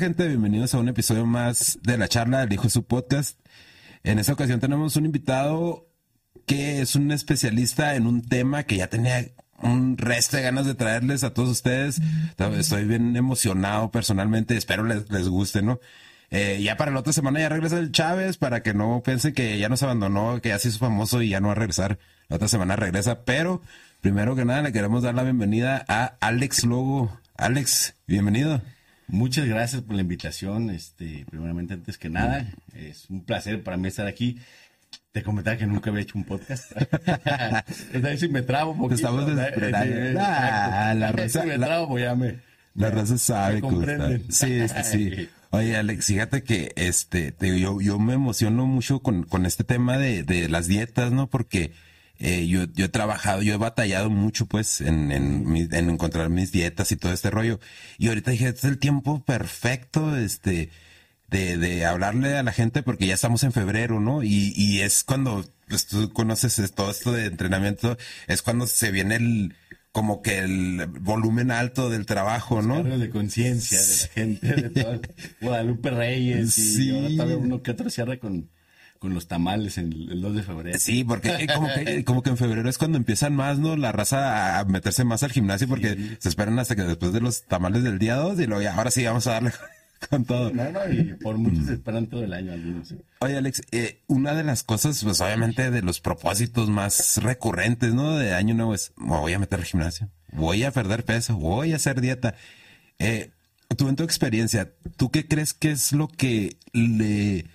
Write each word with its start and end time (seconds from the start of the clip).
gente? 0.00 0.26
Bienvenidos 0.26 0.72
a 0.72 0.78
un 0.78 0.88
episodio 0.88 1.26
más 1.26 1.78
de 1.82 1.98
la 1.98 2.08
charla 2.08 2.40
del 2.40 2.54
Hijo 2.54 2.62
de 2.62 2.70
su 2.70 2.84
podcast. 2.84 3.38
En 4.02 4.18
esta 4.18 4.32
ocasión 4.32 4.58
tenemos 4.58 4.96
un 4.96 5.04
invitado 5.04 5.90
que 6.46 6.80
es 6.80 6.96
un 6.96 7.12
especialista 7.12 7.94
en 7.96 8.06
un 8.06 8.22
tema 8.22 8.62
que 8.62 8.78
ya 8.78 8.88
tenía 8.88 9.26
un 9.62 9.96
resto 9.98 10.36
de 10.36 10.42
ganas 10.42 10.66
de 10.66 10.74
traerles 10.74 11.24
a 11.24 11.32
todos 11.34 11.48
ustedes. 11.48 12.00
Estoy 12.56 12.84
bien 12.84 13.16
emocionado 13.16 13.90
personalmente, 13.90 14.56
espero 14.56 14.84
les, 14.84 15.10
les 15.10 15.28
guste, 15.28 15.62
¿no? 15.62 15.80
Eh, 16.30 16.60
ya 16.62 16.76
para 16.76 16.92
la 16.92 17.00
otra 17.00 17.12
semana 17.12 17.40
ya 17.40 17.48
regresa 17.48 17.78
el 17.78 17.90
Chávez 17.90 18.36
para 18.36 18.62
que 18.62 18.72
no 18.72 19.02
piensen 19.04 19.34
que 19.34 19.58
ya 19.58 19.68
nos 19.68 19.82
abandonó, 19.82 20.40
que 20.40 20.50
ya 20.50 20.58
se 20.58 20.68
hizo 20.68 20.78
famoso 20.78 21.22
y 21.22 21.30
ya 21.30 21.40
no 21.40 21.48
va 21.48 21.52
a 21.52 21.56
regresar. 21.56 21.98
La 22.28 22.36
otra 22.36 22.46
semana 22.46 22.76
regresa, 22.76 23.24
pero 23.24 23.62
primero 24.00 24.36
que 24.36 24.44
nada 24.44 24.62
le 24.62 24.72
queremos 24.72 25.02
dar 25.02 25.14
la 25.14 25.24
bienvenida 25.24 25.84
a 25.88 26.16
Alex 26.20 26.64
Logo. 26.64 27.18
Alex, 27.36 27.94
bienvenido. 28.06 28.62
Muchas 29.08 29.46
gracias 29.46 29.82
por 29.82 29.96
la 29.96 30.02
invitación. 30.02 30.70
Este, 30.70 31.26
primeramente, 31.28 31.74
antes 31.74 31.98
que 31.98 32.08
nada, 32.08 32.46
es 32.74 33.10
un 33.10 33.24
placer 33.24 33.64
para 33.64 33.76
mí 33.76 33.88
estar 33.88 34.06
aquí. 34.06 34.38
Te 35.12 35.24
comentaba 35.24 35.56
que 35.56 35.66
nunca 35.66 35.90
había 35.90 36.02
hecho 36.02 36.16
un 36.16 36.24
podcast. 36.24 36.72
si 38.18 38.28
me 38.28 38.42
trabo 38.42 38.72
un 38.72 38.78
poquito. 38.78 38.94
Estamos 38.94 39.26
desesperando. 39.26 40.20
Ah, 40.20 40.94
la 40.96 41.10
raza, 41.10 41.42
si 41.42 41.48
me 41.48 41.58
trabo, 41.58 41.88
pues 41.88 42.04
ya 42.04 42.14
me... 42.14 42.38
La 42.74 42.90
raza 42.90 43.18
sabe. 43.18 43.60
Me 43.60 44.20
sí, 44.28 44.68
sí, 44.68 44.84
sí. 44.84 45.28
Oye, 45.50 45.76
Alex, 45.76 46.06
fíjate 46.06 46.44
que 46.44 46.72
este, 46.76 47.32
te, 47.32 47.58
yo, 47.58 47.80
yo 47.80 47.98
me 47.98 48.14
emociono 48.14 48.66
mucho 48.66 49.00
con, 49.00 49.24
con 49.24 49.46
este 49.46 49.64
tema 49.64 49.98
de, 49.98 50.22
de 50.22 50.48
las 50.48 50.68
dietas, 50.68 51.10
¿no? 51.10 51.28
Porque 51.28 51.72
eh, 52.20 52.46
yo, 52.46 52.66
yo 52.72 52.84
he 52.84 52.88
trabajado, 52.88 53.42
yo 53.42 53.54
he 53.54 53.56
batallado 53.56 54.10
mucho 54.10 54.46
pues 54.46 54.80
en, 54.80 55.10
en, 55.10 55.56
en, 55.72 55.90
encontrar 55.90 56.28
mis 56.28 56.52
dietas 56.52 56.92
y 56.92 56.96
todo 56.96 57.12
este 57.12 57.30
rollo. 57.30 57.58
Y 57.98 58.06
ahorita 58.06 58.30
dije, 58.30 58.46
este 58.46 58.68
es 58.68 58.72
el 58.72 58.78
tiempo 58.78 59.24
perfecto, 59.24 60.16
este, 60.16 60.70
de, 61.30 61.56
de 61.56 61.84
hablarle 61.86 62.36
a 62.36 62.42
la 62.42 62.52
gente 62.52 62.82
porque 62.82 63.06
ya 63.06 63.14
estamos 63.14 63.44
en 63.44 63.52
febrero, 63.52 64.00
¿no? 64.00 64.22
Y, 64.22 64.52
y 64.56 64.80
es 64.80 65.04
cuando, 65.04 65.44
pues 65.68 65.86
tú 65.86 66.12
conoces 66.12 66.60
todo 66.72 66.90
esto 66.90 67.12
de 67.12 67.26
entrenamiento, 67.26 67.96
es 68.26 68.42
cuando 68.42 68.66
se 68.66 68.90
viene 68.90 69.16
el, 69.16 69.54
como 69.92 70.22
que 70.22 70.38
el 70.38 70.86
volumen 71.00 71.50
alto 71.50 71.88
del 71.88 72.06
trabajo, 72.06 72.62
¿no? 72.62 72.82
de 72.82 73.10
conciencia 73.10 73.80
de 73.80 73.86
la 73.86 74.08
gente, 74.08 74.46
de 74.46 74.82
todo. 74.82 75.00
Guadalupe 75.40 75.90
Reyes 75.90 76.58
y 76.58 76.76
sí. 76.76 77.18
ahora 77.20 77.36
uno 77.36 77.62
que 77.62 77.70
otro 77.70 77.90
cierra 77.90 78.18
con 78.18 78.50
con 79.00 79.14
los 79.14 79.26
tamales 79.26 79.78
en 79.78 79.94
el, 79.94 80.20
2 80.20 80.34
de 80.34 80.42
febrero. 80.42 80.78
Sí, 80.78 81.04
porque 81.04 81.30
eh, 81.30 81.46
como 81.46 81.68
que, 81.72 82.04
como 82.04 82.22
que 82.22 82.28
en 82.28 82.36
febrero 82.36 82.68
es 82.68 82.76
cuando 82.76 82.98
empiezan 82.98 83.34
más, 83.34 83.58
¿no? 83.58 83.74
La 83.74 83.92
raza 83.92 84.58
a 84.58 84.64
meterse 84.66 85.04
más 85.04 85.22
al 85.22 85.32
gimnasio 85.32 85.66
porque 85.68 86.16
se 86.18 86.28
esperan 86.28 86.58
hasta 86.58 86.76
que 86.76 86.82
después 86.82 87.10
de 87.14 87.22
los 87.22 87.44
tamales 87.44 87.82
del 87.82 87.98
día 87.98 88.16
2 88.16 88.38
y 88.40 88.46
luego 88.46 88.60
ya, 88.60 88.74
ahora 88.74 88.90
sí 88.90 89.02
vamos 89.02 89.26
a 89.26 89.32
darle 89.32 89.52
con 90.08 90.24
todo. 90.24 90.52
No, 90.52 90.70
no, 90.70 90.90
y 90.90 91.14
por 91.14 91.36
muchos 91.36 91.66
se 91.66 91.74
esperan 91.74 92.06
todo 92.06 92.24
el 92.24 92.32
año 92.32 92.52
algunos. 92.52 92.94
Oye, 93.20 93.36
Alex, 93.36 93.62
eh, 93.70 94.02
una 94.06 94.34
de 94.34 94.44
las 94.44 94.62
cosas, 94.62 95.02
pues 95.04 95.20
obviamente 95.20 95.70
de 95.70 95.82
los 95.82 96.00
propósitos 96.00 96.68
más 96.70 97.18
recurrentes, 97.22 97.92
¿no? 97.94 98.16
De 98.16 98.34
año 98.34 98.54
nuevo 98.54 98.74
es, 98.74 98.92
me 98.96 99.16
voy 99.16 99.32
a 99.32 99.38
meter 99.38 99.58
al 99.58 99.64
gimnasio, 99.64 100.08
voy 100.32 100.64
a 100.64 100.70
perder 100.70 101.04
peso, 101.04 101.36
voy 101.36 101.72
a 101.72 101.76
hacer 101.76 102.00
dieta. 102.00 102.34
Eh, 102.98 103.30
tú 103.76 103.88
en 103.88 103.96
tu 103.96 104.04
experiencia, 104.04 104.72
¿tú 104.96 105.10
qué 105.10 105.26
crees 105.26 105.54
que 105.54 105.70
es 105.70 105.92
lo 105.92 106.08
que 106.08 106.56
le 106.72 107.46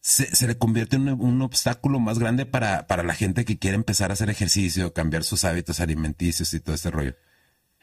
se, 0.00 0.46
le 0.46 0.56
convierte 0.56 0.96
en 0.96 1.08
un, 1.08 1.42
obstáculo 1.42 2.00
más 2.00 2.18
grande 2.18 2.46
para, 2.46 2.86
para, 2.86 3.02
la 3.02 3.14
gente 3.14 3.44
que 3.44 3.58
quiere 3.58 3.76
empezar 3.76 4.10
a 4.10 4.14
hacer 4.14 4.30
ejercicio, 4.30 4.92
cambiar 4.94 5.24
sus 5.24 5.44
hábitos 5.44 5.80
alimenticios 5.80 6.54
y 6.54 6.60
todo 6.60 6.74
este 6.74 6.90
rollo? 6.90 7.14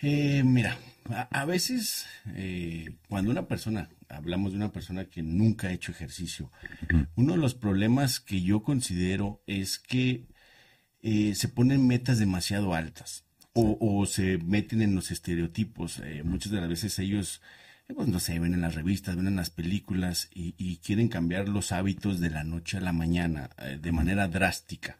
Eh, 0.02 0.44
mira, 0.44 0.78
a, 1.09 1.45
veces 1.45 2.06
eh, 2.35 2.95
cuando 3.07 3.31
una 3.31 3.47
persona, 3.47 3.90
hablamos 4.09 4.51
de 4.51 4.57
una 4.57 4.72
persona 4.72 5.06
que 5.06 5.23
nunca 5.23 5.68
ha 5.68 5.73
hecho 5.73 5.91
ejercicio, 5.91 6.51
uno 7.16 7.34
de 7.34 7.40
los 7.40 7.56
problemas 7.56 8.19
que 8.19 8.41
yo 8.41 8.63
considero 8.63 9.41
es 9.47 9.79
que 9.79 10.25
eh, 11.01 11.35
se 11.35 11.47
ponen 11.47 11.88
metas 11.88 12.19
demasiado 12.19 12.73
altas 12.73 13.25
o, 13.53 13.78
o, 13.79 14.06
se 14.06 14.38
meten 14.38 14.81
en 14.81 14.95
los 14.95 15.12
estereotipos. 15.12 16.01
muchas 16.23 16.51
de 16.51 16.62
las 16.62 16.69
veces 16.69 17.00
ellos 17.00 17.41
pues 17.95 18.07
no 18.07 18.19
sé, 18.19 18.38
ven 18.39 18.53
en 18.53 18.62
las 18.62 18.75
revistas, 18.75 19.16
ven 19.16 19.28
en 19.28 19.35
las 19.38 19.50
películas 19.50 20.29
y, 20.34 20.78
quieren 20.78 21.07
cambiar 21.07 21.47
los 21.47 21.72
hábitos 21.72 22.19
de 22.19 22.29
la 22.29 22.44
noche 22.44 22.78
a 22.78 22.81
la 22.81 22.91
mañana 22.94 23.50
eh, 23.57 23.79
de 23.81 23.91
manera 23.91 24.28
drástica. 24.28 25.00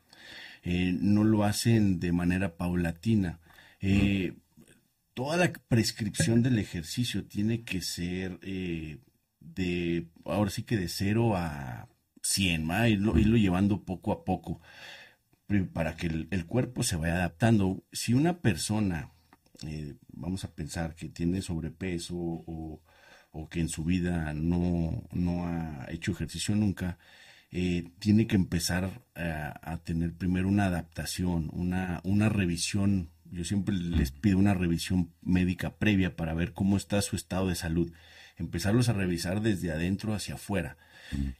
Eh, 0.63 0.95
no 1.00 1.24
lo 1.24 1.44
hacen 1.44 2.00
de 2.00 2.12
manera 2.12 2.56
paulatina. 2.56 3.39
Eh, 3.81 4.34
toda 5.18 5.36
la 5.36 5.52
prescripción 5.52 6.44
del 6.44 6.60
ejercicio 6.60 7.26
tiene 7.26 7.64
que 7.64 7.82
ser 7.82 8.40
de, 8.40 10.08
ahora 10.26 10.52
sí 10.52 10.62
que 10.62 10.78
de 10.78 10.88
cero 10.88 11.36
a 11.36 11.90
100, 12.22 12.70
¿va? 12.70 12.88
Irlo, 12.88 13.18
irlo 13.18 13.36
llevando 13.36 13.84
poco 13.84 14.12
a 14.12 14.24
poco 14.24 14.62
para 15.74 15.96
que 15.96 16.28
el 16.30 16.46
cuerpo 16.46 16.84
se 16.84 16.98
vaya 16.98 17.16
adaptando. 17.16 17.84
Si 17.92 18.14
una 18.14 18.42
persona 18.42 19.12
eh, 19.66 19.96
vamos 20.10 20.44
a 20.44 20.54
pensar 20.54 20.94
que 20.96 21.10
tiene 21.10 21.42
sobrepeso 21.42 22.16
o, 22.16 22.82
que 23.50 23.60
en 23.60 23.70
su 23.70 23.84
vida 23.84 24.34
no, 24.34 25.08
ha 25.46 25.88
hecho 25.90 26.12
ejercicio 26.12 26.56
nunca, 26.56 26.98
eh, 27.52 27.92
tiene 28.00 28.28
que 28.28 28.36
empezar 28.36 29.06
a, 29.16 29.78
tener 29.84 30.14
primero 30.14 30.48
una 30.48 30.66
adaptación, 30.66 31.50
una, 31.54 32.02
una 32.04 32.30
revisión. 32.30 33.12
Yo 33.32 33.44
siempre 33.44 33.76
les 33.76 34.12
pido 34.12 34.38
una 34.38 34.54
revisión 34.54 35.14
médica 35.22 35.78
previa 35.78 36.16
para 36.16 36.34
ver 36.34 36.54
cómo 36.54 36.78
está 36.78 37.02
su 37.02 37.16
estado 37.16 37.48
de 37.48 37.56
salud. 37.56 37.92
Empezarlos 38.38 38.90
a 38.90 38.94
revisar 38.94 39.42
desde 39.42 39.72
adentro 39.72 40.14
hacia 40.14 40.36
afuera. 40.36 40.78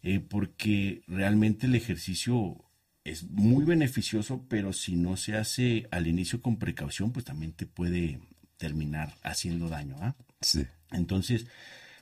Eh, 0.02 0.20
porque 0.22 1.02
realmente 1.08 1.68
el 1.68 1.76
ejercicio 1.76 2.64
es 3.04 3.30
muy 3.30 3.66
beneficioso, 3.66 4.46
pero 4.50 4.74
si 4.74 4.96
no 4.96 5.18
se 5.18 5.36
hace 5.36 5.88
al 5.92 6.08
inicio 6.08 6.42
con 6.42 6.58
precaución, 6.58 7.12
pues 7.12 7.26
también 7.26 7.54
te 7.54 7.66
puede 7.66 8.20
terminar 8.58 9.16
haciendo 9.24 9.70
daño. 9.70 9.96
¿ah? 10.00 10.16
Sí. 10.42 10.66
Entonces, 10.92 11.48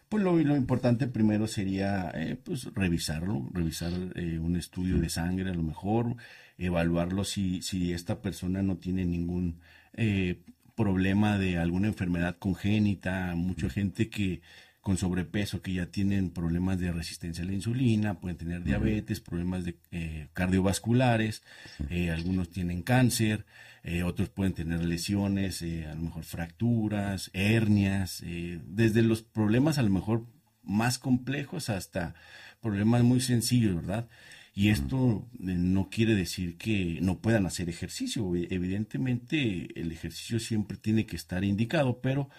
pues 0.09 0.23
lo, 0.23 0.37
lo 0.37 0.55
importante 0.55 1.07
primero 1.07 1.47
sería 1.47 2.11
eh, 2.13 2.37
pues 2.41 2.65
revisarlo, 2.73 3.49
revisar 3.51 3.91
eh, 4.15 4.39
un 4.39 4.55
estudio 4.55 4.97
de 4.97 5.09
sangre 5.09 5.49
a 5.49 5.53
lo 5.53 5.63
mejor, 5.63 6.15
evaluarlo 6.57 7.23
si, 7.23 7.61
si 7.61 7.93
esta 7.93 8.21
persona 8.21 8.61
no 8.63 8.77
tiene 8.77 9.05
ningún 9.05 9.59
eh, 9.95 10.41
problema 10.75 11.37
de 11.37 11.57
alguna 11.57 11.87
enfermedad 11.87 12.37
congénita, 12.37 13.33
mucha 13.35 13.69
gente 13.69 14.09
que 14.09 14.41
con 14.85 14.97
sobrepeso 14.97 15.63
que 15.63 15.73
ya 15.73 15.87
tienen 15.87 16.29
problemas 16.29 16.77
de 16.79 16.91
resistencia 16.91 17.43
a 17.43 17.47
la 17.47 17.53
insulina, 17.53 18.19
pueden 18.19 18.37
tener 18.37 18.63
diabetes, 18.63 19.19
problemas 19.19 19.65
de, 19.65 19.79
eh, 19.91 20.27
cardiovasculares, 20.33 21.41
eh, 21.89 22.11
algunos 22.11 22.51
tienen 22.51 22.83
cáncer, 22.83 23.47
eh, 23.83 24.03
otros 24.03 24.29
pueden 24.29 24.53
tener 24.53 24.83
lesiones, 24.85 25.63
a 25.63 25.95
lo 25.95 26.01
mejor 26.01 26.23
fracturas, 26.23 27.31
hernias, 27.33 28.23
desde 28.67 29.01
los 29.01 29.23
problemas 29.23 29.79
a 29.79 29.81
lo 29.81 29.89
mejor 29.89 30.27
más 30.61 30.99
complejos 30.99 31.71
hasta 31.71 32.13
problemas 32.61 33.01
muy 33.01 33.21
sencillos, 33.21 33.75
¿verdad? 33.75 34.07
Y 34.55 34.69
esto 34.69 35.27
no 35.37 35.89
quiere 35.89 36.15
decir 36.15 36.57
que 36.57 36.99
no 37.01 37.19
puedan 37.19 37.45
hacer 37.45 37.69
ejercicio. 37.69 38.33
Evidentemente 38.35 39.79
el 39.79 39.91
ejercicio 39.91 40.39
siempre 40.39 40.77
tiene 40.77 41.05
que 41.05 41.17
estar 41.17 41.43
indicado, 41.43 41.99
pero 41.99 42.29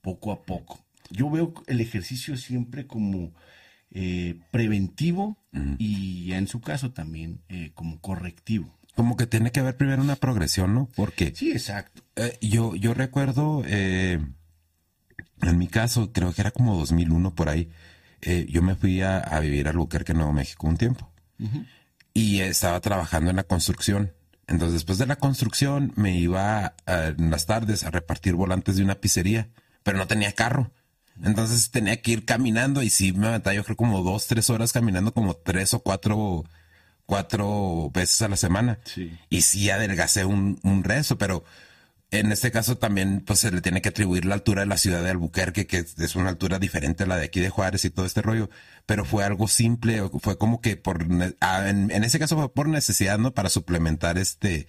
poco 0.00 0.32
a 0.32 0.42
poco 0.42 0.82
yo 1.10 1.30
veo 1.30 1.52
el 1.66 1.80
ejercicio 1.80 2.36
siempre 2.36 2.86
como 2.86 3.32
eh, 3.90 4.38
preventivo 4.50 5.36
y 5.78 6.32
en 6.32 6.46
su 6.46 6.60
caso 6.60 6.92
también 6.92 7.40
eh, 7.48 7.72
como 7.74 8.00
correctivo. 8.00 8.72
Como 8.94 9.16
que 9.16 9.26
tiene 9.26 9.50
que 9.50 9.60
haber 9.60 9.76
primero 9.76 10.02
una 10.02 10.16
progresión, 10.16 10.74
¿no? 10.74 10.88
Porque... 10.94 11.32
Sí, 11.34 11.50
exacto. 11.50 12.02
Eh, 12.16 12.38
yo, 12.40 12.76
yo 12.76 12.94
recuerdo, 12.94 13.64
en 13.66 14.34
mi 15.56 15.68
caso, 15.68 16.12
creo 16.12 16.32
que 16.32 16.40
era 16.40 16.50
como 16.50 16.76
2001 16.76 17.34
por 17.34 17.48
ahí, 17.48 17.70
yo 18.48 18.62
me 18.62 18.74
fui 18.74 19.00
a, 19.00 19.38
vivir 19.40 19.66
a 19.66 19.70
Albuquerque, 19.70 20.12
Nuevo 20.14 20.32
México, 20.32 20.66
un 20.66 20.76
tiempo. 20.76 21.10
Y 22.12 22.40
estaba 22.40 22.80
trabajando 22.80 23.30
en 23.30 23.36
la 23.36 23.44
construcción. 23.44 24.12
Entonces, 24.46 24.74
después 24.74 24.98
de 24.98 25.06
la 25.06 25.16
construcción, 25.16 25.92
me 25.96 26.16
iba 26.16 26.74
en 26.86 27.30
las 27.30 27.46
tardes 27.46 27.84
a 27.84 27.90
repartir 27.90 28.34
volantes 28.34 28.76
de 28.76 28.82
una 28.82 28.96
pizzería, 28.96 29.48
pero 29.82 29.98
no 29.98 30.06
tenía 30.06 30.32
carro. 30.32 30.72
Entonces 31.22 31.70
tenía 31.70 32.00
que 32.00 32.12
ir 32.12 32.24
caminando 32.24 32.82
y 32.82 32.90
sí 32.90 33.12
me 33.12 33.28
aventaba 33.28 33.54
yo 33.54 33.64
creo 33.64 33.76
como 33.76 34.02
dos, 34.02 34.26
tres 34.26 34.48
horas 34.48 34.72
caminando 34.72 35.12
como 35.12 35.34
tres 35.34 35.74
o 35.74 35.80
cuatro, 35.80 36.44
cuatro 37.04 37.90
veces 37.92 38.22
a 38.22 38.28
la 38.28 38.36
semana. 38.36 38.78
Sí. 38.84 39.12
Y 39.28 39.42
sí 39.42 39.70
adelgacé 39.70 40.24
un, 40.24 40.58
un 40.62 40.82
rezo, 40.82 41.18
pero 41.18 41.44
en 42.12 42.32
este 42.32 42.50
caso 42.50 42.76
también 42.76 43.22
pues 43.24 43.40
se 43.40 43.52
le 43.52 43.60
tiene 43.60 43.82
que 43.82 43.90
atribuir 43.90 44.24
la 44.24 44.34
altura 44.34 44.62
de 44.62 44.66
la 44.66 44.78
ciudad 44.78 45.02
de 45.02 45.10
Albuquerque, 45.10 45.66
que 45.66 45.78
es 45.78 46.16
una 46.16 46.30
altura 46.30 46.58
diferente 46.58 47.04
a 47.04 47.06
la 47.06 47.16
de 47.16 47.26
aquí 47.26 47.40
de 47.40 47.50
Juárez 47.50 47.84
y 47.84 47.90
todo 47.90 48.04
este 48.06 48.22
rollo, 48.22 48.50
pero 48.86 49.04
fue 49.04 49.24
algo 49.24 49.46
simple, 49.48 50.02
fue 50.20 50.36
como 50.36 50.60
que 50.60 50.76
por, 50.76 51.06
ah, 51.40 51.68
en, 51.68 51.90
ese 52.04 52.18
caso 52.18 52.36
fue 52.36 52.52
por 52.52 52.68
necesidad, 52.68 53.18
¿no? 53.18 53.32
Para 53.32 53.48
suplementar 53.48 54.18
este, 54.18 54.66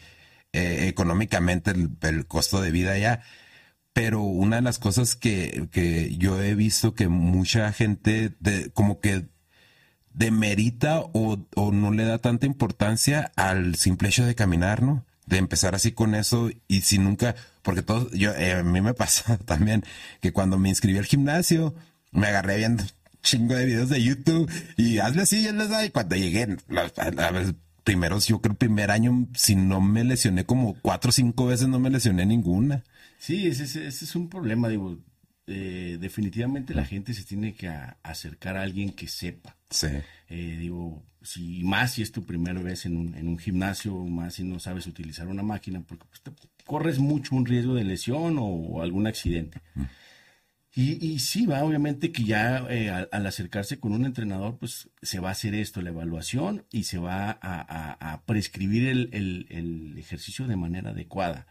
eh, 0.53 0.87
económicamente 0.87 1.71
el, 2.01 2.27
costo 2.27 2.61
de 2.61 2.71
vida 2.71 2.93
allá. 2.93 3.23
Pero 3.93 4.21
una 4.21 4.57
de 4.57 4.61
las 4.63 4.79
cosas 4.79 5.15
que, 5.15 5.67
que 5.71 6.15
yo 6.17 6.41
he 6.41 6.55
visto 6.55 6.93
que 6.95 7.07
mucha 7.09 7.73
gente 7.73 8.33
como 8.73 8.99
que 9.01 9.27
demerita 10.13 11.01
o, 11.01 11.47
o 11.55 11.71
no 11.71 11.91
le 11.91 12.05
da 12.05 12.19
tanta 12.19 12.45
importancia 12.45 13.31
al 13.35 13.75
simple 13.75 14.09
hecho 14.09 14.25
de 14.25 14.35
caminar, 14.35 14.83
¿no? 14.83 15.05
De 15.35 15.39
empezar 15.39 15.75
así 15.75 15.91
con 15.91 16.15
eso 16.15 16.49
y 16.67 16.81
si 16.81 16.97
nunca, 16.97 17.35
porque 17.61 17.81
todo, 17.81 18.09
yo, 18.11 18.33
eh, 18.33 18.53
a 18.53 18.63
mí 18.63 18.81
me 18.81 18.93
pasa 18.95 19.37
también 19.37 19.83
que 20.21 20.31
cuando 20.31 20.57
me 20.57 20.69
inscribí 20.69 20.97
al 20.97 21.05
gimnasio, 21.05 21.73
me 22.11 22.27
agarré 22.27 22.57
viendo 22.57 22.83
chingo 23.23 23.55
de 23.55 23.65
videos 23.65 23.89
de 23.89 24.01
YouTube 24.01 24.51
y 24.77 24.97
hazle 24.97 25.23
así, 25.23 25.43
ya 25.43 25.53
les 25.53 25.69
da, 25.69 25.85
y 25.85 25.91
cuando 25.91 26.15
llegué, 26.15 26.57
a, 26.97 27.31
ver, 27.31 27.55
primero, 27.83 28.19
yo 28.19 28.41
creo 28.41 28.53
el 28.53 28.57
primer 28.57 28.91
año, 28.91 29.27
si 29.35 29.55
no 29.55 29.79
me 29.79 30.03
lesioné 30.03 30.45
como 30.45 30.75
cuatro 30.81 31.09
o 31.09 31.11
cinco 31.11 31.45
veces, 31.45 31.67
no 31.67 31.79
me 31.79 31.89
lesioné 31.89 32.25
ninguna. 32.25 32.83
Sí, 33.19 33.47
ese, 33.47 33.63
ese 33.63 33.87
es 33.87 34.15
un 34.15 34.27
problema, 34.27 34.67
digo, 34.69 34.97
eh, 35.47 35.97
definitivamente 35.99 36.73
la 36.73 36.85
gente 36.85 37.13
se 37.13 37.23
tiene 37.23 37.53
que 37.53 37.69
acercar 38.03 38.57
a 38.57 38.63
alguien 38.63 38.91
que 38.91 39.07
sepa. 39.07 39.55
Sí. 39.69 39.87
Eh, 40.33 40.55
digo, 40.57 41.03
si 41.21 41.61
más 41.65 41.91
si 41.91 42.01
es 42.01 42.13
tu 42.13 42.23
primera 42.25 42.61
vez 42.61 42.85
en 42.85 42.95
un, 42.95 43.15
en 43.15 43.27
un 43.27 43.37
gimnasio, 43.37 43.93
más 44.05 44.35
si 44.35 44.45
no 44.45 44.59
sabes 44.59 44.87
utilizar 44.87 45.27
una 45.27 45.43
máquina, 45.43 45.81
porque 45.81 46.05
pues, 46.05 46.21
te 46.21 46.31
corres 46.63 46.99
mucho 46.99 47.35
un 47.35 47.45
riesgo 47.45 47.73
de 47.75 47.83
lesión 47.83 48.37
o, 48.39 48.81
algún 48.81 49.07
accidente. 49.07 49.59
Y, 50.73 51.05
y, 51.05 51.19
sí, 51.19 51.45
va, 51.47 51.65
obviamente 51.65 52.13
que 52.13 52.23
ya 52.23 52.65
eh, 52.69 52.89
al, 52.89 53.25
acercarse 53.25 53.77
con 53.77 53.91
un 53.91 54.05
entrenador, 54.05 54.57
pues 54.57 54.89
se 55.01 55.19
va 55.19 55.27
a 55.27 55.33
hacer 55.33 55.53
esto, 55.53 55.81
la 55.81 55.89
evaluación, 55.89 56.65
y 56.71 56.83
se 56.83 56.97
va 56.97 57.37
a, 57.41 58.21
prescribir 58.25 58.87
el, 58.87 59.95
ejercicio 59.97 60.47
de 60.47 60.55
manera 60.55 60.91
adecuada. 60.91 61.45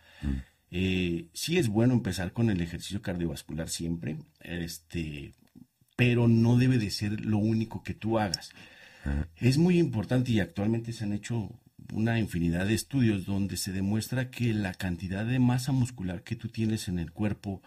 Eh, 0.71 1.27
sí 1.35 1.59
es 1.59 1.69
bueno 1.69 1.93
empezar 1.93 2.33
con 2.33 2.49
el 2.49 2.63
ejercicio 2.63 3.03
cardiovascular 3.03 3.69
siempre, 3.69 4.17
este, 4.41 5.35
pero 6.01 6.29
no 6.29 6.57
debe 6.57 6.79
de 6.79 6.89
ser 6.89 7.27
lo 7.27 7.37
único 7.37 7.83
que 7.83 7.93
tú 7.93 8.19
hagas. 8.19 8.53
Es 9.37 9.59
muy 9.59 9.79
importante 9.79 10.33
y 10.33 10.41
actualmente 10.41 10.95
se 10.95 11.05
han 11.05 11.13
hecho 11.13 11.51
una 11.93 12.19
infinidad 12.19 12.65
de 12.65 12.73
estudios 12.73 13.27
donde 13.27 13.59
se 13.59 13.71
demuestra 13.71 14.31
que 14.31 14.55
la 14.55 14.73
cantidad 14.73 15.27
de 15.27 15.39
masa 15.39 15.73
muscular 15.73 16.23
que 16.23 16.37
tú 16.37 16.49
tienes 16.49 16.89
en 16.89 16.99
el 16.99 17.13
cuerpo 17.13 17.61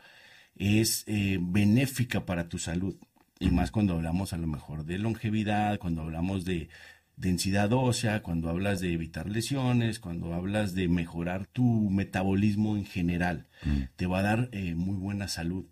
es 0.55 1.03
eh, 1.05 1.37
benéfica 1.39 2.25
para 2.25 2.49
tu 2.49 2.57
salud. 2.57 2.95
Y 3.39 3.51
más 3.51 3.69
cuando 3.69 3.93
hablamos 3.93 4.33
a 4.33 4.37
lo 4.37 4.47
mejor 4.47 4.83
de 4.83 4.97
longevidad, 4.97 5.77
cuando 5.77 6.01
hablamos 6.01 6.43
de 6.43 6.69
densidad 7.15 7.71
ósea, 7.71 8.23
cuando 8.23 8.49
hablas 8.49 8.79
de 8.79 8.93
evitar 8.93 9.29
lesiones, 9.29 9.99
cuando 9.99 10.33
hablas 10.33 10.73
de 10.73 10.87
mejorar 10.87 11.45
tu 11.45 11.63
metabolismo 11.91 12.77
en 12.77 12.85
general, 12.85 13.45
mm. 13.63 13.81
te 13.95 14.07
va 14.07 14.19
a 14.19 14.23
dar 14.23 14.49
eh, 14.53 14.73
muy 14.73 14.95
buena 14.95 15.27
salud. 15.27 15.67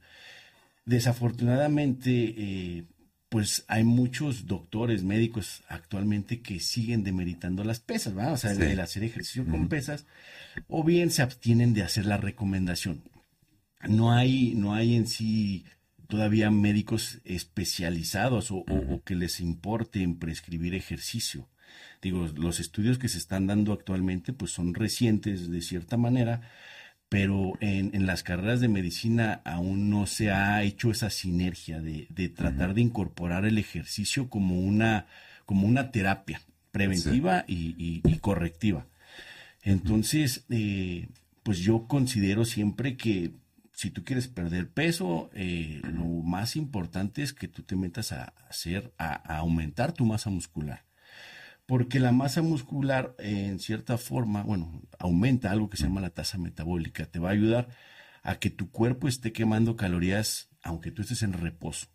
Desafortunadamente, 0.85 2.35
eh, 2.37 2.85
pues 3.29 3.63
hay 3.67 3.83
muchos 3.85 4.45
doctores, 4.45 5.03
médicos 5.03 5.63
actualmente 5.69 6.41
que 6.41 6.59
siguen 6.59 7.03
demeritando 7.03 7.63
las 7.63 7.79
pesas, 7.79 8.13
¿verdad? 8.13 8.33
O 8.33 8.37
sea, 8.37 8.51
el, 8.51 8.79
hacer 8.79 9.03
ejercicio 9.03 9.45
con 9.45 9.69
pesas, 9.69 10.05
o 10.67 10.83
bien 10.83 11.11
se 11.11 11.21
abstienen 11.21 11.73
de 11.73 11.83
hacer 11.83 12.05
la 12.05 12.17
recomendación. 12.17 13.03
No 13.87 14.11
hay, 14.11 14.53
no 14.55 14.73
hay 14.73 14.95
en 14.95 15.07
sí 15.07 15.65
todavía 16.11 16.51
médicos 16.51 17.21
especializados 17.23 18.51
o, 18.51 18.65
que 19.05 19.15
les 19.15 19.39
importe 19.39 20.03
en 20.03 20.19
prescribir 20.19 20.75
ejercicio. 20.75 21.47
Digo, 22.01 22.27
los 22.35 22.59
estudios 22.59 22.97
que 22.97 23.07
se 23.07 23.17
están 23.17 23.47
dando 23.47 23.71
actualmente 23.71 24.33
pues 24.33 24.51
son 24.51 24.73
recientes 24.73 25.49
de 25.49 25.61
cierta 25.61 25.95
manera, 25.95 26.41
pero 27.11 27.57
en, 27.59 28.05
las 28.05 28.23
carreras 28.23 28.61
de 28.61 28.69
medicina 28.69 29.41
aún 29.43 29.89
no 29.89 30.07
se 30.07 30.31
ha 30.31 30.63
hecho 30.63 30.91
esa 30.91 31.09
sinergia 31.09 31.81
de, 31.81 32.07
tratar 32.29 32.73
de 32.73 32.79
incorporar 32.79 33.43
el 33.43 33.57
ejercicio 33.57 34.29
como 34.29 34.61
una, 34.61 35.07
como 35.45 35.67
una 35.67 35.91
terapia 35.91 36.39
preventiva 36.71 37.43
y, 37.49 37.99
correctiva. 38.21 38.87
Entonces, 39.61 40.45
eh, 40.49 41.09
pues 41.43 41.59
yo 41.59 41.85
considero 41.85 42.45
siempre 42.45 42.95
que 42.95 43.31
si 43.73 43.89
tú 43.89 44.05
quieres 44.05 44.29
perder 44.29 44.69
peso, 44.69 45.29
eh, 45.33 45.81
lo 45.83 46.05
más 46.05 46.55
importante 46.55 47.23
es 47.23 47.33
que 47.33 47.49
tú 47.49 47.63
te 47.63 47.75
metas 47.75 48.13
a 48.13 48.33
hacer, 48.47 48.93
a, 48.97 49.15
aumentar 49.35 49.91
tu 49.91 50.05
masa 50.05 50.29
muscular. 50.29 50.85
Porque 51.71 52.01
la 52.01 52.11
masa 52.11 52.41
muscular, 52.41 53.15
en 53.17 53.57
cierta 53.59 53.97
forma, 53.97 54.43
bueno, 54.43 54.81
aumenta 54.99 55.51
algo 55.51 55.69
que 55.69 55.77
se 55.77 55.83
llama 55.83 56.01
la 56.01 56.09
tasa 56.09 56.37
metabólica. 56.37 57.05
Te 57.05 57.17
va 57.17 57.29
a 57.29 57.31
ayudar 57.31 57.69
a 58.23 58.35
que 58.39 58.49
tu 58.49 58.69
cuerpo 58.71 59.07
esté 59.07 59.31
quemando 59.31 59.77
calorías 59.77 60.49
aunque 60.63 60.91
tú 60.91 61.01
estés 61.01 61.23
en 61.23 61.31
reposo 61.31 61.87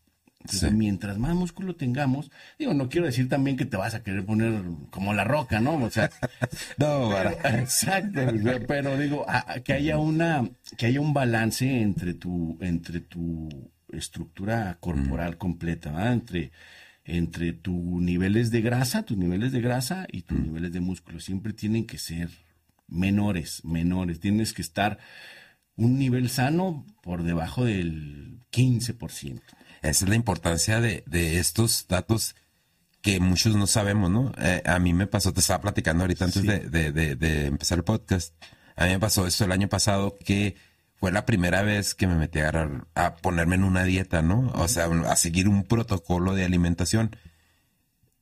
mientras 0.72 1.18
más 1.18 1.34
músculo 1.34 1.76
tengamos, 1.76 2.30
digo, 2.58 2.74
no 2.74 2.88
quiero 2.88 3.06
decir 3.06 3.28
también 3.28 3.56
que 3.56 3.64
te 3.64 3.76
vas 3.76 3.94
a 3.94 4.02
querer 4.02 4.24
poner 4.24 4.62
como 4.90 5.12
la 5.14 5.24
roca, 5.24 5.60
¿no? 5.60 5.76
O 5.82 5.90
sea, 5.90 6.10
no, 6.78 7.12
exacto, 7.44 8.20
pero 8.66 8.96
digo, 8.96 9.26
que 9.64 9.72
haya 9.72 9.98
una, 9.98 10.48
que 10.76 10.86
haya 10.86 11.00
un 11.00 11.12
balance 11.12 11.80
entre 11.80 12.14
tu, 12.14 12.58
entre 12.60 13.00
tu 13.00 13.48
estructura 13.92 14.76
corporal 14.80 15.32
mm. 15.32 15.38
completa, 15.38 16.12
Entre, 16.12 16.52
entre 17.06 17.52
tus 17.52 17.74
niveles 17.74 18.50
de 18.50 18.60
grasa, 18.60 19.04
tus 19.04 19.16
niveles 19.16 19.52
de 19.52 19.60
grasa 19.60 20.06
y 20.10 20.22
tus 20.22 20.38
mm. 20.38 20.42
niveles 20.42 20.72
de 20.72 20.80
músculo. 20.80 21.20
Siempre 21.20 21.52
tienen 21.52 21.86
que 21.86 21.98
ser 21.98 22.30
menores, 22.88 23.64
menores. 23.64 24.18
Tienes 24.18 24.52
que 24.52 24.62
estar 24.62 24.98
un 25.76 25.98
nivel 25.98 26.28
sano 26.28 26.84
por 27.02 27.22
debajo 27.22 27.64
del 27.64 28.40
15%. 28.50 29.40
Esa 29.82 30.04
es 30.04 30.08
la 30.08 30.16
importancia 30.16 30.80
de, 30.80 31.04
estos 31.38 31.86
datos 31.88 32.34
que 33.02 33.20
muchos 33.20 33.54
no 33.54 33.68
sabemos, 33.68 34.10
¿no? 34.10 34.32
Eh, 34.38 34.62
a 34.64 34.80
mí 34.80 34.92
me 34.92 35.06
pasó, 35.06 35.32
te 35.32 35.40
estaba 35.40 35.60
platicando 35.60 36.02
ahorita 36.02 36.24
antes 36.24 36.42
de, 36.42 37.46
empezar 37.46 37.78
el 37.78 37.84
podcast, 37.84 38.34
a 38.74 38.86
mí 38.86 38.90
me 38.90 38.98
pasó 38.98 39.26
esto 39.26 39.44
el 39.44 39.52
año 39.52 39.68
pasado 39.68 40.18
que 40.18 40.56
fue 41.06 41.12
la 41.12 41.24
primera 41.24 41.62
vez 41.62 41.94
que 41.94 42.08
me 42.08 42.16
metí 42.16 42.40
a, 42.40 43.16
ponerme 43.22 43.54
en 43.54 43.62
una 43.62 43.84
dieta, 43.84 44.22
¿no? 44.22 44.50
O 44.56 44.66
sea, 44.66 44.86
a 44.86 45.14
seguir 45.14 45.46
un 45.46 45.62
protocolo 45.62 46.34
de 46.34 46.44
alimentación. 46.44 47.14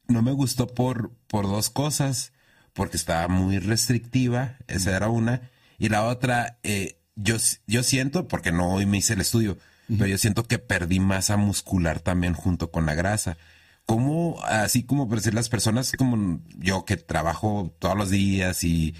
No 0.06 0.20
me 0.20 0.32
gustó 0.32 0.66
por, 0.66 1.10
por 1.26 1.46
dos 1.46 1.70
cosas, 1.70 2.34
porque 2.74 2.98
estaba 2.98 3.26
muy 3.28 3.58
restrictiva, 3.58 4.58
esa 4.66 4.94
era 4.94 5.08
una, 5.08 5.50
y 5.78 5.88
la 5.88 6.04
otra, 6.04 6.58
eh, 6.62 6.98
yo, 7.16 7.36
yo 7.66 7.82
siento, 7.82 8.28
porque 8.28 8.52
no 8.52 8.74
hoy 8.74 8.84
me 8.84 8.98
hice 8.98 9.14
el 9.14 9.22
estudio, 9.22 9.56
pero 9.88 10.06
yo 10.06 10.18
siento 10.18 10.46
que 10.46 10.58
perdí 10.58 11.00
masa 11.00 11.38
muscular 11.38 12.00
también 12.00 12.34
junto 12.34 12.70
con 12.70 12.84
la 12.84 12.94
grasa. 12.94 13.38
¿Cómo, 13.86 14.42
así 14.44 14.82
como 14.82 15.08
por 15.08 15.20
decir 15.20 15.32
las 15.32 15.48
personas 15.48 15.92
como 15.96 16.42
yo 16.58 16.84
que 16.84 16.98
trabajo 16.98 17.74
todos 17.78 17.96
los 17.96 18.10
días 18.10 18.62
y 18.62 18.94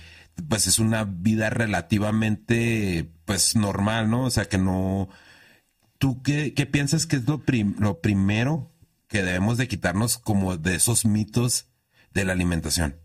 pues 0.49 0.67
es 0.67 0.79
una 0.79 1.05
vida 1.05 1.50
relativamente 1.50 3.11
pues 3.25 3.57
normal, 3.57 4.11
¿no? 4.11 4.25
O 4.25 4.31
sea 4.31 4.47
que 4.47 4.59
no... 4.59 5.09
¿Tú 5.99 6.23
qué, 6.23 6.53
qué 6.55 6.67
piensas 6.67 7.07
que 7.07 7.17
es 7.17 7.26
lo, 7.26 7.43
lo 7.79 8.00
primero 8.00 8.71
que 9.09 9.23
debemos 9.23 9.59
de 9.59 9.69
quitarnos 9.69 10.19
como 10.19 10.57
de 10.57 10.75
esos 10.75 11.05
mitos 11.05 11.69
de 12.12 12.25
la 12.25 12.33
alimentación? 12.33 12.97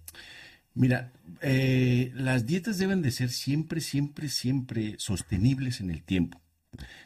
Mira, 0.73 1.11
eh, 1.41 2.11
las 2.15 2.45
dietas 2.45 2.77
deben 2.77 3.01
de 3.01 3.11
ser 3.11 3.29
siempre, 3.29 3.81
siempre, 3.81 4.29
siempre 4.29 4.95
sostenibles 4.97 5.81
en 5.81 5.91
el 5.91 6.03
tiempo. 6.03 6.41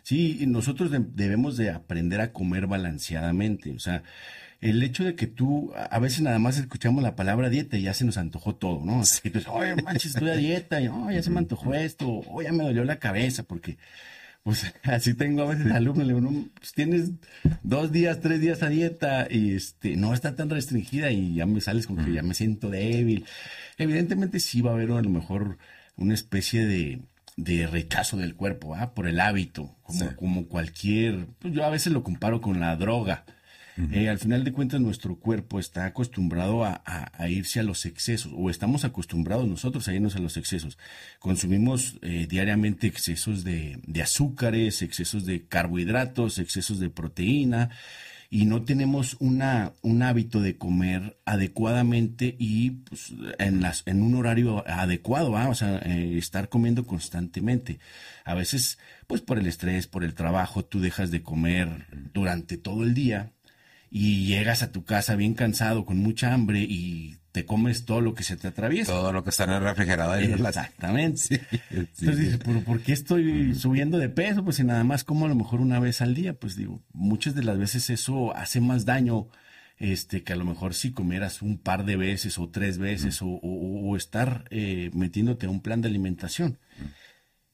Sí, 0.03 0.43
nosotros 0.47 0.91
debemos 0.91 1.57
de 1.57 1.71
aprender 1.71 2.21
a 2.21 2.33
comer 2.33 2.67
balanceadamente. 2.67 3.71
O 3.71 3.79
sea, 3.79 4.03
el 4.63 4.81
hecho 4.81 5.03
de 5.03 5.15
que 5.15 5.27
tú, 5.27 5.73
a 5.75 5.99
veces 5.99 6.21
nada 6.21 6.39
más 6.39 6.57
escuchamos 6.57 7.03
la 7.03 7.17
palabra 7.17 7.49
dieta 7.49 7.77
y 7.77 7.83
ya 7.83 7.93
se 7.93 8.05
nos 8.05 8.17
antojó 8.17 8.55
todo, 8.55 8.83
¿no? 8.85 9.01
Y 9.23 9.29
tú 9.29 9.39
oye, 9.51 9.75
manches, 9.75 10.15
estoy 10.15 10.29
a 10.29 10.35
dieta, 10.35 10.79
y 10.81 10.87
oh, 10.87 11.11
ya 11.11 11.21
se 11.21 11.29
me 11.29 11.39
antojó 11.39 11.73
esto, 11.73 12.07
o 12.07 12.41
ya 12.41 12.53
me 12.53 12.63
dolió 12.63 12.85
la 12.85 12.97
cabeza, 12.97 13.43
porque, 13.43 13.77
pues, 14.41 14.73
así 14.83 15.15
tengo 15.15 15.43
a 15.43 15.47
veces 15.47 15.69
alumnos, 15.69 16.07
le 16.07 16.13
digo, 16.13 16.49
pues 16.57 16.71
tienes 16.71 17.11
dos 17.61 17.91
días, 17.91 18.21
tres 18.21 18.39
días 18.39 18.63
a 18.63 18.69
dieta 18.69 19.27
y 19.29 19.53
este, 19.53 19.97
no 19.97 20.13
está 20.13 20.35
tan 20.35 20.49
restringida 20.49 21.11
y 21.11 21.35
ya 21.35 21.45
me 21.45 21.59
sales 21.59 21.85
con 21.85 21.97
que 21.97 22.13
ya 22.13 22.23
me 22.23 22.33
siento 22.33 22.69
débil. 22.69 23.25
Evidentemente 23.77 24.39
sí 24.39 24.61
va 24.61 24.71
a 24.71 24.73
haber 24.75 24.91
a 24.91 25.01
lo 25.01 25.09
mejor 25.09 25.57
una 25.97 26.13
especie 26.13 26.65
de, 26.65 27.01
de 27.35 27.67
rechazo 27.67 28.15
del 28.15 28.35
cuerpo, 28.35 28.75
¿ah? 28.75 28.93
por 28.93 29.07
el 29.07 29.19
hábito, 29.19 29.75
como, 29.83 30.15
como 30.15 30.47
cualquier, 30.47 31.27
pues 31.39 31.53
yo 31.53 31.65
a 31.65 31.69
veces 31.69 31.91
lo 31.91 32.03
comparo 32.03 32.39
con 32.39 32.61
la 32.61 32.77
droga. 32.77 33.25
Eh, 33.77 34.07
al 34.07 34.19
final 34.19 34.43
de 34.43 34.51
cuentas, 34.51 34.79
nuestro 34.79 35.15
cuerpo 35.15 35.59
está 35.59 35.85
acostumbrado 35.85 36.63
a, 36.63 36.81
irse 37.27 37.59
a 37.59 37.63
los 37.63 37.85
excesos, 37.85 38.31
o 38.35 38.49
estamos 38.49 38.85
acostumbrados 38.85 39.47
nosotros 39.47 39.87
a 39.87 39.93
irnos 39.93 40.15
a 40.15 40.19
los 40.19 40.37
excesos. 40.37 40.77
Consumimos 41.19 41.97
eh, 42.01 42.27
diariamente 42.29 42.87
excesos 42.87 43.43
de, 43.43 43.79
azúcares, 44.01 44.81
excesos 44.81 45.25
de 45.25 45.47
carbohidratos, 45.47 46.37
excesos 46.37 46.79
de 46.79 46.89
proteína, 46.89 47.71
y 48.29 48.45
no 48.45 48.63
tenemos 48.63 49.15
una, 49.19 49.73
un 49.81 50.01
hábito 50.01 50.41
de 50.41 50.57
comer 50.57 51.19
adecuadamente 51.23 52.35
y 52.39 52.71
pues, 52.71 53.13
en, 53.37 53.61
las, 53.61 53.83
en 53.85 54.01
un 54.01 54.15
horario 54.15 54.67
adecuado, 54.67 55.31
o 55.31 55.55
sea, 55.55 55.77
eh, 55.85 56.17
estar 56.17 56.49
comiendo 56.49 56.85
constantemente. 56.85 57.79
A 58.25 58.33
veces, 58.33 58.79
pues 59.05 59.21
por 59.21 59.37
el 59.37 59.45
estrés, 59.45 59.85
por 59.85 60.03
el 60.03 60.15
trabajo, 60.15 60.65
tú 60.65 60.79
dejas 60.79 61.11
de 61.11 61.21
comer 61.21 61.85
durante 62.11 62.57
todo 62.57 62.83
el 62.83 62.95
día 62.95 63.31
y 63.95 64.25
llegas 64.25 64.63
a 64.63 64.71
tu 64.71 64.83
casa 64.83 65.15
bien 65.15 65.35
cansado, 65.35 65.85
con 65.85 65.99
mucha 65.99 66.33
hambre 66.33 66.65
y 66.67 67.17
te 67.31 67.45
comes 67.45 67.85
todo 67.85 68.01
lo 68.01 68.15
que 68.15 68.23
se 68.23 68.35
te 68.35 68.47
atraviesa. 68.47 68.91
Todo 68.91 69.13
lo 69.13 69.23
que 69.23 69.29
está 69.29 69.43
en 69.43 69.51
el 69.51 69.61
refrigerador. 69.61 70.19
Exactamente. 70.19 71.41
Entonces 71.69 72.17
dices, 72.17 72.37
¿por, 72.37 72.79
qué 72.81 72.91
estoy 72.91 73.53
subiendo 73.53 73.99
de 73.99 74.09
peso? 74.09 74.43
Pues 74.43 74.55
si 74.55 74.63
nada 74.63 74.83
más 74.83 75.03
como 75.03 75.25
a 75.25 75.29
lo 75.29 75.35
mejor 75.35 75.61
una 75.61 75.79
vez 75.79 76.01
al 76.01 76.15
día, 76.15 76.33
pues 76.33 76.55
digo, 76.55 76.81
muchas 76.91 77.35
de 77.35 77.43
las 77.43 77.59
veces 77.59 77.91
eso 77.91 78.35
hace 78.35 78.61
más 78.61 78.85
daño 78.85 79.27
este, 79.77 80.23
que 80.23 80.33
a 80.33 80.37
lo 80.37 80.45
mejor 80.45 80.73
si 80.73 80.91
comieras 80.91 81.43
un 81.43 81.59
par 81.59 81.85
de 81.85 81.95
veces 81.95 82.39
o 82.39 82.49
tres 82.49 82.79
veces 82.79 83.19
o, 83.21 83.95
estar 83.95 84.45
eh, 84.49 84.89
metiéndote 84.95 85.45
a 85.45 85.49
un 85.51 85.61
plan 85.61 85.81
de 85.81 85.89
alimentación. 85.89 86.57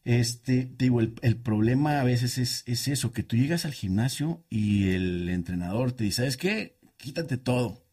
Este, 0.05 0.69
digo, 0.77 1.01
el, 1.01 1.37
problema 1.37 1.99
a 1.99 2.03
veces 2.03 2.37
es, 2.37 2.63
es, 2.65 2.87
eso, 2.87 3.11
que 3.11 3.23
tú 3.23 3.35
llegas 3.35 3.65
al 3.65 3.73
gimnasio 3.73 4.43
y 4.49 4.89
el 4.91 5.29
entrenador 5.29 5.91
te 5.91 6.05
dice, 6.05 6.17
¿sabes 6.17 6.37
qué? 6.37 6.77
Quítate 6.97 7.37
todo. 7.37 7.83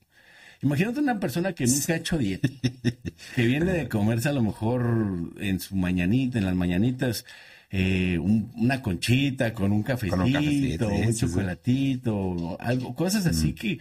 Imagínate 0.62 1.00
una 1.00 1.20
persona 1.20 1.52
que 1.52 1.66
nunca 1.66 1.92
ha 1.92 1.96
hecho 1.96 2.16
dieta, 2.16 2.48
que 3.34 3.46
viene 3.46 3.72
de 3.72 3.88
comerse 3.88 4.28
a 4.28 4.32
lo 4.32 4.42
mejor 4.42 5.32
en 5.38 5.60
su 5.60 5.76
mañanita, 5.76 6.38
en 6.38 6.46
las 6.46 6.54
mañanitas, 6.54 7.26
eh, 7.70 8.18
una 8.18 8.80
conchita 8.80 9.52
con 9.52 9.72
un 9.72 9.82
cafecito, 9.82 10.88
un, 10.88 11.14
chocolatito, 11.14 12.56
algo, 12.60 12.94
cosas 12.94 13.26
así 13.26 13.52
que, 13.52 13.80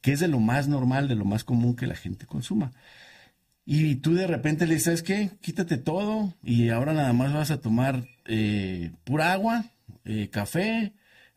que 0.00 0.12
es 0.12 0.20
de 0.20 0.28
lo 0.28 0.40
más 0.40 0.68
normal, 0.68 1.06
de 1.06 1.14
lo 1.14 1.24
más 1.24 1.44
común 1.44 1.76
que 1.76 1.86
la 1.86 1.94
gente 1.94 2.26
consuma. 2.26 2.72
Y 3.68 3.96
tú 3.96 4.14
de 4.14 4.28
repente 4.28 4.64
le 4.64 4.74
dices, 4.74 4.84
¿sabes 4.84 5.02
qué? 5.02 5.30
Quítate 5.40 5.76
todo 5.76 6.32
y 6.44 6.68
ahora 6.68 6.92
nada 6.92 7.12
más 7.12 7.34
vas 7.34 7.50
a 7.50 7.60
tomar 7.60 8.06
eh, 8.24 8.92
pura 9.02 9.32
agua, 9.32 9.64
eh, 10.04 10.28
café, 10.30 10.92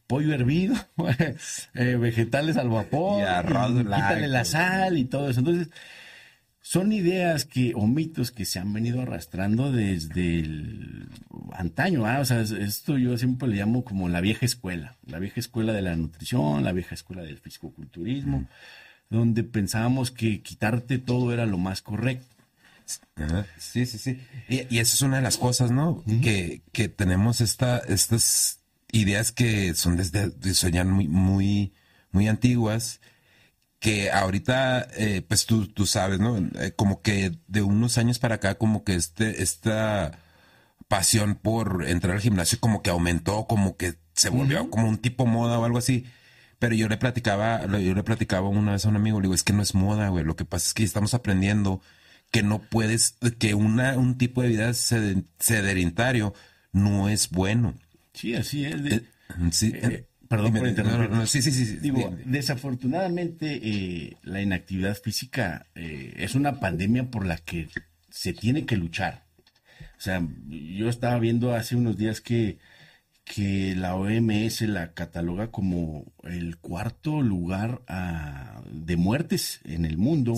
pollo 0.05 0.31
hervido, 0.31 0.75
eh, 1.73 1.95
vegetales 1.95 2.55
al 2.57 2.69
vapor, 2.69 3.23
y 3.23 3.79
quítale 3.79 4.27
la 4.27 4.45
sal 4.45 4.99
y 4.99 5.05
todo 5.05 5.31
eso. 5.31 5.39
Entonces, 5.39 5.69
son 6.61 6.91
ideas 6.91 7.45
que, 7.45 7.73
o 7.73 7.87
mitos 7.87 8.31
que 8.31 8.45
se 8.45 8.59
han 8.59 8.71
venido 8.73 9.01
arrastrando 9.01 9.71
desde 9.71 10.41
el 10.41 11.09
antaño. 11.53 12.05
¿ah? 12.05 12.19
O 12.19 12.25
sea, 12.25 12.41
esto 12.41 12.99
yo 12.99 13.17
siempre 13.17 13.47
le 13.47 13.55
llamo 13.55 13.83
como 13.83 14.07
la 14.07 14.21
vieja 14.21 14.45
escuela, 14.45 14.97
la 15.07 15.17
vieja 15.17 15.39
escuela 15.39 15.73
de 15.73 15.81
la 15.81 15.95
nutrición, 15.95 16.63
la 16.63 16.73
vieja 16.73 16.93
escuela 16.93 17.23
del 17.23 17.39
fisicoculturismo 17.39 18.47
donde 19.09 19.43
pensábamos 19.43 20.11
que 20.11 20.41
quitarte 20.41 20.99
todo 20.99 21.33
era 21.33 21.45
lo 21.45 21.57
más 21.57 21.81
correcto. 21.81 22.25
Sí, 23.57 23.85
sí, 23.85 23.97
sí. 23.97 24.19
Y, 24.47 24.75
y, 24.75 24.79
esa 24.79 24.95
es 24.95 25.01
una 25.01 25.17
de 25.17 25.21
las 25.21 25.37
cosas, 25.37 25.71
¿no? 25.71 26.03
que, 26.23 26.63
que, 26.71 26.89
tenemos 26.89 27.39
esta, 27.39 27.77
estas 27.79 28.59
ideas 28.91 29.31
que 29.31 29.75
son 29.75 29.95
desde, 29.95 30.31
soñan 30.53 30.89
muy, 30.89 31.07
muy, 31.07 31.73
muy 32.11 32.27
antiguas, 32.27 32.99
que 33.79 34.11
ahorita, 34.11 34.87
eh, 34.95 35.21
pues 35.27 35.45
tú, 35.45 35.67
tú 35.67 35.85
sabes, 35.85 36.19
¿no? 36.19 36.37
Eh, 36.37 36.73
como 36.75 37.01
que 37.01 37.37
de 37.47 37.61
unos 37.61 37.97
años 37.97 38.19
para 38.19 38.35
acá, 38.35 38.55
como 38.55 38.83
que 38.83 38.95
este, 38.95 39.43
esta 39.43 40.19
pasión 40.87 41.35
por 41.35 41.85
entrar 41.87 42.15
al 42.15 42.21
gimnasio 42.21 42.59
como 42.59 42.81
que 42.81 42.89
aumentó, 42.89 43.45
como 43.45 43.77
que 43.77 43.95
se 44.13 44.29
volvió 44.29 44.69
como 44.69 44.89
un 44.89 44.97
tipo 44.97 45.25
moda 45.25 45.59
o 45.59 45.65
algo 45.65 45.77
así. 45.77 46.05
Pero 46.59 46.75
yo 46.75 46.89
le 46.89 46.97
platicaba, 46.97 47.65
yo 47.79 47.93
le 47.93 48.03
platicaba 48.03 48.49
una 48.49 48.73
vez 48.73 48.85
a 48.85 48.89
un 48.89 48.97
amigo, 48.97 49.19
le 49.19 49.23
digo, 49.23 49.33
es 49.33 49.43
que 49.43 49.53
no 49.53 49.61
es 49.61 49.73
moda, 49.73 50.09
güey. 50.09 50.25
Lo 50.25 50.35
que 50.35 50.45
pasa 50.45 50.67
es 50.67 50.73
que 50.73 50.83
estamos 50.83 51.13
aprendiendo 51.13 51.81
que 52.31 52.43
no 52.43 52.59
puedes, 52.61 53.15
que 53.39 53.53
una, 53.53 53.97
un 53.97 54.17
tipo 54.17 54.41
de 54.41 54.49
vida 54.49 54.73
sedentario 54.73 56.33
no 56.71 57.09
es 57.09 57.29
bueno. 57.29 57.75
Sí, 58.13 58.35
así 58.35 58.65
es. 58.65 58.75
Eh, 58.75 59.03
sí, 59.51 59.71
eh, 59.73 59.79
eh, 59.83 60.05
perdón 60.27 60.53
por 60.53 60.67
interrumpir. 60.67 61.27
sí, 61.27 61.41
sí, 61.41 61.51
sí. 61.51 61.77
Digo, 61.77 62.15
desafortunadamente 62.25 64.17
la 64.23 64.41
inactividad 64.41 64.97
física 64.97 65.65
es 65.75 66.35
una 66.35 66.59
pandemia 66.59 67.09
por 67.09 67.25
la 67.25 67.37
que 67.37 67.69
se 68.09 68.33
tiene 68.33 68.65
que 68.65 68.75
luchar. 68.75 69.23
O 69.97 70.01
sea, 70.01 70.25
yo 70.49 70.89
estaba 70.89 71.19
viendo 71.19 71.53
hace 71.53 71.75
unos 71.75 71.97
días 71.97 72.21
que 72.21 72.57
que 73.29 73.75
la 73.75 73.95
OMS 73.95 74.61
la 74.61 74.93
cataloga 74.93 75.51
como 75.51 76.11
el 76.23 76.57
cuarto 76.57 77.21
lugar 77.21 77.83
ah, 77.87 78.63
de 78.71 78.97
muertes 78.97 79.59
en 79.65 79.85
el 79.85 79.99
mundo 79.99 80.33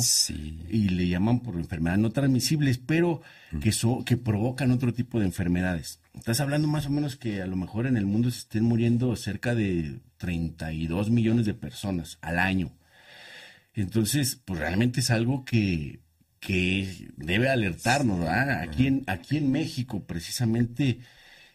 y 0.70 0.90
le 0.90 1.08
llaman 1.08 1.40
por 1.40 1.56
enfermedades 1.56 2.02
no 2.02 2.10
transmisibles, 2.10 2.80
pero 2.80 3.22
que, 3.62 3.72
que 4.06 4.18
provocan 4.18 4.72
otro 4.72 4.94
tipo 4.94 5.22
de 5.22 5.26
enfermedades. 5.26 6.02
Estás 6.16 6.42
hablando 6.42 6.68
más 6.68 6.86
o 6.86 6.90
menos 6.90 7.16
que 7.16 7.42
a 7.42 7.48
lo 7.48 7.56
mejor 7.56 7.88
en 7.88 7.96
el 7.96 8.06
mundo 8.06 8.30
se 8.30 8.40
estén 8.40 8.66
muriendo 8.66 9.16
cerca 9.16 9.56
de 9.56 10.02
32 10.18 11.12
millones 11.12 11.46
de 11.46 11.54
personas 11.54 12.18
al 12.20 12.40
año. 12.40 12.74
Entonces, 13.74 14.36
pues 14.36 14.60
realmente 14.60 15.00
es 15.00 15.12
algo 15.12 15.46
que, 15.46 16.02
que 16.42 17.08
debe 17.16 17.48
alertarnos. 17.48 18.28
Aquí, 18.28 18.88
en, 18.88 19.04
aquí 19.08 19.38
en 19.38 19.50
México, 19.50 20.04
precisamente, 20.04 21.00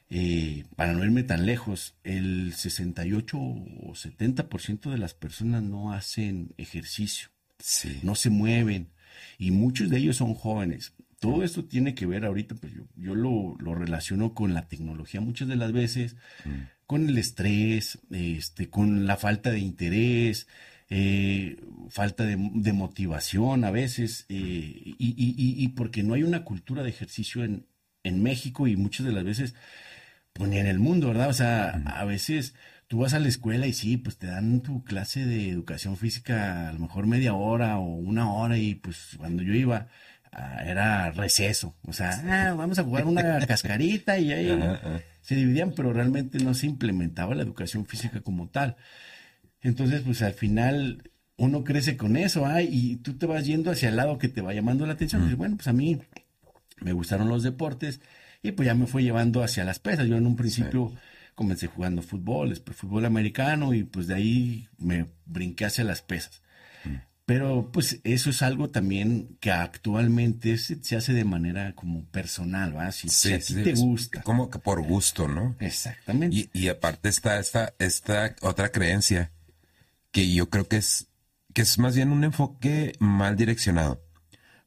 eh, 0.09 0.65
para 0.77 0.93
no 0.93 1.05
irme 1.05 1.25
tan 1.25 1.47
lejos, 1.47 1.97
el 2.05 2.53
68 2.55 3.37
o 3.39 3.93
70% 3.93 4.91
de 4.91 4.99
las 4.99 5.15
personas 5.15 5.63
no 5.63 5.93
hacen 5.93 6.55
ejercicio, 6.59 7.29
no 8.03 8.15
se 8.15 8.31
mueven 8.31 8.91
y 9.39 9.51
muchos 9.51 9.91
de 9.91 9.99
ellos 9.99 10.17
son 10.17 10.35
jóvenes. 10.35 10.93
Todo 11.19 11.43
esto 11.43 11.65
tiene 11.65 11.95
que 11.95 12.07
ver 12.07 12.25
ahorita, 12.25 12.55
pues 12.55 12.73
yo, 12.75 12.85
yo 12.95 13.15
lo, 13.15 13.57
relaciono 13.75 14.35
con 14.35 14.55
la 14.55 14.69
tecnología 14.69 15.21
muchas 15.21 15.49
de 15.49 15.57
las 15.57 15.73
veces, 15.73 16.15
mm. 16.45 16.51
con 16.87 17.09
el 17.09 17.19
estrés, 17.19 17.99
este, 18.11 18.69
con 18.69 19.07
la 19.07 19.17
falta 19.17 19.51
de 19.51 19.59
interés, 19.59 20.47
eh, 20.89 21.57
falta 21.89 22.25
de, 22.25 22.37
motivación 22.37 23.65
a 23.65 23.73
veces, 23.73 24.27
eh, 24.29 24.95
y, 24.99 25.15
y, 25.65 25.69
porque 25.69 26.05
no 26.05 26.15
hay 26.15 26.23
una 26.23 26.45
cultura 26.45 26.85
de 26.85 26.91
ejercicio 26.91 27.43
en, 27.43 27.67
en 28.05 28.23
México 28.23 28.69
y 28.69 28.77
muchas 28.77 29.05
de 29.05 29.13
las 29.13 29.25
veces 29.25 29.55
pues 30.37 30.51
ni 30.51 30.59
en 30.59 30.67
el 30.67 30.79
mundo, 30.79 31.09
¿verdad? 31.09 31.29
O 31.29 31.33
sea, 31.33 31.71
a 31.87 32.05
veces 32.05 32.55
tú 32.89 32.99
vas 32.99 33.15
a 33.15 33.19
la 33.19 33.29
escuela 33.29 33.67
y 33.67 33.73
sí, 33.73 33.97
pues 33.97 34.17
te 34.19 34.27
dan 34.27 34.61
tu 34.61 34.85
clase 34.85 35.25
de 35.25 35.51
educación 35.51 35.97
física 35.97 36.69
a 36.69 36.73
lo 36.73 36.79
mejor 36.79 37.07
media 37.07 37.35
hora 37.35 37.79
o 37.79 37.85
una 37.85 38.33
hora 38.33 38.59
y 38.59 38.75
pues 38.75 39.17
cuando 39.17 39.43
yo 39.43 39.55
iba 39.55 39.89
ah, 40.33 40.63
era 40.65 41.11
receso, 41.11 41.75
o 41.83 41.93
sea, 41.93 42.11
ah, 42.29 42.55
vamos 42.55 42.79
a 42.79 42.85
jugar 42.85 43.07
una 43.07 43.39
cascarita 43.47 44.19
y 44.19 44.33
ahí 44.33 44.59
se 45.21 45.35
dividían, 45.35 45.73
pero 45.75 45.93
realmente 45.93 46.39
no 46.39 46.55
se 46.55 46.67
implementaba 46.67 47.35
la 47.35 47.43
educación 47.43 47.87
física 47.87 48.21
como 48.21 48.49
tal. 48.49 48.77
Entonces, 49.61 50.03
pues 50.03 50.23
al 50.23 50.35
final 50.35 51.11
uno 51.37 51.65
crece 51.65 51.97
con 51.97 52.17
eso, 52.17 52.47
ay, 52.47 52.69
y 52.71 52.97
tú 52.97 53.15
te 53.15 53.27
vas 53.27 53.45
yendo 53.45 53.71
hacia 53.71 53.89
el 53.89 53.97
lado 53.97 54.19
que 54.19 54.29
te 54.29 54.41
va 54.41 54.55
llamando 54.55 54.87
la 54.87 54.93
atención. 54.93 55.29
Y 55.31 55.35
bueno, 55.35 55.57
pues 55.57 55.67
a 55.67 55.73
mí 55.73 56.01
me 56.81 56.93
gustaron 56.93 57.29
los 57.29 57.43
deportes 57.43 58.01
y 58.47 58.53
pues 58.53 58.67
ya 58.67 58.75
me 58.75 58.87
fue 58.87 59.03
llevando 59.03 59.43
hacia 59.43 59.65
las 59.65 59.79
pesas. 59.79 60.07
Yo 60.07 60.17
en 60.17 60.27
un 60.27 60.37
principio 60.37 60.93
comencé 61.35 61.67
jugando 61.67 62.03
fútbol, 62.03 62.57
fútbol 62.57 63.05
americano 63.05 63.75
y 63.75 63.85
pues 63.85 64.07
de 64.07 64.15
ahí 64.15 64.69
me 64.79 65.07
brinqué 65.27 65.67
hacia 65.67 65.85
las 65.85 66.03
pesas. 66.03 66.43
Mm. 66.85 66.97
Pero 67.27 67.71
pues 67.73 68.01
eso 68.05 68.31
es 68.31 68.43
algo 68.43 68.71
también 68.71 69.37
que 69.41 69.51
actualmente 69.51 70.57
se, 70.59 70.97
hace 70.97 71.13
de 71.13 71.25
manera 71.25 71.75
como 71.75 72.05
personal, 72.07 72.77
¿va? 72.77 72.93
Si, 72.93 73.09
a 73.33 73.39
ti 73.41 73.55
te 73.55 73.75
gusta. 73.75 74.23
Como 74.23 74.49
que 74.49 74.61
por 74.61 74.81
gusto, 74.83 75.27
¿no? 75.27 75.57
Exactamente. 75.59 76.49
Y, 76.53 76.69
aparte 76.69 77.09
está 77.09 77.39
esta, 77.41 77.75
esta 77.79 78.37
otra 78.43 78.71
creencia 78.71 79.33
que 80.13 80.33
yo 80.33 80.49
creo 80.49 80.69
que 80.69 80.77
es, 80.77 81.09
que 81.53 81.63
es 81.63 81.79
más 81.79 81.97
bien 81.97 82.13
un 82.13 82.23
enfoque 82.23 82.95
mal 83.01 83.37
direccionado. 83.37 84.01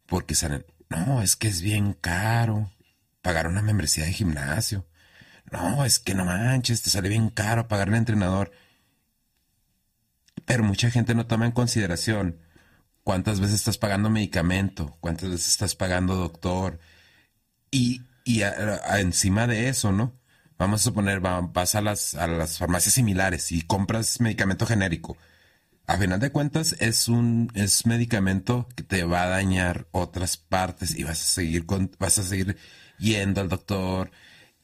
Porque 0.06 0.36
salen, 0.36 0.66
no, 0.90 1.22
es 1.22 1.36
que 1.36 1.48
es 1.48 1.62
bien 1.62 1.94
caro 1.94 2.70
pagar 3.22 3.48
una 3.48 3.62
membresía 3.62 4.06
de 4.06 4.14
gimnasio. 4.14 4.88
No, 5.52 5.86
es 5.86 6.00
que 6.00 6.14
no 6.16 6.26
manches, 6.26 6.82
te 6.82 6.90
sale 6.90 7.10
bien 7.10 7.30
caro 7.30 7.68
pagar 7.68 7.90
al 7.90 7.96
entrenador. 7.96 8.52
Pero 10.46 10.64
mucha 10.64 10.90
gente 10.92 11.16
no 11.16 11.28
toma 11.28 11.46
en 11.46 11.52
consideración 11.52 12.40
cuántas 13.04 13.40
veces 13.40 13.56
estás 13.56 13.78
pagando 13.78 14.10
medicamento, 14.10 14.98
cuántas 15.02 15.30
veces 15.30 15.48
estás 15.50 15.76
pagando 15.76 16.16
doctor. 16.16 16.80
Y, 17.72 18.04
y 18.24 18.42
encima 18.98 19.48
de 19.48 19.70
eso, 19.70 19.92
¿no? 19.92 20.20
Vamos 20.58 20.82
a 20.82 20.84
suponer, 20.86 21.20
vas 21.22 21.76
a 21.76 21.82
las, 21.82 22.16
a 22.16 22.28
las 22.28 22.58
farmacias 22.58 22.96
similares 22.96 23.52
y 23.52 23.62
compras 23.64 24.20
medicamento 24.20 24.66
genérico. 24.66 25.18
a 25.88 25.98
final 25.98 26.20
de 26.20 26.32
cuentas 26.32 26.76
es 26.80 27.08
un 27.08 27.52
es 27.56 27.86
medicamento 27.86 28.68
que 28.76 28.84
te 28.84 29.04
va 29.04 29.24
a 29.24 29.28
dañar 29.30 29.88
otras 29.92 30.38
partes 30.38 30.96
y 30.96 31.04
vas 31.04 31.22
a 31.22 31.26
seguir 31.26 31.66
con 31.66 31.92
vas 32.00 32.20
a 32.20 32.24
seguir 32.24 32.58
yendo 33.00 33.42
al 33.42 33.50
doctor 33.50 34.12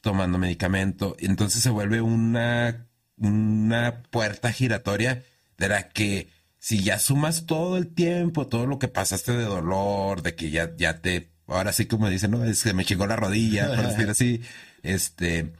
tomando 0.01 0.37
medicamento. 0.37 1.15
Entonces 1.19 1.63
se 1.63 1.69
vuelve 1.69 2.01
una 2.01 2.85
una 3.17 4.03
puerta 4.09 4.51
giratoria 4.51 5.23
de 5.57 5.69
la 5.69 5.89
que 5.89 6.29
si 6.59 6.83
ya 6.83 6.99
sumas 6.99 7.45
todo 7.45 7.77
el 7.77 7.93
tiempo 7.93 8.47
todo 8.47 8.65
lo 8.65 8.79
que 8.79 8.87
pasaste 8.87 9.31
de 9.31 9.45
dolor 9.45 10.21
de 10.21 10.35
que 10.35 10.49
ya 10.49 10.75
ya 10.75 10.99
te 10.99 11.29
ahora 11.47 11.71
sí 11.71 11.85
como 11.85 12.09
dicen 12.09 12.31
no 12.31 12.43
es 12.43 12.63
que 12.63 12.73
me 12.73 12.83
chingó 12.83 13.07
la 13.07 13.15
rodilla 13.15 13.67
por 13.67 13.87
decir 13.89 14.09
así 14.09 14.41
este 14.83 15.53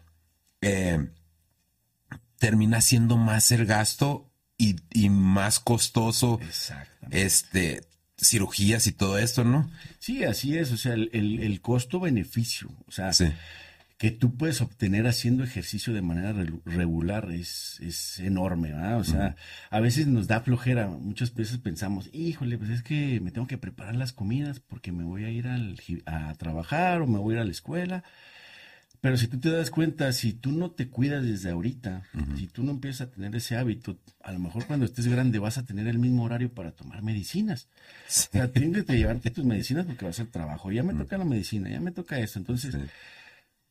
eh, 0.62 1.08
termina 2.40 2.82
siendo 2.82 3.18
más 3.18 3.52
el 3.52 3.66
gasto 3.66 4.30
y, 4.58 4.78
y 4.92 5.10
más 5.10 5.60
costoso 5.60 6.40
este 7.10 7.84
cirugías 8.18 8.88
y 8.88 8.92
todo 8.92 9.18
esto, 9.18 9.44
¿no? 9.44 9.70
Sí, 10.00 10.24
así 10.24 10.58
es, 10.58 10.72
o 10.72 10.78
sea, 10.78 10.94
el, 10.94 11.10
el, 11.14 11.62
costo-beneficio, 11.62 12.72
o 12.88 12.92
sea, 12.92 13.12
que 13.98 14.12
tú 14.12 14.36
puedes 14.36 14.62
obtener 14.62 15.08
haciendo 15.08 15.44
ejercicio 15.44 15.94
de 15.94 16.02
manera 16.02 16.34
regular 16.66 17.32
es, 17.32 17.80
es 17.82 18.20
enorme, 18.20 18.72
¿verdad? 18.72 19.00
O 19.00 19.04
sea, 19.04 19.36
a 19.70 19.80
veces 19.80 20.08
nos 20.08 20.28
da 20.28 20.42
flojera, 20.42 20.88
muchas 20.88 21.34
veces 21.34 21.58
pensamos, 21.60 22.10
híjole, 22.12 22.58
pues 22.58 22.72
es 22.72 22.84
que 22.84 23.20
me 23.22 23.32
tengo 23.32 23.48
que 23.48 23.58
preparar 23.58 23.96
las 23.96 24.14
comidas 24.14 24.60
porque 24.60 24.92
me 24.92 25.04
voy 25.04 25.24
a 25.24 25.30
ir 25.30 25.48
al, 25.48 25.80
a 26.06 26.34
trabajar 26.36 27.02
o 27.02 27.08
me 27.08 27.20
voy 27.20 27.34
a 27.34 27.38
ir 27.38 27.42
a 27.42 27.46
la 27.46 27.52
escuela 27.52 28.04
pero 29.06 29.18
si 29.18 29.28
tú 29.28 29.40
te 29.40 29.52
das 29.52 29.70
cuenta, 29.70 30.12
si 30.14 30.34
tú 30.34 30.52
no 30.52 30.72
te 30.72 30.90
cuidas 30.90 31.24
desde 31.24 31.52
ahorita, 31.52 32.02
si 32.36 32.48
tú 32.48 32.64
no 32.64 32.72
empiezas 32.72 33.02
a 33.02 33.12
tener 33.12 33.36
ese 33.36 33.56
hábito, 33.56 34.00
a 34.24 34.32
lo 34.32 34.40
mejor 34.40 34.66
cuando 34.66 34.84
estés 34.84 35.06
grande 35.06 35.38
vas 35.38 35.60
a 35.60 35.64
tener 35.64 35.86
el 35.88 36.00
mismo 36.00 36.24
horario 36.24 36.52
para 36.52 36.72
tomar 36.72 37.04
medicinas. 37.04 37.68
O 38.08 38.30
sea, 38.32 38.52
tienes 38.52 38.84
que 38.84 38.98
llevarte 38.98 39.30
tus 39.30 39.46
medicinas 39.46 39.86
porque 39.86 40.06
vas 40.06 40.18
a 40.18 40.24
hacer 40.24 40.32
trabajo. 40.32 40.72
Ya 40.72 40.82
me 40.82 40.96
toca 40.96 41.20
la 41.20 41.24
medicina, 41.24 41.70
ya 41.70 41.80
me 41.80 41.92
toca 41.92 42.18
eso. 42.18 42.40
Entonces, 42.40 42.76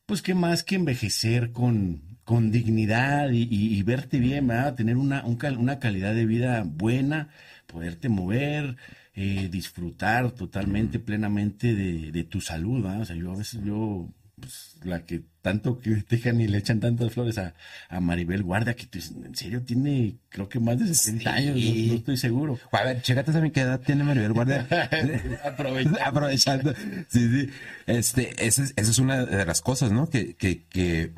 pues 0.05 0.21
qué 0.21 0.35
más 0.35 0.63
que 0.63 0.75
envejecer 0.75 1.51
con, 1.51 2.17
con 2.23 2.49
dignidad 2.49 3.29
y, 3.33 3.83
verte 3.83 4.19
bien, 4.19 4.47
¿verdad? 4.47 4.75
tener 4.75 4.95
una, 4.95 5.25
una 5.25 5.79
calidad 5.79 6.15
de 6.15 6.25
vida 6.25 6.63
buena, 6.65 7.27
poderte 7.67 8.07
mover, 8.07 8.77
eh, 9.13 9.49
disfrutar 9.51 10.31
totalmente, 10.31 10.97
plenamente 10.97 11.75
de, 11.75 12.13
de 12.13 12.23
tu 12.23 12.39
salud. 12.39 12.81
¿verdad? 12.81 13.01
O 13.01 13.05
sea, 13.05 13.17
yo 13.17 13.33
a 13.33 13.35
veces 13.35 13.61
yo 13.65 14.09
pues, 14.45 14.77
la 14.83 15.03
que 15.03 15.23
tanto 15.41 15.79
critican 15.79 16.39
y 16.41 16.47
le 16.47 16.59
echan 16.59 16.79
tantas 16.79 17.11
flores 17.11 17.39
a, 17.39 17.53
Maribel 17.99 18.43
Guardia, 18.43 18.75
que 18.75 18.87
en 18.93 19.35
serio 19.35 19.63
tiene, 19.63 20.17
creo 20.29 20.47
que 20.47 20.59
más 20.59 20.77
de 20.77 20.87
60 20.87 21.33
años, 21.33 21.55
no, 21.55 21.95
estoy 21.95 22.17
seguro. 22.17 22.59
A 22.71 22.83
ver, 22.83 23.01
chécate 23.01 23.35
a 23.35 23.41
mi 23.41 23.51
qué 23.51 23.61
edad 23.61 23.79
tiene 23.79 24.03
Maribel 24.03 24.33
Guardia. 24.33 24.67
Aprovechando. 25.43 25.99
Aprovechando. 26.05 26.73
Sí, 27.09 27.29
sí. 27.29 27.49
Este, 27.87 28.45
esa 28.45 28.63
es, 28.63 28.73
esa 28.75 28.91
es 28.91 28.99
una 28.99 29.25
de 29.25 29.45
las 29.45 29.61
cosas, 29.61 29.91
¿no? 29.91 30.09
Que, 30.09 30.35
que, 30.35 30.63
que 30.65 31.11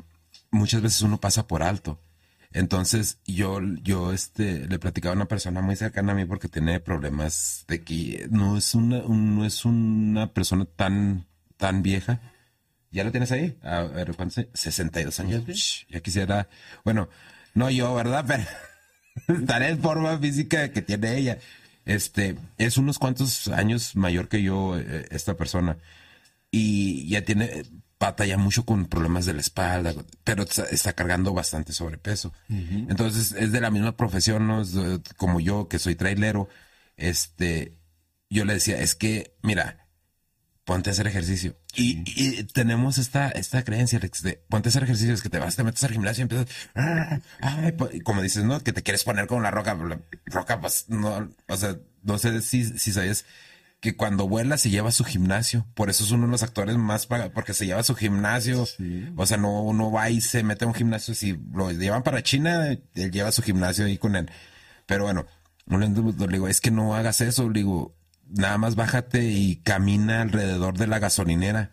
muchas 0.50 0.80
veces 0.80 1.02
uno 1.02 1.20
pasa 1.20 1.46
por 1.46 1.62
alto. 1.62 2.00
Entonces, 2.52 3.18
yo, 3.26 3.60
yo, 3.82 4.12
este, 4.12 4.66
le 4.66 4.78
platicaba 4.78 5.12
a 5.12 5.16
una 5.16 5.28
persona 5.28 5.60
muy 5.60 5.76
cercana 5.76 6.12
a 6.12 6.14
mí 6.14 6.24
porque 6.24 6.48
tiene 6.48 6.80
problemas 6.80 7.66
de 7.68 7.82
que 7.82 8.26
no 8.30 8.56
es 8.56 8.74
una, 8.74 9.02
no 9.06 9.44
es 9.44 9.66
una 9.66 10.32
persona 10.32 10.64
tan, 10.64 11.26
tan 11.58 11.82
vieja 11.82 12.20
¿Ya 12.90 13.04
lo 13.04 13.10
tienes 13.10 13.32
ahí? 13.32 13.58
A 13.62 13.82
ver, 13.82 14.14
¿cuántos? 14.14 14.46
62 14.54 15.20
años. 15.20 15.86
ya 15.88 16.00
quisiera. 16.00 16.48
Bueno, 16.84 17.08
no 17.54 17.70
yo, 17.70 17.94
¿verdad? 17.94 18.24
Pero 19.26 19.40
estar 19.40 19.62
en 19.62 19.80
forma 19.80 20.18
física 20.18 20.70
que 20.72 20.82
tiene 20.82 21.16
ella. 21.16 21.38
Este, 21.84 22.36
es 22.58 22.76
unos 22.76 22.98
cuantos 22.98 23.48
años 23.48 23.96
mayor 23.96 24.28
que 24.28 24.42
yo, 24.42 24.78
eh, 24.78 25.06
esta 25.10 25.36
persona. 25.36 25.78
Y 26.50 27.08
ya 27.08 27.24
tiene, 27.24 27.64
batalla 27.98 28.38
mucho 28.38 28.64
con 28.64 28.86
problemas 28.86 29.26
de 29.26 29.34
la 29.34 29.40
espalda, 29.40 29.94
pero 30.24 30.44
está, 30.44 30.92
cargando 30.92 31.34
bastante 31.34 31.72
sobrepeso. 31.72 32.32
Entonces, 32.48 33.32
es 33.32 33.52
de 33.52 33.60
la 33.60 33.70
misma 33.70 33.96
profesión, 33.96 34.46
¿no? 34.46 34.62
como 35.16 35.40
yo, 35.40 35.68
que 35.68 35.78
soy 35.78 35.94
trailero. 35.96 36.48
Este, 36.96 37.76
yo 38.30 38.44
le 38.44 38.54
decía, 38.54 38.80
es 38.80 38.94
que, 38.94 39.36
mira, 39.42 39.87
ponte 40.68 40.90
a 40.90 40.92
hacer 40.92 41.06
ejercicio. 41.06 41.56
Y, 41.74 42.04
tenemos 42.52 42.98
esta, 42.98 43.30
esta 43.30 43.64
creencia, 43.64 43.98
de 43.98 44.44
ponte 44.50 44.68
a 44.68 44.70
hacer 44.70 44.82
ejercicio, 44.82 45.14
es 45.14 45.22
que 45.22 45.30
te 45.30 45.38
vas, 45.38 45.56
te 45.56 45.64
metes 45.64 45.82
al 45.82 45.92
gimnasio 45.92 46.20
y 46.20 46.24
empiezas, 46.24 46.46
ah, 46.74 47.20
como 48.04 48.20
dices, 48.20 48.44
¿no? 48.44 48.60
Que 48.60 48.74
te 48.74 48.82
quieres 48.82 49.02
poner 49.02 49.26
con 49.26 49.42
la 49.42 49.50
roca, 49.50 49.74
la 49.74 49.98
roca, 50.26 50.60
pues, 50.60 50.84
no, 50.88 51.30
o 51.48 51.56
sea, 51.56 51.78
no 52.02 52.18
sé 52.18 52.42
si, 52.42 52.78
si 52.78 52.92
sabes 52.92 53.24
que 53.80 53.96
cuando 53.96 54.28
vuela 54.28 54.58
se 54.58 54.68
lleva 54.68 54.90
su 54.90 55.04
gimnasio. 55.04 55.66
Por 55.72 55.88
eso 55.88 56.04
es 56.04 56.10
uno 56.10 56.26
de 56.26 56.32
los 56.32 56.42
actores 56.42 56.76
más 56.76 57.06
para, 57.06 57.32
porque 57.32 57.54
se 57.54 57.64
lleva 57.64 57.82
su 57.82 57.94
gimnasio. 57.94 58.66
O 59.16 59.24
sea, 59.24 59.38
no, 59.38 59.62
uno 59.62 59.90
va 59.90 60.10
y 60.10 60.20
se 60.20 60.42
mete 60.42 60.66
a 60.66 60.68
un 60.68 60.74
gimnasio. 60.74 61.14
Si 61.14 61.38
lo 61.54 61.72
llevan 61.72 62.02
para 62.02 62.22
China, 62.22 62.66
él 62.66 63.10
lleva 63.10 63.32
su 63.32 63.40
gimnasio 63.40 63.86
ahí 63.86 63.96
con 63.96 64.16
él. 64.16 64.30
Pero 64.84 65.04
bueno, 65.04 65.24
le 65.66 66.28
digo, 66.28 66.46
es 66.46 66.60
que 66.60 66.70
no 66.70 66.94
hagas 66.94 67.22
eso. 67.22 67.48
Le 67.48 67.60
digo, 67.60 67.94
nada 68.28 68.58
más 68.58 68.76
bájate 68.76 69.24
y 69.24 69.56
camina 69.56 70.22
alrededor 70.22 70.76
de 70.76 70.86
la 70.86 70.98
gasolinera. 70.98 71.72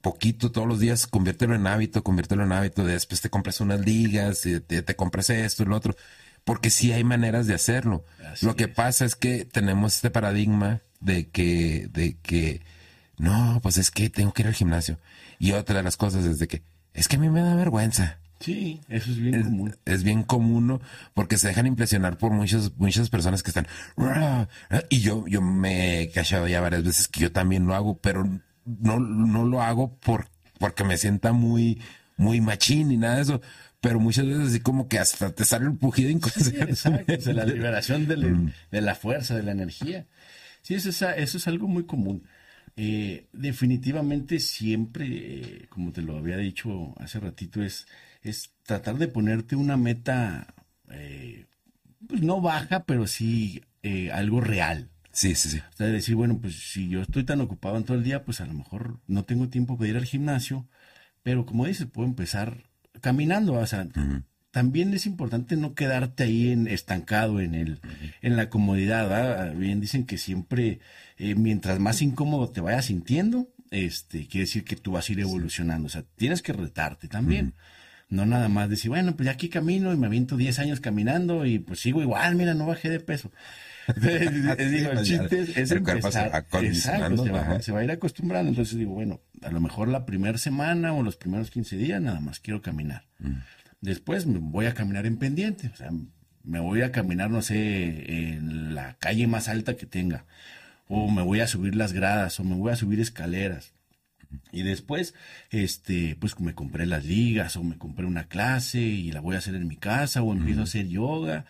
Poquito 0.00 0.50
todos 0.50 0.66
los 0.66 0.80
días, 0.80 1.06
conviértelo 1.06 1.54
en 1.54 1.66
hábito, 1.66 2.02
conviértelo 2.02 2.42
en 2.42 2.52
hábito. 2.52 2.84
Después 2.84 3.20
te 3.20 3.30
compras 3.30 3.60
unas 3.60 3.80
ligas, 3.80 4.40
te, 4.40 4.60
te 4.60 4.96
compras 4.96 5.30
esto 5.30 5.62
y 5.62 5.66
lo 5.66 5.76
otro. 5.76 5.94
Porque 6.44 6.70
sí 6.70 6.92
hay 6.92 7.04
maneras 7.04 7.46
de 7.46 7.54
hacerlo. 7.54 8.04
lo 8.40 8.56
que 8.56 8.66
pasa 8.66 9.04
es 9.04 9.14
que 9.14 9.44
tenemos 9.44 9.94
este 9.94 10.10
paradigma 10.10 10.82
de 11.00 11.28
que, 11.28 11.88
de 11.92 12.18
que, 12.18 12.62
no, 13.16 13.60
pues 13.62 13.78
es 13.78 13.90
que 13.92 14.10
tengo 14.10 14.32
que 14.32 14.42
ir 14.42 14.48
al 14.48 14.54
gimnasio. 14.54 14.98
Y 15.38 15.52
otra 15.52 15.76
de 15.76 15.82
las 15.84 15.96
cosas 15.96 16.24
es 16.24 16.40
de 16.40 16.48
que, 16.48 16.62
es 16.94 17.06
que 17.06 17.16
a 17.16 17.18
mí 17.20 17.28
me 17.28 17.42
da 17.42 17.54
vergüenza. 17.54 18.18
Sí, 18.42 18.80
eso 18.88 19.12
es 19.12 19.18
bien 19.18 19.42
común. 19.42 19.76
Es 19.84 20.02
bien 20.02 20.22
común, 20.24 20.66
¿no? 20.66 20.80
Porque 21.14 21.38
se 21.38 21.46
dejan 21.48 21.66
impresionar 21.66 22.18
por 22.18 22.32
muchas, 22.32 22.72
muchas 22.76 23.08
personas 23.08 23.42
que 23.42 23.50
están, 23.50 23.68
y 24.88 25.00
yo, 25.00 25.24
yo 25.28 25.40
me 25.40 26.02
he 26.02 26.10
cachado 26.10 26.48
ya 26.48 26.60
varias 26.60 26.82
veces 26.82 27.06
que 27.06 27.20
yo 27.20 27.32
también 27.32 27.66
lo 27.66 27.74
hago, 27.74 27.98
pero 27.98 28.28
no, 28.64 28.98
no 28.98 29.44
lo 29.44 29.62
hago 29.62 29.96
por, 29.96 30.26
porque 30.58 30.82
me 30.82 30.96
sienta 30.96 31.32
muy, 31.32 31.80
muy 32.16 32.40
machín 32.40 32.90
y 32.90 32.96
nada 32.96 33.16
de 33.16 33.22
eso. 33.22 33.40
Pero 33.80 33.98
muchas 33.98 34.26
veces 34.26 34.48
así 34.48 34.60
como 34.60 34.88
que 34.88 34.98
hasta 34.98 35.32
te 35.32 35.44
sale 35.44 35.66
el 35.66 35.76
pujido 35.76 36.10
inconsciente. 36.10 36.76
Sí, 36.76 36.88
exacto, 36.88 37.32
la 37.32 37.44
liberación 37.44 38.04
mm. 38.04 38.52
de, 38.70 38.80
la 38.80 38.94
fuerza, 38.94 39.36
de 39.36 39.42
la 39.42 39.52
energía. 39.52 40.06
Sí, 40.62 40.74
eso 40.74 40.90
es, 40.90 41.02
eso 41.02 41.36
es 41.38 41.48
algo 41.48 41.66
muy 41.66 41.84
común. 41.84 42.24
Eh, 42.76 43.26
definitivamente 43.32 44.38
siempre, 44.38 45.06
eh, 45.08 45.66
como 45.68 45.92
te 45.92 46.00
lo 46.00 46.16
había 46.16 46.36
dicho 46.36 46.94
hace 46.98 47.20
ratito, 47.20 47.62
es 47.62 47.86
es 48.22 48.54
tratar 48.62 48.98
de 48.98 49.08
ponerte 49.08 49.56
una 49.56 49.76
meta, 49.76 50.54
eh, 50.90 51.46
pues 52.06 52.22
no 52.22 52.40
baja, 52.40 52.84
pero 52.84 53.06
sí 53.06 53.62
eh, 53.82 54.10
algo 54.12 54.40
real. 54.40 54.90
Sí, 55.12 55.34
sí, 55.34 55.50
sí. 55.50 55.58
O 55.58 55.76
sea, 55.76 55.88
decir, 55.88 56.14
bueno, 56.14 56.38
pues 56.40 56.54
si 56.54 56.88
yo 56.88 57.02
estoy 57.02 57.24
tan 57.24 57.40
ocupado 57.40 57.76
en 57.76 57.84
todo 57.84 57.96
el 57.96 58.04
día, 58.04 58.24
pues 58.24 58.40
a 58.40 58.46
lo 58.46 58.54
mejor 58.54 59.00
no 59.06 59.24
tengo 59.24 59.48
tiempo 59.48 59.76
para 59.76 59.90
ir 59.90 59.96
al 59.96 60.06
gimnasio, 60.06 60.66
pero 61.22 61.44
como 61.44 61.66
dices, 61.66 61.86
puedo 61.86 62.08
empezar 62.08 62.70
caminando, 63.00 63.54
o 63.54 63.66
sea, 63.66 63.86
también 64.50 64.94
es 64.94 65.06
importante 65.06 65.56
no 65.56 65.74
quedarte 65.74 66.24
ahí 66.24 66.50
en, 66.50 66.66
estancado 66.66 67.40
en 67.40 67.54
el, 67.54 67.80
en 68.22 68.36
la 68.36 68.48
comodidad, 68.48 69.54
Bien 69.54 69.80
dicen 69.80 70.06
que 70.06 70.18
siempre, 70.18 70.80
eh, 71.18 71.34
mientras 71.34 71.78
más 71.78 72.00
incómodo 72.00 72.50
te 72.50 72.60
vayas 72.60 72.86
sintiendo, 72.86 73.50
este, 73.70 74.28
quiere 74.28 74.44
decir 74.44 74.64
que 74.64 74.76
tú 74.76 74.92
vas 74.92 75.08
a 75.08 75.12
ir 75.12 75.20
evolucionando, 75.20 75.86
o 75.86 75.90
sea, 75.90 76.04
tienes 76.16 76.42
que 76.42 76.52
retarte 76.52 77.08
también. 77.08 77.54
No 78.12 78.26
nada 78.26 78.50
más 78.50 78.68
decir, 78.68 78.90
bueno, 78.90 79.16
pues 79.16 79.24
ya 79.24 79.32
aquí 79.32 79.48
camino 79.48 79.90
y 79.90 79.96
me 79.96 80.06
aviento 80.06 80.36
10 80.36 80.58
años 80.58 80.80
caminando 80.80 81.46
y 81.46 81.58
pues 81.58 81.80
sigo 81.80 82.02
igual, 82.02 82.34
mira, 82.34 82.52
no 82.52 82.66
bajé 82.66 82.90
de 82.90 83.00
peso. 83.00 83.32
digo, 83.96 84.90
el 84.90 85.02
chiste 85.02 85.40
es 85.40 85.70
el 85.70 85.78
empezar. 85.78 86.44
Se 87.62 87.72
va, 87.72 87.78
a 87.78 87.84
ir 87.84 87.90
acostumbrando. 87.90 88.50
Entonces 88.50 88.76
digo, 88.76 88.92
bueno, 88.92 89.22
a 89.40 89.50
lo 89.50 89.62
mejor 89.62 89.88
la 89.88 90.04
primera 90.04 90.36
semana 90.36 90.92
o 90.92 91.02
los 91.02 91.16
primeros 91.16 91.50
15 91.50 91.78
días 91.78 92.02
nada 92.02 92.20
más 92.20 92.38
quiero 92.38 92.60
caminar. 92.60 93.06
Mm. 93.18 93.36
Después 93.80 94.26
me 94.26 94.40
voy 94.40 94.66
a 94.66 94.74
caminar 94.74 95.06
en 95.06 95.16
pendiente. 95.16 95.68
O 95.72 95.76
sea, 95.76 95.90
me 96.44 96.60
voy 96.60 96.82
a 96.82 96.92
caminar, 96.92 97.30
no 97.30 97.40
sé, 97.40 98.34
en 98.34 98.74
la 98.74 98.98
calle 98.98 99.26
más 99.26 99.48
alta 99.48 99.74
que 99.74 99.86
tenga. 99.86 100.26
O 100.86 101.10
me 101.10 101.22
voy 101.22 101.40
a 101.40 101.46
subir 101.46 101.76
las 101.76 101.94
gradas 101.94 102.38
o 102.40 102.44
me 102.44 102.56
voy 102.56 102.72
a 102.72 102.76
subir 102.76 103.00
escaleras. 103.00 103.72
Y 104.52 104.62
después, 104.62 105.14
este, 105.50 106.16
pues 106.20 106.38
me 106.40 106.54
compré 106.54 106.86
las 106.86 107.04
ligas 107.04 107.56
o 107.56 107.64
me 107.64 107.78
compré 107.78 108.06
una 108.06 108.28
clase 108.28 108.80
y 108.80 109.12
la 109.12 109.20
voy 109.20 109.34
a 109.34 109.38
hacer 109.38 109.54
en 109.54 109.68
mi 109.68 109.76
casa 109.76 110.22
o 110.22 110.32
empiezo 110.32 110.60
a 110.60 110.64
hacer 110.64 110.88
yoga 110.88 111.46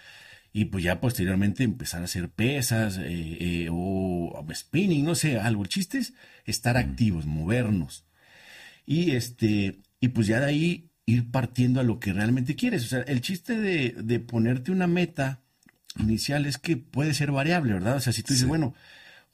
y 0.53 0.66
pues 0.66 0.85
ya 0.85 1.01
posteriormente 1.01 1.64
empezar 1.64 2.03
a 2.03 2.05
hacer 2.05 2.29
pesas 2.29 2.99
eh, 2.99 3.05
eh, 3.40 3.68
o, 3.71 4.47
spinning, 4.55 5.05
no 5.05 5.14
sé, 5.14 5.38
algo. 5.38 5.62
El 5.62 5.68
chiste 5.68 5.99
es 5.99 6.12
estar 6.45 6.77
activos, 6.77 7.27
movernos. 7.27 8.05
Y 8.85 9.12
este, 9.12 9.81
y 10.01 10.09
pues 10.09 10.27
ya 10.27 10.40
de 10.40 10.47
ahí 10.47 10.90
ir 11.07 11.31
partiendo 11.31 11.81
a 11.81 11.85
lo 11.85 12.01
que 12.01 12.12
realmente 12.12 12.55
quieres. 12.55 12.85
O 12.85 12.88
sea, 12.88 13.01
el 13.03 13.23
chiste 13.23 13.59
de, 13.59 13.90
de 13.90 14.21
ponerte 14.21 14.73
una 14.73 14.87
meta 14.87 15.40
inicial 15.99 16.47
es 16.47 16.59
que 16.59 16.77
puede 16.77 17.14
ser 17.14 17.33
variable, 17.33 17.73
¿verdad? 17.75 17.97
O 17.97 18.01
sea, 18.01 18.12
si 18.12 18.23
tú 18.23 18.35
dices, 18.35 18.49
bueno, 18.49 18.75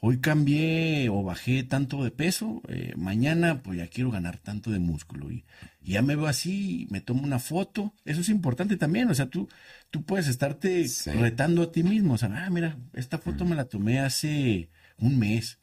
hoy 0.01 0.21
cambié 0.21 1.09
o 1.09 1.23
bajé 1.23 1.65
tanto 1.65 2.05
de 2.05 2.11
peso, 2.11 2.63
eh, 2.69 2.93
mañana 2.97 3.63
pues 3.63 3.79
ya 3.79 3.89
quiero 3.89 4.11
ganar 4.11 4.39
tanto 4.39 4.71
de 4.71 4.79
músculo. 4.79 5.31
Y, 5.31 5.45
ya 5.83 6.03
me 6.03 6.17
veo 6.17 6.27
así, 6.27 6.87
me 6.91 7.01
tomo 7.01 7.23
una 7.23 7.39
foto, 7.39 7.95
eso 8.05 8.21
es 8.21 8.29
importante 8.29 8.77
también, 8.77 9.09
o 9.11 9.15
sea, 9.15 9.27
tú, 9.31 9.49
tú 9.91 10.05
puedes 10.05 10.29
estarte 10.29 10.87
retando 11.07 11.63
a 11.63 11.73
ti 11.73 11.83
mismo, 11.83 12.15
o 12.15 12.19
sea, 12.19 12.31
ah, 12.45 12.51
mira, 12.51 12.77
esta 12.93 13.19
foto 13.19 13.47
me 13.47 13.57
la 13.57 13.65
tomé 13.65 13.99
hace 14.01 14.69
un 14.99 15.19
mes 15.19 15.61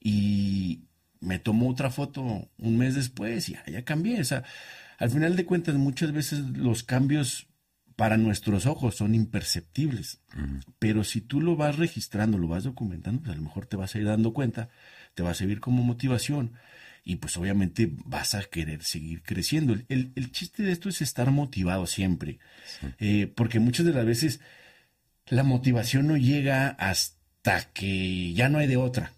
y 0.00 0.82
me 1.20 1.38
tomo 1.38 1.70
otra 1.70 1.90
foto 1.90 2.50
un 2.58 2.76
mes 2.76 2.96
después 2.96 3.48
y 3.48 3.52
ya, 3.52 3.64
ya 3.66 3.84
cambié, 3.84 4.20
o 4.20 4.24
sea, 4.24 4.42
al 4.98 5.10
final 5.10 5.36
de 5.36 5.44
cuentas 5.44 5.76
muchas 5.76 6.12
veces 6.12 6.40
los 6.56 6.82
cambios 6.82 7.46
para 7.96 8.18
nuestros 8.18 8.66
ojos 8.66 8.94
son 8.94 9.14
imperceptibles. 9.14 10.20
Pero 10.78 11.02
si 11.02 11.22
tú 11.22 11.40
lo 11.40 11.56
vas 11.56 11.76
registrando, 11.76 12.38
lo 12.38 12.46
vas 12.46 12.64
documentando, 12.64 13.22
pues 13.22 13.32
a 13.32 13.36
lo 13.36 13.42
mejor 13.42 13.66
te 13.66 13.76
vas 13.76 13.94
a 13.94 13.98
ir 13.98 14.04
dando 14.04 14.34
cuenta, 14.34 14.68
te 15.14 15.22
va 15.22 15.30
a 15.30 15.34
servir 15.34 15.60
como 15.60 15.82
motivación 15.82 16.52
y 17.04 17.16
pues 17.16 17.36
obviamente 17.36 17.90
vas 18.04 18.34
a 18.34 18.42
querer 18.42 18.82
seguir 18.82 19.22
creciendo. 19.22 19.74
El, 19.88 20.30
chiste 20.32 20.62
de 20.62 20.72
esto 20.72 20.90
es 20.90 21.00
estar 21.00 21.30
motivado 21.30 21.86
siempre, 21.86 22.38
eh, 22.98 23.32
porque 23.34 23.60
muchas 23.60 23.86
de 23.86 23.92
las 23.92 24.04
veces 24.04 24.40
la 25.28 25.42
motivación 25.42 26.06
no 26.06 26.16
llega 26.16 26.68
hasta 26.68 27.62
que 27.72 28.34
ya 28.34 28.48
no 28.48 28.58
hay 28.58 28.66
de 28.66 28.76
otra. 28.76 29.12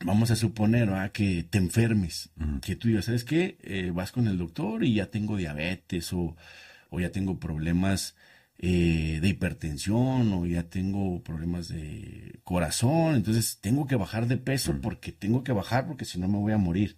Vamos 0.00 0.30
a 0.30 0.36
suponer 0.36 0.90
que 1.12 1.44
te 1.48 1.58
enfermes, 1.58 2.30
que 2.62 2.76
tú 2.76 2.88
digas, 2.88 3.06
¿sabes 3.06 3.24
qué? 3.24 3.56
Eh, 3.62 3.92
vas 3.94 4.12
con 4.12 4.28
el 4.28 4.36
doctor 4.36 4.84
y 4.84 4.94
ya 4.94 5.06
tengo 5.06 5.36
diabetes 5.36 6.12
o 6.12 6.36
o 6.90 7.00
ya 7.00 7.10
tengo 7.10 7.38
problemas 7.38 8.14
eh, 8.60 9.20
de 9.22 9.28
hipertensión 9.28 10.32
o 10.32 10.44
ya 10.44 10.64
tengo 10.64 11.22
problemas 11.22 11.68
de 11.68 12.40
corazón, 12.42 13.14
entonces 13.14 13.58
tengo 13.60 13.86
que 13.86 13.94
bajar 13.94 14.26
de 14.26 14.36
peso 14.36 14.72
mm. 14.72 14.80
porque 14.80 15.12
tengo 15.12 15.44
que 15.44 15.52
bajar 15.52 15.86
porque 15.86 16.04
si 16.04 16.18
no 16.18 16.26
me 16.26 16.38
voy 16.38 16.52
a 16.52 16.58
morir. 16.58 16.96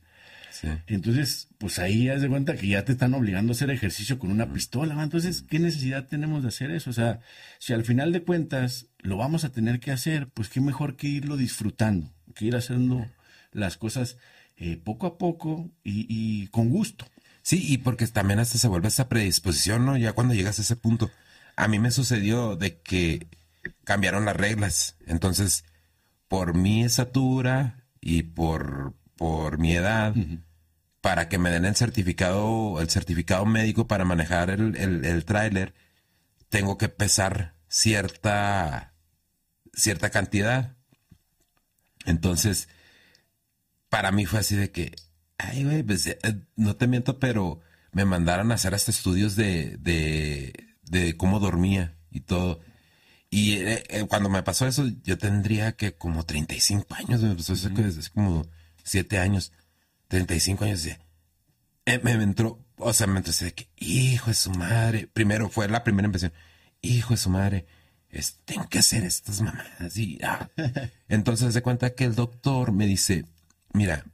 Entonces, 0.87 1.49
pues 1.59 1.79
ahí 1.79 2.09
haz 2.09 2.23
de 2.23 2.29
cuenta 2.29 2.57
que 2.57 2.67
ya 2.67 2.85
te 2.85 2.93
están 2.93 3.15
obligando 3.15 3.53
a 3.53 3.55
hacer 3.55 3.71
ejercicio 3.71 4.19
con 4.19 4.31
una 4.31 4.47
mm. 4.47 4.53
pistola. 4.53 5.03
Entonces, 5.03 5.43
¿qué 5.43 5.59
necesidad 5.59 6.09
tenemos 6.09 6.43
de 6.43 6.49
hacer 6.49 6.71
eso? 6.71 6.91
O 6.91 6.93
sea, 6.93 7.21
si 7.59 7.73
al 7.73 7.85
final 7.85 8.11
de 8.13 8.23
cuentas 8.23 8.87
lo 8.99 9.17
vamos 9.19 9.45
a 9.45 9.53
tener 9.53 9.81
que 9.81 9.93
hacer, 9.93 10.29
pues 10.29 10.49
qué 10.49 10.61
mejor 10.61 10.97
que 10.97 11.09
irlo 11.09 11.37
disfrutando, 11.37 12.11
que 12.35 12.47
ir 12.47 12.57
haciendo 12.57 13.07
las 13.53 13.77
cosas 13.77 14.17
eh, 14.57 14.77
poco 14.83 15.07
a 15.07 15.19
poco 15.19 15.71
y 15.85 16.47
con 16.49 16.71
gusto. 16.71 17.07
Sí, 17.43 17.65
y 17.67 17.79
porque 17.79 18.07
también 18.07 18.39
hasta 18.39 18.59
se 18.59 18.69
vuelve 18.69 18.89
esa 18.89 19.09
predisposición, 19.09 19.87
¿no? 19.87 19.97
Ya 19.97 20.13
cuando 20.13 20.35
llegas 20.35 20.59
a 20.59 20.63
ese 20.63 20.77
punto. 20.77 21.11
A 21.57 21.69
mí 21.69 21.79
me 21.79 21.91
sucedió 21.91 22.57
de 22.57 22.81
que 22.81 23.27
cambiaron 23.85 24.25
las 24.25 24.37
reglas. 24.37 24.97
Entonces, 25.07 25.65
por 26.29 26.55
mi 26.55 26.85
estatura 26.85 27.85
y 28.01 28.23
por, 28.23 28.95
por 29.17 29.59
mi 29.59 29.75
edad, 29.75 30.15
para 31.01 31.29
que 31.29 31.39
me 31.39 31.51
den 31.51 31.65
el 31.65 31.77
certificado, 31.77 32.81
el 32.81 32.91
certificado 32.91 33.47
médico 33.47 33.87
para 33.87 34.05
manejar 34.05 34.51
el, 34.51 34.77
el, 34.77 35.05
el 35.05 35.25
tráiler, 35.25 35.75
tengo 36.49 36.79
que 36.79 36.89
pesar 36.89 37.55
cierta, 37.69 38.95
cierta 39.73 40.11
cantidad. 40.11 40.77
Entonces, 42.05 42.69
para 43.89 44.13
mí 44.13 44.27
fue 44.27 44.41
así 44.41 44.57
de 44.57 44.71
que, 44.71 44.95
Ay, 45.43 45.65
güey, 45.65 45.83
pues, 45.83 46.07
eh, 46.07 46.19
no 46.57 46.77
te 46.77 46.87
miento, 46.87 47.19
pero 47.19 47.61
me 47.93 48.05
mandaron 48.05 48.53
a 48.53 48.57
hacer 48.57 48.75
hasta 48.75 48.91
estudios 48.91 49.37
de, 49.37 49.79
de, 50.83 51.17
cómo 51.17 51.41
dormía 51.41 51.97
y 52.11 52.21
todo. 52.21 52.61
Y 53.31 53.55
eh, 53.55 53.85
eh, 53.89 54.07
cuando 54.09 54.29
me 54.29 54.43
pasó 54.43 54.67
eso, 54.67 54.87
yo 55.03 55.19
tendría 55.19 55.73
que 55.77 55.95
como 55.95 56.25
35 56.25 56.95
años, 56.95 57.23
me 57.23 57.35
pasó 57.35 57.55
eso 57.55 57.69
es 57.69 58.11
como 58.11 58.47
7 58.85 59.19
años, 59.19 59.53
35 60.09 60.65
años. 60.65 60.89
me, 61.87 61.99
me 61.99 62.25
entró, 62.25 62.65
o 62.77 62.93
sea, 62.93 63.07
me 63.07 63.19
entró 63.19 63.33
de 63.33 63.55
que, 63.55 63.69
hijo 63.77 64.31
de 64.31 64.35
su 64.35 64.51
madre, 64.51 65.07
primero 65.07 65.49
fue 65.49 65.69
la 65.69 65.85
primera 65.85 66.07
impresión, 66.07 66.33
hijo 66.83 67.15
de 67.15 67.19
su 67.19 67.31
madre, 67.31 67.67
tengo 68.45 68.69
que 68.69 68.81
hacer 68.81 69.05
estas 69.05 69.41
mamadas. 69.41 69.97
Y, 69.97 70.19
ah. 70.23 70.51
Entonces 71.09 71.55
se 71.55 71.63
cuenta 71.63 71.95
que 71.95 72.05
el 72.05 72.15
doctor 72.15 72.73
me 72.73 72.87
dice, 72.87 73.25
mira, 73.73 74.05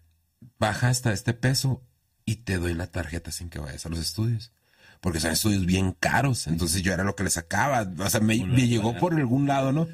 baja 0.59 0.89
hasta 0.89 1.13
este 1.13 1.35
peso 1.35 1.83
y 2.25 2.37
te 2.37 2.59
doy 2.59 2.75
la 2.75 2.89
tarjeta 2.89 3.31
sin 3.31 3.49
que 3.49 3.59
vayas 3.59 3.87
a 3.87 3.89
los 3.89 3.99
estudios. 3.99 4.53
Porque 5.01 5.21
son 5.21 5.33
estudios 5.33 5.67
bien 5.67 5.93
caros. 5.93 6.47
Entonces 6.47 6.83
yo 6.83 6.93
era 6.93 7.05
lo 7.05 7.15
que 7.15 7.25
le 7.25 7.31
sacaba. 7.31 7.89
O 7.99 8.11
sea, 8.11 8.21
me, 8.21 8.39
llegó 8.39 8.97
por 8.97 9.15
algún 9.15 9.47
lado, 9.47 9.73
¿no? 9.73 9.87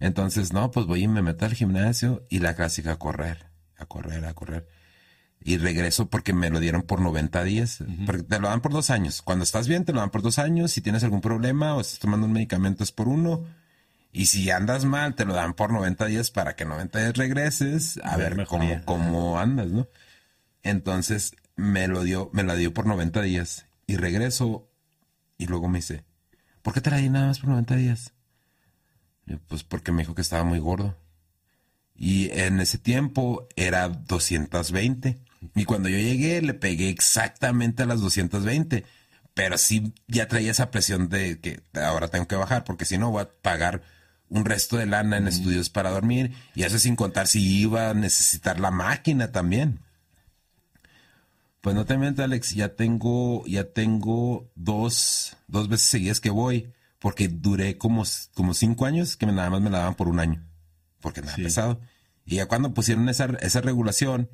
Entonces, 0.00 0.52
no, 0.52 0.70
pues 0.70 0.86
voy 0.86 1.04
y 1.04 1.08
me 1.08 1.22
meto 1.22 1.44
al 1.44 1.54
gimnasio 1.54 2.26
y 2.28 2.40
la 2.40 2.56
clásica 2.56 2.92
a 2.92 2.98
correr, 2.98 3.46
a 3.76 3.86
correr, 3.86 4.24
a 4.24 4.34
correr. 4.34 4.66
Y 5.44 5.58
regreso 5.58 6.08
porque 6.08 6.32
me 6.32 6.50
lo 6.50 6.60
dieron 6.60 6.82
por 6.82 7.00
90 7.00 7.44
días. 7.44 7.84
Porque 8.06 8.22
te 8.22 8.40
lo 8.40 8.48
dan 8.48 8.60
por 8.60 8.72
dos 8.72 8.90
años. 8.90 9.22
Cuando 9.22 9.44
estás 9.44 9.68
bien, 9.68 9.84
te 9.84 9.92
lo 9.92 10.00
dan 10.00 10.10
por 10.10 10.22
dos 10.22 10.38
años. 10.38 10.72
Si 10.72 10.80
tienes 10.80 11.04
algún 11.04 11.20
problema 11.20 11.76
o 11.76 11.80
estás 11.80 11.98
tomando 11.98 12.26
un 12.26 12.32
medicamento, 12.32 12.82
es 12.82 12.90
por 12.90 13.08
uno. 13.08 13.44
Y 14.12 14.26
si 14.26 14.50
andas 14.50 14.84
mal, 14.84 15.14
te 15.14 15.24
lo 15.24 15.32
dan 15.32 15.54
por 15.54 15.72
90 15.72 16.04
días 16.06 16.30
para 16.30 16.54
que 16.54 16.66
90 16.66 16.98
días 16.98 17.16
regreses 17.16 17.98
a 18.04 18.16
ver 18.18 18.46
cómo, 18.46 18.84
cómo 18.84 19.40
andas, 19.40 19.68
¿no? 19.68 19.88
Entonces 20.62 21.34
me 21.56 21.88
lo 21.88 22.02
dio, 22.02 22.30
me 22.32 22.42
la 22.42 22.54
dio 22.54 22.74
por 22.74 22.86
90 22.86 23.22
días 23.22 23.66
y 23.86 23.96
regreso 23.96 24.68
y 25.38 25.46
luego 25.46 25.68
me 25.68 25.78
dice, 25.78 26.04
¿por 26.60 26.74
qué 26.74 26.80
te 26.80 26.90
la 26.90 26.98
di 26.98 27.08
nada 27.08 27.28
más 27.28 27.40
por 27.40 27.50
90 27.50 27.76
días? 27.76 28.12
pues 29.48 29.62
porque 29.62 29.92
me 29.92 30.02
dijo 30.02 30.14
que 30.14 30.22
estaba 30.22 30.44
muy 30.44 30.58
gordo. 30.58 30.98
Y 31.94 32.30
en 32.38 32.60
ese 32.60 32.78
tiempo 32.78 33.46
era 33.56 33.88
220. 33.88 35.18
Y 35.54 35.64
cuando 35.64 35.88
yo 35.88 35.96
llegué 35.98 36.42
le 36.42 36.54
pegué 36.54 36.90
exactamente 36.90 37.82
a 37.82 37.86
las 37.86 38.00
220. 38.00 38.84
Pero 39.34 39.56
sí 39.56 39.94
ya 40.08 40.28
traía 40.28 40.50
esa 40.50 40.70
presión 40.70 41.08
de 41.08 41.40
que 41.40 41.62
ahora 41.80 42.08
tengo 42.08 42.28
que 42.28 42.36
bajar 42.36 42.64
porque 42.64 42.84
si 42.84 42.98
no 42.98 43.10
voy 43.10 43.22
a 43.22 43.30
pagar 43.30 43.82
un 44.32 44.46
resto 44.46 44.78
de 44.78 44.86
lana 44.86 45.18
en 45.18 45.28
estudios 45.28 45.68
para 45.68 45.90
dormir 45.90 46.32
y 46.54 46.62
eso 46.62 46.78
sin 46.78 46.96
contar 46.96 47.26
si 47.26 47.60
iba 47.60 47.90
a 47.90 47.94
necesitar 47.94 48.58
la 48.58 48.70
máquina 48.70 49.30
también. 49.30 49.80
Pues 51.60 51.76
no 51.76 51.84
te 51.84 51.98
miento, 51.98 52.24
Alex, 52.24 52.54
ya 52.54 52.74
tengo, 52.74 53.44
ya 53.46 53.64
tengo 53.72 54.50
dos, 54.54 55.36
dos 55.48 55.68
veces 55.68 55.86
seguidas 55.86 56.20
que 56.20 56.30
voy, 56.30 56.72
porque 56.98 57.28
duré 57.28 57.76
como, 57.76 58.04
como 58.34 58.54
cinco 58.54 58.86
años 58.86 59.16
que 59.16 59.26
nada 59.26 59.50
más 59.50 59.60
me 59.60 59.70
la 59.70 59.78
daban 59.78 59.94
por 59.94 60.08
un 60.08 60.18
año, 60.18 60.42
porque 61.00 61.20
me 61.20 61.30
ha 61.30 61.36
pesado. 61.36 61.80
Y 62.24 62.36
ya 62.36 62.46
cuando 62.46 62.72
pusieron 62.72 63.08
esa, 63.10 63.26
esa 63.40 63.60
regulación 63.60 64.30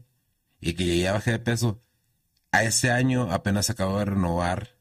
y 0.60 0.74
que 0.74 0.98
ya 0.98 1.12
bajé 1.12 1.32
de 1.32 1.38
peso, 1.40 1.82
a 2.52 2.62
ese 2.62 2.92
año 2.92 3.32
apenas 3.32 3.68
acabo 3.68 3.98
de 3.98 4.06
renovar 4.06 4.76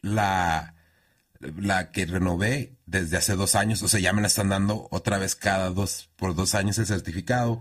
la, 0.00 0.73
la 1.40 1.90
que 1.90 2.06
renové 2.06 2.76
desde 2.86 3.16
hace 3.16 3.34
dos 3.34 3.54
años, 3.54 3.82
o 3.82 3.88
sea, 3.88 4.00
ya 4.00 4.12
me 4.12 4.20
la 4.20 4.28
están 4.28 4.48
dando 4.48 4.88
otra 4.90 5.18
vez 5.18 5.34
cada 5.34 5.70
dos, 5.70 6.10
por 6.16 6.34
dos 6.34 6.54
años 6.54 6.78
el 6.78 6.86
certificado. 6.86 7.60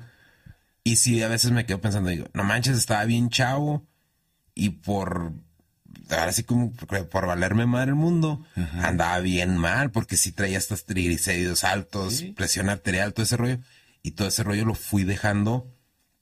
Y 0.84 0.98
si 0.98 1.22
a 1.24 1.28
veces 1.28 1.52
me 1.52 1.66
quedo 1.66 1.82
pensando, 1.82 2.10
digo, 2.10 2.28
no 2.34 2.44
manches, 2.44 2.78
estaba 2.78 3.06
bien 3.06 3.30
chavo 3.30 3.86
y 4.54 4.70
por, 4.70 5.34
ahora 6.10 6.32
sí 6.32 6.44
como 6.44 6.74
por 6.74 7.26
valerme 7.26 7.66
mal 7.66 7.88
el 7.88 7.96
mundo, 7.96 8.46
andaba 8.56 9.20
bien 9.20 9.58
mal 9.58 9.92
porque 9.92 10.18
sí 10.18 10.32
traía 10.32 10.58
estos 10.58 10.86
triglicéridos 10.86 11.64
altos, 11.64 12.26
presión 12.36 12.70
arterial, 12.70 13.14
todo 13.14 13.24
ese 13.24 13.38
rollo. 13.38 13.60
Y 14.06 14.12
todo 14.12 14.28
ese 14.28 14.44
rollo 14.44 14.66
lo 14.66 14.76
fui 14.76 15.06
dejando 15.06 15.74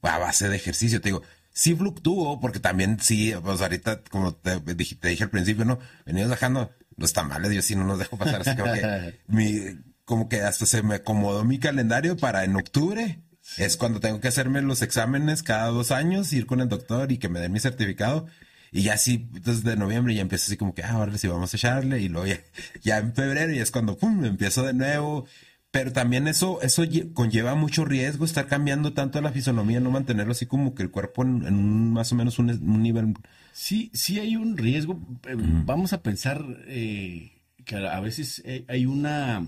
a 0.03 0.19
base 0.19 0.47
de 0.47 0.55
ejercicio. 0.55 1.01
Te 1.01 1.09
digo, 1.09 1.23
sí 1.51 1.75
fluctúo 1.75 2.39
porque 2.39 2.59
también 2.59 2.99
sí, 2.99 3.33
pues 3.43 3.61
ahorita, 3.61 4.03
como 4.03 4.35
te 4.35 4.59
dije, 4.75 4.95
te 4.95 5.09
dije 5.09 5.23
al 5.23 5.31
principio, 5.31 5.65
¿no? 5.65 5.79
Venimos 6.05 6.29
dejando 6.29 6.71
los 7.01 7.13
tamales, 7.13 7.51
yo 7.51 7.61
sí 7.61 7.75
no 7.75 7.83
los 7.83 7.99
dejo 7.99 8.17
pasar. 8.17 8.41
Así 8.41 8.55
que 8.55 9.19
mi, 9.27 9.59
como 10.05 10.29
que 10.29 10.41
hasta 10.41 10.65
se 10.65 10.83
me 10.83 10.95
acomodó 10.95 11.43
mi 11.43 11.59
calendario 11.59 12.17
para 12.17 12.43
en 12.43 12.55
octubre. 12.55 13.21
Es 13.57 13.75
cuando 13.75 13.99
tengo 13.99 14.19
que 14.21 14.27
hacerme 14.27 14.61
los 14.61 14.81
exámenes 14.81 15.43
cada 15.43 15.67
dos 15.67 15.91
años, 15.91 16.31
ir 16.31 16.45
con 16.45 16.61
el 16.61 16.69
doctor 16.69 17.11
y 17.11 17.17
que 17.17 17.29
me 17.29 17.39
den 17.39 17.51
mi 17.51 17.59
certificado. 17.59 18.27
Y 18.71 18.83
ya 18.83 18.93
así, 18.93 19.27
desde 19.31 19.75
noviembre 19.75 20.15
ya 20.15 20.21
empiezo 20.21 20.45
así 20.45 20.57
como 20.57 20.73
que, 20.73 20.83
ah, 20.83 20.91
ahora 20.91 21.17
sí 21.17 21.27
vamos 21.27 21.53
a 21.53 21.57
echarle. 21.57 21.99
Y 21.99 22.07
luego 22.07 22.27
ya, 22.83 22.97
en 22.97 23.13
febrero 23.13 23.51
y 23.53 23.59
es 23.59 23.71
cuando, 23.71 23.97
pum, 23.97 24.23
empiezo 24.23 24.63
de 24.63 24.73
nuevo. 24.73 25.25
Pero 25.71 25.93
también 25.93 26.27
eso, 26.27 26.61
eso 26.61 26.83
conlleva 27.13 27.55
mucho 27.55 27.85
riesgo, 27.85 28.25
estar 28.25 28.47
cambiando 28.47 28.93
tanto 28.93 29.21
la 29.21 29.31
fisonomía, 29.31 29.79
no 29.79 29.89
mantenerlo 29.91 30.33
así 30.33 30.45
como 30.45 30.75
que 30.75 30.83
el 30.83 30.91
cuerpo 30.91 31.23
en, 31.23 31.45
un 31.45 31.93
más 31.93 32.11
o 32.11 32.15
menos 32.15 32.39
un, 32.39 32.49
un 32.49 32.83
nivel 32.83 33.13
Sí, 33.51 33.91
sí 33.93 34.19
hay 34.19 34.35
un 34.35 34.57
riesgo. 34.57 34.99
Eh, 35.27 35.35
vamos 35.37 35.93
a 35.93 36.01
pensar 36.01 36.43
eh, 36.67 37.41
que 37.65 37.75
a 37.75 37.99
veces 37.99 38.41
eh, 38.45 38.65
hay 38.67 38.85
una, 38.85 39.47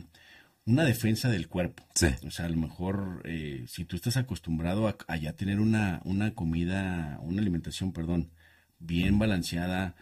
una 0.65 0.83
defensa 0.83 1.29
del 1.29 1.47
cuerpo. 1.47 1.83
Sí. 1.95 2.07
O 2.25 2.31
sea, 2.31 2.45
a 2.45 2.49
lo 2.49 2.57
mejor 2.57 3.23
si 3.67 3.85
tú 3.85 3.95
estás 3.95 4.17
acostumbrado 4.17 4.87
a, 4.87 5.17
ya 5.17 5.33
tener 5.33 5.59
una, 5.59 6.01
una 6.05 6.33
comida, 6.33 7.19
una 7.21 7.41
alimentación, 7.41 7.93
perdón, 7.93 8.31
bien 8.79 9.17
balanceada, 9.19 9.95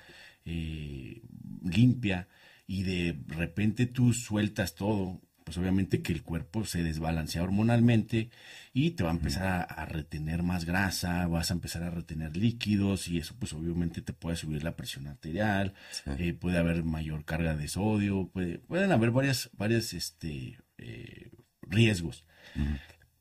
limpia, 0.43 2.27
y 2.67 2.83
de 2.83 3.19
repente 3.27 3.85
tú 3.85 4.13
sueltas 4.13 4.75
todo, 4.75 5.21
pues 5.51 5.57
obviamente 5.57 6.01
que 6.01 6.13
el 6.13 6.23
cuerpo 6.23 6.63
se 6.63 6.81
desbalancea 6.81 7.43
hormonalmente 7.43 8.29
y 8.71 8.91
te 8.91 9.03
va 9.03 9.09
a 9.09 9.15
empezar 9.15 9.67
a, 9.67 9.85
retener 9.85 10.43
más 10.43 10.63
grasa, 10.63 11.27
vas 11.27 11.51
a 11.51 11.55
empezar 11.55 11.83
a 11.83 11.89
retener 11.89 12.37
líquidos 12.37 13.09
y 13.09 13.17
eso 13.17 13.35
pues 13.37 13.51
obviamente 13.51 14.01
te 14.01 14.13
puede 14.13 14.37
subir 14.37 14.63
la 14.63 14.77
presión 14.77 15.07
arterial, 15.07 15.73
eh, 16.17 16.31
puede 16.31 16.57
haber 16.57 16.85
mayor 16.85 17.25
carga 17.25 17.53
de 17.53 17.67
sodio, 17.67 18.31
pueden 18.31 18.93
haber 18.93 19.11
varias, 19.11 19.49
varias 19.57 19.91
este, 19.91 20.57
eh, 20.77 21.31
riesgos. 21.63 22.23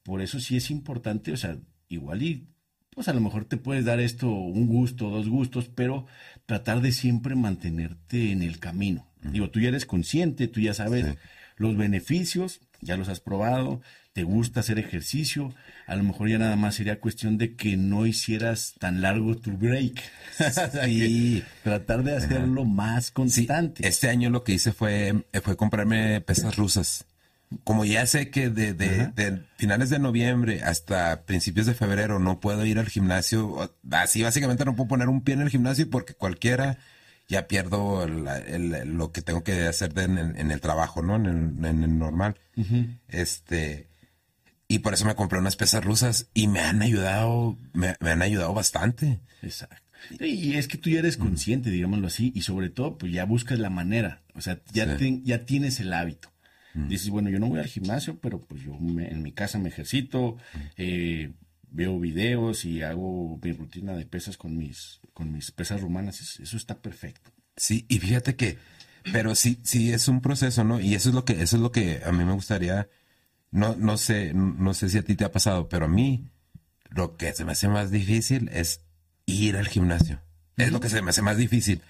Por 0.05 0.21
eso 0.21 0.39
sí 0.39 0.57
es 0.57 0.71
importante, 0.71 1.33
o 1.33 1.37
sea, 1.37 1.59
igual 1.89 2.23
y 2.23 2.47
pues 2.91 3.09
a 3.09 3.13
lo 3.13 3.21
mejor 3.21 3.45
te 3.45 3.57
puedes 3.57 3.85
dar 3.85 3.99
esto 3.99 4.31
un 4.31 4.69
gusto, 4.69 5.11
dos 5.11 5.29
gustos, 5.29 5.69
pero 5.69 6.07
tratar 6.47 6.81
de 6.81 6.93
siempre 6.93 7.35
mantenerte 7.35 8.31
en 8.31 8.43
el 8.43 8.61
camino. 8.61 9.09
Digo, 9.21 9.51
tú 9.51 9.59
ya 9.59 9.69
eres 9.69 9.85
consciente, 9.85 10.47
tú 10.47 10.61
ya 10.61 10.75
sabes 10.75 11.17
los 11.61 11.77
beneficios, 11.77 12.61
ya 12.81 12.97
los 12.97 13.11
has 13.11 13.21
probado, 13.21 13.83
te 14.15 14.23
gusta 14.23 14.61
hacer 14.61 14.79
ejercicio, 14.79 15.55
a 15.87 15.95
lo 15.95 16.05
mejor 16.05 16.31
ya 16.31 16.39
nada 16.39 16.57
más 16.57 16.75
sería 16.75 17.01
cuestión 17.01 17.37
de 17.37 17.55
que 17.55 17.77
no 17.77 18.07
hicieras 18.07 18.75
tan 18.79 19.03
largo 19.03 19.37
tu 19.37 19.53
break. 19.53 20.03
y 20.89 21.45
tratar 21.63 22.03
de 22.03 22.17
hacerlo 22.17 22.65
más 22.65 23.11
constante. 23.11 23.87
este 23.87 24.09
año 24.09 24.31
lo 24.31 24.43
que 24.43 24.53
hice 24.53 24.73
fue, 24.73 25.27
fue 25.43 25.57
comprarme 25.59 26.23
pesas 26.23 26.57
rusas. 26.57 27.05
Como 27.65 27.85
ya 27.85 28.07
sé 28.07 28.31
que 28.31 28.49
de, 28.49 28.73
de, 28.73 29.43
finales 29.57 29.91
de 29.91 29.99
noviembre 29.99 30.63
hasta 30.63 31.27
principios 31.27 31.67
de 31.67 31.75
febrero 31.75 32.19
no 32.19 32.41
puedo 32.41 32.65
ir 32.65 32.79
al 32.79 32.89
gimnasio, 32.89 33.71
así 33.91 34.23
básicamente 34.23 34.65
no 34.65 34.77
puedo 34.77 34.89
poner 34.89 35.09
un 35.09 35.21
pie 35.21 35.35
en 35.35 35.43
el 35.43 35.51
gimnasio 35.51 35.91
porque 35.91 36.15
cualquiera 36.15 36.79
ya 37.31 37.47
pierdo 37.47 38.09
lo 38.09 39.13
que 39.13 39.23
tengo 39.23 39.45
que 39.45 39.69
hacer 39.69 39.97
en, 39.97 40.51
el 40.51 40.61
trabajo, 40.61 41.01
¿no? 41.01 41.15
En 41.15 41.65
el, 41.65 41.99
normal. 41.99 42.35
Este, 43.07 43.87
y 44.67 44.81
por 44.81 44.95
eso 44.95 45.05
me 45.05 45.15
compré 45.15 45.39
unas 45.39 45.55
pesas 45.55 45.85
rusas 45.85 46.27
y 46.35 46.49
me 46.49 46.59
han 46.59 46.83
ayudado, 46.83 47.57
me, 47.73 47.95
han 48.01 48.23
ayudado 48.23 48.53
bastante. 48.53 49.21
Exacto. 49.43 49.77
Y 50.19 50.55
es 50.57 50.67
que 50.67 50.77
tú 50.77 50.91
ya 50.91 50.99
eres 50.99 51.17
consciente, 51.17 51.71
digámoslo 51.71 52.09
así, 52.09 52.33
y 52.35 52.43
sobre 52.43 52.69
todo, 52.69 52.99
pues 52.99 53.13
ya 53.13 53.25
buscas 53.25 53.61
la 53.61 53.71
manera, 53.71 54.23
o 54.35 54.41
sea, 54.41 54.61
ya, 54.73 54.99
ya 54.99 55.45
tienes 55.45 55.79
el 55.79 55.93
hábito. 55.93 56.33
Dices, 56.73 57.11
bueno, 57.11 57.31
yo 57.31 57.41
no 57.41 57.49
voy 57.49 57.59
al 57.59 57.67
gimnasio, 57.67 58.19
pero 58.21 58.41
pues 58.41 58.63
yo 58.63 58.73
en 58.75 59.23
mi 59.23 59.33
casa 59.33 59.59
me 59.59 59.69
ejercito, 59.69 60.37
eh, 60.77 61.33
veo 61.71 61.99
videos 61.99 62.65
y 62.65 62.83
hago 62.83 63.39
mi 63.43 63.53
rutina 63.53 63.95
de 63.95 64.07
pesas 64.07 64.37
con 64.37 64.57
mis, 64.57 65.01
con 65.13 65.33
mis 65.33 65.51
pesas 65.51 65.81
rumanas, 65.81 66.39
eso 66.41 66.57
está 66.57 66.79
perfecto. 66.81 67.31
Sí, 67.57 67.87
y 67.89 67.99
fíjate 67.99 68.37
que, 68.37 68.59
pero 69.13 69.35
sí, 69.35 69.61
sí 69.63 69.93
es 69.93 70.09
un 70.09 70.21
proceso, 70.21 70.65
¿no? 70.65 70.81
Y 70.81 70.95
eso 70.95 71.11
es 71.11 71.15
lo 71.15 71.25
que, 71.25 71.43
eso 71.43 71.57
es 71.57 71.63
lo 71.63 71.73
que 71.73 72.03
a 72.05 72.13
mí 72.13 72.25
me 72.25 72.33
gustaría, 72.33 72.89
no, 73.51 73.77
no 73.77 73.97
sé, 73.97 74.33
no 74.35 74.75
sé 74.75 74.89
si 74.89 74.99
a 74.99 75.03
ti 75.03 75.15
te 75.17 75.25
ha 75.25 75.33
pasado, 75.33 75.69
pero 75.69 75.87
a 75.87 75.89
mí 75.89 76.31
lo 76.91 77.17
que 77.17 77.33
se 77.33 77.45
me 77.45 77.53
hace 77.53 77.69
más 77.69 77.91
difícil 77.91 78.49
es 78.53 78.83
ir 79.27 79.57
al 79.57 79.69
gimnasio. 79.69 80.21
Es 80.57 80.73
lo 80.73 80.81
que 80.81 80.91
se 80.91 81.03
me 81.03 81.11
hace 81.11 81.23
más 81.23 81.37
difícil. 81.37 81.83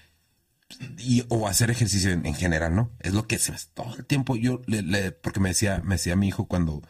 Y, 0.97 1.25
o 1.27 1.47
hacer 1.47 1.69
ejercicio 1.69 2.11
en, 2.11 2.33
general, 2.33 2.73
¿no? 2.73 2.91
Es 2.99 3.13
lo 3.13 3.27
que 3.27 3.37
se 3.37 3.51
me 3.51 3.55
hace 3.55 3.67
todo 3.73 3.95
el 3.95 4.05
tiempo. 4.05 4.37
Yo 4.37 4.61
le, 4.67 5.11
porque 5.11 5.41
me 5.41 5.49
decía, 5.49 5.81
me 5.83 5.95
decía 5.95 6.15
mi 6.15 6.29
hijo 6.29 6.45
cuando, 6.45 6.81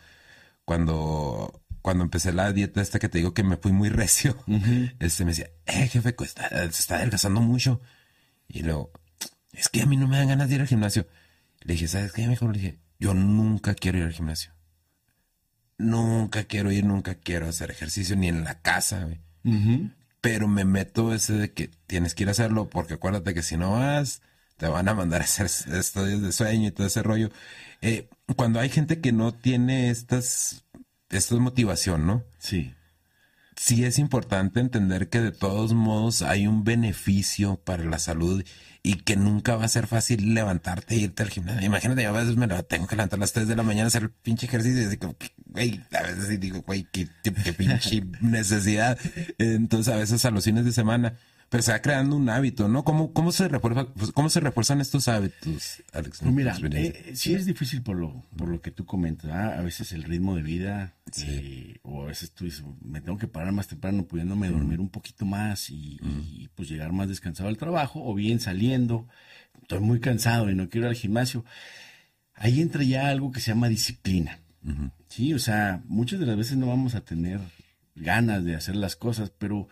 cuando 0.65 1.60
cuando 1.81 2.03
empecé 2.03 2.31
la 2.31 2.51
dieta 2.53 2.81
esta 2.81 2.99
que 2.99 3.09
te 3.09 3.17
digo 3.17 3.33
que 3.33 3.43
me 3.43 3.57
fui 3.57 3.71
muy 3.71 3.89
recio, 4.01 4.37
este 4.99 5.25
me 5.25 5.31
decía, 5.31 5.49
eh, 5.65 5.87
jefe, 5.87 6.15
está, 6.19 6.49
se 6.49 6.67
está 6.67 6.95
adelgazando 6.97 7.41
mucho. 7.41 7.81
Y 8.47 8.63
luego, 8.63 8.91
es 9.53 9.69
que 9.69 9.81
a 9.81 9.85
mí 9.85 9.97
no 9.97 10.07
me 10.07 10.17
dan 10.17 10.29
ganas 10.29 10.49
de 10.49 10.55
ir 10.55 10.61
al 10.61 10.67
gimnasio. 10.67 11.07
Le 11.61 11.73
dije, 11.73 11.87
¿sabes 11.87 12.11
qué, 12.11 12.27
mejor? 12.27 12.55
Le 12.55 12.61
dije, 12.61 12.79
yo 12.99 13.13
nunca 13.13 13.73
quiero 13.73 13.99
ir 13.99 14.05
al 14.05 14.13
gimnasio. 14.13 14.53
Nunca 15.77 16.43
quiero 16.43 16.71
ir, 16.71 16.85
nunca 16.85 17.15
quiero 17.15 17.47
hacer 17.47 17.71
ejercicio, 17.71 18.15
ni 18.15 18.27
en 18.27 18.43
la 18.43 18.61
casa, 18.61 19.07
Pero 20.21 20.47
me 20.47 20.65
meto 20.65 21.13
ese 21.13 21.33
de 21.33 21.51
que 21.51 21.69
tienes 21.87 22.13
que 22.13 22.23
ir 22.23 22.29
a 22.29 22.33
hacerlo, 22.33 22.69
porque 22.69 22.95
acuérdate 22.95 23.33
que 23.33 23.41
si 23.41 23.57
no 23.57 23.71
vas, 23.71 24.21
te 24.57 24.67
van 24.67 24.87
a 24.87 24.93
mandar 24.93 25.21
a 25.21 25.23
hacer 25.23 25.45
estudios 25.75 26.21
de 26.21 26.31
sueño 26.31 26.67
y 26.67 26.71
todo 26.71 26.85
ese 26.85 27.01
rollo. 27.01 27.31
Eh, 27.81 28.07
cuando 28.35 28.59
hay 28.59 28.69
gente 28.69 29.01
que 29.01 29.11
no 29.11 29.33
tiene 29.33 29.89
estas 29.89 30.63
esto 31.11 31.35
es 31.35 31.41
motivación, 31.41 32.05
¿no? 32.05 32.23
Sí. 32.39 32.73
Sí 33.55 33.83
es 33.83 33.99
importante 33.99 34.59
entender 34.59 35.09
que 35.09 35.19
de 35.19 35.31
todos 35.31 35.73
modos 35.73 36.21
hay 36.21 36.47
un 36.47 36.63
beneficio 36.63 37.57
para 37.57 37.83
la 37.83 37.99
salud 37.99 38.43
y 38.81 38.95
que 38.95 39.15
nunca 39.15 39.55
va 39.55 39.65
a 39.65 39.67
ser 39.67 39.85
fácil 39.85 40.33
levantarte 40.33 40.95
e 40.95 40.99
irte 40.99 41.21
al 41.21 41.29
gimnasio. 41.29 41.65
Imagínate, 41.65 42.05
a 42.05 42.11
veces 42.11 42.35
me 42.37 42.47
tengo 42.47 42.87
que 42.87 42.95
levantar 42.95 43.19
a 43.19 43.21
las 43.21 43.33
3 43.33 43.47
de 43.47 43.55
la 43.55 43.63
mañana 43.63 43.85
a 43.85 43.87
hacer 43.87 44.03
el 44.03 44.09
pinche 44.09 44.47
ejercicio 44.47 44.81
y 44.81 44.87
digo, 44.87 45.15
güey, 45.45 45.81
a 45.91 46.01
veces 46.01 46.39
digo, 46.39 46.61
güey, 46.61 46.87
qué, 46.91 47.07
qué 47.23 47.53
pinche 47.53 48.03
necesidad. 48.21 48.97
Entonces 49.37 49.93
a 49.93 49.97
veces 49.97 50.25
a 50.25 50.31
los 50.31 50.43
fines 50.43 50.65
de 50.65 50.71
semana 50.71 51.13
pero 51.51 51.63
se 51.63 51.73
va 51.73 51.81
creando 51.81 52.15
un 52.15 52.29
hábito, 52.29 52.69
¿no? 52.69 52.85
¿Cómo, 52.85 53.11
cómo, 53.11 53.33
se, 53.33 53.49
refuerza, 53.49 53.85
cómo 54.13 54.29
se 54.29 54.39
refuerzan 54.39 54.79
estos 54.79 55.09
hábitos, 55.09 55.83
Alex? 55.91 56.19
Pues 56.21 56.33
mira, 56.33 56.57
eh, 56.71 57.11
sí 57.13 57.33
es 57.33 57.45
difícil 57.45 57.81
por 57.81 57.97
lo, 57.97 58.23
por 58.37 58.47
lo 58.47 58.61
que 58.61 58.71
tú 58.71 58.85
comentas, 58.85 59.29
a 59.29 59.61
veces 59.61 59.91
el 59.91 60.03
ritmo 60.03 60.37
de 60.37 60.43
vida, 60.43 60.93
eh, 61.27 61.75
o 61.81 62.03
a 62.03 62.05
veces 62.05 62.31
tú 62.31 62.45
dices, 62.45 62.63
me 62.81 63.01
tengo 63.01 63.17
que 63.17 63.27
parar 63.27 63.51
más 63.51 63.67
temprano 63.67 64.05
pudiéndome 64.05 64.47
dormir 64.49 64.79
un 64.79 64.87
poquito 64.87 65.25
más 65.25 65.69
y, 65.69 65.99
pues 66.55 66.69
llegar 66.69 66.93
más 66.93 67.09
descansado 67.09 67.49
al 67.49 67.57
trabajo, 67.57 68.01
o 68.01 68.15
bien 68.15 68.39
saliendo, 68.39 69.09
estoy 69.61 69.81
muy 69.81 69.99
cansado 69.99 70.49
y 70.49 70.55
no 70.55 70.69
quiero 70.69 70.87
ir 70.87 70.91
al 70.91 70.95
gimnasio. 70.95 71.43
Ahí 72.33 72.61
entra 72.61 72.83
ya 72.83 73.09
algo 73.09 73.33
que 73.33 73.41
se 73.41 73.51
llama 73.51 73.67
disciplina. 73.67 74.39
Sí, 75.09 75.33
o 75.33 75.39
sea, 75.39 75.83
muchas 75.85 76.21
de 76.21 76.27
las 76.27 76.37
veces 76.37 76.55
no 76.55 76.67
vamos 76.67 76.95
a 76.95 77.01
tener 77.01 77.41
ganas 77.93 78.45
de 78.45 78.55
hacer 78.55 78.77
las 78.77 78.95
cosas, 78.95 79.31
pero 79.37 79.67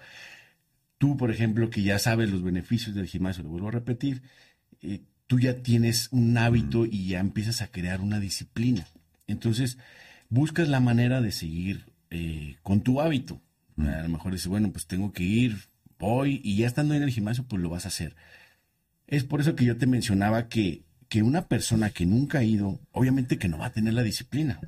tú, 1.00 1.18
por 1.18 1.32
ejemplo, 1.32 1.72
que 1.72 1.82
ya 1.82 1.98
sabes 1.98 2.30
los 2.30 2.44
beneficios 2.44 2.94
del 2.94 3.08
gimnasio, 3.08 3.42
lo 3.42 3.50
vuelvo 3.50 3.70
a 3.70 3.72
repetir, 3.72 4.22
eh, 4.82 5.02
tú 5.26 5.40
ya 5.40 5.56
tienes 5.64 6.10
un 6.12 6.38
hábito 6.38 6.86
y 6.86 7.08
ya 7.08 7.20
empiezas 7.20 7.62
a 7.62 7.68
crear 7.68 8.02
una 8.02 8.20
disciplina. 8.20 8.86
Entonces, 9.26 9.80
buscas 10.30 10.68
la 10.68 10.80
manera 10.80 11.22
de 11.22 11.32
seguir 11.32 11.86
eh, 12.12 12.58
con 12.62 12.82
tu 12.82 13.02
hábito. 13.02 13.42
A 13.78 14.02
lo 14.02 14.10
mejor 14.10 14.34
dices, 14.34 14.48
bueno, 14.48 14.72
pues 14.72 14.88
tengo 14.88 15.14
que 15.14 15.24
ir, 15.24 15.56
voy, 15.98 16.42
y 16.44 16.58
ya 16.58 16.68
estando 16.68 16.94
en 16.96 17.02
el 17.02 17.12
gimnasio, 17.12 17.46
pues 17.46 17.62
lo 17.62 17.70
vas 17.70 17.86
a 17.86 17.88
hacer. 17.88 18.14
Es 19.08 19.24
por 19.24 19.40
eso 19.40 19.56
que 19.56 19.64
yo 19.64 19.78
te 19.78 19.88
mencionaba 19.88 20.50
que, 20.50 20.84
que 21.08 21.24
una 21.24 21.48
persona 21.48 21.90
que 21.90 22.06
nunca 22.06 22.40
ha 22.40 22.44
ido, 22.44 22.82
obviamente 22.92 23.38
que 23.38 23.48
no 23.48 23.58
va 23.58 23.68
a 23.68 23.72
tener 23.72 23.94
la 23.94 24.04
disciplina, 24.04 24.60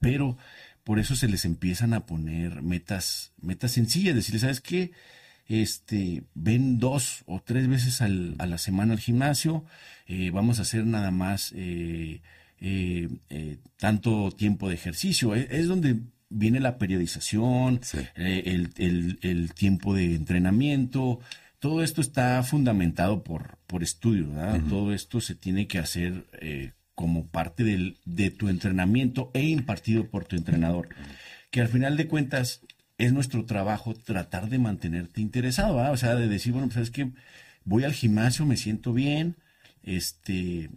pero 0.00 0.36
por 0.84 0.98
eso 0.98 1.16
se 1.16 1.28
les 1.28 1.46
empiezan 1.46 1.94
a 1.94 2.04
poner 2.04 2.60
metas, 2.60 3.32
metas 3.40 3.72
sencillas, 3.72 4.14
decirles, 4.14 4.42
¿sabes 4.42 4.60
qué? 4.60 4.92
Este, 5.48 6.24
ven 6.34 6.78
dos 6.78 7.22
o 7.26 7.40
tres 7.40 7.68
veces 7.68 8.00
al, 8.00 8.34
a 8.38 8.46
la 8.46 8.58
semana 8.58 8.94
al 8.94 9.00
gimnasio, 9.00 9.64
eh, 10.06 10.30
vamos 10.30 10.58
a 10.58 10.62
hacer 10.62 10.84
nada 10.86 11.10
más 11.10 11.52
eh, 11.56 12.20
eh, 12.60 13.08
tanto 13.78 14.30
tiempo 14.30 14.68
de 14.68 14.74
ejercicio. 14.74 15.34
Es, 15.34 15.68
donde 15.68 16.00
viene 16.28 16.60
la 16.60 16.78
periodización, 16.78 17.80
el, 18.14 19.52
tiempo 19.54 19.94
de 19.94 20.14
entrenamiento. 20.14 21.20
Todo 21.58 21.82
esto 21.82 22.00
está 22.00 22.42
fundamentado 22.42 23.22
por, 23.22 23.58
por 23.66 23.82
estudio, 23.82 24.28
Todo 24.68 24.92
esto 24.92 25.20
se 25.20 25.34
tiene 25.34 25.66
que 25.66 25.78
hacer 25.78 26.24
como 26.94 27.26
parte 27.26 27.64
del, 27.64 27.98
de 28.04 28.30
tu 28.30 28.48
entrenamiento 28.48 29.30
e 29.34 29.42
impartido 29.42 30.08
por 30.08 30.24
tu 30.24 30.36
entrenador. 30.36 30.88
Que 31.50 31.60
al 31.60 31.68
final 31.68 31.96
de 31.96 32.08
cuentas 32.08 32.62
es 33.02 33.12
nuestro 33.12 33.44
trabajo 33.44 33.94
tratar 33.94 34.48
de 34.48 34.58
mantenerte 34.58 35.20
interesado, 35.20 35.76
o 35.90 35.96
sea, 35.96 36.14
de 36.14 36.28
decir, 36.28 36.52
bueno, 36.52 36.68
pues 36.68 36.78
es 36.78 36.90
que 36.90 37.10
voy 37.64 37.82
al 37.82 37.92
gimnasio, 37.92 38.46
me 38.46 38.56
siento 38.56 38.92
bien, 38.92 39.36
este, 39.82 40.70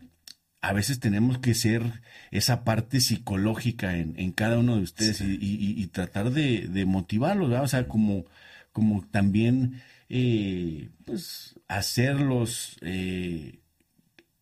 a 0.59 0.73
veces 0.73 0.99
tenemos 0.99 1.37
que 1.37 1.53
ser 1.53 2.01
esa 2.31 2.63
parte 2.63 2.99
psicológica 2.99 3.95
en, 3.95 4.31
cada 4.31 4.57
uno 4.57 4.77
de 4.77 4.81
ustedes 4.81 5.21
y, 5.21 5.85
tratar 5.87 6.31
de, 6.31 6.85
motivarlos, 6.87 7.51
o 7.51 7.67
sea, 7.67 7.87
como, 7.87 8.25
como 8.71 9.05
también 9.05 9.83
eh, 10.09 10.89
pues 11.05 11.59
hacerlos 11.67 12.77
eh, 12.81 13.59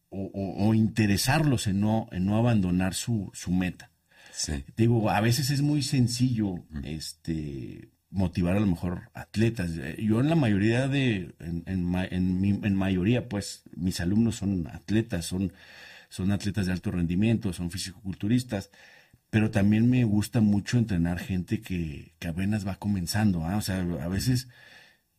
o, 0.10 0.74
interesarlos 0.74 1.67
en 1.67 1.82
no, 1.82 2.08
en 2.13 2.26
no 2.26 2.38
abandonar 2.38 2.93
su, 2.93 3.30
su 3.34 3.52
meta. 3.52 3.92
Digo, 4.76 5.10
a 5.10 5.22
veces 5.22 5.50
es 5.52 5.62
muy 5.62 5.84
sencillo 5.84 6.56
este, 6.84 7.89
motivar 8.10 8.56
a 8.56 8.60
lo 8.60 8.67
mejor 8.67 9.10
atletas. 9.13 9.72
Yo 9.98 10.19
en 10.22 10.30
la 10.30 10.36
mayoría 10.36 10.88
de, 10.88 11.36
en, 11.39 11.63
en, 11.65 12.76
mayoría, 12.76 13.28
pues, 13.28 13.63
mis 13.76 14.00
alumnos 14.00 14.38
son 14.38 14.67
atletas, 14.67 15.26
son, 15.26 15.54
son 16.10 16.32
atletas 16.32 16.67
de 16.67 16.72
alto 16.72 16.91
rendimiento, 16.91 17.54
son 17.54 17.72
fisicoculturistas, 17.72 18.69
pero 19.30 19.50
también 19.50 19.89
me 19.89 20.04
gusta 20.04 20.41
mucho 20.41 20.78
entrenar 20.78 21.19
gente 21.19 21.62
que, 21.62 22.13
que 22.19 22.28
apenas 22.28 22.67
va 22.67 22.76
comenzando, 22.76 23.46
¿ah? 23.46 23.58
o 23.58 23.62
sea, 23.62 23.82
a 23.82 24.08
veces, 24.08 24.48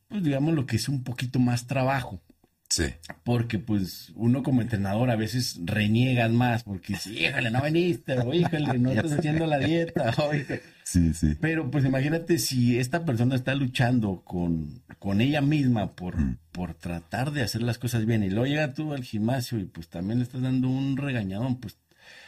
pues 0.07 0.23
digamos 0.23 0.53
lo 0.53 0.65
que 0.65 0.77
es 0.77 0.87
un 0.87 1.03
poquito 1.03 1.39
más 1.39 1.67
trabajo, 1.67 2.21
Sí. 2.69 2.85
Porque 3.23 3.59
pues 3.59 4.11
uno 4.15 4.41
como 4.43 4.61
entrenador 4.61 5.09
a 5.11 5.15
veces 5.15 5.59
reniegas 5.63 6.31
más 6.31 6.63
porque 6.63 6.95
sí, 6.95 7.19
híjole, 7.25 7.51
no 7.51 7.61
veniste, 7.61 8.17
o 8.19 8.33
híjole, 8.33 8.79
no 8.79 8.91
estás 8.91 9.13
haciendo 9.13 9.45
la 9.45 9.59
dieta. 9.59 10.13
Sí, 10.83 11.13
sí. 11.13 11.35
Pero 11.39 11.69
pues 11.71 11.85
imagínate 11.85 12.37
si 12.39 12.77
esta 12.79 13.05
persona 13.05 13.35
está 13.35 13.53
luchando 13.55 14.21
con, 14.25 14.81
con 14.99 15.21
ella 15.21 15.41
misma 15.41 15.91
por, 15.91 16.15
Mm. 16.19 16.37
por 16.51 16.73
tratar 16.73 17.31
de 17.31 17.43
hacer 17.43 17.61
las 17.61 17.77
cosas 17.77 18.05
bien 18.05 18.23
y 18.23 18.29
luego 18.29 18.45
llega 18.47 18.73
tú 18.73 18.93
al 18.93 19.03
gimnasio 19.03 19.59
y 19.59 19.65
pues 19.65 19.87
también 19.89 20.19
le 20.19 20.23
estás 20.25 20.41
dando 20.41 20.67
un 20.69 20.97
regañadón, 20.97 21.59
pues 21.59 21.77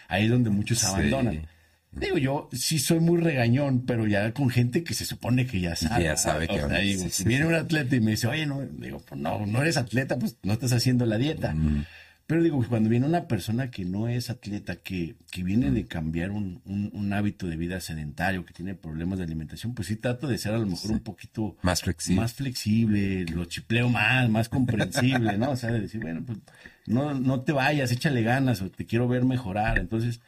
ahí 0.08 0.26
es 0.26 0.30
donde 0.30 0.50
muchos 0.50 0.80
Sí. 0.80 0.86
abandonan. 0.88 1.48
Digo, 1.92 2.18
yo 2.18 2.50
sí 2.54 2.78
soy 2.80 3.00
muy 3.00 3.20
regañón, 3.22 3.86
pero 3.86 4.06
ya 4.06 4.32
con 4.34 4.50
gente 4.50 4.84
que 4.84 4.94
se 4.94 5.04
supone 5.06 5.48
que 5.48 5.60
ya 5.62 5.76
sabe. 5.76 6.04
ya 6.04 6.16
sabe 6.18 6.48
que 6.48 6.62
O 6.62 6.70
sea, 6.70 6.78
digo, 6.80 7.04
sí, 7.04 7.10
si 7.10 7.24
sí, 7.24 7.28
viene 7.30 7.46
sí. 7.46 7.50
un 7.50 7.56
atleta 7.56 7.96
y 7.96 8.02
me 8.02 8.12
dice, 8.12 8.28
oye, 8.28 8.46
no, 8.46 8.62
digo, 8.62 9.00
pues 9.08 9.20
no, 9.20 9.46
no 9.48 9.62
eres 9.62 9.78
atleta, 9.78 10.20
pues 10.20 10.38
no 10.44 10.54
estás 10.54 10.74
haciendo 10.74 11.06
la 11.06 11.18
dieta. 11.18 11.54
Mm. 11.54 11.86
Pero 12.28 12.44
digo, 12.44 12.64
cuando 12.68 12.90
viene 12.90 13.06
una 13.06 13.26
persona 13.28 13.72
que 13.72 13.86
no 13.86 14.10
es 14.10 14.30
atleta, 14.30 14.76
que, 14.76 15.16
que 15.32 15.44
viene 15.44 15.72
de 15.72 15.86
cambiar 15.88 16.32
un, 16.32 16.62
un- 16.66 16.92
un 16.94 17.14
hábito 17.14 17.48
de 17.48 17.56
vida 17.56 17.80
sedentario, 17.80 18.46
que 18.46 18.54
tiene 18.54 18.76
problemas 18.76 19.18
de 19.18 19.24
alimentación, 19.24 19.74
pues 19.74 19.88
sí 19.88 19.96
trato 19.96 20.28
de 20.28 20.38
ser 20.38 20.54
a 20.54 20.58
lo 20.58 20.66
mejor 20.68 20.92
un 20.92 21.00
poquito 21.00 21.56
Más 21.62 21.82
flexible. 21.84 22.22
más 22.22 22.34
flexible, 22.34 23.24
lo 23.28 23.46
chipleo 23.46 23.90
más, 23.90 24.30
más 24.30 24.50
comprensible, 24.50 25.38
¿no? 25.38 25.52
O 25.52 25.56
sea, 25.56 25.72
de 25.72 25.80
decir, 25.80 26.02
bueno, 26.02 26.22
pues 26.26 26.38
no, 26.86 27.14
no 27.14 27.42
te 27.42 27.54
vayas, 27.54 27.92
échale 27.94 28.22
ganas 28.24 28.62
o 28.62 28.70
te 28.70 28.86
quiero 28.86 29.08
ver 29.08 29.24
mejorar. 29.24 29.80
Entonces, 29.80 30.20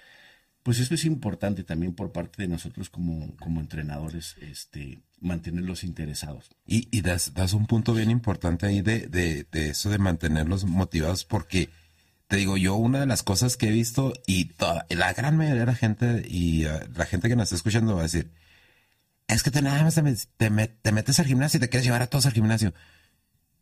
pues 0.64 0.80
eso 0.80 0.94
es 0.94 1.06
importante 1.06 1.64
también 1.64 1.94
por 1.94 2.12
parte 2.12 2.42
de 2.42 2.48
nosotros 2.48 2.90
como, 2.90 3.36
como 3.38 3.60
entrenadores, 3.60 4.36
este, 4.42 5.00
mantenerlos 5.20 5.84
interesados. 5.84 6.50
Y, 6.66 6.88
y 6.92 7.02
das, 7.02 7.34
das 7.34 7.54
un 7.54 7.66
punto 7.66 7.94
bien 7.94 8.12
importante 8.12 8.66
ahí 8.66 8.82
de, 8.82 9.08
de, 9.08 9.46
de 9.52 9.70
eso 9.70 9.90
de 9.90 9.98
mantenerlos 9.98 10.66
motivados, 10.66 11.26
porque 11.26 11.70
te 12.28 12.36
digo, 12.36 12.58
yo 12.58 12.76
una 12.76 13.00
de 13.00 13.08
las 13.08 13.24
cosas 13.24 13.58
que 13.58 13.70
he 13.70 13.72
visto 13.72 14.14
y 14.28 14.46
toda, 14.46 14.86
la 14.90 15.14
gran 15.14 15.36
mayoría 15.36 15.62
de 15.62 15.66
la 15.66 15.76
gente 15.76 16.26
y 16.30 16.66
uh, 16.66 16.80
la 16.96 17.06
gente 17.06 17.28
que 17.28 17.36
nos 17.36 17.46
está 17.46 17.56
escuchando 17.56 17.96
va 17.96 18.02
a 18.02 18.04
decir, 18.04 18.32
es 19.28 19.42
que 19.42 19.52
tú 19.52 19.62
nada 19.62 19.84
más 19.84 19.96
te, 19.96 20.02
te 20.38 20.68
te 20.68 20.92
metes 20.92 21.20
al 21.20 21.26
gimnasio 21.26 21.58
y 21.58 21.62
te 21.62 21.70
quieres 21.70 21.86
llevar 21.86 22.04
a 22.04 22.08
todos 22.08 22.26
al 22.28 22.34
gimnasio. 22.34 22.74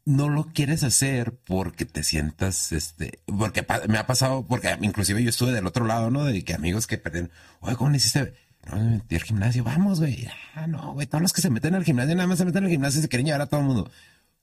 No 0.07 0.29
lo 0.29 0.45
quieres 0.45 0.83
hacer 0.83 1.33
porque 1.45 1.83
te 1.83 2.01
sientas, 2.01 2.71
este, 2.71 3.19
porque 3.25 3.65
me 3.89 3.97
ha 3.97 4.07
pasado, 4.07 4.45
porque 4.47 4.77
inclusive 4.81 5.21
yo 5.21 5.29
estuve 5.29 5.51
del 5.51 5.67
otro 5.67 5.85
lado, 5.85 6.09
¿no? 6.09 6.23
De 6.23 6.45
que 6.45 6.53
amigos 6.53 6.87
que 6.87 6.97
perdieron, 6.97 7.29
oye, 7.59 7.75
¿cómo 7.75 7.89
le 7.89 7.97
hiciste? 7.97 8.33
No, 8.69 8.77
me 8.77 8.91
metí 8.91 9.15
al 9.15 9.23
gimnasio, 9.23 9.65
vamos, 9.65 9.99
güey. 9.99 10.25
Ah, 10.55 10.65
no, 10.65 10.93
güey, 10.93 11.07
todos 11.07 11.21
los 11.21 11.33
que 11.33 11.41
se 11.41 11.49
meten 11.49 11.75
al 11.75 11.83
gimnasio 11.83 12.15
nada 12.15 12.25
más 12.25 12.37
se 12.37 12.45
meten 12.45 12.63
al 12.63 12.69
gimnasio 12.69 12.99
y 12.99 13.01
se 13.01 13.09
quieren 13.09 13.25
llevar 13.25 13.41
a 13.41 13.47
todo 13.47 13.59
el 13.59 13.65
mundo. 13.65 13.91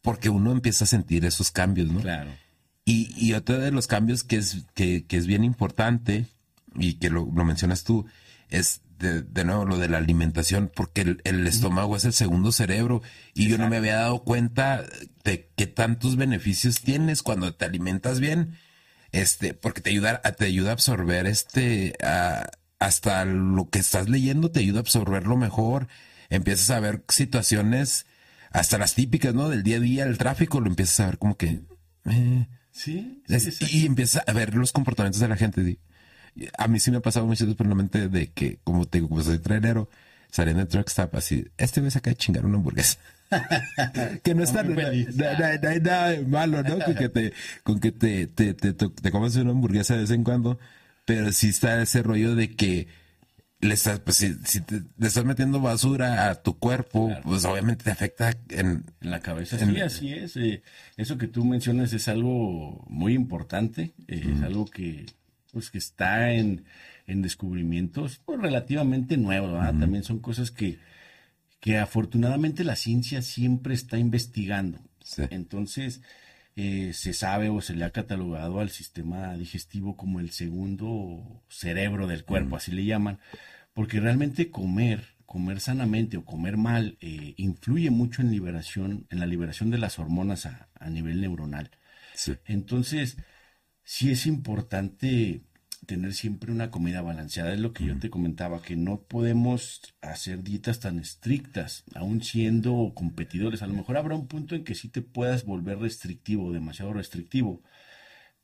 Porque 0.02 0.28
uno 0.28 0.52
empieza 0.52 0.84
a 0.84 0.86
sentir 0.86 1.24
esos 1.24 1.50
cambios, 1.50 1.88
¿no? 1.88 2.02
Claro. 2.02 2.30
Y, 2.84 3.14
y 3.16 3.32
otro 3.32 3.58
de 3.58 3.70
los 3.70 3.86
cambios 3.86 4.22
que 4.22 4.36
es, 4.36 4.66
que, 4.74 5.06
que 5.06 5.16
es 5.16 5.26
bien 5.26 5.44
importante 5.44 6.26
y 6.74 6.94
que 6.94 7.08
lo, 7.08 7.26
lo 7.34 7.44
mencionas 7.46 7.84
tú 7.84 8.04
es 8.50 8.82
de, 8.98 9.22
de 9.22 9.44
nuevo 9.44 9.64
lo 9.64 9.78
de 9.78 9.88
la 9.88 9.98
alimentación, 9.98 10.70
porque 10.74 11.00
el, 11.02 11.20
el 11.24 11.46
estómago 11.46 11.96
es 11.96 12.04
el 12.04 12.12
segundo 12.12 12.52
cerebro 12.52 13.02
y 13.34 13.48
yo 13.48 13.58
no 13.58 13.68
me 13.68 13.76
había 13.78 13.96
dado 13.96 14.22
cuenta 14.24 14.84
de 15.24 15.50
qué 15.56 15.66
tantos 15.66 16.16
beneficios 16.16 16.80
tienes 16.80 17.22
cuando 17.22 17.54
te 17.54 17.64
alimentas 17.64 18.20
bien, 18.20 18.56
este, 19.12 19.54
porque 19.54 19.80
te 19.80 19.90
ayuda, 19.90 20.20
a- 20.24 20.32
te 20.32 20.46
ayuda 20.46 20.70
a 20.70 20.72
absorber 20.74 21.26
este, 21.26 21.94
a- 22.02 22.50
hasta 22.78 23.24
lo 23.24 23.68
que 23.70 23.78
estás 23.78 24.08
leyendo 24.08 24.50
te 24.50 24.60
ayuda 24.60 24.78
a 24.78 24.82
absorberlo 24.82 25.36
mejor, 25.36 25.88
empiezas 26.30 26.70
a 26.70 26.80
ver 26.80 27.04
situaciones, 27.08 28.06
hasta 28.50 28.78
las 28.78 28.94
típicas, 28.94 29.34
¿no? 29.34 29.48
Del 29.48 29.62
día 29.62 29.76
a 29.76 29.80
día, 29.80 30.04
el 30.04 30.18
tráfico, 30.18 30.60
lo 30.60 30.68
empiezas 30.68 31.00
a 31.00 31.06
ver 31.06 31.18
como 31.18 31.36
que... 31.36 31.60
eh, 32.06 32.48
Sí, 32.70 33.22
sí, 33.26 33.34
es- 33.34 33.46
exacto. 33.46 33.66
y 33.76 33.86
empieza 33.86 34.24
a 34.26 34.32
ver 34.32 34.54
los 34.54 34.72
comportamientos 34.72 35.20
de 35.20 35.28
la 35.28 35.36
gente. 35.36 35.78
A 36.58 36.68
mí 36.68 36.80
sí 36.80 36.90
me 36.90 36.96
ha 36.98 37.00
pasado 37.00 37.26
muchas 37.26 37.46
veces 37.46 37.56
por 37.56 37.66
la 37.66 37.74
mente 37.74 38.08
de 38.08 38.28
que, 38.32 38.58
como 38.64 38.86
te 38.86 38.98
digo, 38.98 39.08
como 39.08 39.22
soy 39.22 39.38
trailero, 39.38 39.88
saliendo 40.30 40.60
de 40.64 40.66
truck 40.70 40.88
stop 40.88 41.14
así, 41.16 41.46
este 41.58 41.88
se 41.90 41.98
acaba 41.98 42.12
de 42.12 42.16
chingar 42.16 42.44
una 42.44 42.56
hamburguesa. 42.56 42.98
que 44.22 44.34
no 44.34 44.42
está 44.42 44.62
no, 44.62 44.78
hay 44.80 45.80
nada 45.80 46.10
de 46.10 46.24
malo, 46.24 46.62
¿no? 46.62 46.78
Con 46.84 46.94
que 46.94 47.08
te, 47.08 47.32
con 47.62 47.80
que 47.80 47.92
te, 47.92 48.26
te, 48.26 48.54
te, 48.54 48.72
te- 48.72 49.10
comas 49.10 49.34
una 49.36 49.50
hamburguesa 49.50 49.94
de 49.94 50.00
vez 50.02 50.10
en 50.10 50.24
cuando, 50.24 50.58
pero 51.04 51.32
sí 51.32 51.48
está 51.48 51.80
ese 51.82 52.02
rollo 52.02 52.34
de 52.34 52.54
que 52.54 52.86
le 53.60 53.74
estás, 53.74 54.00
pues 54.00 54.18
si, 54.18 54.34
si 54.44 54.60
te- 54.60 54.82
le 54.98 55.06
estás 55.06 55.24
metiendo 55.24 55.60
basura 55.60 56.28
a 56.30 56.34
tu 56.42 56.58
cuerpo, 56.58 57.10
pues 57.22 57.44
obviamente 57.44 57.84
te 57.84 57.90
afecta 57.90 58.30
en, 58.50 58.84
En 59.00 59.10
la 59.10 59.20
cabeza, 59.20 59.58
En- 59.58 59.74
sí, 59.74 59.80
así 59.80 60.12
es. 60.12 60.36
eh, 60.36 60.62
eso 60.96 61.16
que 61.16 61.28
tú 61.28 61.44
mencionas 61.44 61.92
es 61.92 62.08
algo 62.08 62.84
muy 62.88 63.14
importante, 63.14 63.94
eh, 64.06 64.32
es 64.36 64.42
algo 64.42 64.66
que, 64.66 65.06
pues, 65.54 65.70
que 65.70 65.78
está 65.78 66.32
en, 66.32 66.64
en 67.06 67.22
descubrimientos 67.22 68.20
pues, 68.26 68.38
relativamente 68.38 69.16
nuevos, 69.16 69.52
¿verdad? 69.52 69.78
También 69.78 70.04
son 70.04 70.18
cosas 70.18 70.50
que, 70.50 70.78
que 71.60 71.78
afortunadamente 71.78 72.64
la 72.64 72.76
ciencia 72.76 73.22
siempre 73.22 73.72
está 73.72 73.96
investigando. 73.96 74.80
Sí. 75.02 75.22
Entonces, 75.30 76.02
eh, 76.56 76.92
se 76.92 77.14
sabe 77.14 77.48
o 77.48 77.60
se 77.60 77.74
le 77.74 77.84
ha 77.84 77.90
catalogado 77.90 78.60
al 78.60 78.70
sistema 78.70 79.34
digestivo 79.36 79.96
como 79.96 80.20
el 80.20 80.30
segundo 80.30 81.42
cerebro 81.48 82.06
del 82.06 82.24
cuerpo, 82.24 82.56
así 82.56 82.70
le 82.70 82.84
llaman, 82.84 83.18
porque 83.72 83.98
realmente 83.98 84.50
comer, 84.50 85.04
comer 85.26 85.60
sanamente 85.60 86.16
o 86.16 86.24
comer 86.24 86.56
mal, 86.56 86.96
eh, 87.00 87.34
influye 87.38 87.90
mucho 87.90 88.22
en 88.22 88.30
liberación, 88.30 89.06
en 89.10 89.20
la 89.20 89.26
liberación 89.26 89.70
de 89.70 89.78
las 89.78 89.98
hormonas 89.98 90.46
a, 90.46 90.68
a 90.78 90.90
nivel 90.90 91.20
neuronal. 91.20 91.70
sí. 92.14 92.34
Entonces, 92.44 93.16
sí 93.84 94.10
es 94.10 94.26
importante 94.26 95.42
tener 95.84 96.14
siempre 96.14 96.50
una 96.50 96.70
comida 96.70 97.02
balanceada. 97.02 97.52
Es 97.52 97.60
lo 97.60 97.72
que 97.72 97.84
yo 97.84 97.98
te 97.98 98.10
comentaba, 98.10 98.62
que 98.62 98.76
no 98.76 99.02
podemos 99.02 99.94
hacer 100.00 100.42
dietas 100.42 100.80
tan 100.80 100.98
estrictas, 100.98 101.84
aún 101.94 102.22
siendo 102.22 102.92
competidores. 102.94 103.62
A 103.62 103.66
lo 103.66 103.74
mejor 103.74 103.96
habrá 103.96 104.14
un 104.14 104.26
punto 104.26 104.54
en 104.54 104.64
que 104.64 104.74
sí 104.74 104.88
te 104.88 105.02
puedas 105.02 105.44
volver 105.44 105.78
restrictivo, 105.78 106.52
demasiado 106.52 106.92
restrictivo, 106.92 107.62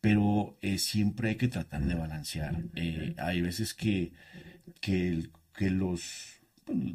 pero 0.01 0.59
eh, 0.63 0.79
siempre 0.79 1.31
hay 1.31 1.37
que 1.37 1.49
tratar 1.49 1.83
de 1.85 1.95
balancear. 1.95 2.63
Eh, 2.77 3.15
hay 3.19 3.41
veces 3.41 3.75
que, 3.75 4.13
que, 4.81 5.29
los 5.71 6.40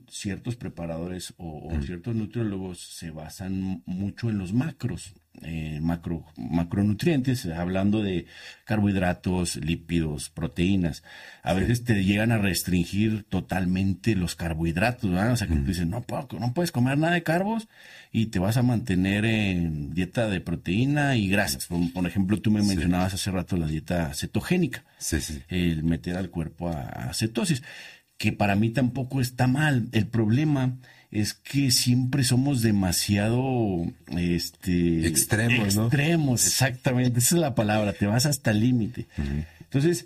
ciertos 0.09 0.55
preparadores 0.55 1.33
o, 1.37 1.67
o 1.69 1.81
ciertos 1.81 2.15
nutriólogos 2.15 2.79
se 2.79 3.11
basan 3.11 3.83
mucho 3.85 4.29
en 4.29 4.37
los 4.37 4.53
macros, 4.53 5.13
eh, 5.41 5.79
macro, 5.81 6.25
macronutrientes, 6.37 7.45
hablando 7.47 8.01
de 8.01 8.25
carbohidratos, 8.63 9.57
lípidos, 9.57 10.29
proteínas. 10.29 11.03
A 11.43 11.53
veces 11.53 11.83
te 11.83 12.03
llegan 12.03 12.31
a 12.31 12.37
restringir 12.37 13.23
totalmente 13.23 14.15
los 14.15 14.35
carbohidratos, 14.35 15.09
¿verdad? 15.09 15.33
O 15.33 15.35
sea, 15.37 15.47
que 15.47 15.55
tú 15.55 15.65
dices, 15.65 15.87
no, 15.87 16.01
puedo- 16.01 16.27
no 16.39 16.53
puedes 16.53 16.71
comer 16.71 16.97
nada 16.97 17.13
de 17.13 17.23
carbos 17.23 17.67
y 18.11 18.27
te 18.27 18.39
vas 18.39 18.57
a 18.57 18.63
mantener 18.63 19.25
en 19.25 19.93
dieta 19.93 20.27
de 20.29 20.41
proteína 20.41 21.15
y 21.17 21.27
grasas. 21.29 21.67
Por, 21.67 21.91
por 21.93 22.05
ejemplo, 22.07 22.39
tú 22.41 22.51
me 22.51 22.61
mencionabas 22.61 23.13
hace 23.13 23.31
rato 23.31 23.57
la 23.57 23.67
dieta 23.67 24.13
cetogénica 24.13 24.83
sí. 25.19 25.41
el 25.49 25.83
meter 25.83 26.15
al 26.17 26.29
cuerpo 26.29 26.69
a, 26.69 26.81
a 27.09 27.13
cetosis, 27.13 27.61
que 28.17 28.31
para 28.31 28.55
mí 28.55 28.69
tampoco 28.69 29.21
está 29.21 29.47
mal. 29.47 29.87
El 29.91 30.07
problema 30.07 30.77
es 31.11 31.33
que 31.33 31.71
siempre 31.71 32.23
somos 32.23 32.61
demasiado 32.61 33.85
este 34.07 35.07
Extremos, 35.07 35.75
¿no? 35.75 35.83
extremos, 35.87 36.45
exactamente, 36.45 37.19
esa 37.19 37.35
es 37.35 37.41
la 37.41 37.55
palabra, 37.55 37.93
te 37.93 38.05
vas 38.05 38.25
hasta 38.25 38.51
el 38.51 38.59
límite. 38.59 39.07
Entonces, 39.61 40.05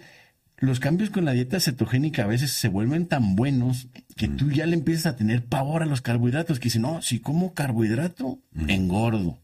los 0.58 0.80
cambios 0.80 1.10
con 1.10 1.26
la 1.26 1.32
dieta 1.32 1.60
cetogénica 1.60 2.24
a 2.24 2.28
veces 2.28 2.52
se 2.52 2.68
vuelven 2.68 3.08
tan 3.08 3.36
buenos 3.36 3.88
que 4.18 4.28
tú 4.28 4.52
ya 4.52 4.66
le 4.66 4.76
empiezas 4.76 5.08
a 5.08 5.16
tener 5.16 5.46
pavor 5.46 5.82
a 5.82 5.88
los 5.88 6.02
carbohidratos, 6.02 6.60
que 6.60 6.66
dices, 6.66 6.82
no, 6.82 7.02
si 7.02 7.20
como 7.20 7.54
carbohidrato, 7.54 8.40
engordo. 8.68 9.40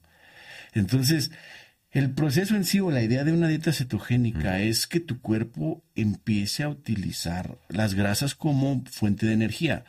Entonces, 0.73 1.31
el 1.95 2.11
proceso 2.11 2.57
en 2.57 2.65
sí 2.65 2.81
o 2.81 2.91
la 2.91 3.01
idea 3.01 3.23
de 3.23 3.31
una 3.31 3.47
dieta 3.47 3.71
cetogénica 3.71 4.59
es 4.59 4.85
que 4.85 4.99
tu 4.99 5.21
cuerpo 5.21 5.81
empiece 5.95 6.63
a 6.63 6.67
utilizar 6.67 7.57
las 7.69 7.93
grasas 7.93 8.35
como 8.35 8.83
fuente 8.91 9.25
de 9.25 9.31
energía. 9.31 9.85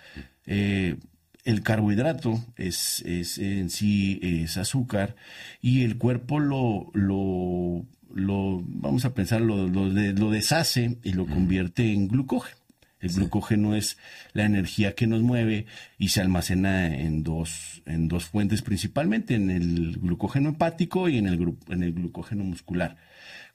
Eh, 0.47 0.99
el 1.45 1.63
carbohidrato 1.63 2.45
es, 2.55 3.03
es 3.05 3.39
en 3.39 3.71
sí 3.71 4.21
es 4.23 4.57
azúcar 4.57 5.17
y 5.61 5.83
el 5.83 5.99
cuerpo 5.99 6.39
lo, 6.39 6.93
lo, 6.95 7.85
lo 8.15 8.63
vamos 8.65 9.05
a 9.05 9.13
pensar, 9.13 9.41
lo, 9.41 9.67
lo 9.67 10.31
deshace 10.31 10.99
y 11.03 11.13
lo 11.13 11.27
convierte 11.27 11.93
en 11.93 12.07
glucógeno. 12.07 12.66
El 13.07 13.15
glucógeno 13.15 13.75
es 13.75 13.97
la 14.33 14.45
energía 14.45 14.95
que 14.95 15.07
nos 15.07 15.23
mueve 15.23 15.67
y 15.99 16.09
se 16.09 16.21
almacena 16.21 16.95
en 16.95 17.23
dos, 17.23 17.83
en 17.87 18.09
dos 18.09 18.27
fuentes 18.27 18.63
principalmente, 18.63 19.35
en 19.35 19.51
el 19.51 19.99
glucógeno 19.99 20.51
hepático 20.51 21.09
y 21.09 21.19
en 21.19 21.27
el, 21.27 21.57
en 21.69 21.83
el 21.83 21.93
glucógeno 21.93 22.45
muscular. 22.45 22.97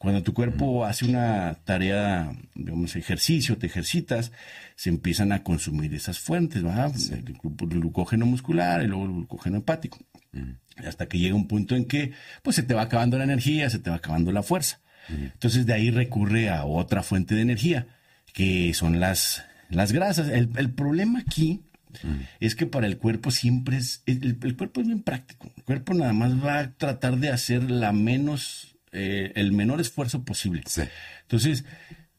Cuando 0.02 0.24
tu 0.24 0.34
cuerpo 0.34 0.84
hace 0.84 1.06
una 1.06 1.60
tarea, 1.64 2.36
digamos, 2.56 2.96
ejercicio, 2.96 3.60
te 3.60 3.68
ejercitas, 3.68 4.32
se 4.76 4.90
empiezan 4.90 5.32
a 5.32 5.44
consumir 5.44 5.94
esas 5.94 6.18
fuentes, 6.18 6.64
¿verdad? 6.64 6.92
El, 7.12 7.38
glucógeno 7.44 8.26
muscular 8.26 8.82
y 8.82 8.88
luego 8.88 9.06
el 9.06 9.12
glucógeno 9.12 9.60
hepático. 9.60 10.00
Hasta 10.78 11.06
que 11.06 11.20
llega 11.20 11.36
un 11.36 11.48
punto 11.48 11.76
en 11.76 11.86
que, 11.86 12.14
pues, 12.42 12.56
se 12.56 12.64
te 12.64 12.74
va 12.74 12.82
acabando 12.82 13.20
la 13.20 13.26
energía, 13.26 13.70
se 13.70 13.78
te 13.78 13.92
va 13.92 13.98
acabando 13.98 14.32
la 14.32 14.42
fuerza. 14.42 14.80
Entonces, 15.08 15.68
de 15.68 15.74
ahí 15.74 15.92
recurre 15.92 16.50
a 16.50 16.66
otra 16.66 17.04
fuente 17.04 17.36
de 17.36 17.42
energía 17.42 17.86
que 18.34 18.74
son 18.74 19.00
las, 19.00 19.44
las 19.70 19.92
grasas. 19.92 20.30
El, 20.30 20.72
problema 20.72 21.20
aquí 21.20 21.62
es 22.40 22.56
que 22.56 22.66
para 22.66 22.88
el 22.88 22.98
cuerpo 22.98 23.32
siempre 23.32 23.78
es, 23.78 24.04
el, 24.06 24.38
cuerpo 24.56 24.82
es 24.82 24.88
bien 24.88 25.04
práctico. 25.04 25.52
El 25.58 25.64
cuerpo 25.64 25.94
nada 25.94 26.14
más 26.14 26.44
va 26.44 26.60
a 26.60 26.72
tratar 26.72 27.18
de 27.18 27.30
hacer 27.30 27.70
la 27.70 27.92
menos, 27.92 28.78
eh, 28.92 29.32
el 29.36 29.52
menor 29.52 29.82
esfuerzo 29.82 30.24
posible. 30.24 30.64
Entonces, 31.24 31.66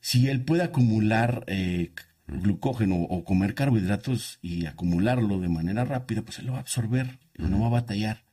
si 0.00 0.28
él 0.28 0.42
puede 0.42 0.62
acumular 0.62 1.44
eh, 1.46 1.92
glucógeno 2.26 2.96
o 2.96 3.24
comer 3.24 3.54
carbohidratos 3.54 4.38
y 4.42 4.66
acumularlo 4.66 5.40
de 5.40 5.48
manera 5.48 5.84
rápida, 5.84 6.22
pues 6.22 6.38
él 6.38 6.46
lo 6.46 6.52
va 6.52 6.58
a 6.58 6.62
absorber, 6.62 7.18
no 7.38 7.60
va 7.60 7.66
a 7.66 7.70
batallar. 7.70 8.24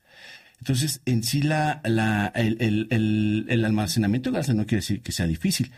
Entonces, 0.60 1.02
en 1.06 1.24
sí 1.24 1.42
la, 1.42 1.82
la, 1.86 2.34
el, 2.36 2.58
el, 2.60 3.46
el, 3.48 3.66
almacenamiento 3.66 4.30
de 4.30 4.36
grasa 4.36 4.54
no 4.54 4.66
quiere 4.66 4.82
decir 4.82 5.02
que 5.02 5.14
sea 5.14 5.26
difícil, 5.26 5.72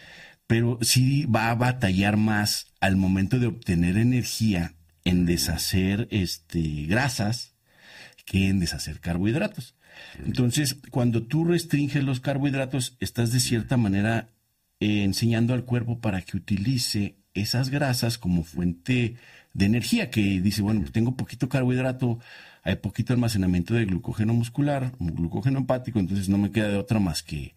pero 0.52 0.78
sí 0.82 1.28
va 1.28 1.49
a 1.49 1.56
batallar 1.56 2.18
más 2.18 2.74
al 2.82 2.97
momento 2.97 3.39
de 3.39 3.47
obtener 3.47 3.95
energía 3.95 4.74
en 5.06 5.26
deshacer 5.26 6.10
este, 6.12 6.88
grasas 6.88 7.56
que 8.26 8.49
en 8.49 8.60
deshacer 8.60 8.99
carbohidratos. 8.99 9.76
Entonces, 10.26 10.76
cuando 10.89 11.24
tú 11.24 11.45
restringes 11.45 12.04
los 12.04 12.20
carbohidratos, 12.20 12.97
estás 12.99 13.32
de 13.32 13.39
cierta 13.39 13.78
manera 13.78 14.28
eh, 14.82 15.04
enseñando 15.04 15.54
al 15.54 15.64
cuerpo 15.64 16.02
para 16.02 16.22
que 16.22 16.36
utilice 16.36 17.16
esas 17.34 17.70
grasas 17.70 18.18
como 18.18 18.43
fuente 18.43 19.16
de 19.54 19.66
energía, 19.66 20.10
que 20.10 20.41
dice, 20.41 20.62
bueno, 20.62 20.82
pues 20.82 20.91
tengo 20.91 21.16
poquito 21.16 21.47
carbohidrato, 21.47 22.20
hay 22.64 22.76
poquito 22.76 23.14
almacenamiento 23.14 23.74
de 23.74 23.86
glucógeno 23.86 24.34
muscular, 24.34 24.91
glucógeno 24.99 25.60
hepático, 25.60 25.99
entonces 25.99 26.28
no 26.28 26.38
me 26.38 26.52
queda 26.52 26.68
de 26.68 26.76
otra 26.76 26.99
más 26.99 27.24
que 27.24 27.56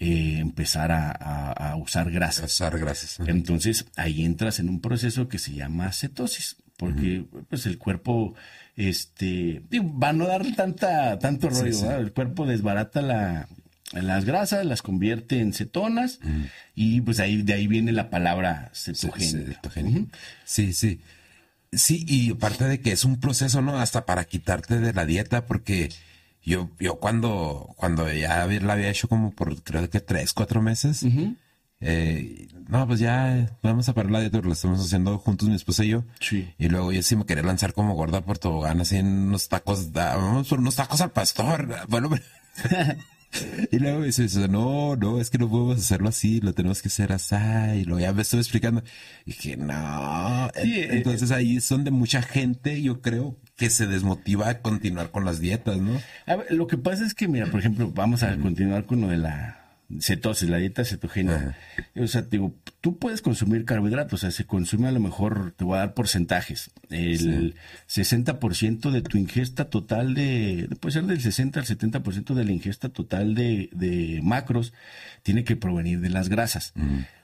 eh, 0.00 0.38
empezar 0.38 0.92
a, 0.92 1.74
usar 1.76 2.10
grasas. 2.12 2.52
Usar 2.52 2.78
grasas. 2.78 3.18
Entonces 3.26 3.84
ahí 3.96 4.24
entras 4.24 4.60
en 4.60 4.68
un 4.68 4.80
proceso 4.80 5.28
que 5.28 5.40
se 5.40 5.54
llama 5.54 5.92
cetosis, 5.92 6.56
porque 6.76 7.24
pues 7.48 7.66
el 7.66 7.78
cuerpo, 7.78 8.34
este, 8.76 9.60
va 9.72 10.10
a 10.10 10.12
no 10.12 10.28
dar 10.28 10.46
tanta, 10.54 11.18
tanto 11.18 11.50
rollo, 11.50 11.98
el 11.98 12.12
cuerpo 12.12 12.46
desbarata 12.46 13.02
la, 13.02 13.48
las 13.92 14.24
grasas, 14.24 14.64
las 14.64 14.82
convierte 14.82 15.40
en 15.40 15.52
cetonas 15.52 16.20
y 16.76 17.00
pues 17.00 17.18
ahí 17.18 17.42
de 17.42 17.54
ahí 17.54 17.66
viene 17.66 17.90
la 17.90 18.08
palabra 18.08 18.70
cetogénica. 18.74 19.60
Sí, 20.44 20.72
sí. 20.72 21.00
Sí, 21.72 22.04
y 22.08 22.30
aparte 22.30 22.64
de 22.64 22.80
que 22.80 22.92
es 22.92 23.04
un 23.04 23.18
proceso, 23.18 23.62
¿no? 23.62 23.78
Hasta 23.78 24.06
para 24.06 24.24
quitarte 24.24 24.78
de 24.78 24.92
la 24.94 25.04
dieta, 25.04 25.44
porque 25.44 25.90
yo, 26.42 26.70
yo 26.78 26.96
cuando, 26.96 27.74
cuando 27.76 28.10
ya 28.12 28.46
la 28.46 28.72
había 28.72 28.90
hecho 28.90 29.08
como 29.08 29.30
por 29.30 29.62
creo 29.62 29.88
que 29.90 30.00
tres, 30.00 30.32
cuatro 30.32 30.62
meses, 30.62 31.04
eh, 31.80 32.48
no, 32.68 32.86
pues 32.86 33.00
ya 33.00 33.56
vamos 33.62 33.88
a 33.88 33.94
parar 33.94 34.10
la 34.10 34.20
dieta, 34.20 34.40
lo 34.40 34.52
estamos 34.52 34.80
haciendo 34.80 35.18
juntos 35.18 35.48
mi 35.48 35.54
esposa 35.54 35.84
y 35.84 35.88
yo. 35.88 36.04
Sí. 36.20 36.52
Y 36.58 36.68
luego 36.68 36.92
yo 36.92 37.02
sí 37.02 37.16
me 37.16 37.26
quería 37.26 37.44
lanzar 37.44 37.72
como 37.72 37.94
gorda 37.94 38.22
por 38.22 38.38
tobogán, 38.38 38.80
así 38.80 38.96
en 38.96 39.06
unos 39.06 39.48
tacos, 39.48 39.92
vamos 39.92 40.48
por 40.48 40.58
unos 40.58 40.76
tacos 40.76 41.00
al 41.00 41.12
pastor. 41.12 41.86
Bueno, 41.88 42.10
Y 43.70 43.78
luego 43.78 44.02
dice, 44.02 44.26
no, 44.48 44.96
no, 44.96 45.20
es 45.20 45.30
que 45.30 45.38
no 45.38 45.48
podemos 45.48 45.78
hacerlo 45.78 46.08
así, 46.08 46.40
lo 46.40 46.54
tenemos 46.54 46.80
que 46.80 46.88
hacer 46.88 47.12
así. 47.12 47.34
Y 47.76 47.84
luego 47.84 48.00
ya 48.00 48.12
me 48.12 48.22
estuve 48.22 48.40
explicando. 48.40 48.82
Y 49.24 49.32
dije, 49.32 49.56
no. 49.56 50.50
Entonces 50.54 51.30
ahí 51.30 51.58
es 51.58 51.68
donde 51.68 51.90
mucha 51.90 52.22
gente, 52.22 52.80
yo 52.80 53.00
creo, 53.00 53.36
que 53.58 53.70
se 53.70 53.88
desmotiva 53.88 54.48
a 54.48 54.60
continuar 54.60 55.10
con 55.10 55.24
las 55.24 55.40
dietas, 55.40 55.78
¿no? 55.78 56.00
A 56.26 56.36
ver, 56.36 56.52
lo 56.52 56.68
que 56.68 56.78
pasa 56.78 57.04
es 57.04 57.12
que, 57.12 57.26
mira, 57.26 57.46
por 57.46 57.58
ejemplo, 57.58 57.90
vamos 57.92 58.22
a 58.22 58.36
continuar 58.36 58.86
con 58.86 59.00
lo 59.00 59.08
de 59.08 59.16
la 59.16 59.58
cetosis, 60.00 60.48
la 60.48 60.58
dieta 60.58 60.84
cetogénica. 60.84 61.56
O 61.96 62.06
sea, 62.06 62.22
digo, 62.22 62.54
tú 62.80 62.98
puedes 62.98 63.20
consumir 63.20 63.64
carbohidratos, 63.64 64.12
o 64.12 64.16
sea, 64.18 64.30
se 64.30 64.44
consume 64.44 64.86
a 64.86 64.92
lo 64.92 65.00
mejor, 65.00 65.54
te 65.56 65.64
voy 65.64 65.76
a 65.76 65.80
dar 65.80 65.94
porcentajes. 65.94 66.70
El 66.88 67.56
60% 67.88 68.92
de 68.92 69.02
tu 69.02 69.18
ingesta 69.18 69.64
total 69.70 70.14
de, 70.14 70.68
puede 70.78 70.92
ser 70.92 71.04
del 71.04 71.20
60 71.20 71.58
al 71.58 71.66
70% 71.66 72.34
de 72.34 72.44
la 72.44 72.52
ingesta 72.52 72.90
total 72.90 73.34
de, 73.34 73.70
de, 73.72 74.20
macros, 74.22 74.72
tiene 75.24 75.42
que 75.42 75.56
provenir 75.56 76.00
de 76.00 76.10
las 76.10 76.28
grasas. 76.28 76.74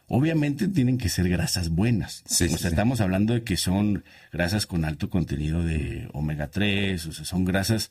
Obviamente 0.08 0.68
tienen 0.68 0.98
que 0.98 1.08
ser 1.08 1.28
grasas 1.28 1.70
buenas. 1.70 2.22
o 2.26 2.34
sea, 2.34 2.70
estamos 2.70 3.00
hablando 3.00 3.34
de 3.34 3.42
que 3.42 3.56
son 3.56 4.04
grasas 4.32 4.66
con 4.66 4.84
alto 4.84 5.08
contenido 5.08 5.62
de 5.62 6.08
omega 6.12 6.50
3, 6.50 7.06
o 7.06 7.12
sea, 7.12 7.24
son 7.24 7.44
grasas 7.44 7.90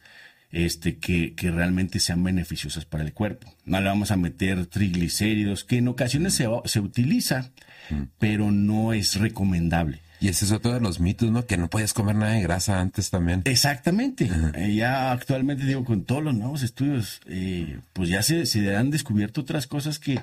este, 0.52 0.98
que, 0.98 1.34
que 1.34 1.50
realmente 1.50 2.00
sean 2.00 2.24
beneficiosas 2.24 2.86
para 2.86 3.04
el 3.04 3.14
cuerpo. 3.14 3.52
No 3.66 3.82
le 3.82 3.88
vamos 3.88 4.12
a 4.12 4.18
meter 4.18 4.68
triglicéridos, 4.68 5.64
que 5.64 5.78
en 5.78 5.88
ocasiones 5.88 6.36
se, 6.36 6.48
se 6.66 6.80
utiliza, 6.80 7.52
mm. 7.90 8.04
pero 8.20 8.52
no 8.52 8.94
es 8.94 9.16
recomendable. 9.16 10.00
Y 10.24 10.30
ese 10.30 10.46
es 10.46 10.52
otro 10.52 10.72
de 10.72 10.80
los 10.80 11.02
mitos, 11.02 11.30
¿no? 11.32 11.46
Que 11.46 11.58
no 11.58 11.70
podías 11.70 11.94
comer 11.94 12.16
nada 12.16 12.32
de 12.32 12.42
grasa 12.44 12.80
antes 12.80 13.10
también. 13.10 13.42
Exactamente. 13.44 14.30
Eh, 14.56 14.74
ya 14.74 15.12
actualmente, 15.12 15.66
digo, 15.66 15.84
con 15.84 16.06
todos 16.06 16.24
los 16.24 16.34
nuevos 16.34 16.64
estudios, 16.64 17.20
eh, 17.28 17.80
pues 17.92 18.08
ya 18.08 18.24
se, 18.24 18.46
se 18.46 18.74
han 18.74 18.90
descubierto 18.90 19.42
otras 19.42 19.68
cosas 19.68 20.00
que, 20.00 20.22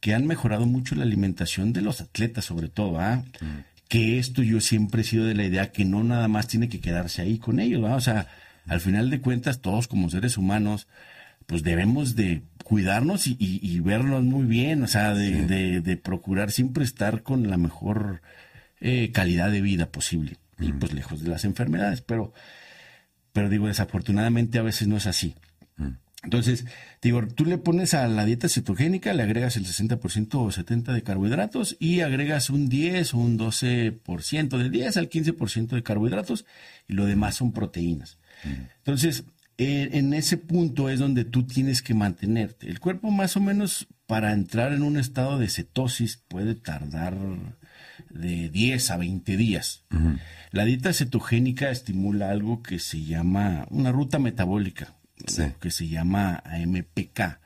que 0.00 0.14
han 0.14 0.26
mejorado 0.26 0.66
mucho 0.66 0.94
la 0.94 1.04
alimentación 1.04 1.72
de 1.72 1.82
los 1.82 2.00
atletas, 2.00 2.46
sobre 2.46 2.68
todo, 2.68 2.98
¿ah? 2.98 3.22
Mm. 3.40 3.64
Que 3.88 4.18
esto 4.18 4.42
yo 4.42 4.60
siempre 4.60 5.02
he 5.02 5.04
sido 5.04 5.24
de 5.26 5.34
la 5.34 5.44
idea 5.44 5.72
que 5.72 5.84
no 5.84 6.02
nada 6.04 6.28
más 6.28 6.46
tiene 6.46 6.68
que 6.68 6.80
quedarse 6.80 7.22
ahí 7.22 7.38
con 7.38 7.60
ellos. 7.60 7.82
O 7.84 8.00
sea, 8.00 8.28
al 8.66 8.80
final 8.80 9.10
de 9.10 9.20
cuentas, 9.20 9.60
todos 9.60 9.88
como 9.88 10.10
seres 10.10 10.38
humanos, 10.38 10.86
pues 11.46 11.64
debemos 11.64 12.14
de 12.14 12.42
cuidarnos 12.64 13.26
y, 13.26 13.80
vernos 13.80 14.22
muy 14.22 14.46
bien, 14.46 14.84
o 14.84 14.86
sea, 14.86 15.12
de, 15.14 16.00
procurar 16.02 16.52
siempre 16.52 16.84
estar 16.84 17.24
con 17.24 17.50
la 17.50 17.56
mejor 17.56 18.22
eh, 18.80 19.10
calidad 19.12 19.50
de 19.50 19.60
vida 19.60 19.90
posible 19.90 20.36
y 20.60 20.72
pues 20.72 20.92
lejos 20.92 21.22
de 21.22 21.30
las 21.30 21.44
enfermedades, 21.44 22.02
pero, 22.02 22.32
pero 23.32 23.48
digo, 23.48 23.66
desafortunadamente 23.66 24.60
a 24.60 24.62
veces 24.62 24.86
no 24.86 24.96
es 24.96 25.06
así. 25.06 25.34
Entonces, 26.22 26.66
digo, 27.00 27.26
tú 27.26 27.46
le 27.46 27.56
pones 27.56 27.94
a 27.94 28.06
la 28.06 28.26
dieta 28.26 28.48
cetogénica, 28.48 29.14
le 29.14 29.22
agregas 29.22 29.56
el 29.56 29.64
60% 29.64 30.34
o 30.34 30.50
70% 30.50 30.92
de 30.92 31.02
carbohidratos 31.02 31.76
y 31.80 32.00
agregas 32.00 32.50
un 32.50 32.68
10 32.68 33.14
o 33.14 33.18
un 33.18 33.38
12%, 33.38 34.58
de 34.58 34.70
10 34.70 34.96
al 34.98 35.08
15% 35.08 35.68
de 35.68 35.82
carbohidratos 35.82 36.44
y 36.86 36.92
lo 36.92 37.06
demás 37.06 37.36
son 37.36 37.52
proteínas. 37.52 38.18
Entonces, 38.78 39.24
eh, 39.56 39.90
en 39.98 40.14
ese 40.14 40.36
punto 40.36 40.88
es 40.88 40.98
donde 40.98 41.24
tú 41.24 41.46
tienes 41.46 41.82
que 41.82 41.94
mantenerte. 41.94 42.68
El 42.68 42.80
cuerpo 42.80 43.10
más 43.10 43.36
o 43.36 43.40
menos 43.40 43.88
para 44.06 44.32
entrar 44.32 44.72
en 44.72 44.82
un 44.82 44.98
estado 44.98 45.38
de 45.38 45.48
cetosis 45.48 46.16
puede 46.28 46.54
tardar 46.54 47.16
de 48.10 48.48
10 48.48 48.90
a 48.90 48.96
20 48.96 49.36
días. 49.36 49.84
La 50.50 50.64
dieta 50.64 50.92
cetogénica 50.92 51.70
estimula 51.70 52.30
algo 52.30 52.62
que 52.62 52.78
se 52.78 53.04
llama 53.04 53.66
una 53.70 53.92
ruta 53.92 54.18
metabólica, 54.18 54.96
que 55.60 55.70
se 55.70 55.88
llama 55.88 56.42
AMPK. 56.44 57.40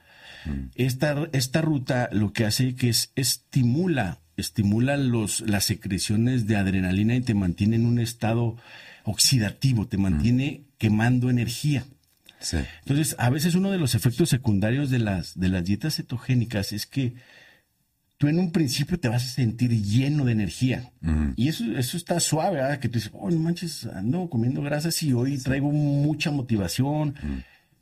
esta, 0.75 1.29
esta 1.33 1.61
ruta 1.63 2.09
lo 2.13 2.33
que 2.33 2.45
hace 2.45 2.75
que 2.75 2.89
es 2.89 3.13
estimula, 3.15 4.21
estimula 4.37 4.97
los, 4.97 5.41
las 5.41 5.65
secreciones 5.65 6.47
de 6.47 6.57
adrenalina 6.57 7.17
y 7.17 7.21
te 7.21 7.35
mantiene 7.35 7.77
en 7.77 7.87
un 7.87 7.99
estado 7.99 8.57
oxidativo, 9.05 9.87
te 9.87 9.99
mantiene 9.99 10.65
quemando 10.79 11.31
energía. 11.31 11.85
Entonces, 12.81 13.17
a 13.19 13.31
veces 13.31 13.55
uno 13.55 13.71
de 13.71 13.79
los 13.79 13.95
efectos 13.95 14.29
secundarios 14.29 14.91
de 14.91 14.99
las, 14.99 15.39
de 15.39 15.49
las 15.49 15.65
dietas 15.65 15.97
cetogénicas 15.97 16.73
es 16.73 16.87
que 16.87 17.15
tú 18.19 18.29
en 18.29 18.39
un 18.39 18.53
principio 18.53 18.99
te 18.99 19.09
vas 19.09 19.25
a 19.25 19.29
sentir 19.29 19.71
lleno 19.71 20.25
de 20.25 20.33
energía. 20.33 20.91
Y 21.37 21.49
eso, 21.49 21.65
eso 21.77 21.97
está 21.97 22.21
suave, 22.21 22.57
¿verdad? 22.57 22.79
Que 22.79 22.89
tú 22.89 22.99
dices, 22.99 23.11
oh, 23.15 23.31
no 23.31 23.39
manches, 23.39 23.87
ando 23.87 24.29
comiendo 24.29 24.63
grasas 24.63 25.03
y 25.03 25.13
hoy 25.13 25.39
traigo 25.39 25.71
mucha 25.71 26.31
motivación. 26.31 27.15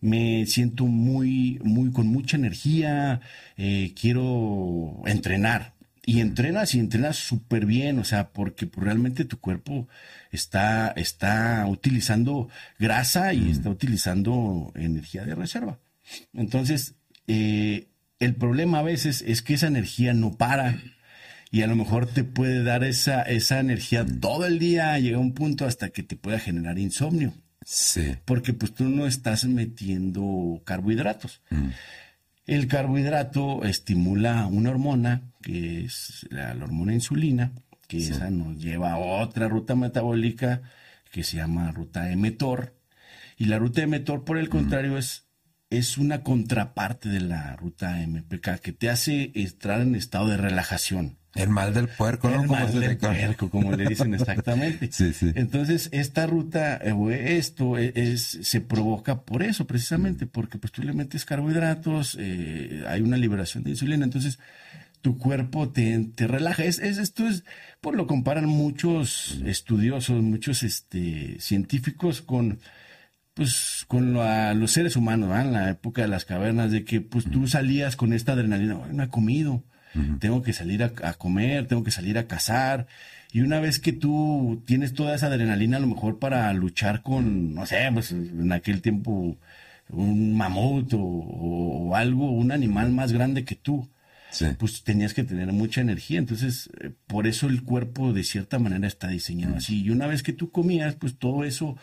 Me 0.02 0.44
siento 0.46 0.84
muy, 0.84 1.58
muy 1.64 1.90
con 1.92 2.08
mucha 2.08 2.36
energía, 2.36 3.22
eh, 3.56 3.94
quiero 3.98 5.02
entrenar 5.06 5.72
y 6.04 6.20
entrenas 6.20 6.74
y 6.74 6.80
entrenas 6.80 7.16
súper 7.16 7.64
bien, 7.64 7.98
o 7.98 8.04
sea, 8.04 8.30
porque 8.30 8.66
pues, 8.66 8.84
realmente 8.84 9.24
tu 9.24 9.38
cuerpo 9.38 9.88
está, 10.32 10.88
está 10.96 11.64
utilizando 11.66 12.48
grasa 12.78 13.32
y 13.32 13.50
está 13.50 13.70
utilizando 13.70 14.72
energía 14.74 15.24
de 15.24 15.34
reserva. 15.34 15.78
Entonces, 16.34 16.96
eh, 17.28 17.88
el 18.18 18.34
problema 18.34 18.80
a 18.80 18.82
veces 18.82 19.22
es 19.26 19.42
que 19.42 19.54
esa 19.54 19.68
energía 19.68 20.14
no 20.14 20.36
para 20.36 20.80
y 21.52 21.62
a 21.62 21.66
lo 21.66 21.76
mejor 21.76 22.06
te 22.06 22.24
puede 22.24 22.64
dar 22.64 22.82
esa, 22.82 23.22
esa 23.22 23.60
energía 23.60 24.04
todo 24.20 24.46
el 24.46 24.58
día, 24.58 24.98
llega 24.98 25.18
un 25.18 25.34
punto 25.34 25.66
hasta 25.66 25.90
que 25.90 26.02
te 26.02 26.16
pueda 26.16 26.38
generar 26.38 26.78
insomnio. 26.78 27.34
Sí. 27.64 28.16
Porque 28.24 28.52
pues 28.52 28.74
tú 28.74 28.84
no 28.88 29.06
estás 29.06 29.44
metiendo 29.44 30.60
carbohidratos. 30.64 31.42
El 32.46 32.66
carbohidrato 32.66 33.64
estimula 33.64 34.46
una 34.46 34.70
hormona, 34.70 35.22
que 35.40 35.84
es 35.84 36.26
la, 36.30 36.54
la 36.54 36.64
hormona 36.64 36.92
insulina, 36.92 37.52
que 37.86 37.98
esa 37.98 38.30
nos 38.30 38.58
lleva 38.58 38.92
a 38.92 38.98
otra 38.98 39.48
ruta 39.48 39.74
metabólica 39.74 40.62
que 41.12 41.22
se 41.22 41.36
llama 41.36 41.70
ruta 41.70 42.08
mTOR. 42.16 42.74
Y 43.36 43.44
la 43.44 43.58
ruta 43.58 43.86
mTOR, 43.86 44.24
por 44.24 44.38
el 44.38 44.48
contrario, 44.48 44.98
es, 44.98 45.26
es 45.70 45.98
una 45.98 46.22
contraparte 46.22 47.08
de 47.08 47.20
la 47.20 47.54
ruta 47.56 47.96
MPK, 48.06 48.60
que 48.60 48.72
te 48.72 48.90
hace 48.90 49.30
entrar 49.34 49.82
en 49.82 49.94
estado 49.94 50.28
de 50.28 50.36
relajación. 50.36 51.18
El 51.34 51.48
mal 51.48 51.72
del 51.72 51.88
puerco, 51.88 52.28
¿no? 52.28 52.42
El 52.42 52.48
mal 52.48 52.70
se 52.70 52.78
del 52.80 52.96
puerco, 52.98 53.48
como 53.48 53.72
le 53.72 53.86
dicen 53.88 54.12
exactamente. 54.14 54.88
Sí, 54.92 55.12
sí. 55.14 55.32
Entonces, 55.34 55.88
esta 55.92 56.26
ruta, 56.26 56.76
eh, 56.76 56.92
o 56.92 57.10
esto 57.10 57.78
e- 57.78 57.92
es, 57.94 58.38
se 58.42 58.60
provoca 58.60 59.22
por 59.22 59.42
eso, 59.42 59.66
precisamente, 59.66 60.26
porque 60.26 60.58
pues 60.58 60.72
tú 60.72 60.82
le 60.82 60.92
metes 60.92 61.24
carbohidratos, 61.24 62.16
eh, 62.20 62.84
hay 62.86 63.00
una 63.00 63.16
liberación 63.16 63.64
de 63.64 63.70
insulina, 63.70 64.04
entonces 64.04 64.38
tu 65.00 65.16
cuerpo 65.18 65.70
te, 65.70 65.98
te 66.14 66.26
relaja. 66.26 66.64
Es, 66.64 66.78
es- 66.78 66.98
esto 66.98 67.26
es, 67.26 67.44
por 67.80 67.96
lo 67.96 68.06
comparan 68.06 68.46
muchos 68.46 69.40
estudiosos, 69.46 70.22
muchos 70.22 70.62
este, 70.62 71.36
científicos 71.40 72.20
con 72.22 72.60
pues 73.34 73.84
con 73.88 74.12
la- 74.12 74.52
los 74.52 74.72
seres 74.72 74.94
humanos, 74.96 75.30
¿verdad? 75.30 75.46
en 75.46 75.52
la 75.54 75.70
época 75.70 76.02
de 76.02 76.08
las 76.08 76.26
cavernas, 76.26 76.70
de 76.70 76.84
que 76.84 77.00
pues 77.00 77.24
tú 77.30 77.48
salías 77.48 77.96
con 77.96 78.12
esta 78.12 78.32
adrenalina, 78.32 78.78
"Ay, 78.84 78.90
no 78.94 79.02
he 79.02 79.08
comido, 79.08 79.64
tengo 80.20 80.42
que 80.42 80.52
salir 80.52 80.82
a, 80.82 80.92
a 81.02 81.14
comer, 81.14 81.66
tengo 81.66 81.84
que 81.84 81.90
salir 81.90 82.18
a 82.18 82.26
cazar. 82.26 82.86
Y 83.32 83.40
una 83.40 83.60
vez 83.60 83.78
que 83.78 83.92
tú 83.92 84.62
tienes 84.66 84.92
toda 84.94 85.14
esa 85.14 85.26
adrenalina, 85.28 85.78
a 85.78 85.80
lo 85.80 85.86
mejor 85.86 86.18
para 86.18 86.52
luchar 86.52 87.02
con, 87.02 87.54
no 87.54 87.64
sé, 87.66 87.88
pues 87.92 88.12
en 88.12 88.52
aquel 88.52 88.82
tiempo 88.82 89.36
un 89.88 90.34
mamut 90.36 90.92
o, 90.94 91.00
o 91.00 91.96
algo, 91.96 92.30
un 92.30 92.52
animal 92.52 92.92
más 92.92 93.12
grande 93.12 93.44
que 93.44 93.54
tú, 93.54 93.88
Sí. 94.30 94.46
pues 94.58 94.82
tenías 94.82 95.12
que 95.12 95.24
tener 95.24 95.52
mucha 95.52 95.82
energía. 95.82 96.18
Entonces, 96.18 96.70
eh, 96.80 96.90
por 97.06 97.26
eso 97.26 97.48
el 97.48 97.62
cuerpo 97.64 98.14
de 98.14 98.24
cierta 98.24 98.58
manera 98.58 98.86
está 98.88 99.08
diseñado 99.08 99.56
así. 99.56 99.82
Y 99.82 99.90
una 99.90 100.06
vez 100.06 100.22
que 100.22 100.32
tú 100.32 100.50
comías, 100.50 100.94
pues 100.94 101.18
todo 101.18 101.44
eso 101.44 101.76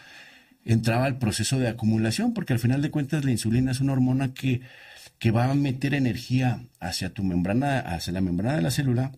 entraba 0.66 1.06
al 1.06 1.20
proceso 1.20 1.60
de 1.60 1.68
acumulación, 1.68 2.34
porque 2.34 2.54
al 2.54 2.60
final 2.60 2.82
de 2.82 2.90
cuentas 2.90 3.24
la 3.24 3.30
insulina 3.32 3.72
es 3.72 3.82
una 3.82 3.94
hormona 3.94 4.34
que, 4.34 4.62
que 5.20 5.32
va 5.32 5.52
a 5.52 5.54
meter 5.54 5.94
energía 5.94 6.64
hacia 6.80 7.14
tu 7.14 7.24
membrana, 7.24 7.80
hacia 7.80 8.14
la 8.14 8.22
membrana 8.22 8.56
de 8.56 8.62
la 8.62 8.72
célula, 8.72 9.12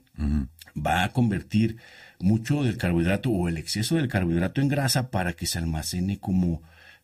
va 0.75 1.03
a 1.03 1.09
convertir 1.09 1.77
mucho 2.19 2.63
del 2.63 2.77
carbohidrato 2.77 3.29
o 3.29 3.47
el 3.47 3.57
exceso 3.57 3.95
del 3.95 4.07
carbohidrato 4.07 4.61
en 4.61 4.67
grasa 4.67 5.11
para 5.11 5.33
que 5.33 5.45
se 5.45 5.59
almacene 5.59 6.19
como 6.19 6.61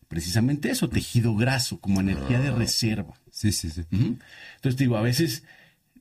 precisamente 0.07 0.71
eso, 0.71 0.89
tejido 0.89 1.35
graso, 1.35 1.79
como 1.79 2.01
energía 2.01 2.39
de 2.39 2.51
reserva. 2.51 3.13
Sí, 3.31 3.51
sí, 3.51 3.69
sí. 3.69 3.85
Entonces 3.91 4.77
digo, 4.77 4.97
a 4.97 5.01
veces 5.01 5.43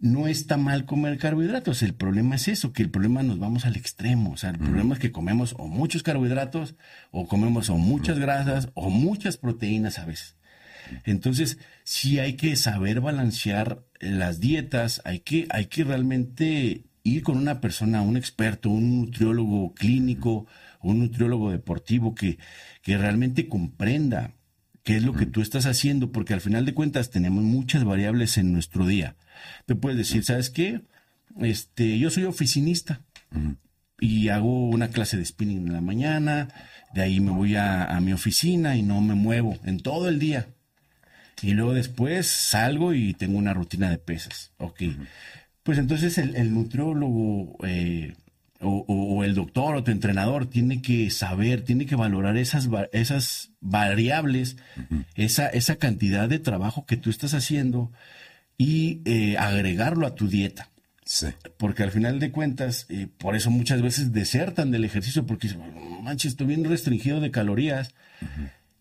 no 0.01 0.27
está 0.29 0.57
mal 0.57 0.87
comer 0.87 1.19
carbohidratos, 1.19 1.83
el 1.83 1.95
problema 1.95 2.37
es 2.37 2.49
eso, 2.49 2.73
que 2.73 2.83
el 2.83 2.91
problema 2.91 3.23
nos 3.23 3.39
vamos 3.39 3.65
al 3.65 3.77
extremo, 3.77 4.33
o 4.33 4.37
sea, 4.37 4.51
el 4.51 4.59
problema 4.59 4.95
es 4.95 5.01
que 5.01 5.13
comemos 5.13 5.55
o 5.59 5.67
muchos 5.67 6.03
carbohidratos, 6.03 6.77
o 7.11 7.27
comemos 7.27 7.71
o 7.71 7.77
muchas 7.77 8.19
grasas, 8.19 8.69
o 8.75 8.91
muchas 8.91 9.37
proteínas 9.37 9.99
a 9.99 10.05
veces. 10.05 10.36
Entonces, 11.05 11.59
sí 11.85 12.19
hay 12.19 12.35
que 12.35 12.57
saber 12.57 13.01
balancear 13.01 13.85
las 14.01 14.41
dietas, 14.41 15.03
hay 15.05 15.21
que, 15.21 15.47
hay 15.51 15.67
que 15.67 15.85
realmente 15.85 16.85
ir 17.03 17.23
con 17.23 17.37
una 17.39 17.61
persona, 17.61 18.03
un 18.03 18.17
experto, 18.17 18.69
un 18.69 19.01
nutriólogo 19.01 19.75
clínico, 19.75 20.47
un 20.83 20.99
nutriólogo 21.01 21.51
deportivo 21.51 22.15
que, 22.15 22.39
que 22.83 22.99
realmente 22.99 23.49
comprenda 23.49 24.35
qué 24.83 24.97
es 24.97 25.03
lo 25.03 25.15
que 25.15 25.27
tú 25.27 25.41
estás 25.41 25.67
haciendo, 25.67 26.13
porque 26.13 26.35
al 26.35 26.41
final 26.41 26.65
de 26.65 26.75
cuentas 26.75 27.11
tenemos 27.11 27.43
muchas 27.43 27.85
variables 27.85 28.39
en 28.39 28.53
nuestro 28.53 28.87
día. 28.87 29.17
Te 29.67 29.75
puedes 29.75 29.99
decir, 29.99 30.25
¿sabes 30.25 30.51
qué? 30.51 30.83
Este, 31.41 31.99
yo 31.99 32.11
soy 32.11 32.25
oficinista 32.25 33.01
y 33.99 34.29
hago 34.29 34.69
una 34.69 34.89
clase 34.89 35.17
de 35.17 35.25
spinning 35.25 35.67
en 35.67 35.73
la 35.73 35.81
mañana, 35.81 36.49
de 36.95 37.03
ahí 37.03 37.21
me 37.21 37.33
voy 37.33 37.57
a, 37.57 37.85
a 37.85 38.01
mi 38.01 38.13
oficina 38.13 38.77
y 38.77 38.83
no 38.83 39.01
me 39.01 39.15
muevo 39.15 39.59
en 39.65 39.81
todo 39.81 40.09
el 40.09 40.19
día. 40.19 40.47
Y 41.43 41.53
luego 41.53 41.75
después 41.75 42.27
salgo 42.27 42.95
y 42.95 43.13
tengo 43.15 43.37
una 43.39 43.53
rutina 43.55 43.91
de 43.91 43.99
pesas. 43.99 44.53
Ok. 44.59 44.83
Pues 45.63 45.79
entonces 45.79 46.17
el, 46.19 46.35
el 46.37 46.55
nutriólogo 46.55 47.57
eh, 47.67 48.15
o, 48.61 48.85
o- 48.89 49.17
o 49.17 49.25
el 49.25 49.35
doctor 49.35 49.77
o 49.77 49.85
tu 49.85 49.91
entrenador 49.91 50.47
tiene 50.49 50.81
que 50.81 51.11
saber, 51.11 51.63
tiene 51.63 51.85
que 51.87 51.97
valorar 51.97 52.37
esas, 52.39 52.69
esas 52.93 53.51
variables, 53.61 54.57
esa, 55.15 55.49
esa 55.49 55.77
cantidad 55.77 56.29
de 56.29 56.39
trabajo 56.39 56.87
que 56.87 56.97
tú 56.97 57.11
estás 57.11 57.35
haciendo 57.35 57.93
y 58.57 59.03
eh, 59.05 59.37
agregarlo 59.39 60.07
a 60.07 60.15
tu 60.15 60.29
dieta. 60.29 60.71
Sí. 61.05 61.27
Porque 61.59 61.83
al 61.83 61.91
final 61.93 62.19
de 62.19 62.31
cuentas, 62.33 62.87
eh, 62.89 63.07
por 63.19 63.37
eso 63.37 63.51
muchas 63.51 63.83
veces 63.83 64.13
desertan 64.13 64.71
del 64.71 64.85
ejercicio, 64.85 65.27
porque 65.27 65.49
dicen, 65.49 65.63
"No 65.75 66.01
manches, 66.01 66.33
estoy 66.33 66.47
bien 66.49 66.65
restringido 66.65 67.21
de 67.21 67.31
calorías. 67.31 67.91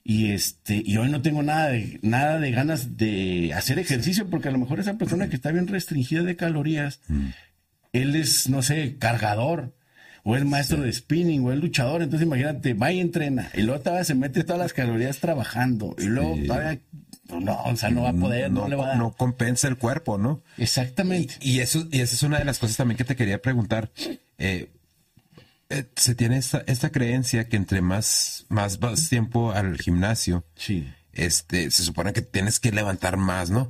Y 0.08 0.34
este, 0.34 0.84
y 0.86 0.97
hoy 0.97 1.10
no 1.10 1.24
tengo 1.24 1.41
nada 1.41 1.70
de, 1.70 1.99
nada 2.03 2.38
de 2.38 2.51
ganas 2.51 2.95
de 2.95 3.51
hacer 3.56 3.80
ejercicio, 3.80 4.30
porque 4.30 4.49
a 4.49 4.51
lo 4.51 4.60
mejor 4.60 4.80
esa 4.80 4.99
persona 4.99 5.30
que 5.30 5.36
está 5.36 5.51
bien 5.51 5.68
restringida 5.68 6.22
de 6.22 6.36
calorías, 6.36 6.99
él 7.91 8.16
es, 8.16 8.47
no 8.47 8.62
sé, 8.62 8.97
cargador, 8.99 9.76
o 10.22 10.36
es 10.36 10.45
maestro 10.45 10.84
de 10.84 10.93
spinning, 10.93 11.43
o 11.43 11.51
es 11.51 11.58
luchador. 11.58 12.03
Entonces 12.03 12.28
imagínate, 12.28 12.76
va 12.76 12.91
y 12.91 12.99
entrena, 12.99 13.49
y 13.56 13.64
luego 13.64 13.82
todavía 13.82 14.03
se 14.03 14.14
mete 14.14 14.43
todas 14.43 14.62
las 14.62 14.74
calorías 14.74 15.18
trabajando, 15.18 15.95
y 15.97 16.06
luego 16.06 16.38
todavía, 16.45 16.80
no, 17.41 17.64
o 17.64 17.76
sea, 17.76 17.89
no 17.89 18.03
va 18.03 18.10
a 18.10 18.14
poder, 18.14 18.51
no, 18.51 18.68
le 18.68 18.76
va 18.76 18.86
a 18.86 18.88
dar. 18.89 18.97
no 18.99 19.12
compensa 19.14 19.68
el 19.68 19.78
cuerpo, 19.78 20.20
¿no? 20.20 20.43
Exactamente. 20.60 21.34
Y 21.41 21.62
eso, 21.62 21.88
y 21.91 22.01
esa 22.01 22.14
es 22.14 22.22
una 22.22 22.38
de 22.38 22.45
las 22.45 22.60
cosas 22.60 22.78
también 22.78 22.97
que 22.99 23.06
te 23.06 23.16
quería 23.16 23.41
preguntar. 23.41 23.89
Eh, 24.38 24.70
eh, 25.70 25.89
se 25.95 26.16
tiene 26.16 26.38
esta, 26.38 26.63
esta 26.68 26.91
creencia 26.91 27.47
que 27.49 27.57
entre 27.57 27.82
más, 27.82 28.45
más 28.49 28.80
vas 28.80 29.09
tiempo 29.09 29.51
al 29.51 29.78
gimnasio, 29.78 30.45
Sí. 30.55 30.88
este, 31.13 31.72
se 31.72 31.84
supone 31.84 32.13
que 32.13 32.22
tienes 32.22 32.59
que 32.59 32.72
levantar 32.72 33.18
más, 33.18 33.49
¿no? 33.49 33.70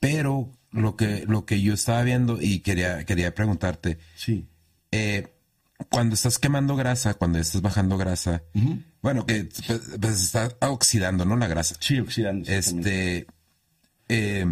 Pero 0.00 0.50
lo 0.70 0.96
que, 0.96 1.24
lo 1.26 1.44
que 1.46 1.60
yo 1.60 1.74
estaba 1.74 2.02
viendo 2.02 2.40
y 2.40 2.60
quería, 2.60 3.04
quería 3.04 3.34
preguntarte, 3.34 3.98
Sí. 4.16 4.48
eh, 4.90 5.28
cuando 5.90 6.14
estás 6.14 6.38
quemando 6.38 6.76
grasa, 6.76 7.14
cuando 7.14 7.38
estás 7.40 7.60
bajando 7.60 7.98
grasa, 7.98 8.44
bueno, 9.02 9.26
que 9.26 9.48
pues, 9.66 9.80
pues, 10.00 10.22
está 10.22 10.56
oxidando, 10.60 11.24
¿no? 11.24 11.36
La 11.36 11.48
grasa. 11.48 11.74
Sí, 11.80 11.98
oxidando. 11.98 12.48
Este 12.48 13.26
eh, 14.08 14.46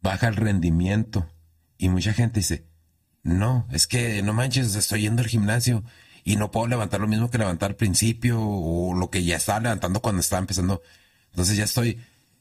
baja 0.00 0.28
el 0.28 0.36
rendimiento. 0.36 1.28
Y 1.78 1.88
mucha 1.88 2.12
gente 2.12 2.40
dice, 2.40 2.67
no, 3.28 3.66
es 3.70 3.86
que 3.86 4.22
no 4.22 4.32
manches, 4.32 4.74
estoy 4.74 5.02
yendo 5.02 5.22
al 5.22 5.28
gimnasio 5.28 5.84
y 6.24 6.36
no 6.36 6.50
puedo 6.50 6.66
levantar 6.66 7.00
lo 7.00 7.06
mismo 7.08 7.30
que 7.30 7.38
levantar 7.38 7.70
al 7.70 7.76
principio 7.76 8.40
o 8.40 8.94
lo 8.94 9.10
que 9.10 9.24
ya 9.24 9.36
estaba 9.36 9.60
levantando 9.60 10.00
cuando 10.00 10.20
estaba 10.20 10.40
empezando. 10.40 10.82
Entonces 11.30 11.56
ya 11.56 11.64
estoy. 11.64 11.98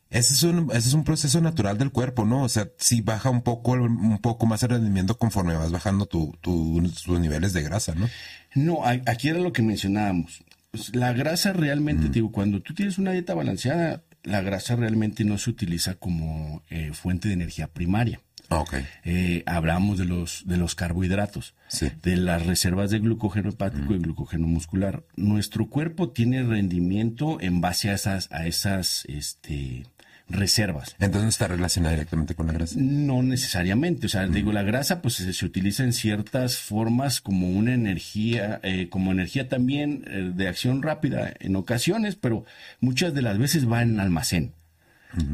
Ese 0.10 0.34
es 0.34 0.44
un, 0.44 0.70
ese 0.72 0.88
es 0.88 0.94
un 0.94 1.04
proceso 1.04 1.42
natural 1.42 1.78
del 1.78 1.92
cuerpo, 1.92 2.24
¿no? 2.26 2.44
O 2.44 2.50
sea, 2.50 2.70
sí 2.78 3.02
baja 3.02 3.30
un 3.30 3.42
poco, 3.42 3.74
un 3.74 4.20
poco 4.20 4.46
más 4.46 4.64
el 4.64 4.70
rendimiento 4.70 5.18
conforme 5.18 5.54
vas 5.56 5.72
bajando 5.72 6.06
tu, 6.06 6.36
tu- 6.40 6.82
tus 7.06 7.20
niveles 7.20 7.52
de 7.52 7.62
grasa, 7.62 7.94
¿no? 7.94 8.10
No, 8.56 8.86
aquí 8.86 9.28
era 9.30 9.40
lo 9.40 9.52
que 9.52 9.62
mencionábamos. 9.62 10.44
Pues, 10.72 10.96
La 10.96 11.12
grasa 11.12 11.52
realmente, 11.54 12.08
te 12.08 12.14
digo, 12.14 12.32
cuando 12.32 12.62
tú 12.62 12.74
tienes 12.74 12.98
una 12.98 13.12
dieta 13.12 13.34
balanceada, 13.34 14.04
la 14.24 14.42
grasa 14.42 14.76
realmente 14.78 15.26
no 15.26 15.38
se 15.38 15.50
utiliza 15.50 15.96
como 15.96 16.64
eh, 16.70 16.92
fuente 16.94 17.28
de 17.28 17.34
energía 17.34 17.68
primaria. 17.68 18.22
Ok. 18.50 18.76
Eh, 19.04 19.44
hablamos 19.46 19.98
de 19.98 20.06
los, 20.06 20.44
de 20.48 20.58
los 20.58 20.76
carbohidratos, 20.76 21.54
Sí. 21.68 21.92
de 22.04 22.16
las 22.16 22.46
reservas 22.46 22.90
de 22.92 23.00
glucógeno 23.00 23.50
hepático 23.50 23.94
y 23.94 24.00
glucógeno 24.00 24.48
muscular. 24.48 25.04
Nuestro 25.16 25.68
cuerpo 25.70 26.10
tiene 26.10 26.44
rendimiento 26.44 27.40
en 27.42 27.60
base 27.62 27.90
a 27.90 27.94
esas, 27.94 28.32
a 28.32 28.48
esas 28.48 29.04
este, 29.10 29.84
reservas. 30.30 30.96
Entonces 31.00 31.30
está 31.30 31.48
relacionada 31.48 31.96
directamente 31.96 32.36
con 32.36 32.48
la 32.48 32.54
grasa. 32.54 32.76
No 32.80 33.22
necesariamente, 33.24 34.06
o 34.06 34.10
sea, 34.10 34.28
digo, 34.28 34.52
la 34.54 34.64
grasa 34.64 35.02
pues 35.02 35.16
se, 35.16 35.34
se 35.34 35.46
utiliza 35.46 35.84
en 35.84 35.94
ciertas 35.94 36.58
formas 36.58 37.22
como 37.22 37.50
una 37.50 37.74
energía, 37.74 38.60
eh, 38.64 38.88
como 38.90 39.12
energía 39.12 39.50
también 39.50 40.04
eh, 40.08 40.32
de 40.34 40.48
acción 40.48 40.82
rápida 40.82 41.34
en 41.40 41.56
ocasiones, 41.56 42.16
pero 42.16 42.46
muchas 42.80 43.14
de 43.14 43.22
las 43.22 43.38
veces 43.38 43.70
va 43.70 43.82
en 43.82 44.00
almacén. 44.00 44.54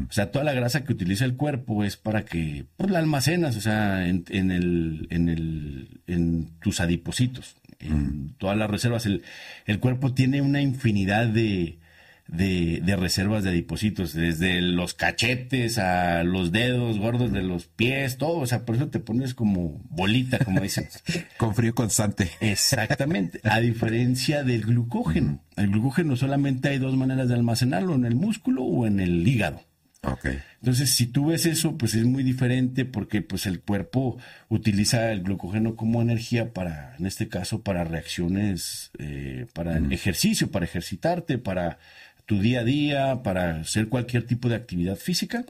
O 0.08 0.12
sea, 0.12 0.30
toda 0.30 0.44
la 0.44 0.52
grasa 0.52 0.84
que 0.84 0.92
utiliza 0.92 1.24
el 1.24 1.36
cuerpo 1.36 1.84
es 1.84 1.96
para 1.96 2.24
que 2.24 2.64
pues, 2.76 2.90
la 2.90 3.00
almacenas, 3.00 3.56
o 3.56 3.60
sea, 3.60 4.06
en, 4.08 4.24
en 4.30 4.50
el, 4.50 5.06
en 5.10 5.28
el, 5.28 6.00
en 6.06 6.50
tus 6.60 6.80
adipocitos, 6.80 7.56
en 7.80 8.34
todas 8.38 8.56
las 8.56 8.70
reservas. 8.70 9.04
El, 9.04 9.22
el 9.66 9.80
cuerpo 9.80 10.14
tiene 10.14 10.40
una 10.40 10.62
infinidad 10.62 11.26
de, 11.26 11.78
de, 12.26 12.80
de, 12.82 12.96
reservas 12.96 13.44
de 13.44 13.50
adipocitos, 13.50 14.14
desde 14.14 14.60
los 14.62 14.94
cachetes 14.94 15.78
a 15.78 16.24
los 16.24 16.52
dedos 16.52 16.98
gordos 16.98 17.32
de 17.32 17.42
los 17.42 17.66
pies, 17.66 18.16
todo, 18.16 18.38
o 18.38 18.46
sea, 18.46 18.64
por 18.64 18.76
eso 18.76 18.88
te 18.88 18.98
pones 18.98 19.34
como 19.34 19.82
bolita, 19.90 20.38
como 20.38 20.60
dicen. 20.60 20.88
Con 21.38 21.54
frío 21.54 21.74
constante. 21.74 22.30
Exactamente, 22.40 23.40
a 23.44 23.60
diferencia 23.60 24.42
del 24.42 24.62
glucógeno. 24.62 25.42
El 25.56 25.68
glucógeno 25.68 26.16
solamente 26.16 26.70
hay 26.70 26.78
dos 26.78 26.96
maneras 26.96 27.28
de 27.28 27.34
almacenarlo, 27.34 27.94
en 27.94 28.04
el 28.04 28.14
músculo 28.14 28.64
o 28.64 28.86
en 28.86 29.00
el 29.00 29.26
hígado. 29.26 29.60
Okay. 30.02 30.38
Entonces, 30.60 30.90
si 30.90 31.06
tú 31.06 31.26
ves 31.26 31.46
eso, 31.46 31.78
pues 31.78 31.94
es 31.94 32.04
muy 32.04 32.22
diferente 32.22 32.84
porque 32.84 33.22
pues 33.22 33.46
el 33.46 33.60
cuerpo 33.60 34.18
utiliza 34.48 35.12
el 35.12 35.22
glucógeno 35.22 35.76
como 35.76 36.02
energía 36.02 36.52
para, 36.52 36.94
en 36.98 37.06
este 37.06 37.28
caso, 37.28 37.62
para 37.62 37.84
reacciones, 37.84 38.90
eh, 38.98 39.46
para 39.54 39.78
ejercicio, 39.78 40.50
para 40.50 40.66
ejercitarte, 40.66 41.38
para 41.38 41.78
tu 42.26 42.40
día 42.40 42.60
a 42.60 42.64
día, 42.64 43.22
para 43.22 43.60
hacer 43.60 43.88
cualquier 43.88 44.26
tipo 44.26 44.48
de 44.48 44.56
actividad 44.56 44.96
física. 44.96 45.44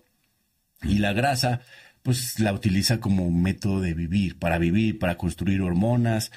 Y 0.82 0.98
la 0.98 1.12
grasa, 1.12 1.60
pues 2.02 2.38
la 2.40 2.52
utiliza 2.52 3.00
como 3.00 3.30
método 3.30 3.80
de 3.80 3.94
vivir, 3.94 4.38
para 4.38 4.58
vivir, 4.58 4.98
para 4.98 5.16
construir 5.16 5.62
hormonas, 5.62 6.30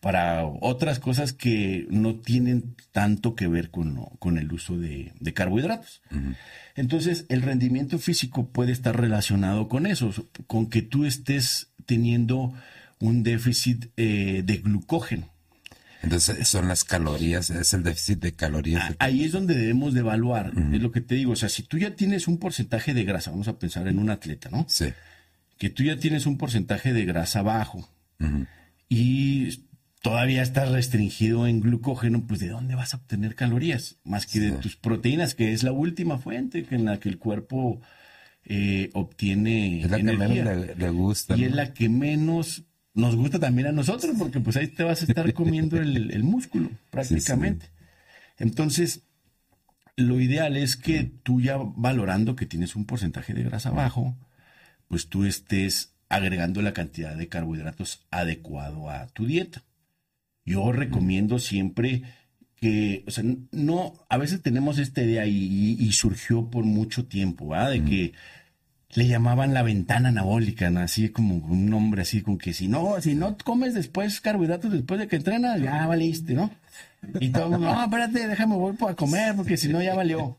para 0.00 0.44
otras 0.44 0.98
cosas 0.98 1.32
que 1.32 1.86
no 1.88 2.16
tienen 2.16 2.74
tanto 2.90 3.36
que 3.36 3.46
ver 3.46 3.70
con, 3.70 3.94
con 4.18 4.36
el 4.36 4.52
uso 4.52 4.76
de, 4.76 5.12
carbohidratos. 5.32 6.02
Entonces, 6.74 7.24
el 7.28 7.42
rendimiento 7.42 8.00
físico 8.00 8.48
puede 8.48 8.72
estar 8.72 9.00
relacionado 9.00 9.68
con 9.68 9.86
eso, 9.86 10.12
con 10.48 10.66
que 10.66 10.82
tú 10.82 11.04
estés 11.04 11.68
teniendo 11.86 12.52
un 12.98 13.22
déficit 13.22 13.92
eh, 13.96 14.42
de 14.44 14.56
glucógeno. 14.56 15.31
Entonces, 16.02 16.48
son 16.48 16.68
las 16.68 16.84
calorías, 16.84 17.50
es 17.50 17.74
el 17.74 17.84
déficit 17.84 18.18
de 18.20 18.32
calorías. 18.32 18.90
Ah, 18.90 18.96
ahí 18.98 19.24
es 19.24 19.32
donde 19.32 19.54
debemos 19.54 19.94
de 19.94 20.00
evaluar, 20.00 20.52
es 20.72 20.82
lo 20.82 20.90
que 20.90 21.00
te 21.00 21.14
digo. 21.14 21.32
O 21.32 21.36
sea, 21.36 21.48
si 21.48 21.62
tú 21.62 21.78
ya 21.78 21.94
tienes 21.94 22.26
un 22.26 22.38
porcentaje 22.38 22.92
de 22.92 23.04
grasa, 23.04 23.30
vamos 23.30 23.48
a 23.48 23.58
pensar 23.58 23.86
en 23.86 23.98
un 23.98 24.10
atleta, 24.10 24.48
¿no? 24.50 24.66
Sí. 24.68 24.86
Que 25.58 25.70
tú 25.70 25.84
ya 25.84 25.96
tienes 25.96 26.26
un 26.26 26.38
porcentaje 26.38 26.92
de 26.92 27.04
grasa 27.04 27.42
bajo 27.42 27.88
y 28.88 29.64
todavía 30.02 30.42
estás 30.42 30.70
restringido 30.70 31.46
en 31.46 31.60
glucógeno, 31.60 32.26
pues 32.26 32.40
¿de 32.40 32.48
dónde 32.48 32.74
vas 32.74 32.94
a 32.94 32.98
obtener 32.98 33.34
calorías? 33.34 33.96
Más 34.04 34.26
que 34.26 34.40
de 34.40 34.52
tus 34.52 34.76
proteínas, 34.76 35.34
que 35.34 35.52
es 35.52 35.62
la 35.62 35.72
última 35.72 36.18
fuente 36.18 36.66
en 36.70 36.84
la 36.84 36.98
que 36.98 37.08
el 37.08 37.18
cuerpo 37.18 37.80
eh, 38.44 38.90
obtiene 38.92 39.82
es 39.82 39.90
la 39.90 39.98
energía. 39.98 40.26
que 40.26 40.50
menos 40.50 40.78
le, 40.78 40.90
gusta. 40.90 41.36
Y 41.36 41.44
es 41.44 41.52
la 41.52 41.72
que 41.72 41.88
menos 41.88 42.64
nos 42.94 43.16
gusta 43.16 43.38
también 43.38 43.68
a 43.68 43.72
nosotros, 43.72 44.14
porque 44.18 44.40
pues 44.40 44.56
ahí 44.56 44.68
te 44.68 44.84
vas 44.84 45.02
a 45.02 45.06
estar 45.06 45.32
comiendo 45.32 45.78
el, 45.78 46.22
músculo 46.22 46.70
prácticamente. 46.90 47.70
Entonces, 48.38 49.02
lo 49.96 50.20
ideal 50.20 50.56
es 50.56 50.76
que 50.76 51.04
tú 51.22 51.40
ya 51.40 51.56
valorando 51.58 52.36
que 52.36 52.46
tienes 52.46 52.76
un 52.76 52.86
porcentaje 52.86 53.34
de 53.34 53.44
grasa 53.44 53.70
bajo, 53.70 54.16
pues 54.88 55.08
tú 55.08 55.24
estés 55.24 55.94
agregando 56.08 56.60
la 56.60 56.74
cantidad 56.74 57.16
de 57.16 57.28
carbohidratos 57.28 58.06
adecuado 58.10 58.90
a 58.90 59.06
tu 59.08 59.26
dieta. 59.26 59.62
Yo 60.44 60.72
recomiendo 60.72 61.38
siempre 61.38 62.02
que, 62.56 63.04
o 63.06 63.10
sea, 63.10 63.24
no, 63.50 63.94
a 64.08 64.18
veces 64.18 64.42
tenemos 64.42 64.78
esta 64.78 65.02
idea 65.02 65.26
y, 65.26 65.90
surgió 65.92 66.50
por 66.50 66.64
mucho 66.64 67.06
tiempo, 67.06 67.48
¿verdad? 67.48 67.70
De 67.70 67.84
que 67.84 68.12
le 68.94 69.06
llamaban 69.06 69.54
la 69.54 69.62
ventana 69.62 70.10
anabólica, 70.10 70.70
¿no? 70.70 70.80
así 70.80 71.08
como 71.08 71.36
un 71.36 71.70
nombre 71.70 72.02
así, 72.02 72.20
con 72.20 72.38
que 72.38 72.52
si 72.52 72.68
no, 72.68 73.00
si 73.00 73.14
no 73.14 73.36
comes 73.42 73.74
después 73.74 74.20
carbohidratos 74.20 74.72
después 74.72 75.00
de 75.00 75.08
que 75.08 75.16
entrenas, 75.16 75.60
ya 75.60 75.86
valiste, 75.86 76.34
¿no? 76.34 76.50
Y 77.18 77.30
todo 77.30 77.44
el 77.44 77.50
mundo, 77.52 77.74
no, 77.74 77.84
espérate, 77.84 78.28
déjame 78.28 78.54
voy 78.56 78.76
a 78.88 78.94
comer, 78.94 79.34
porque 79.34 79.56
si 79.56 79.68
no 79.68 79.82
ya 79.82 79.94
valió. 79.94 80.38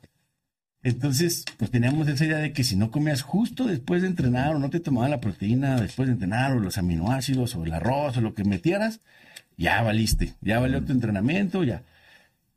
Entonces, 0.83 1.45
pues 1.57 1.71
teníamos 1.71 2.07
esa 2.07 2.25
idea 2.25 2.37
de 2.37 2.53
que 2.53 2.63
si 2.63 2.75
no 2.75 2.91
comías 2.91 3.21
justo 3.21 3.65
después 3.65 4.01
de 4.01 4.09
entrenar, 4.09 4.55
o 4.55 4.59
no 4.59 4.69
te 4.69 4.79
tomaban 4.79 5.11
la 5.11 5.21
proteína 5.21 5.79
después 5.79 6.07
de 6.07 6.13
entrenar, 6.13 6.51
o 6.51 6.59
los 6.59 6.77
aminoácidos, 6.77 7.55
o 7.55 7.63
el 7.63 7.73
arroz, 7.73 8.17
o 8.17 8.21
lo 8.21 8.33
que 8.33 8.43
metieras, 8.43 8.99
ya 9.57 9.81
valiste, 9.81 10.33
ya 10.41 10.59
valió 10.59 10.83
tu 10.83 10.91
entrenamiento, 10.91 11.63
ya. 11.63 11.83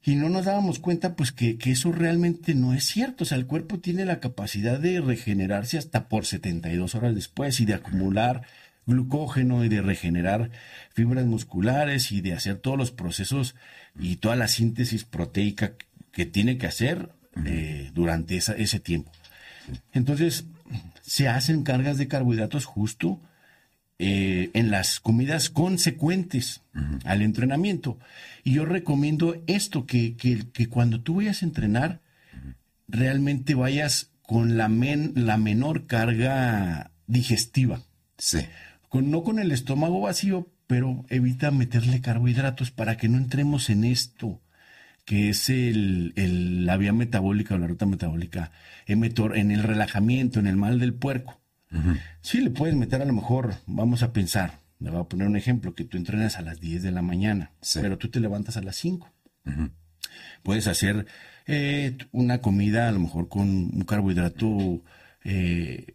Y 0.07 0.14
no 0.14 0.28
nos 0.28 0.44
dábamos 0.44 0.78
cuenta, 0.78 1.16
pues, 1.16 1.32
que, 1.32 1.59
que, 1.59 1.72
eso 1.72 1.90
realmente 1.90 2.54
no 2.54 2.72
es 2.72 2.84
cierto. 2.84 3.24
O 3.24 3.26
sea, 3.26 3.36
el 3.36 3.46
cuerpo 3.46 3.80
tiene 3.80 4.04
la 4.04 4.20
capacidad 4.20 4.78
de 4.78 5.00
regenerarse 5.00 5.78
hasta 5.78 6.09
por 6.09 6.24
72 6.24 6.94
horas 6.94 7.14
después 7.14 7.61
y 7.61 7.64
de 7.64 7.74
acumular 7.74 8.42
glucógeno 8.86 9.64
y 9.64 9.68
de 9.68 9.82
regenerar 9.82 10.50
fibras 10.94 11.26
musculares 11.26 12.12
y 12.12 12.20
de 12.20 12.34
hacer 12.34 12.59
todos 12.59 12.78
los 12.78 12.92
procesos 12.92 13.57
y 13.98 14.16
toda 14.16 14.36
la 14.36 14.46
síntesis 14.46 15.04
proteica 15.04 15.72
que 16.12 16.24
tiene 16.24 16.57
que 16.57 16.68
hacer 16.68 17.11
eh, 17.44 17.90
durante 17.92 18.36
esa, 18.36 18.54
ese 18.54 18.78
tiempo. 18.78 19.11
Entonces, 19.92 20.46
se 21.02 21.26
hacen 21.28 21.64
cargas 21.64 21.98
de 21.98 22.07
carbohidratos 22.07 22.64
justo 22.64 23.20
eh, 23.99 24.51
en 24.53 24.70
las 24.70 25.01
comidas 25.01 25.49
consecuentes 25.49 26.62
al 27.05 27.22
entrenamiento. 27.22 27.99
Y 28.44 28.53
yo 28.53 28.66
recomiendo 28.66 29.42
esto, 29.47 29.86
que, 29.86 30.16
que, 30.16 30.68
cuando 30.68 31.01
tú 31.01 31.16
vayas 31.16 31.42
a 31.42 31.47
entrenar, 31.47 32.01
realmente 32.88 33.55
vayas 33.55 34.11
con 34.22 34.59
la, 34.59 34.68
la 34.68 35.36
menor 35.38 35.86
carga 35.86 36.90
digestiva. 37.07 37.80
Sí. 38.18 38.40
Con, 38.88 39.11
no 39.11 39.22
con 39.22 39.38
el 39.38 39.51
estómago 39.51 40.03
vacío, 40.03 40.51
pero 40.66 41.07
evita 41.09 41.51
meterle 41.51 42.01
carbohidratos 42.01 42.70
para 42.70 42.97
que 42.97 43.09
no 43.09 43.16
entremos 43.16 43.70
en 43.70 43.84
esto, 43.84 44.42
que 45.07 45.30
es 45.30 45.49
el, 45.49 46.12
la 46.66 46.76
vía 46.76 46.92
metabólica 46.92 47.55
o 47.55 47.59
la 47.59 47.66
ruta 47.66 47.86
metabólica 47.86 48.51
en 48.86 49.51
el 49.51 49.62
relajamiento, 49.62 50.38
en 50.38 50.47
el 50.49 50.57
mal 50.57 50.78
del 50.78 50.92
puerco. 50.92 51.40
Sí, 52.20 52.40
le 52.40 52.50
puedes 52.50 52.74
meter 52.74 53.02
a 53.02 53.04
lo 53.04 53.12
mejor, 53.12 53.54
vamos 53.66 54.02
a 54.02 54.12
pensar, 54.12 54.60
le 54.78 54.90
voy 54.90 55.00
a 55.00 55.04
poner 55.04 55.26
un 55.26 55.36
ejemplo, 55.36 55.74
que 55.74 55.84
tú 55.84 55.96
entrenas 55.96 56.36
a 56.36 56.42
las 56.42 56.60
10 56.60 56.82
de 56.82 56.92
la 56.92 57.02
mañana, 57.02 57.52
pero 57.74 57.98
tú 57.98 58.08
te 58.08 58.20
levantas 58.20 58.56
a 58.56 58.62
las 58.62 58.76
5. 58.76 59.10
Puedes 60.42 60.66
hacer 60.66 61.06
eh, 61.46 61.96
una 62.12 62.40
comida 62.40 62.88
a 62.88 62.92
lo 62.92 63.00
mejor 63.00 63.28
con 63.28 63.48
un 63.48 63.84
carbohidrato, 63.86 64.82
eh, 65.24 65.94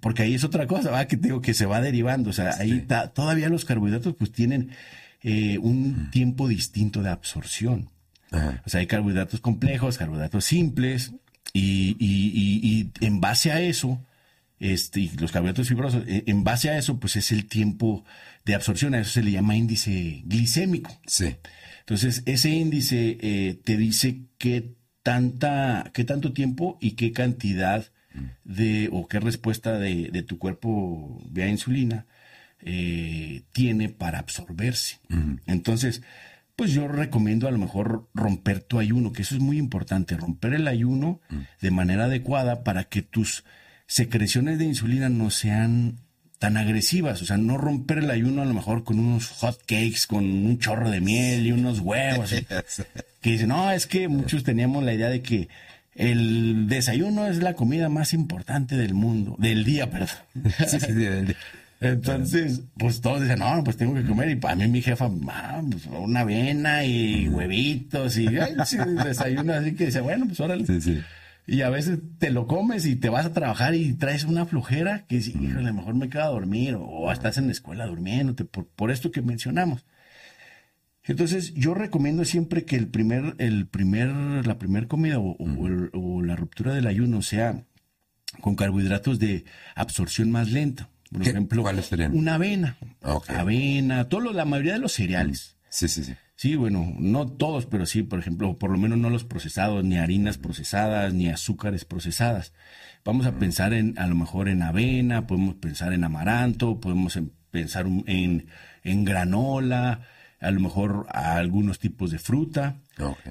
porque 0.00 0.22
ahí 0.22 0.34
es 0.34 0.44
otra 0.44 0.66
cosa, 0.66 0.90
¿va? 0.90 1.06
que 1.06 1.16
digo 1.16 1.40
que 1.40 1.54
se 1.54 1.66
va 1.66 1.80
derivando, 1.80 2.30
o 2.30 2.32
sea, 2.32 2.54
ahí 2.58 2.86
todavía 3.14 3.48
los 3.48 3.64
carbohidratos 3.64 4.14
pues 4.14 4.32
tienen 4.32 4.70
eh, 5.22 5.58
un 5.58 6.10
tiempo 6.10 6.48
distinto 6.48 7.02
de 7.02 7.10
absorción. 7.10 7.90
O 8.30 8.68
sea, 8.68 8.80
hay 8.80 8.86
carbohidratos 8.86 9.40
complejos, 9.40 9.96
carbohidratos 9.96 10.44
simples, 10.44 11.12
y, 11.54 11.96
y 11.98 12.90
en 13.00 13.20
base 13.20 13.50
a 13.52 13.60
eso, 13.62 14.04
este, 14.60 15.00
y 15.00 15.08
los 15.10 15.32
carbohidratos 15.32 15.68
fibrosos, 15.68 16.04
eh, 16.06 16.24
en 16.26 16.44
base 16.44 16.70
a 16.70 16.78
eso, 16.78 16.98
pues 16.98 17.16
es 17.16 17.32
el 17.32 17.46
tiempo 17.46 18.04
de 18.44 18.54
absorción, 18.54 18.94
a 18.94 19.00
eso 19.00 19.10
se 19.10 19.22
le 19.22 19.32
llama 19.32 19.56
índice 19.56 20.22
glicémico. 20.24 20.98
Sí. 21.06 21.36
Entonces, 21.80 22.22
ese 22.26 22.50
índice 22.50 23.18
eh, 23.20 23.60
te 23.64 23.76
dice 23.76 24.22
qué 24.36 24.74
tanta, 25.02 25.90
qué 25.94 26.04
tanto 26.04 26.32
tiempo 26.32 26.78
y 26.80 26.92
qué 26.92 27.12
cantidad 27.12 27.90
de, 28.44 28.88
o 28.92 29.06
qué 29.06 29.20
respuesta 29.20 29.78
de, 29.78 30.10
de 30.10 30.22
tu 30.22 30.38
cuerpo 30.38 31.22
vía 31.30 31.48
insulina 31.48 32.06
eh, 32.60 33.42
tiene 33.52 33.88
para 33.88 34.18
absorberse. 34.18 34.98
Entonces, 35.46 36.02
pues 36.56 36.72
yo 36.72 36.88
recomiendo 36.88 37.46
a 37.46 37.52
lo 37.52 37.58
mejor 37.58 38.08
romper 38.14 38.60
tu 38.60 38.80
ayuno, 38.80 39.12
que 39.12 39.22
eso 39.22 39.36
es 39.36 39.40
muy 39.40 39.58
importante, 39.58 40.16
romper 40.16 40.54
el 40.54 40.66
ayuno 40.66 41.20
de 41.60 41.70
manera 41.70 42.06
adecuada 42.06 42.64
para 42.64 42.84
que 42.84 43.02
tus 43.02 43.44
secreciones 43.88 44.58
de 44.58 44.66
insulina 44.66 45.08
no 45.08 45.30
sean 45.30 45.96
tan 46.38 46.56
agresivas, 46.56 47.20
o 47.20 47.26
sea, 47.26 47.36
no 47.36 47.58
romper 47.58 47.98
el 47.98 48.10
ayuno 48.10 48.42
a 48.42 48.44
lo 48.44 48.54
mejor 48.54 48.84
con 48.84 49.00
unos 49.00 49.28
hot 49.28 49.58
cakes, 49.66 50.06
con 50.06 50.24
un 50.24 50.58
chorro 50.60 50.88
de 50.88 51.00
miel 51.00 51.46
y 51.46 51.52
unos 51.52 51.80
huevos. 51.80 52.32
que 53.20 53.30
dicen, 53.30 53.48
no, 53.48 53.72
es 53.72 53.88
que 53.88 54.06
muchos 54.06 54.44
teníamos 54.44 54.84
la 54.84 54.94
idea 54.94 55.08
de 55.08 55.20
que 55.20 55.48
el 55.96 56.68
desayuno 56.68 57.26
es 57.26 57.42
la 57.42 57.54
comida 57.54 57.88
más 57.88 58.14
importante 58.14 58.76
del 58.76 58.94
mundo, 58.94 59.34
del 59.38 59.64
día, 59.64 59.90
perdón. 59.90 60.08
Entonces, 61.80 62.62
pues 62.76 63.00
todos 63.00 63.22
dicen, 63.22 63.38
no, 63.38 63.62
pues 63.64 63.76
tengo 63.76 63.94
que 63.94 64.04
comer. 64.04 64.30
Y 64.30 64.36
para 64.36 64.54
mí 64.54 64.66
mi 64.68 64.82
jefa, 64.82 65.08
ah, 65.28 65.62
pues, 65.68 65.86
una 65.86 66.20
avena 66.20 66.84
y 66.84 67.28
huevitos 67.28 68.16
y 68.16 68.26
desayuno 68.26 69.54
así 69.54 69.74
que 69.74 69.86
dice, 69.86 70.00
bueno, 70.00 70.26
pues 70.26 70.38
órale. 70.40 70.66
Sí, 70.66 70.80
sí. 70.80 71.00
Y 71.48 71.62
a 71.62 71.70
veces 71.70 71.98
te 72.18 72.30
lo 72.30 72.46
comes 72.46 72.84
y 72.84 72.94
te 72.94 73.08
vas 73.08 73.24
a 73.24 73.32
trabajar 73.32 73.74
y 73.74 73.94
traes 73.94 74.24
una 74.24 74.44
flojera 74.44 75.06
que 75.06 75.16
dices, 75.16 75.34
híjole, 75.34 75.68
a 75.68 75.72
lo 75.72 75.74
mejor 75.74 75.94
me 75.94 76.10
quedo 76.10 76.24
a 76.24 76.26
dormir 76.26 76.76
o, 76.78 77.10
estás 77.10 77.38
en 77.38 77.46
la 77.46 77.52
escuela 77.52 77.86
durmiéndote 77.86 78.44
por, 78.44 78.66
por 78.66 78.90
esto 78.90 79.10
que 79.10 79.22
mencionamos. 79.22 79.86
Entonces, 81.04 81.54
yo 81.54 81.72
recomiendo 81.72 82.26
siempre 82.26 82.66
que 82.66 82.76
el 82.76 82.88
primer, 82.88 83.34
el 83.38 83.66
primer, 83.66 84.46
la 84.46 84.58
primera 84.58 84.88
comida 84.88 85.18
o, 85.18 86.22
la 86.22 86.36
ruptura 86.36 86.74
del 86.74 86.86
ayuno 86.86 87.22
sea 87.22 87.64
con 88.42 88.54
carbohidratos 88.54 89.18
de 89.18 89.46
absorción 89.74 90.30
más 90.30 90.52
lenta. 90.52 90.90
Por 91.10 91.22
ejemplo, 91.22 91.64
una 92.12 92.34
avena. 92.34 92.76
Avena, 93.28 94.10
todo 94.10 94.34
la 94.34 94.44
mayoría 94.44 94.74
de 94.74 94.80
los 94.80 94.92
cereales. 94.92 95.56
Sí, 95.70 95.88
sí, 95.88 96.04
sí. 96.04 96.12
Sí, 96.38 96.54
bueno, 96.54 96.94
no 97.00 97.26
todos, 97.26 97.66
pero 97.66 97.84
sí, 97.84 98.04
por 98.04 98.20
ejemplo, 98.20 98.58
por 98.60 98.70
lo 98.70 98.78
menos 98.78 98.96
no 98.96 99.10
los 99.10 99.24
procesados, 99.24 99.82
ni 99.82 99.98
harinas 99.98 100.38
procesadas, 100.38 101.12
ni 101.12 101.28
azúcares 101.28 101.84
procesadas. 101.84 102.52
Vamos 103.04 103.26
a 103.26 103.40
pensar 103.40 103.72
en, 103.72 103.98
a 103.98 104.06
lo 104.06 104.14
mejor 104.14 104.48
en 104.48 104.62
avena, 104.62 105.26
podemos 105.26 105.56
pensar 105.56 105.92
en 105.92 106.04
amaranto, 106.04 106.78
podemos 106.78 107.16
em, 107.16 107.30
pensar 107.50 107.86
en, 108.06 108.46
en 108.84 109.04
granola, 109.04 110.02
a 110.40 110.50
lo 110.50 110.60
mejor 110.60 111.06
a 111.10 111.36
algunos 111.36 111.78
tipos 111.78 112.10
de 112.10 112.18
fruta, 112.18 112.76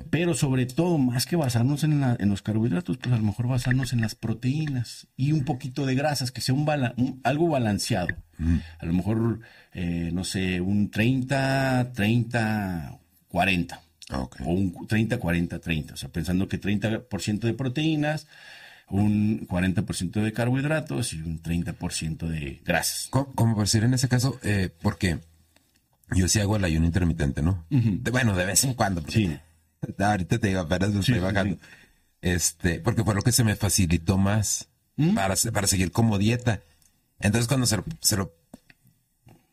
pero 0.10 0.34
sobre 0.34 0.66
todo, 0.66 0.98
más 0.98 1.26
que 1.26 1.36
basarnos 1.36 1.84
en, 1.84 2.04
en, 2.04 2.30
los 2.30 2.42
carbohidratos, 2.42 2.98
pues 2.98 3.14
a 3.14 3.18
lo 3.18 3.24
mejor 3.24 3.48
basarnos 3.48 3.94
en 3.94 4.02
las 4.02 4.16
proteínas 4.16 5.08
y 5.16 5.32
un 5.32 5.46
poquito 5.46 5.86
de 5.86 5.96
grasas, 5.96 6.32
que 6.32 6.42
sea 6.42 6.56
un, 6.56 7.20
algo 7.24 7.50
balanceado. 7.50 8.10
A 8.80 8.86
lo 8.86 8.94
mejor, 8.94 9.40
eh, 9.74 10.12
no 10.14 10.24
sé, 10.24 10.62
un 10.62 10.92
30, 10.92 11.92
30, 11.94 13.00
40. 13.30 13.82
O 14.10 14.52
un 14.52 14.88
30, 14.88 15.18
40, 15.18 15.60
30. 15.60 15.94
O 15.94 15.98
sea, 15.98 16.10
pensando 16.10 16.48
que 16.48 16.62
30% 16.62 17.40
de 17.40 17.54
proteínas, 17.54 18.28
un 18.90 19.46
40% 19.48 20.22
de 20.22 20.34
carbohidratos 20.34 21.14
y 21.14 21.22
un 21.22 21.42
30% 21.42 22.28
de 22.28 22.62
grasas. 22.64 23.08
Como 23.10 23.56
por 23.56 23.64
decir 23.64 23.84
en 23.84 23.94
ese 23.94 24.08
caso, 24.08 24.40
eh, 24.44 24.70
porque 24.82 25.20
yo 26.16 26.28
sí 26.28 26.40
hago 26.40 26.56
el 26.56 26.64
ayuno 26.64 26.86
intermitente, 26.86 27.42
¿no? 27.42 27.66
bueno, 28.12 28.36
de 28.36 28.46
vez 28.46 28.64
en 28.64 28.74
cuando. 28.74 29.04
Sí. 29.08 29.38
Ahorita 30.00 30.40
te 30.40 30.48
digo, 30.48 30.62
apenas 30.62 30.92
me 30.92 31.00
estoy 31.02 31.20
bajando. 31.20 31.58
Este, 32.22 32.80
porque 32.80 33.04
fue 33.04 33.14
lo 33.16 33.22
que 33.22 33.32
se 33.32 33.44
me 33.44 33.56
facilitó 33.56 34.18
más 34.18 34.70
para, 35.16 35.36
para 35.54 35.68
seguir 35.68 35.92
como 35.92 36.18
dieta. 36.18 36.62
Entonces, 37.20 37.48
cuando 37.48 37.66
se, 37.66 37.82
se, 38.02 38.18
lo 38.18 38.34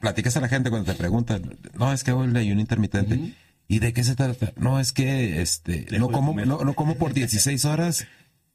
platicas 0.01 0.37
a 0.37 0.41
la 0.41 0.49
gente, 0.49 0.71
cuando 0.71 0.91
te 0.91 0.99
preguntan, 0.99 1.59
no, 1.75 1.93
es 1.93 2.05
que 2.05 2.11
hago 2.11 2.25
el 2.25 2.37
ayuno 2.37 2.61
intermitente. 2.61 3.35
¿Y 3.67 3.79
de 3.79 3.93
qué 3.93 4.05
se 4.05 4.15
trata? 4.15 4.53
No, 4.57 4.79
es 4.79 4.93
que 4.93 5.41
este, 5.41 5.87
no 5.99 6.11
como, 6.11 6.35
no, 6.35 6.65
no, 6.65 6.75
como 6.75 6.97
por 6.97 7.15
16 7.15 7.65
horas 7.65 8.07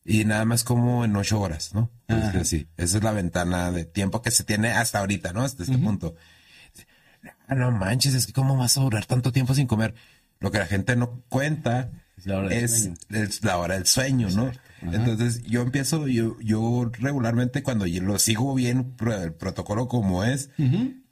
y 0.06 0.26
nada 0.26 0.46
más 0.46 0.64
como 0.64 1.04
en 1.04 1.16
8 1.16 1.40
horas, 1.40 1.74
¿no? 1.74 1.90
sí, 2.44 2.68
esa 2.78 2.98
es 2.98 3.04
la 3.04 3.12
ventana 3.12 3.72
de 3.72 3.86
tiempo 3.86 4.22
que 4.22 4.32
se 4.32 4.44
tiene 4.44 4.72
hasta 4.72 5.00
ahorita, 5.00 5.34
¿no? 5.34 5.42
Hasta 5.42 5.64
este 5.64 5.78
punto. 5.78 6.16
Ah, 7.48 7.56
no 7.56 7.72
manches, 7.72 8.14
es 8.14 8.28
que 8.28 8.34
cómo 8.34 8.58
vas 8.58 8.78
a 8.78 8.82
durar 8.82 9.06
tanto 9.06 9.32
tiempo 9.32 9.54
sin 9.54 9.68
comer. 9.68 9.96
Lo 10.40 10.52
que 10.52 10.60
la 10.60 10.66
gente 10.66 10.96
no 10.96 11.22
cuenta 11.30 11.92
es 12.18 12.26
la 12.26 12.38
hora 12.38 12.50
del 12.50 12.70
sueño, 12.70 12.96
la 13.42 13.58
hora 13.58 13.76
del 13.76 13.86
sueño 13.86 14.30
¿no? 14.30 14.52
Entonces 14.82 15.44
yo 15.44 15.62
empiezo, 15.62 16.08
yo, 16.08 16.40
yo 16.40 16.90
regularmente 16.94 17.64
cuando 17.64 17.86
lo 17.86 18.20
sigo 18.20 18.54
bien 18.56 18.96
el 19.00 19.34
protocolo 19.34 19.88
como 19.88 20.24
es, 20.24 20.50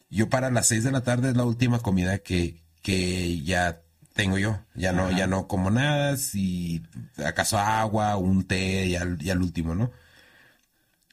yo 0.10 0.30
para 0.30 0.52
las 0.52 0.68
seis 0.68 0.84
de 0.84 0.92
la 0.92 1.02
tarde 1.02 1.30
es 1.30 1.38
la 1.38 1.44
última 1.44 1.80
comida 1.80 2.20
que, 2.20 2.62
que 2.82 3.42
ya 3.42 3.82
tengo 4.14 4.38
yo. 4.38 4.60
Ya 4.74 4.94
no, 4.94 5.12
ya 5.12 5.28
no 5.28 5.48
como 5.48 5.70
nada, 5.70 6.18
si 6.18 6.84
acaso 7.24 7.58
agua, 7.58 8.16
un 8.18 8.46
té 8.46 8.86
y 8.86 8.96
al, 8.96 9.22
y 9.22 9.30
al 9.30 9.42
último, 9.42 9.76
¿no? 9.76 9.92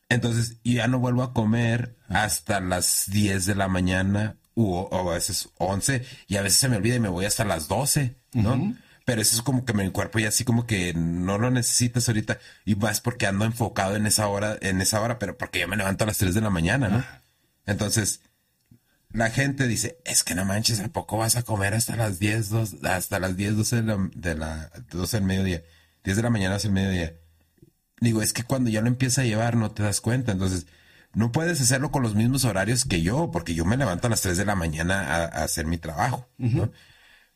Entonces, 0.08 0.58
ya 0.64 0.86
no 0.86 0.98
vuelvo 0.98 1.22
a 1.22 1.32
comer 1.32 1.96
hasta 2.08 2.60
las 2.60 3.06
10 3.10 3.46
de 3.46 3.54
la 3.54 3.68
mañana 3.68 4.36
o, 4.54 4.88
a 4.92 5.14
veces 5.14 5.48
11 5.58 6.04
y 6.28 6.36
a 6.36 6.42
veces 6.42 6.58
se 6.58 6.68
me 6.68 6.76
olvida 6.76 6.96
y 6.96 7.00
me 7.00 7.08
voy 7.08 7.24
hasta 7.24 7.44
las 7.44 7.68
12, 7.68 8.16
¿no? 8.32 8.74
Pero 9.04 9.20
eso 9.20 9.36
es 9.36 9.42
como 9.42 9.64
que 9.64 9.74
mi 9.74 9.90
cuerpo 9.90 10.18
ya 10.18 10.28
así 10.28 10.44
como 10.44 10.66
que 10.66 10.94
no 10.94 11.36
lo 11.36 11.50
necesitas 11.50 12.08
ahorita 12.08 12.38
y 12.64 12.74
más 12.74 13.00
porque 13.00 13.26
ando 13.26 13.44
enfocado 13.44 13.96
en 13.96 14.06
esa 14.06 14.28
hora, 14.28 14.56
en 14.60 14.80
esa 14.80 15.00
hora, 15.00 15.18
pero 15.18 15.36
porque 15.36 15.60
yo 15.60 15.68
me 15.68 15.76
levanto 15.76 16.04
a 16.04 16.06
las 16.06 16.18
3 16.18 16.34
de 16.34 16.40
la 16.40 16.50
mañana, 16.50 16.88
¿no? 16.88 17.04
Entonces, 17.66 18.20
la 19.12 19.30
gente 19.30 19.68
dice, 19.68 19.98
es 20.04 20.24
que 20.24 20.34
no 20.34 20.44
manches, 20.44 20.80
¿a 20.80 20.88
poco 20.88 21.18
vas 21.18 21.36
a 21.36 21.42
comer 21.42 21.74
hasta 21.74 21.96
las 21.96 22.18
10, 22.18 22.50
hasta 22.84 23.18
las 23.18 23.36
10, 23.36 23.56
12 23.56 23.76
de 23.76 23.82
la, 23.82 24.10
de 24.14 24.34
la 24.34 24.70
12 24.90 25.16
del 25.18 25.26
mediodía? 25.26 25.62
10 26.04 26.16
de 26.16 26.22
la 26.22 26.30
mañana 26.30 26.56
hasta 26.56 26.68
el 26.68 26.74
mediodía. 26.74 27.14
Digo, 28.00 28.22
es 28.22 28.32
que 28.32 28.42
cuando 28.42 28.70
ya 28.70 28.80
lo 28.80 28.88
empieza 28.88 29.22
a 29.22 29.24
llevar 29.24 29.56
no 29.56 29.70
te 29.70 29.82
das 29.82 30.00
cuenta. 30.00 30.32
Entonces, 30.32 30.66
no 31.14 31.32
puedes 31.32 31.60
hacerlo 31.60 31.90
con 31.90 32.02
los 32.02 32.14
mismos 32.14 32.44
horarios 32.44 32.84
que 32.84 33.02
yo, 33.02 33.30
porque 33.30 33.54
yo 33.54 33.64
me 33.64 33.76
levanto 33.76 34.06
a 34.06 34.10
las 34.10 34.22
3 34.22 34.36
de 34.36 34.44
la 34.44 34.54
mañana 34.54 35.00
a, 35.00 35.24
hacer 35.44 35.66
mi 35.66 35.78
trabajo, 35.78 36.28
¿no? 36.38 36.70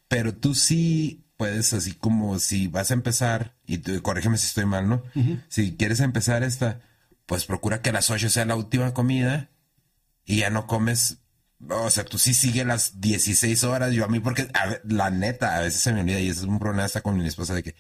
Pero 0.09 0.35
tú 0.35 0.55
sí 0.55 1.24
puedes, 1.37 1.72
así 1.72 1.93
como 1.95 2.39
si 2.39 2.66
vas 2.66 2.91
a 2.91 2.95
empezar, 2.95 3.57
y 3.66 3.79
tú, 3.79 4.03
corrígeme 4.03 4.37
si 4.37 4.47
estoy 4.47 4.66
mal, 4.66 4.89
¿no? 4.89 5.03
Si 5.49 5.76
quieres 5.76 6.01
empezar 6.01 6.43
esta, 6.43 6.81
pues 7.26 7.45
procura 7.45 7.81
que 7.81 7.91
a 7.91 7.93
las 7.93 8.11
8 8.11 8.29
sea 8.29 8.45
la 8.45 8.57
última 8.57 8.93
comida 8.95 9.51
y 10.24 10.39
ya 10.39 10.51
no 10.51 10.66
comes. 10.66 11.18
O 11.68 11.91
sea, 11.91 12.05
tú 12.05 12.18
sí 12.18 12.35
sigues 12.35 12.66
las 12.66 13.01
16 13.01 13.64
horas. 13.64 13.93
Yo 13.93 14.05
a 14.05 14.09
mí, 14.09 14.20
porque 14.20 14.49
la 14.85 15.11
neta, 15.11 15.57
a 15.57 15.61
veces 15.61 15.81
se 15.81 15.93
me 15.93 16.01
olvida 16.01 16.20
y 16.20 16.29
es 16.29 16.43
un 16.43 16.59
problema 16.59 16.85
hasta 16.85 17.01
con 17.01 17.16
mi 17.16 17.26
esposa 17.26 17.55
de 17.55 17.62
que 17.62 17.74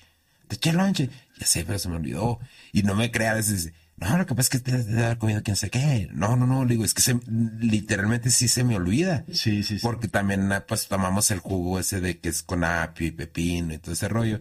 te 0.48 0.56
eché 0.56 0.72
lonche. 0.72 1.10
Ya 1.38 1.46
sé, 1.46 1.64
pero 1.64 1.78
se 1.78 1.88
me 1.88 1.96
olvidó. 1.96 2.40
Y 2.72 2.82
no 2.82 2.94
me 2.94 3.10
crea 3.10 3.32
a 3.32 3.34
veces 3.34 3.72
no, 4.00 4.16
lo 4.16 4.26
que 4.26 4.34
pasa 4.34 4.46
es 4.46 4.48
que 4.50 4.58
te 4.70 4.78
debe 4.84 5.04
haber 5.04 5.18
comido 5.18 5.42
quién 5.42 5.56
sé 5.56 5.70
qué. 5.70 6.08
No, 6.12 6.36
no, 6.36 6.46
no, 6.46 6.64
digo, 6.66 6.84
es 6.84 6.94
que 6.94 7.02
se, 7.02 7.18
literalmente 7.60 8.30
sí 8.30 8.46
se 8.46 8.62
me 8.62 8.76
olvida. 8.76 9.24
Sí, 9.32 9.64
sí, 9.64 9.78
sí. 9.78 9.78
Porque 9.82 10.06
también, 10.06 10.52
ah, 10.52 10.64
pues, 10.66 10.86
tomamos 10.86 11.30
el 11.32 11.40
jugo 11.40 11.80
ese 11.80 12.00
de 12.00 12.18
que 12.18 12.28
es 12.28 12.42
con 12.42 12.62
apio 12.62 13.08
y 13.08 13.10
pepino 13.10 13.74
y 13.74 13.78
todo 13.78 13.92
ese 13.92 14.08
rollo, 14.08 14.40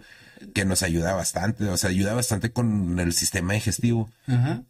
que 0.53 0.63
nos 0.65 0.83
ayuda 0.83 1.13
bastante, 1.15 1.65
o 1.65 1.77
sea, 1.77 1.89
ayuda 1.89 2.13
bastante 2.13 2.51
con 2.51 2.99
el 2.99 3.13
sistema 3.13 3.53
digestivo. 3.53 4.11
Ajá. 4.27 4.63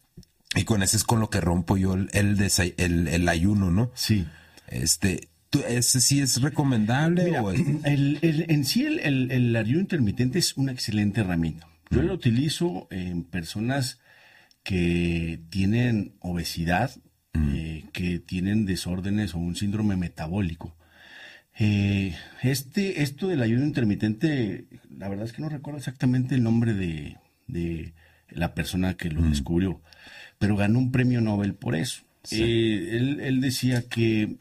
Y 0.54 0.64
con 0.64 0.82
ese 0.82 0.96
es 0.96 1.04
con 1.04 1.20
lo 1.20 1.28
que 1.28 1.42
rompo 1.42 1.76
yo 1.76 1.92
el, 1.92 2.08
el, 2.12 3.08
el, 3.08 3.28
ayuno, 3.28 3.70
¿no? 3.70 3.90
Sí. 3.94 4.26
Este, 4.68 5.28
¿Ese 5.68 6.00
sí 6.00 6.20
es 6.20 6.40
recomendable? 6.40 7.38
o 7.38 7.50
el, 7.84 8.18
en 8.22 8.64
sí 8.64 8.86
el, 8.86 9.30
el, 9.30 9.54
ayuno 9.54 9.80
intermitente 9.80 10.38
es 10.38 10.56
una 10.56 10.72
excelente 10.72 11.20
herramienta. 11.20 11.68
Yo 11.90 12.00
lo 12.02 12.14
utilizo 12.14 12.86
en 12.90 13.24
personas 13.24 13.98
que 14.68 15.40
tienen 15.48 16.12
obesidad, 16.20 16.90
mm. 17.32 17.54
eh, 17.54 17.84
que 17.90 18.18
tienen 18.18 18.66
desórdenes 18.66 19.32
o 19.32 19.38
un 19.38 19.56
síndrome 19.56 19.96
metabólico. 19.96 20.76
Eh, 21.58 22.14
este, 22.42 23.02
esto 23.02 23.28
del 23.28 23.40
ayuno 23.40 23.64
intermitente, 23.64 24.66
la 24.94 25.08
verdad 25.08 25.24
es 25.24 25.32
que 25.32 25.40
no 25.40 25.48
recuerdo 25.48 25.78
exactamente 25.78 26.34
el 26.34 26.42
nombre 26.42 26.74
de, 26.74 27.16
la 28.28 28.52
persona 28.52 28.92
que 28.92 29.08
lo 29.08 29.22
mm. 29.22 29.30
descubrió, 29.30 29.80
pero 30.38 30.54
ganó 30.54 30.80
un 30.80 30.92
premio 30.92 31.22
Nobel 31.22 31.54
por 31.54 31.74
eso. 31.74 32.02
Eh, 32.30 32.90
él, 32.92 33.40
decía 33.40 33.88
que 33.88 34.36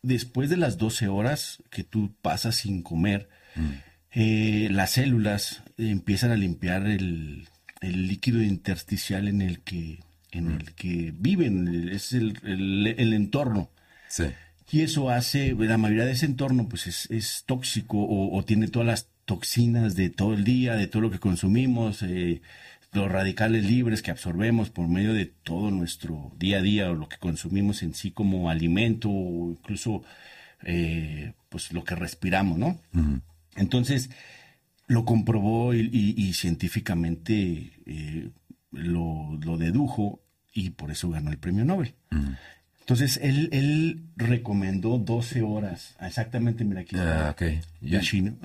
después 0.00 0.48
de 0.48 0.56
las 0.56 0.78
12 0.78 1.08
horas 1.08 1.62
que 1.68 1.84
tú 1.84 2.14
pasas 2.22 2.56
sin 2.56 2.80
comer, 2.80 3.28
mm. 3.56 4.72
las 4.72 4.92
células 4.92 5.62
empiezan 5.76 6.30
a 6.30 6.36
limpiar 6.36 6.86
el, 6.86 7.46
el 7.80 8.08
líquido 8.08 8.42
intersticial 8.42 9.28
en 9.28 9.42
el 9.42 9.60
que, 9.60 10.00
en 10.32 10.50
el 10.50 10.74
que 10.74 11.12
viven, 11.16 11.88
es 11.88 12.12
el, 12.12 12.38
el, 12.42 13.12
entorno. 13.12 13.70
Sí. 14.08 14.24
Y 14.70 14.82
eso 14.82 15.10
hace, 15.10 15.54
la 15.54 15.78
mayoría 15.78 16.06
de 16.06 16.12
ese 16.12 16.26
entorno 16.26 16.68
pues 16.68 16.86
es, 16.86 17.10
es 17.10 17.44
tóxico 17.46 17.98
o, 17.98 18.44
tiene 18.44 18.68
todas 18.68 18.86
las 18.86 19.08
toxinas 19.24 19.94
de 19.94 20.10
todo 20.10 20.34
el 20.34 20.44
día, 20.44 20.74
de 20.74 20.86
todo 20.86 21.02
lo 21.02 21.10
que 21.10 21.18
consumimos, 21.18 22.02
eh, 22.02 22.42
los 22.92 23.10
radicales 23.10 23.64
libres 23.64 24.02
que 24.02 24.10
absorbemos 24.10 24.70
por 24.70 24.88
medio 24.88 25.12
de 25.12 25.26
todo 25.26 25.70
nuestro 25.70 26.32
día 26.38 26.58
a 26.58 26.62
día 26.62 26.90
o 26.90 26.94
lo 26.94 27.08
que 27.08 27.18
consumimos 27.18 27.82
en 27.82 27.94
sí 27.94 28.10
como 28.10 28.50
alimento 28.50 29.08
o 29.10 29.50
incluso 29.50 30.02
eh, 30.62 31.32
pues 31.48 31.72
lo 31.72 31.84
que 31.84 31.94
respiramos, 31.94 32.58
¿no? 32.58 32.80
Entonces, 33.54 34.10
lo 34.86 35.04
comprobó 35.04 35.74
y, 35.74 36.32
científicamente 36.34 37.72
eh, 37.86 38.30
lo, 38.70 39.38
dedujo 39.58 40.20
y 40.52 40.70
por 40.70 40.90
eso 40.90 41.10
ganó 41.10 41.30
el 41.30 41.38
premio 41.38 41.64
Nobel. 41.64 41.94
Mm. 42.10 42.32
Entonces, 42.80 43.18
él, 43.20 43.48
él 43.50 44.04
recomendó 44.14 44.98
12 44.98 45.42
horas. 45.42 45.96
Exactamente, 46.00 46.64
mira 46.64 46.82
aquí. 46.82 46.94
Ah, 46.96 47.30
ok. 47.32 47.42
Yoshino. 47.80 48.36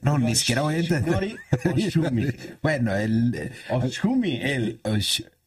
No, 0.00 0.18
ni 0.18 0.34
siquiera 0.34 0.62
voy 0.62 0.76
a 0.76 0.78
entender. 0.78 1.36
bueno, 2.62 2.96
el... 2.96 3.52
Oshumi, 3.68 4.40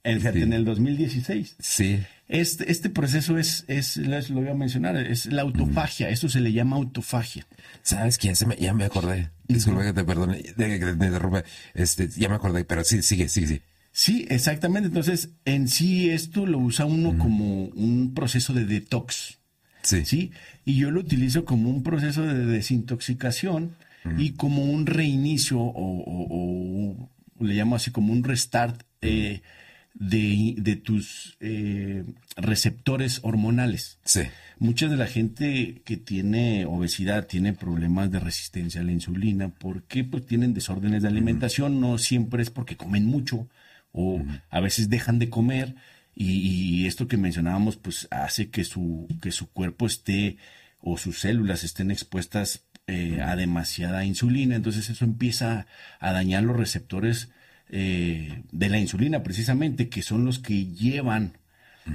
el... 0.03 0.25
en 0.25 0.53
el 0.53 0.65
2016. 0.65 1.55
Sí. 1.59 1.99
Este, 2.27 2.71
este 2.71 2.91
proceso 2.91 3.39
es, 3.39 3.65
es, 3.67 3.97
lo 3.97 4.41
voy 4.41 4.49
a 4.49 4.53
mencionar, 4.53 4.95
es 4.97 5.25
la 5.25 5.41
autofagia. 5.41 6.09
Esto 6.09 6.29
se 6.29 6.39
le 6.39 6.53
llama 6.53 6.75
autofagia. 6.75 7.47
¿Sabes 7.81 8.19
quién? 8.19 8.35
Se 8.35 8.45
me, 8.45 8.55
ya 8.55 8.73
me 8.73 8.85
acordé. 8.85 9.31
Disculpe 9.47 9.83
que 9.83 9.93
te 9.93 10.03
perdone, 10.03 10.43
te 10.43 11.43
Este, 11.73 12.07
ya 12.09 12.29
me 12.29 12.35
acordé, 12.35 12.65
pero 12.65 12.83
sí, 12.83 13.01
sigue, 13.01 13.27
sigue, 13.29 13.47
sigue. 13.47 13.61
Sí, 13.91 14.27
exactamente. 14.29 14.87
Entonces, 14.87 15.29
en 15.45 15.67
sí 15.67 16.11
esto 16.11 16.45
lo 16.45 16.59
usa 16.59 16.85
uno 16.85 17.17
como 17.17 17.65
un 17.65 18.13
proceso 18.13 18.53
de 18.53 18.65
detox. 18.65 19.39
Sí. 19.81 20.05
Sí. 20.05 20.31
Y 20.65 20.75
yo 20.75 20.91
lo 20.91 20.99
utilizo 20.99 21.45
como 21.45 21.71
un 21.71 21.81
proceso 21.81 22.21
de 22.21 22.45
desintoxicación 22.45 23.75
y 24.17 24.31
como 24.31 24.63
un 24.63 24.85
reinicio 24.85 25.57
o, 25.59 27.09
le 27.39 27.53
llamo 27.55 27.75
así 27.75 27.89
como 27.91 28.13
un 28.13 28.23
restart 28.23 28.83
de, 29.99 30.55
de 30.57 30.75
tus 30.77 31.37
eh, 31.41 32.05
receptores 32.37 33.19
hormonales. 33.21 33.99
Sí. 34.05 34.21
mucha 34.57 34.87
de 34.87 34.95
la 34.95 35.05
gente 35.05 35.81
que 35.83 35.97
tiene 35.97 36.65
obesidad 36.65 37.27
tiene 37.27 37.53
problemas 37.53 38.09
de 38.09 38.19
resistencia 38.19 38.81
a 38.81 38.85
la 38.85 38.93
insulina 38.93 39.49
porque 39.49 40.03
pues 40.05 40.25
tienen 40.25 40.53
desórdenes 40.53 41.03
de 41.03 41.09
alimentación, 41.09 41.81
no 41.81 41.97
siempre 41.97 42.41
es 42.41 42.49
porque 42.49 42.77
comen 42.77 43.05
mucho 43.05 43.47
o 43.91 44.23
a 44.49 44.59
veces 44.61 44.89
dejan 44.89 45.19
de 45.19 45.29
comer 45.29 45.75
y, 46.15 46.85
esto 46.85 47.07
que 47.07 47.17
mencionábamos 47.17 47.77
pues 47.77 48.07
hace 48.11 48.49
que 48.49 48.63
su, 48.63 49.07
que 49.21 49.31
su 49.31 49.49
cuerpo 49.49 49.85
esté 49.85 50.37
o 50.81 50.97
sus 50.97 51.19
células 51.19 51.63
estén 51.63 51.91
expuestas 51.91 52.63
eh, 52.87 53.21
a 53.21 53.35
demasiada 53.35 54.03
insulina, 54.03 54.55
entonces 54.55 54.89
eso 54.89 55.05
empieza 55.05 55.67
a 55.99 56.11
dañar 56.11 56.43
los 56.43 56.57
receptores 56.57 57.29
eh, 57.69 58.43
de 58.51 58.69
la 58.69 58.79
insulina 58.79 59.23
precisamente, 59.23 59.89
que 59.89 60.01
son 60.01 60.25
los 60.25 60.39
que 60.39 60.67
llevan 60.67 61.37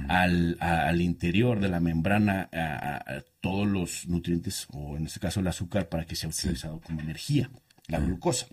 al, 0.09 0.57
al, 0.59 1.01
interior 1.01 1.59
de 1.59 1.69
la 1.69 1.79
membrana 1.79 2.49
a, 2.51 3.21
todos 3.41 3.67
los 3.67 4.07
nutrientes, 4.07 4.67
o 4.71 4.97
en 4.97 5.05
este 5.05 5.19
caso 5.19 5.39
el 5.39 5.47
azúcar, 5.47 5.89
para 5.89 6.05
que 6.05 6.15
sea 6.15 6.29
utilizado 6.29 6.81
como 6.81 7.01
energía, 7.01 7.49
la 7.87 7.99
glucosa. 7.99 8.47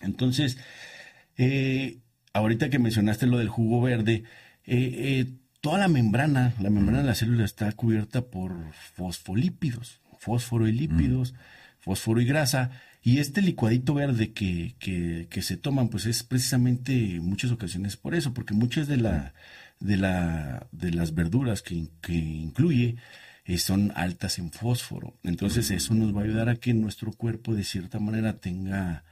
Entonces, 0.00 0.58
eh, 1.36 1.98
ahorita 2.32 2.70
que 2.70 2.78
mencionaste 2.78 3.26
lo 3.26 3.38
del 3.38 3.48
jugo 3.48 3.80
verde, 3.80 4.24
eh, 4.64 5.26
toda 5.60 5.78
la 5.78 5.88
membrana, 5.88 6.54
la 6.60 6.70
membrana 6.70 7.00
de 7.00 7.06
la 7.08 7.14
célula 7.14 7.44
está 7.44 7.70
cubierta 7.72 8.22
por 8.22 8.72
fosfolípidos, 8.94 10.00
fósforo 10.18 10.68
y 10.68 10.72
lípidos, 10.72 11.34
fósforo 11.78 12.20
y 12.20 12.26
grasa, 12.26 12.70
y 13.08 13.20
este 13.20 13.40
licuadito 13.40 13.94
verde 13.94 14.34
que, 14.34 14.74
que, 14.78 15.40
se 15.40 15.56
toman, 15.56 15.88
pues 15.88 16.04
es 16.04 16.22
precisamente 16.22 16.92
en 16.92 17.24
muchas 17.24 17.50
ocasiones 17.50 17.96
por 17.96 18.14
eso, 18.14 18.34
porque 18.34 18.52
muchas 18.52 18.86
de, 18.86 18.98
la, 18.98 19.32
de, 19.80 19.96
la, 19.96 20.66
de 20.72 20.90
las 20.90 21.14
verduras 21.14 21.62
que, 21.62 21.88
que 22.02 22.12
incluye 22.12 22.96
eh, 23.46 23.56
son 23.56 23.94
altas 23.96 24.38
en 24.38 24.52
fósforo. 24.52 25.16
Entonces 25.22 25.70
eso 25.70 25.94
nos 25.94 26.14
va 26.14 26.20
a 26.20 26.24
ayudar 26.24 26.50
a 26.50 26.56
que 26.56 26.74
nuestro 26.74 27.10
cuerpo 27.12 27.54
de 27.54 27.64
cierta 27.64 27.98
manera 27.98 28.36
tenga 28.36 29.04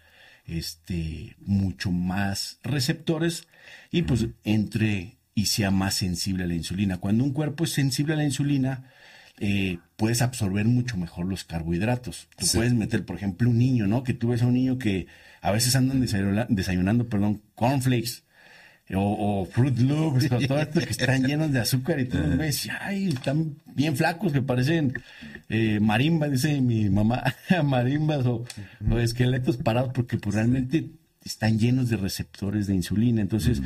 este 0.45 1.35
mucho 1.39 1.91
más 1.91 2.59
receptores 2.63 3.49
y 3.91 4.03
pues 4.03 4.27
entre 4.45 5.17
y 5.35 5.47
sea 5.47 5.71
más 5.71 5.95
sensible 5.95 6.45
a 6.45 6.49
la 6.49 6.55
insulina. 6.55 6.99
Cuando 6.99 7.25
un 7.25 7.33
cuerpo 7.33 7.65
es 7.65 7.71
sensible 7.71 8.13
a 8.13 8.19
la 8.19 8.25
insulina, 8.25 8.91
eh, 9.39 9.79
puedes 9.97 10.23
absorber 10.23 10.67
mucho 10.67 10.97
mejor 10.97 11.27
los 11.27 11.45
carbohidratos. 11.45 12.29
Tú 12.37 12.47
puedes 12.55 12.75
meter, 12.75 13.05
por 13.05 13.17
ejemplo, 13.17 13.51
un 13.51 13.59
niño, 13.59 13.87
¿no? 13.87 14.03
Que 14.03 14.15
tú 14.15 14.29
ves 14.29 14.43
a 14.43 14.47
un 14.47 14.55
niño 14.55 14.79
que 14.79 15.07
a 15.41 15.51
veces 15.51 15.77
andan 15.77 16.01
desayunando, 16.01 17.09
perdón, 17.09 17.43
cornflakes 17.55 18.27
o, 18.95 19.47
Fruit 19.51 19.79
Loops, 19.79 20.31
o 20.31 20.39
todo 20.47 20.61
esto 20.61 20.81
que 20.81 20.91
están 20.91 21.23
llenos 21.27 21.53
de 21.53 21.61
azúcar 21.61 21.99
y 21.99 22.05
tú 22.05 22.19
ves, 22.39 22.69
ay, 22.81 23.09
están 23.09 23.57
bien 23.75 23.97
flacos 23.97 24.33
que 24.33 24.43
parecen 24.43 24.95
eh, 25.49 25.81
marimbas, 25.81 26.31
dice 26.31 26.61
mi 26.61 26.89
mamá, 26.89 27.23
marimbas 27.65 28.25
o, 28.27 28.45
esqueletos 28.99 29.57
parados 29.57 29.93
porque 29.93 30.19
pues, 30.19 30.37
realmente 30.37 30.91
están 31.25 31.59
llenos 31.59 31.89
de 31.89 31.97
receptores 31.97 32.69
de 32.69 32.75
insulina. 32.75 33.21
Entonces, 33.21 33.61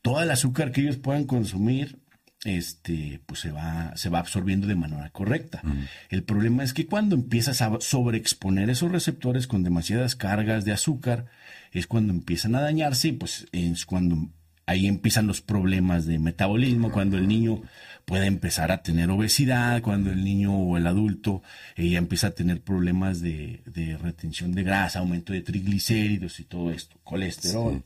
todo 0.00 0.22
el 0.22 0.30
azúcar 0.30 0.70
que 0.70 0.82
ellos 0.82 0.96
puedan 0.96 1.24
consumir 1.24 1.98
este, 2.44 3.20
pues 3.26 3.40
se 3.40 3.50
va, 3.50 3.96
se 3.96 4.08
va 4.08 4.18
absorbiendo 4.18 4.66
de 4.66 4.74
manera 4.74 5.10
correcta. 5.10 5.62
El 6.08 6.24
problema 6.24 6.64
es 6.64 6.74
que 6.74 6.86
cuando 6.86 7.14
empiezas 7.14 7.62
a 7.62 7.78
sobreexponer 7.80 8.68
esos 8.70 8.90
receptores 8.90 9.46
con 9.46 9.62
demasiadas 9.62 10.16
cargas 10.16 10.64
de 10.64 10.72
azúcar, 10.72 11.26
es 11.72 11.86
cuando 11.86 12.12
empiezan 12.12 12.54
a 12.54 12.60
dañarse 12.60 13.08
y 13.08 13.12
pues 13.12 13.46
es 13.52 13.86
cuando 13.86 14.28
ahí 14.66 14.86
empiezan 14.86 15.26
los 15.26 15.40
problemas 15.40 16.06
de 16.06 16.18
metabolismo, 16.18 16.90
cuando 16.90 17.16
el 17.16 17.28
niño 17.28 17.62
puede 18.04 18.26
empezar 18.26 18.72
a 18.72 18.82
tener 18.82 19.10
obesidad, 19.10 19.80
cuando 19.80 20.10
el 20.10 20.24
niño 20.24 20.52
o 20.54 20.76
el 20.76 20.86
adulto 20.86 21.42
eh, 21.76 21.88
ya 21.88 21.98
empieza 21.98 22.28
a 22.28 22.30
tener 22.32 22.60
problemas 22.60 23.20
de, 23.20 23.62
retención 24.02 24.52
de 24.52 24.64
grasa, 24.64 24.98
aumento 24.98 25.32
de 25.32 25.42
triglicéridos 25.42 26.40
y 26.40 26.44
todo 26.44 26.72
esto, 26.72 26.96
colesterol. 27.04 27.82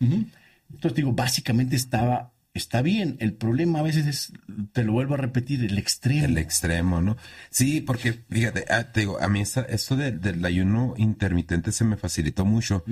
Entonces 0.00 0.96
digo, 0.96 1.12
básicamente 1.12 1.76
estaba 1.76 2.31
está 2.54 2.82
bien. 2.82 3.16
El 3.20 3.34
problema 3.34 3.80
a 3.80 3.82
veces 3.82 4.06
es, 4.06 4.32
te 4.72 4.84
lo 4.84 4.92
vuelvo 4.92 5.14
a 5.14 5.16
repetir, 5.16 5.64
el 5.64 5.78
extremo. 5.78 6.24
El 6.24 6.38
extremo, 6.38 7.00
¿no? 7.00 7.16
Sí, 7.50 7.80
porque 7.80 8.12
fíjate, 8.30 8.64
ah, 8.68 8.92
te 8.92 9.00
digo, 9.00 9.20
a 9.20 9.28
mí 9.28 9.40
esto 9.40 9.96
del 9.96 10.44
ayuno 10.44 10.94
intermitente 10.96 11.72
se 11.72 11.84
me 11.84 11.96
facilitó 11.96 12.44
mucho 12.44 12.84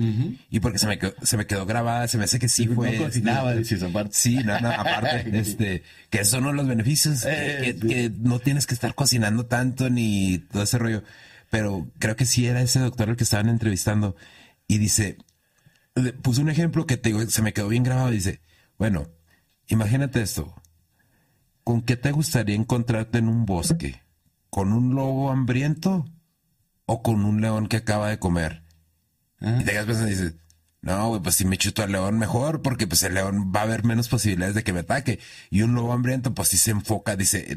y 0.49 0.59
porque 0.59 0.79
se 0.79 0.87
me, 0.87 0.97
quedó, 0.97 1.13
se 1.21 1.37
me 1.37 1.45
quedó 1.45 1.65
grabada, 1.65 2.07
se 2.07 2.17
me 2.17 2.23
hace 2.23 2.39
que 2.39 2.49
sí, 2.49 2.67
fue. 2.75 2.97
No 2.97 3.05
cocinaba, 3.05 3.53
este, 3.53 3.85
aparte. 3.85 4.13
Sí, 4.13 4.35
no, 4.35 4.59
no, 4.59 4.69
aparte, 4.69 5.29
este, 5.39 5.83
que 6.09 6.21
esos 6.21 6.41
son 6.41 6.55
los 6.55 6.67
beneficios, 6.67 7.21
que, 7.23 7.75
que, 7.75 8.11
no 8.19 8.39
tienes 8.39 8.65
que 8.65 8.73
estar 8.73 8.95
cocinando 8.95 9.45
tanto 9.45 9.89
ni 9.89 10.39
todo 10.51 10.63
ese 10.63 10.77
rollo. 10.77 11.03
Pero 11.49 11.91
creo 11.99 12.15
que 12.15 12.25
sí 12.25 12.47
era 12.47 12.61
ese 12.61 12.79
doctor 12.79 13.09
el 13.09 13.17
que 13.17 13.25
estaban 13.25 13.49
entrevistando 13.49 14.15
y 14.67 14.77
dice, 14.77 15.17
puso 16.21 16.41
un 16.41 16.49
ejemplo 16.49 16.87
que 16.87 16.95
te 16.95 17.09
digo, 17.09 17.29
se 17.29 17.41
me 17.41 17.51
quedó 17.51 17.67
bien 17.67 17.83
grabado. 17.83 18.09
Dice, 18.09 18.39
bueno, 18.77 19.09
Imagínate 19.67 20.21
esto. 20.21 20.53
¿Con 21.63 21.81
qué 21.81 21.95
te 21.95 22.11
gustaría 22.11 22.55
encontrarte 22.55 23.19
en 23.19 23.27
un 23.27 23.45
bosque? 23.45 24.01
¿Con 24.49 24.73
un 24.73 24.95
lobo 24.95 25.31
hambriento 25.31 26.05
o 26.85 27.01
con 27.03 27.23
un 27.23 27.41
león 27.41 27.67
que 27.67 27.77
acaba 27.77 28.09
de 28.09 28.19
comer? 28.19 28.63
Ah. 29.39 29.57
Y 29.61 29.63
te 29.63 29.71
quedas 29.71 29.85
pensando 29.85 30.11
y 30.11 30.15
dices, 30.15 30.35
no, 30.81 31.21
pues 31.21 31.35
si 31.35 31.45
me 31.45 31.59
chuto 31.59 31.83
al 31.83 31.91
león 31.91 32.17
mejor, 32.17 32.63
porque 32.63 32.87
pues 32.87 33.03
el 33.03 33.13
león 33.13 33.53
va 33.55 33.59
a 33.59 33.63
haber 33.63 33.83
menos 33.83 34.09
posibilidades 34.09 34.55
de 34.55 34.63
que 34.63 34.73
me 34.73 34.79
ataque. 34.79 35.19
Y 35.51 35.61
un 35.61 35.75
lobo 35.75 35.93
hambriento, 35.93 36.33
pues 36.33 36.47
sí 36.47 36.57
se 36.57 36.71
enfoca, 36.71 37.15
dice, 37.15 37.55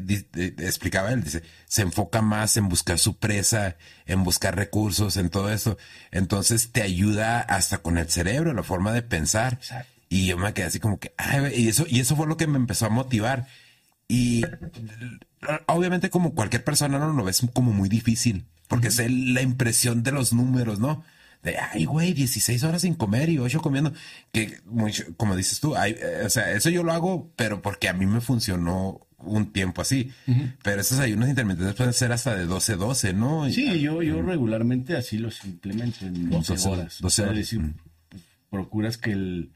explicaba 0.59 1.11
él, 1.11 1.23
dice, 1.23 1.41
se 1.65 1.81
enfoca 1.81 2.21
más 2.21 2.55
en 2.57 2.69
buscar 2.69 2.99
su 2.99 3.17
presa, 3.17 3.77
en 4.05 4.23
buscar 4.23 4.55
recursos, 4.55 5.17
en 5.17 5.29
todo 5.29 5.51
eso. 5.51 5.77
Entonces 6.11 6.71
te 6.71 6.83
ayuda 6.83 7.41
hasta 7.41 7.79
con 7.79 7.97
el 7.97 8.09
cerebro, 8.09 8.53
la 8.53 8.63
forma 8.63 8.93
de 8.93 9.01
pensar. 9.01 9.53
Exacto. 9.53 9.94
Y 10.09 10.27
yo 10.27 10.37
me 10.37 10.53
quedé 10.53 10.65
así 10.65 10.79
como 10.79 10.99
que, 10.99 11.13
y 11.55 11.67
eso, 11.67 11.85
y 11.87 11.99
eso 11.99 12.15
fue 12.15 12.27
lo 12.27 12.37
que 12.37 12.47
me 12.47 12.57
empezó 12.57 12.85
a 12.85 12.89
motivar. 12.89 13.47
Y 14.07 14.43
obviamente 15.67 16.09
como 16.09 16.35
cualquier 16.35 16.63
persona 16.63 16.99
no 16.99 17.11
lo 17.11 17.23
ves 17.23 17.41
como 17.53 17.73
muy 17.73 17.89
difícil, 17.89 18.45
porque 18.67 18.87
es 18.87 18.99
la 18.99 19.41
impresión 19.41 20.03
de 20.03 20.11
los 20.11 20.33
números, 20.33 20.79
¿no? 20.79 21.03
De, 21.41 21.57
ay, 21.57 21.85
güey, 21.85 22.13
16 22.13 22.63
horas 22.63 22.81
sin 22.81 22.95
comer 22.95 23.29
y 23.29 23.37
8 23.37 23.61
comiendo. 23.61 23.93
Que, 24.31 24.59
como 25.15 25.35
dices 25.35 25.59
tú, 25.59 25.75
eh, 25.75 26.23
o 26.25 26.29
sea, 26.29 26.51
eso 26.51 26.71
yo 26.71 26.81
lo 26.83 26.91
hago, 26.91 27.31
pero 27.35 27.61
porque 27.61 27.87
a 27.87 27.93
mí 27.93 28.07
me 28.07 28.19
funcionó 28.19 29.05
un 29.17 29.51
tiempo 29.51 29.81
así. 29.81 30.11
Pero 30.63 30.81
esos 30.81 30.99
ayunos 30.99 31.29
intermitentes 31.29 31.75
pueden 31.75 31.93
ser 31.93 32.11
hasta 32.11 32.35
de 32.35 32.45
12, 32.45 32.75
12, 32.75 33.13
¿no? 33.13 33.49
Sí, 33.49 33.79
yo, 33.79 34.01
yo 34.01 34.21
regularmente 34.21 34.95
así 34.95 35.17
los 35.17 35.43
implemento 35.45 36.05
en 36.05 36.29
12, 36.29 36.67
horas. 36.67 36.97
12 37.01 37.21
horas. 37.21 37.35
decir, 37.35 37.61
pues, 38.09 38.23
procuras 38.49 38.97
que 38.97 39.11
el 39.11 39.51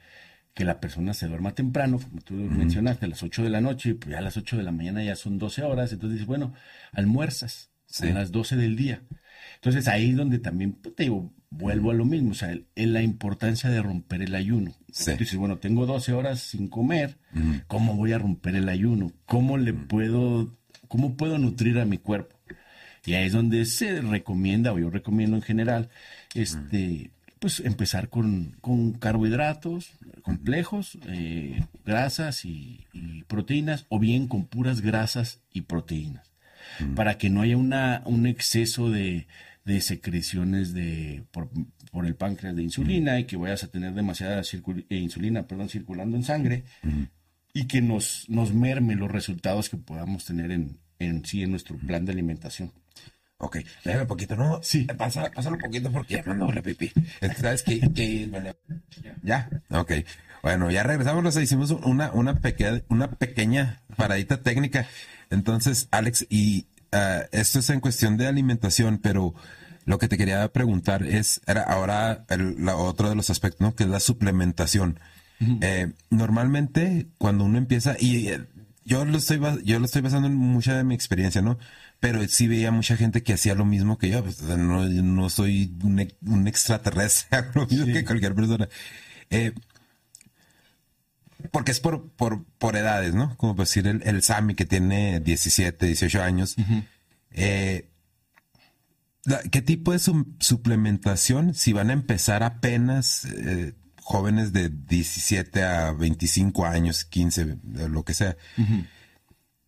que 0.59 0.65
la 0.65 0.81
persona 0.81 1.13
se 1.13 1.25
duerma 1.25 1.55
temprano, 1.55 1.99
como 1.99 2.19
tú 2.19 2.33
mencionaste, 2.33 3.05
a 3.05 3.07
las 3.07 3.23
8 3.23 3.43
de 3.43 3.49
la 3.49 3.61
noche, 3.61 3.95
pues 3.95 4.11
ya 4.11 4.17
a 4.17 4.21
las 4.21 4.35
8 4.35 4.57
de 4.57 4.63
la 4.63 4.73
mañana 4.73 5.01
ya 5.01 5.15
son 5.15 5.37
12 5.37 5.63
horas, 5.63 5.93
entonces 5.93 6.15
dices, 6.15 6.27
bueno, 6.27 6.53
almuerzas 6.91 7.69
a 8.01 8.07
las 8.07 8.33
12 8.33 8.57
del 8.57 8.75
día. 8.75 9.01
Entonces 9.55 9.87
ahí 9.87 10.09
es 10.09 10.17
donde 10.17 10.37
también, 10.37 10.73
pues, 10.73 10.95
te 10.95 11.03
digo, 11.03 11.31
vuelvo 11.49 11.91
a 11.91 11.93
lo 11.93 12.03
mismo, 12.03 12.31
o 12.31 12.33
sea, 12.33 12.53
en 12.75 12.93
la 12.93 13.01
importancia 13.01 13.69
de 13.69 13.81
romper 13.81 14.21
el 14.21 14.35
ayuno. 14.35 14.75
Dices, 15.17 15.37
bueno, 15.37 15.59
tengo 15.59 15.85
12 15.85 16.11
horas 16.11 16.41
sin 16.41 16.67
comer, 16.67 17.17
¿cómo 17.67 17.95
voy 17.95 18.11
a 18.11 18.17
romper 18.17 18.55
el 18.55 18.67
ayuno? 18.67 19.13
¿Cómo 19.25 19.57
le 19.57 19.73
puedo, 19.73 20.57
cómo 20.89 21.15
puedo 21.15 21.37
nutrir 21.37 21.79
a 21.79 21.85
mi 21.85 21.99
cuerpo? 21.99 22.35
Y 23.05 23.13
ahí 23.13 23.27
es 23.27 23.31
donde 23.31 23.63
se 23.63 24.01
recomienda, 24.01 24.73
o 24.73 24.77
yo 24.77 24.89
recomiendo 24.89 25.37
en 25.37 25.41
general, 25.41 25.89
este, 26.35 27.11
pues 27.39 27.61
empezar 27.61 28.09
con, 28.09 28.57
carbohidratos 28.99 29.91
complejos, 30.21 30.97
eh, 31.07 31.63
grasas 31.85 32.45
y, 32.45 32.85
proteínas, 33.27 33.85
o 33.89 33.99
bien 33.99 34.27
con 34.27 34.45
puras 34.45 34.81
grasas 34.81 35.41
y 35.53 35.61
proteínas, 35.61 36.31
mm. 36.79 36.95
para 36.95 37.17
que 37.17 37.29
no 37.29 37.41
haya 37.41 37.57
una, 37.57 38.03
un 38.05 38.27
exceso 38.27 38.89
de, 38.89 39.27
secreciones 39.79 40.73
de, 40.73 41.23
por, 41.31 41.49
el 42.05 42.15
páncreas 42.15 42.55
de 42.55 42.63
insulina 42.63 43.15
mm. 43.15 43.19
y 43.19 43.23
que 43.25 43.37
vayas 43.37 43.63
a 43.63 43.67
tener 43.67 43.93
demasiada 43.93 44.41
eh, 44.41 44.95
insulina 44.95 45.47
perdón, 45.47 45.69
circulando 45.69 46.17
en 46.17 46.23
sangre 46.23 46.63
mm. 46.81 47.03
y 47.53 47.67
que 47.67 47.81
nos, 47.81 48.25
nos 48.29 48.53
merme 48.53 48.95
los 48.95 49.11
resultados 49.11 49.69
que 49.69 49.77
podamos 49.77 50.25
tener 50.25 50.51
en, 50.51 50.79
en 50.97 51.23
sí 51.23 51.43
en 51.43 51.51
nuestro 51.51 51.77
plan 51.77 52.05
de 52.05 52.11
alimentación. 52.11 52.71
Ok, 53.41 53.57
déjame 53.85 54.01
un 54.01 54.07
poquito, 54.07 54.35
¿no? 54.35 54.59
Sí. 54.61 54.85
Pasa, 54.97 55.31
pásalo 55.31 55.55
un 55.55 55.61
poquito 55.61 55.89
porque 55.91 56.15
ya 56.15 56.33
me 56.33 56.53
la 56.53 56.61
pipí. 56.61 56.91
¿Sabes 57.39 57.63
qué? 57.63 57.79
¿Ya? 59.23 59.49
Ok. 59.69 59.93
Bueno, 60.43 60.69
ya 60.69 60.83
regresamos, 60.83 61.37
hicimos 61.37 61.71
una, 61.71 62.11
una, 62.11 62.35
pequeña, 62.41 62.81
una 62.89 63.11
pequeña 63.11 63.81
paradita 63.95 64.41
técnica. 64.41 64.87
Entonces, 65.29 65.87
Alex, 65.91 66.25
y 66.29 66.67
uh, 66.91 67.27
esto 67.31 67.59
es 67.59 67.69
en 67.69 67.79
cuestión 67.79 68.17
de 68.17 68.27
alimentación, 68.27 68.97
pero 68.97 69.33
lo 69.85 69.97
que 69.99 70.09
te 70.09 70.17
quería 70.17 70.45
preguntar 70.51 71.03
es, 71.03 71.39
era 71.47 71.63
ahora 71.63 72.25
el, 72.27 72.65
la, 72.65 72.75
otro 72.75 73.09
de 73.09 73.15
los 73.15 73.29
aspectos, 73.29 73.61
¿no? 73.61 73.73
Que 73.73 73.83
es 73.83 73.89
la 73.89 74.01
suplementación. 74.01 74.99
eh, 75.61 75.93
normalmente, 76.09 77.07
cuando 77.17 77.45
uno 77.45 77.57
empieza, 77.57 77.95
y 77.97 78.29
yo 78.83 79.05
lo 79.05 79.17
estoy 79.17 79.39
yo 79.63 79.79
lo 79.79 79.85
estoy 79.85 80.01
basando 80.01 80.27
en 80.27 80.35
mucha 80.35 80.75
de 80.75 80.83
mi 80.83 80.95
experiencia, 80.95 81.41
¿no? 81.41 81.57
Pero 81.99 82.25
sí 82.27 82.47
veía 82.47 82.71
mucha 82.71 82.95
gente 82.95 83.23
que 83.23 83.33
hacía 83.33 83.55
lo 83.55 83.65
mismo 83.65 83.97
que 83.97 84.09
yo. 84.09 84.23
Pues, 84.23 84.41
no, 84.41 84.87
no 84.87 85.29
soy 85.29 85.75
un, 85.83 86.47
extraterrestre, 86.47 87.45
lo 87.55 87.67
mismo 87.67 87.85
que 87.85 88.05
cualquier 88.05 88.35
persona. 88.35 88.69
Eh, 89.29 89.53
porque 91.51 91.71
es 91.71 91.79
por, 91.79 92.09
por, 92.11 92.43
por 92.57 92.75
edades, 92.75 93.13
¿no? 93.13 93.35
Como 93.37 93.53
decir 93.53 93.87
el, 93.87 94.01
el 94.03 94.21
Sammy 94.23 94.55
que 94.55 94.65
tiene 94.65 95.19
17, 95.19 95.85
18 95.85 96.21
años. 96.21 96.55
eh, 97.31 97.89
¿Qué 99.51 99.61
tipo 99.61 99.91
de 99.91 99.99
suplementación, 99.99 101.53
si 101.53 101.73
van 101.73 101.89
a 101.89 101.93
empezar 101.93 102.41
apenas 102.41 103.25
eh, 103.25 103.73
jóvenes 104.01 104.53
de 104.53 104.69
17 104.69 105.63
a 105.63 105.91
25 105.91 106.65
años, 106.65 107.05
15, 107.05 107.57
lo 107.89 108.03
que 108.03 108.13
sea, 108.13 108.37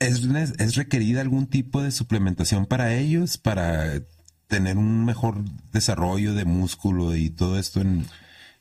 ¿es, 0.01 0.23
¿es 0.59 0.75
requerida 0.75 1.21
algún 1.21 1.47
tipo 1.47 1.81
de 1.81 1.91
suplementación 1.91 2.65
para 2.65 2.93
ellos, 2.95 3.37
para 3.37 4.01
tener 4.47 4.77
un 4.77 5.05
mejor 5.05 5.43
desarrollo 5.71 6.33
de 6.33 6.45
músculo 6.45 7.15
y 7.15 7.29
todo 7.29 7.57
esto? 7.57 7.81
En... 7.81 8.05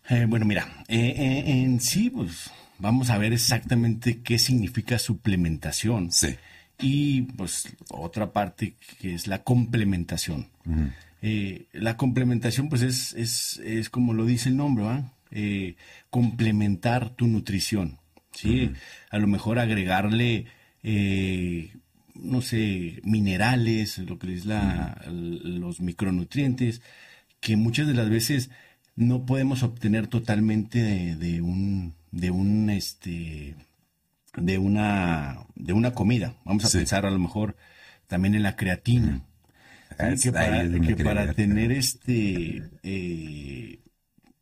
Eh, 0.09 0.27
bueno, 0.29 0.47
mira, 0.47 0.69
eh, 0.89 1.43
en 1.47 1.81
sí, 1.81 2.11
pues 2.11 2.51
vamos 2.79 3.11
a 3.11 3.19
ver 3.19 3.33
exactamente 3.33 4.23
qué 4.23 4.39
significa 4.39 4.99
suplementación. 4.99 6.13
Sí 6.13 6.37
y 6.81 7.23
pues 7.23 7.69
otra 7.91 8.33
parte 8.33 8.75
que 9.01 9.15
es 9.15 9.27
la 9.27 9.43
complementación. 9.43 10.49
Eh, 11.23 11.67
la 11.73 11.97
complementación 11.97 12.69
pues 12.69 12.83
es, 12.83 13.13
es, 13.15 13.61
es, 13.65 13.91
como 13.91 14.15
lo 14.15 14.25
dice 14.25 14.49
el 14.49 14.57
nombre, 14.57 15.05
eh, 15.31 15.77
complementar 16.09 17.11
tu 17.11 17.27
nutrición. 17.27 17.99
¿sí? 18.33 18.73
A 19.11 19.19
lo 19.19 19.27
mejor 19.27 19.59
agregarle, 19.59 20.47
eh, 20.83 21.73
no 22.15 22.43
sé, 22.43 23.01
minerales, 23.05 23.99
lo 23.99 24.19
que 24.19 24.35
es 24.35 24.47
la, 24.47 25.01
los 25.11 25.81
micronutrientes, 25.81 26.83
que 27.41 27.57
muchas 27.57 27.87
de 27.87 27.95
las 27.95 28.11
veces 28.11 28.51
no 28.97 29.25
podemos 29.25 29.63
obtener 29.63 30.07
totalmente 30.07 30.83
de, 30.83 31.17
de 31.17 31.41
un, 31.41 31.95
de 32.11 32.31
un, 32.31 32.71
este, 32.71 33.55
de 34.37 34.59
una, 34.59 35.47
de 35.55 35.73
una 35.73 35.93
comida. 35.93 36.37
Vamos 36.45 36.65
a 36.65 36.79
pensar 36.79 37.07
a 37.07 37.11
lo 37.11 37.19
mejor 37.19 37.57
también 38.07 38.35
en 38.35 38.43
la 38.43 38.57
creatina. 38.57 39.23
que 40.17 40.33
para, 41.05 41.35
tener 41.35 41.73
este, 41.73 42.63
eh, 42.83 43.81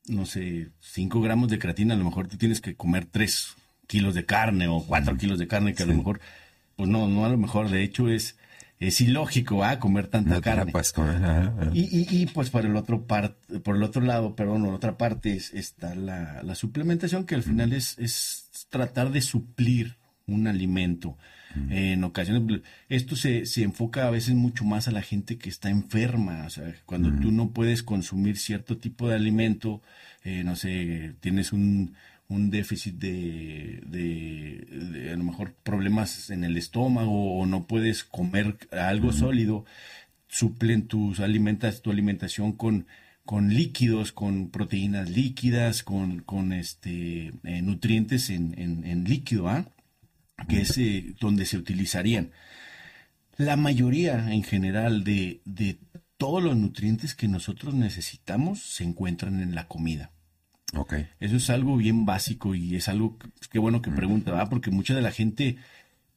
no 0.07 0.27
sé, 0.27 0.71
5 0.81 1.21
gramos 1.21 1.51
de 1.51 1.59
creatina, 1.59 1.95
a 1.95 1.99
lo 1.99 2.05
mejor 2.05 2.29
tú 2.29 2.37
tienes 2.37 2.61
que 2.61 2.75
comer 2.75 3.07
3 3.07 3.57
kilos 3.89 4.15
de 4.15 4.25
carne 4.25 4.69
o 4.69 4.85
4 4.87 5.17
kilos 5.17 5.41
de 5.41 5.49
carne, 5.49 5.75
que 5.75 5.83
a 5.83 5.87
lo 5.87 5.95
mejor, 5.95 6.21
pues 6.77 6.89
no, 6.89 7.09
no 7.09 7.25
a 7.25 7.29
lo 7.29 7.39
mejor, 7.39 7.69
de 7.71 7.83
hecho 7.83 8.09
es, 8.09 8.37
es 8.79 9.01
ilógico 9.01 9.65
¿ah? 9.65 9.81
comer 9.81 10.07
tanta 10.07 10.41
carne. 10.41 10.71
Y, 11.73 12.07
y, 12.09 12.27
pues 12.27 12.51
por 12.51 12.65
el 12.65 12.77
otro 12.77 13.07
parte 13.07 13.59
por 13.61 13.75
el 13.75 13.83
otro 13.83 14.03
lado, 14.03 14.37
perdón, 14.37 14.65
por 14.65 14.75
otra 14.75 14.97
parte 14.97 15.33
está 15.35 15.97
la, 15.97 16.43
la 16.45 16.55
suplementación 16.55 17.25
que 17.25 17.35
al 17.35 17.43
final 17.43 17.73
es, 17.73 17.99
es 17.99 18.67
tratar 18.71 19.11
de 19.11 19.23
suplir 19.23 19.97
un 20.29 20.47
alimento. 20.47 21.17
en 21.71 22.05
ocasiones, 22.05 22.61
esto 22.91 23.17
se, 23.17 23.47
se, 23.47 23.63
enfoca 23.63 24.07
a 24.07 24.11
veces 24.11 24.35
mucho 24.35 24.65
más 24.65 24.87
a 24.87 24.93
la 24.93 25.03
gente 25.03 25.39
que 25.39 25.49
está 25.49 25.71
enferma. 25.71 26.45
O 26.47 26.51
sea, 26.51 26.75
cuando 26.85 27.11
tú 27.21 27.33
no 27.33 27.51
puedes 27.51 27.83
consumir 27.83 28.37
cierto 28.37 28.77
tipo 28.77 29.09
de 29.09 29.17
alimento, 29.17 29.83
eh, 30.25 30.45
no 30.45 30.55
sé, 30.55 31.15
tienes 31.21 31.53
un, 31.53 31.95
un 32.29 32.51
déficit 32.51 32.97
de, 32.97 33.83
de, 33.87 35.11
a 35.13 35.17
lo 35.17 35.25
mejor 35.25 35.55
problemas 35.55 36.31
en 36.31 36.45
el 36.45 36.57
estómago 36.57 37.39
o 37.39 37.47
no 37.47 37.67
puedes 37.67 38.05
comer 38.05 38.59
algo 38.71 39.13
sólido, 39.13 39.65
suplen 40.29 40.87
tus 40.87 41.21
alimentas, 41.21 41.83
tu 41.83 41.91
alimentación 41.91 42.53
con 42.53 42.87
con 43.29 43.53
líquidos, 43.53 44.11
con 44.11 44.49
proteínas 44.49 45.11
líquidas, 45.11 45.83
con, 45.83 46.21
con 46.21 46.55
este, 46.55 47.35
eh, 47.45 47.61
nutrientes 47.61 48.31
en, 48.31 48.55
en, 48.57 49.05
líquido, 49.05 49.49
¿ah? 49.49 49.67
que 50.49 50.63
es 50.63 50.79
eh, 50.79 51.15
donde 51.21 51.45
se 51.45 51.59
utilizarían. 51.59 52.31
La 53.37 53.59
mayoría 53.59 54.33
en 54.33 54.43
general 54.45 55.05
de, 55.05 55.43
de 55.45 55.79
todos 56.17 56.43
los 56.43 56.57
nutrientes 56.57 57.15
que 57.15 57.29
nosotros 57.29 57.75
necesitamos 57.75 58.63
se 58.63 58.85
encuentran 58.85 59.43
en 59.43 59.55
la 59.55 59.69
comida. 59.69 60.11
Okay. 60.75 61.09
Eso 61.21 61.37
es 61.37 61.49
algo 61.51 61.77
bien 61.77 62.05
básico 62.05 62.55
y 62.55 62.77
es 62.77 62.89
algo 62.89 63.17
que, 63.51 63.59
bueno 63.59 63.81
que 63.81 63.91
pregunta, 63.91 64.33
¿verdad? 64.33 64.51
Porque 64.51 64.71
mucha 64.71 64.95
de 64.95 65.03
la 65.03 65.13
gente 65.13 65.57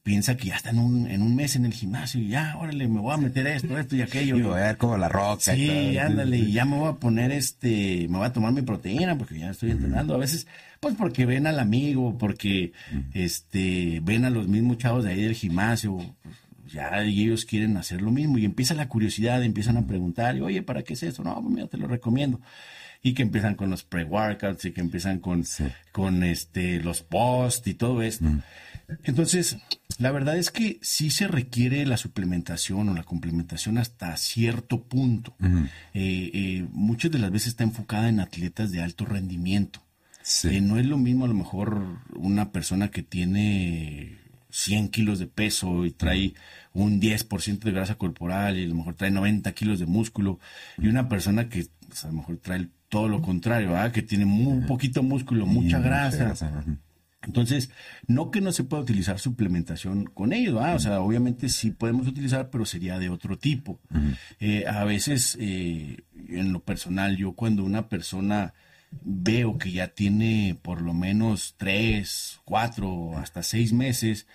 piensa 0.03 0.35
que 0.35 0.47
ya 0.47 0.55
está 0.55 0.71
en 0.71 0.79
un, 0.79 1.07
en 1.07 1.21
un 1.21 1.35
mes 1.35 1.55
en 1.55 1.65
el 1.65 1.73
gimnasio 1.73 2.19
y 2.19 2.29
ya, 2.29 2.57
órale, 2.57 2.87
me 2.87 2.99
voy 2.99 3.13
a 3.13 3.17
meter 3.17 3.45
esto, 3.47 3.77
esto 3.77 3.95
y 3.95 4.01
aquello. 4.01 4.35
Y 4.35 4.41
voy 4.41 4.59
a 4.59 4.63
ver 4.63 4.77
como 4.77 4.97
la 4.97 5.07
roca. 5.07 5.55
Sí, 5.55 5.97
ándale, 5.97 6.37
y 6.37 6.51
ya 6.51 6.65
me 6.65 6.77
voy 6.77 6.89
a 6.89 6.93
poner 6.93 7.31
este, 7.31 8.07
me 8.09 8.17
voy 8.17 8.27
a 8.27 8.33
tomar 8.33 8.51
mi 8.51 8.61
proteína 8.61 9.17
porque 9.17 9.39
ya 9.39 9.51
estoy 9.51 9.71
entrenando. 9.71 10.15
A 10.15 10.17
veces, 10.17 10.47
pues 10.79 10.95
porque 10.95 11.25
ven 11.25 11.47
al 11.47 11.59
amigo, 11.59 12.17
porque 12.17 12.73
este, 13.13 14.01
ven 14.03 14.25
a 14.25 14.29
los 14.31 14.47
mismos 14.47 14.79
chavos 14.79 15.05
de 15.05 15.11
ahí 15.11 15.21
del 15.21 15.35
gimnasio, 15.35 15.97
pues, 16.23 16.35
ya 16.73 17.01
ellos 17.03 17.45
quieren 17.45 17.77
hacer 17.77 18.01
lo 18.01 18.11
mismo 18.11 18.37
y 18.37 18.45
empieza 18.45 18.73
la 18.73 18.89
curiosidad, 18.89 19.43
empiezan 19.43 19.77
a 19.77 19.85
preguntar, 19.87 20.35
y, 20.35 20.41
oye, 20.41 20.61
¿para 20.61 20.83
qué 20.83 20.93
es 20.93 21.03
eso? 21.03 21.23
No, 21.23 21.35
pues 21.41 21.53
mira, 21.53 21.67
te 21.67 21.77
lo 21.77 21.87
recomiendo 21.87 22.41
y 23.03 23.13
que 23.13 23.23
empiezan 23.23 23.55
con 23.55 23.69
los 23.69 23.83
pre-workouts 23.83 24.65
y 24.65 24.71
que 24.71 24.81
empiezan 24.81 25.19
con, 25.19 25.43
con 25.91 26.23
este, 26.23 26.79
los 26.81 27.01
post 27.01 27.67
y 27.67 27.73
todo 27.73 28.01
esto. 28.01 28.25
Entonces, 29.03 29.57
la 29.97 30.11
verdad 30.11 30.37
es 30.37 30.51
que 30.51 30.79
sí 30.81 31.09
se 31.09 31.27
requiere 31.27 31.85
la 31.85 31.97
suplementación 31.97 32.89
o 32.89 32.93
la 32.93 33.03
complementación 33.03 33.77
hasta 33.77 34.15
cierto 34.17 34.83
punto. 34.83 35.35
Eh, 35.93 36.31
eh, 36.33 36.67
muchas 36.71 37.11
de 37.11 37.19
las 37.19 37.31
veces 37.31 37.49
está 37.49 37.63
enfocada 37.63 38.09
en 38.09 38.19
atletas 38.19 38.71
de 38.71 38.81
alto 38.81 39.05
rendimiento. 39.05 39.81
Eh, 40.43 40.61
no 40.61 40.77
es 40.77 40.85
lo 40.85 40.97
mismo 40.97 41.25
a 41.25 41.27
lo 41.27 41.33
mejor 41.33 41.99
una 42.15 42.51
persona 42.51 42.91
que 42.91 43.01
tiene 43.01 44.19
100 44.51 44.89
kilos 44.89 45.17
de 45.17 45.27
peso 45.27 45.85
y 45.85 45.91
trae 45.91 46.35
un 46.73 47.01
10% 47.01 47.59
de 47.59 47.71
grasa 47.71 47.95
corporal 47.95 48.59
y 48.59 48.65
a 48.65 48.67
lo 48.67 48.75
mejor 48.75 48.95
trae 48.95 49.09
90 49.09 49.51
kilos 49.53 49.79
de 49.79 49.87
músculo 49.87 50.39
y 50.77 50.87
una 50.87 51.09
persona 51.09 51.49
que 51.49 51.65
pues, 51.87 52.05
a 52.05 52.07
lo 52.07 52.13
mejor 52.13 52.37
trae 52.37 52.67
todo 52.91 53.07
lo 53.07 53.21
contrario, 53.21 53.71
que 53.93 54.01
tiene 54.01 54.25
muy 54.25 54.65
poquito 54.65 55.01
músculo, 55.01 55.45
mucha 55.45 55.79
grasa. 55.79 56.35
Entonces, 57.23 57.69
no 58.05 58.31
que 58.31 58.41
no 58.41 58.51
se 58.51 58.65
pueda 58.65 58.83
utilizar 58.83 59.17
suplementación 59.17 60.07
con 60.07 60.33
ellos, 60.33 60.61
o 60.61 60.79
sea, 60.79 60.99
obviamente 60.99 61.47
sí 61.47 61.71
podemos 61.71 62.05
utilizar, 62.05 62.49
pero 62.49 62.65
sería 62.65 62.99
de 62.99 63.07
otro 63.07 63.37
tipo. 63.37 63.79
Eh, 64.41 64.65
a 64.67 64.83
veces, 64.83 65.37
eh, 65.39 65.99
en 66.27 66.51
lo 66.51 66.59
personal, 66.59 67.15
yo 67.15 67.31
cuando 67.31 67.63
una 67.63 67.87
persona 67.87 68.53
veo 69.03 69.57
que 69.57 69.71
ya 69.71 69.87
tiene 69.87 70.57
por 70.61 70.81
lo 70.81 70.93
menos 70.93 71.55
tres, 71.55 72.41
cuatro, 72.43 73.17
hasta 73.17 73.41
seis 73.41 73.71
meses, 73.71 74.27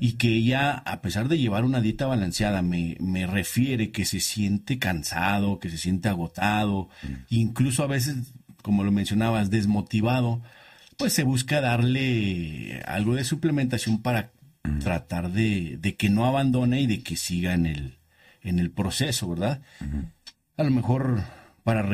y 0.00 0.14
que 0.14 0.28
ella, 0.28 0.72
a 0.72 1.02
pesar 1.02 1.28
de 1.28 1.38
llevar 1.38 1.64
una 1.64 1.82
dieta 1.82 2.06
balanceada, 2.06 2.62
me, 2.62 2.96
me 3.00 3.26
refiere 3.26 3.90
que 3.90 4.06
se 4.06 4.20
siente 4.20 4.78
cansado, 4.78 5.58
que 5.58 5.68
se 5.68 5.76
siente 5.76 6.08
agotado, 6.08 6.88
incluso 7.28 7.84
a 7.84 7.86
veces, 7.86 8.32
como 8.62 8.82
lo 8.82 8.92
mencionabas, 8.92 9.50
desmotivado, 9.50 10.42
pues 10.96 11.12
se 11.12 11.22
busca 11.22 11.60
darle 11.60 12.82
algo 12.86 13.14
de 13.14 13.24
suplementación 13.24 14.00
para 14.00 14.32
tratar 14.82 15.32
de, 15.32 15.78
de, 15.80 15.96
que 15.96 16.08
no 16.08 16.24
abandone 16.24 16.80
y 16.80 16.86
de 16.86 17.02
que 17.02 17.16
siga 17.16 17.52
en 17.52 17.66
el, 17.66 17.98
en 18.42 18.58
el 18.58 18.70
proceso, 18.70 19.28
¿verdad? 19.28 19.60
A 20.56 20.62
lo 20.62 20.70
mejor 20.70 21.22
para 21.62 21.86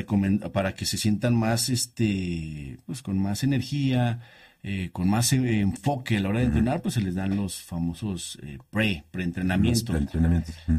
para 0.53 0.75
que 0.75 0.87
se 0.87 0.97
sientan 0.97 1.35
más, 1.35 1.69
este, 1.69 2.79
pues 2.87 3.03
con 3.03 3.19
más 3.19 3.43
energía, 3.43 4.21
eh, 4.69 4.91
con 4.93 5.09
más 5.09 5.33
eh, 5.33 5.61
enfoque 5.61 6.17
a 6.17 6.21
la 6.21 6.29
hora 6.29 6.41
de 6.41 6.47
entrenar, 6.47 6.83
pues 6.83 6.95
se 6.95 7.01
les 7.01 7.14
dan 7.14 7.37
los 7.37 7.62
famosos 7.62 8.37
eh, 8.43 8.59
pre, 8.69 9.05
preentrenamientos, 9.12 9.97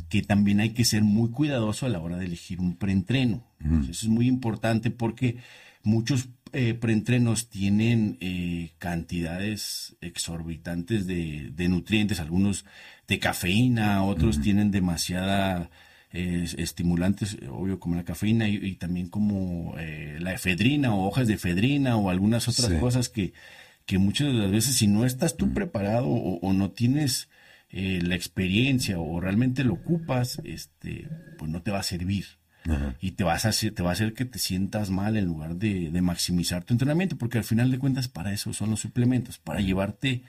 que 0.10 0.22
también 0.24 0.60
hay 0.60 0.72
que 0.72 0.84
ser 0.84 1.04
muy 1.04 1.32
cuidadoso 1.32 1.86
a 1.86 1.90
la 1.90 2.00
hora 2.00 2.18
de 2.18 2.26
elegir 2.26 2.60
un 2.60 2.76
preentreno. 2.76 3.46
Eso 3.84 3.92
es 3.92 4.08
muy 4.10 4.28
importante 4.28 4.92
porque 4.92 5.38
muchos 5.84 6.28
eh, 6.52 6.74
preentrenos 6.74 7.50
tienen 7.50 8.18
eh, 8.20 8.72
cantidades 8.78 9.96
exorbitantes 10.02 11.08
de, 11.08 11.68
nutrientes, 11.70 12.20
algunos 12.20 12.66
de 13.08 13.20
cafeína, 13.20 14.04
otros 14.04 14.42
tienen 14.42 14.70
demasiada 14.70 15.70
eh, 16.12 16.46
estimulantes, 16.58 17.38
obvio 17.50 17.80
como 17.80 17.96
la 17.96 18.04
cafeína 18.04 18.50
y, 18.50 18.76
también 18.76 19.08
como 19.08 19.76
la 20.20 20.34
efedrina 20.34 20.94
o 20.94 21.08
hojas 21.08 21.30
de 21.30 21.36
efedrina 21.36 21.96
o 21.96 22.10
algunas 22.10 22.50
otras 22.50 22.70
cosas 22.82 23.08
que, 23.08 23.32
que 23.88 23.98
muchas 23.98 24.28
de 24.28 24.34
las 24.34 24.52
veces 24.52 24.76
si 24.76 24.86
no 24.86 25.06
estás 25.06 25.38
tú 25.38 25.54
preparado 25.54 26.08
o, 26.08 26.54
no 26.54 26.70
tienes 26.70 27.30
la 27.72 28.16
experiencia 28.16 29.00
o 29.00 29.20
realmente 29.20 29.64
lo 29.64 29.74
ocupas, 29.74 30.40
este, 30.44 31.08
pues 31.40 31.50
no 31.50 31.62
te 31.64 31.72
va 31.72 31.80
a 31.80 31.84
servir. 31.84 32.26
Y 33.00 33.12
te, 33.12 33.24
vas 33.24 33.46
a 33.46 33.50
hacer, 33.50 33.74
te 33.74 33.82
va 33.82 33.92
a 33.92 33.94
hacer 33.94 34.14
que 34.14 34.26
te 34.26 34.40
sientas 34.40 34.90
mal 34.90 35.16
en 35.16 35.26
lugar 35.26 35.56
de, 35.56 35.90
maximizar 36.02 36.66
tu 36.66 36.74
entrenamiento, 36.74 37.18
porque 37.18 37.38
al 37.38 37.46
final 37.46 37.72
de 37.72 37.80
cuentas 37.80 38.10
para 38.10 38.34
eso 38.34 38.52
son 38.52 38.70
los 38.72 38.82
suplementos, 38.82 39.38
para 39.38 39.62
llevarte 39.62 40.24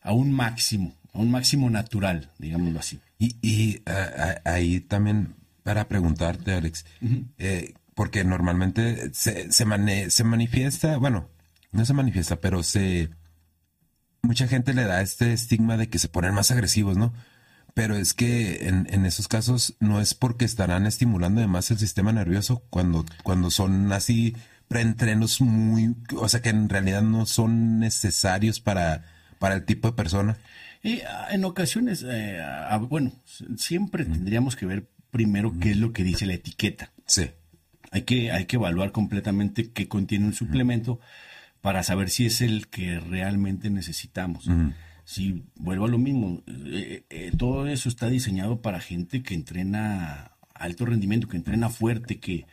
a 0.00 0.14
un 0.14 0.32
máximo, 0.32 0.94
a 1.12 1.18
un 1.18 1.30
máximo 1.30 1.68
natural, 1.68 2.30
digámoslo 2.38 2.80
así. 2.80 2.98
Y, 3.18 3.36
y 3.42 3.82
ah, 3.84 4.40
ah, 4.44 4.50
ahí 4.52 4.80
también 4.80 5.34
para 5.62 5.86
preguntarte, 5.86 6.52
Alex, 6.52 6.86
eh, 7.36 7.74
porque 7.94 8.24
normalmente 8.24 9.12
se, 9.12 9.52
se, 9.52 9.66
mane- 9.66 10.08
se 10.08 10.24
manifiesta, 10.24 10.96
bueno, 10.96 11.28
no 11.72 11.84
se 11.84 11.94
manifiesta, 11.94 12.40
pero 12.40 12.62
se... 12.62 13.10
Mucha 14.22 14.46
gente 14.46 14.72
le 14.72 14.84
da 14.84 15.02
este 15.02 15.32
estigma 15.32 15.76
de 15.76 15.88
que 15.88 15.98
se 15.98 16.08
ponen 16.08 16.32
más 16.32 16.52
agresivos, 16.52 16.96
¿no? 16.96 17.12
Pero 17.74 17.96
es 17.96 18.14
que 18.14 18.68
en, 18.68 18.86
en 18.90 19.04
esos 19.04 19.26
casos 19.26 19.74
no 19.80 20.00
es 20.00 20.14
porque 20.14 20.44
estarán 20.44 20.86
estimulando 20.86 21.40
además 21.40 21.70
el 21.70 21.78
sistema 21.78 22.12
nervioso 22.12 22.62
cuando, 22.70 23.04
cuando 23.24 23.50
son 23.50 23.90
así 23.92 24.36
preentrenos 24.68 25.40
muy, 25.42 25.94
o 26.16 26.28
sea 26.28 26.40
que 26.40 26.50
en 26.50 26.68
realidad 26.68 27.02
no 27.02 27.26
son 27.26 27.78
necesarios 27.78 28.58
para, 28.58 29.04
para 29.38 29.56
el 29.56 29.64
tipo 29.64 29.88
de 29.88 29.94
persona. 29.94 30.38
Y, 30.82 31.00
ah, 31.00 31.28
en 31.30 31.44
ocasiones, 31.44 32.04
eh, 32.08 32.40
ah, 32.42 32.78
bueno, 32.78 33.12
siempre 33.56 34.04
tendríamos 34.04 34.56
que 34.56 34.66
ver 34.66 34.88
primero 35.10 35.52
qué 35.60 35.72
es 35.72 35.76
lo 35.76 35.92
que 35.92 36.04
dice 36.04 36.26
la 36.26 36.34
etiqueta. 36.34 36.90
Sí. 37.06 37.30
Hay 37.90 38.02
que, 38.02 38.32
hay 38.32 38.46
que 38.46 38.56
evaluar 38.56 38.92
completamente 38.92 39.72
qué 39.72 39.88
contiene 39.88 40.24
un 40.24 40.32
suplemento 40.32 41.00
para 41.62 41.82
saber 41.84 42.10
si 42.10 42.26
es 42.26 42.42
el 42.42 42.68
que 42.68 43.00
realmente 43.00 43.70
necesitamos. 43.70 44.48
Si 45.04 45.44
vuelvo 45.56 45.86
a 45.86 45.88
lo 45.88 45.98
mismo, 45.98 46.42
eh, 46.46 47.04
eh, 47.08 47.32
todo 47.38 47.66
eso 47.66 47.88
está 47.88 48.08
diseñado 48.08 48.60
para 48.60 48.80
gente 48.80 49.22
que 49.22 49.34
entrena 49.34 50.32
alto 50.54 50.84
rendimiento, 50.84 51.28
que 51.28 51.36
entrena 51.36 51.70
fuerte, 51.70 52.18
que, 52.18 52.46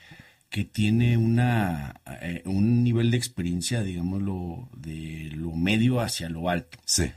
que 0.49 0.63
tiene 0.63 1.17
una, 1.17 2.01
eh, 2.21 2.43
un 2.45 2.83
nivel 2.83 3.11
de 3.11 3.17
experiencia, 3.17 3.81
digámoslo, 3.81 4.69
de 4.75 5.31
lo 5.35 5.51
medio 5.53 6.01
hacia 6.01 6.29
lo 6.29 6.49
alto. 6.49 6.77
Sí. 6.85 7.11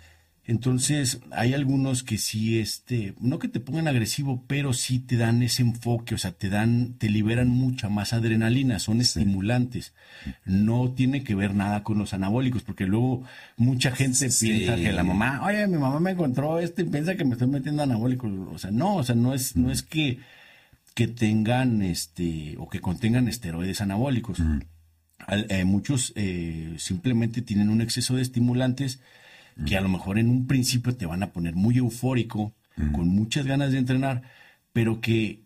Entonces, 0.45 1.21
hay 1.31 1.55
algunos 1.55 2.03
que 2.03 2.19
sí, 2.19 2.59
este, 2.59 3.15
no 3.21 3.39
que 3.39 3.47
te 3.47 3.61
pongan 3.61 3.87
agresivo, 3.87 4.43
pero 4.49 4.73
sí 4.73 4.99
te 4.99 5.17
dan 5.17 5.41
ese 5.43 5.63
enfoque, 5.63 6.17
o 6.17 6.19
sea, 6.19 6.33
te 6.33 6.49
dan, 6.49 6.95
te 6.99 7.09
liberan 7.09 7.49
mucha 7.49 7.89
más 7.89 8.13
adrenalina, 8.13 8.81
son 8.81 9.01
estimulantes. 9.01 9.93
No 10.45 10.91
tiene 10.91 11.23
que 11.23 11.37
ver 11.37 11.55
nada 11.55 11.85
con 11.85 11.97
los 11.99 12.13
anabólicos, 12.13 12.63
porque 12.65 12.87
luego 12.87 13.23
mucha 13.57 13.93
gente 13.95 14.31
Sí. 14.31 14.49
piensa 14.51 14.75
que 14.75 14.93
la 14.93 15.05
mamá, 15.05 15.43
oye, 15.45 15.65
mi 15.69 15.79
mamá 15.79 16.01
me 16.01 16.11
encontró 16.11 16.59
esto 16.59 16.83
y 16.83 16.87
piensa 16.87 17.15
que 17.15 17.25
me 17.25 17.33
estoy 17.35 17.47
metiendo 17.49 17.85
anabólicos. 17.85 18.33
O 18.53 18.59
sea, 18.59 18.73
no, 18.73 18.97
o 18.97 19.05
sea, 19.05 19.15
no 19.15 19.35
es, 19.35 19.55
no 19.57 19.71
es 19.71 19.85
que, 19.85 20.19
que 20.95 21.07
tengan, 21.07 21.83
este, 21.83 22.57
o 22.59 22.69
que 22.69 22.81
contengan 22.81 23.29
esteroides 23.29 23.81
anabólicos. 23.81 24.43
Al- 25.25 25.47
eh, 25.51 25.65
muchos 25.65 26.13
eh, 26.17 26.75
simplemente 26.79 27.43
tienen 27.43 27.69
un 27.71 27.81
exceso 27.81 28.17
de 28.17 28.23
estimulantes 28.23 28.99
que 29.67 29.77
a 29.77 29.81
lo 29.81 29.89
mejor 29.89 30.19
en 30.19 30.29
un 30.29 30.47
principio 30.47 30.97
te 30.97 31.07
van 31.07 31.23
a 31.23 31.33
poner 31.33 31.55
muy 31.55 31.79
eufórico, 31.79 32.55
con 32.93 33.09
muchas 33.09 33.47
ganas 33.47 33.73
de 33.73 33.79
entrenar, 33.79 34.23
pero 34.73 35.01
que 35.01 35.43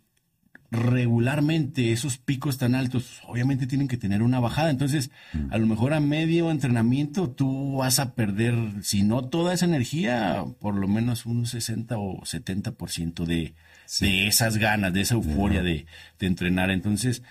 regularmente 0.71 1.93
esos 1.93 2.19
picos 2.19 2.59
tan 2.59 2.75
altos 2.75 3.21
obviamente 3.27 3.67
tienen 3.67 3.89
que 3.89 3.97
tener 3.97 4.23
una 4.23 4.41
bajada. 4.41 4.71
Entonces, 4.71 5.11
a 5.51 5.59
lo 5.59 5.67
mejor 5.67 5.95
a 5.95 6.01
medio 6.01 6.51
entrenamiento 6.51 7.31
tú 7.31 7.77
vas 7.77 7.99
a 7.99 8.15
perder, 8.15 8.55
si 8.83 9.03
no 9.03 9.25
toda 9.29 9.55
esa 9.55 9.67
energía, 9.67 10.45
por 10.61 10.75
lo 10.75 10.89
menos 10.89 11.27
un 11.27 11.47
60 11.47 11.99
o 11.99 12.21
70% 12.23 13.25
de, 13.25 13.55
de 14.01 14.27
esas 14.27 14.57
ganas, 14.57 14.93
de 14.93 15.03
esa 15.03 15.15
euforia 15.15 15.63
de, 15.63 15.87
de 16.19 16.27
entrenar. 16.27 16.71
Entonces, 16.71 17.23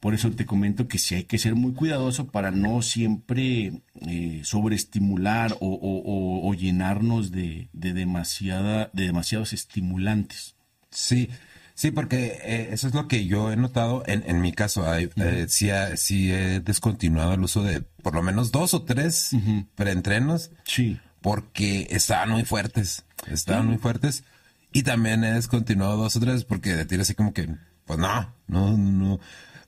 por 0.00 0.14
eso 0.14 0.30
te 0.30 0.46
comento 0.46 0.88
que 0.88 0.98
sí 0.98 1.14
hay 1.14 1.24
que 1.24 1.38
ser 1.38 1.54
muy 1.54 1.72
cuidadoso 1.74 2.28
para 2.28 2.50
no 2.50 2.80
siempre 2.82 3.82
eh, 4.06 4.40
sobreestimular 4.44 5.52
o, 5.60 5.66
o- 5.68 6.02
o- 6.02 6.48
o 6.48 6.54
llenarnos 6.54 7.30
de, 7.30 7.68
de, 7.72 7.92
demasiada, 7.92 8.90
de 8.94 9.04
demasiados 9.04 9.52
estimulantes. 9.52 10.56
Sí, 10.90 11.28
sí, 11.74 11.90
porque 11.90 12.38
eh, 12.42 12.68
eso 12.72 12.88
es 12.88 12.94
lo 12.94 13.08
que 13.08 13.26
yo 13.26 13.52
he 13.52 13.56
notado 13.56 14.02
en, 14.06 14.24
en 14.26 14.40
mi 14.40 14.52
caso. 14.52 14.90
hay, 14.90 15.10
eh, 15.16 15.46
sí, 15.48 15.70
ha- 15.70 15.96
sí 15.96 16.32
he 16.32 16.60
descontinuado 16.60 17.34
el 17.34 17.40
uso 17.40 17.62
de 17.62 17.82
por 18.02 18.14
lo 18.14 18.22
menos 18.22 18.50
dos 18.52 18.72
o 18.74 18.82
tres 18.82 19.30
preentrenos 19.74 20.50
Sí. 20.64 20.98
porque 21.20 21.86
estaban 21.90 22.30
muy 22.30 22.44
fuertes. 22.44 23.04
Estaban 23.26 23.66
muy 23.66 23.76
fuertes. 23.78 24.24
Y 24.72 24.82
también 24.82 25.24
he 25.24 25.32
descontinuado 25.32 25.96
dos 25.96 26.16
o 26.16 26.20
tres 26.20 26.44
porque 26.44 26.74
de 26.74 26.86
tiro 26.86 27.02
así 27.02 27.14
como 27.14 27.32
que, 27.34 27.48
pues 27.84 27.98
no, 27.98 28.32
no, 28.46 28.76
no. 28.76 29.20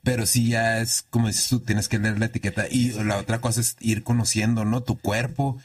Pero 0.02 0.26
sí 0.26 0.48
ya 0.48 0.80
es 0.80 1.06
como 1.10 1.28
dices 1.28 1.48
tú, 1.48 1.60
tienes 1.60 1.88
que 1.88 1.98
leer 1.98 2.18
la 2.18 2.26
etiqueta. 2.26 2.64
Y 2.68 2.90
la 3.04 3.18
otra 3.18 3.40
cosa 3.40 3.60
es 3.60 3.76
ir 3.80 4.02
conociendo, 4.02 4.64
¿no? 4.64 4.82
Tu 4.82 4.98
cuerpo. 4.98 5.58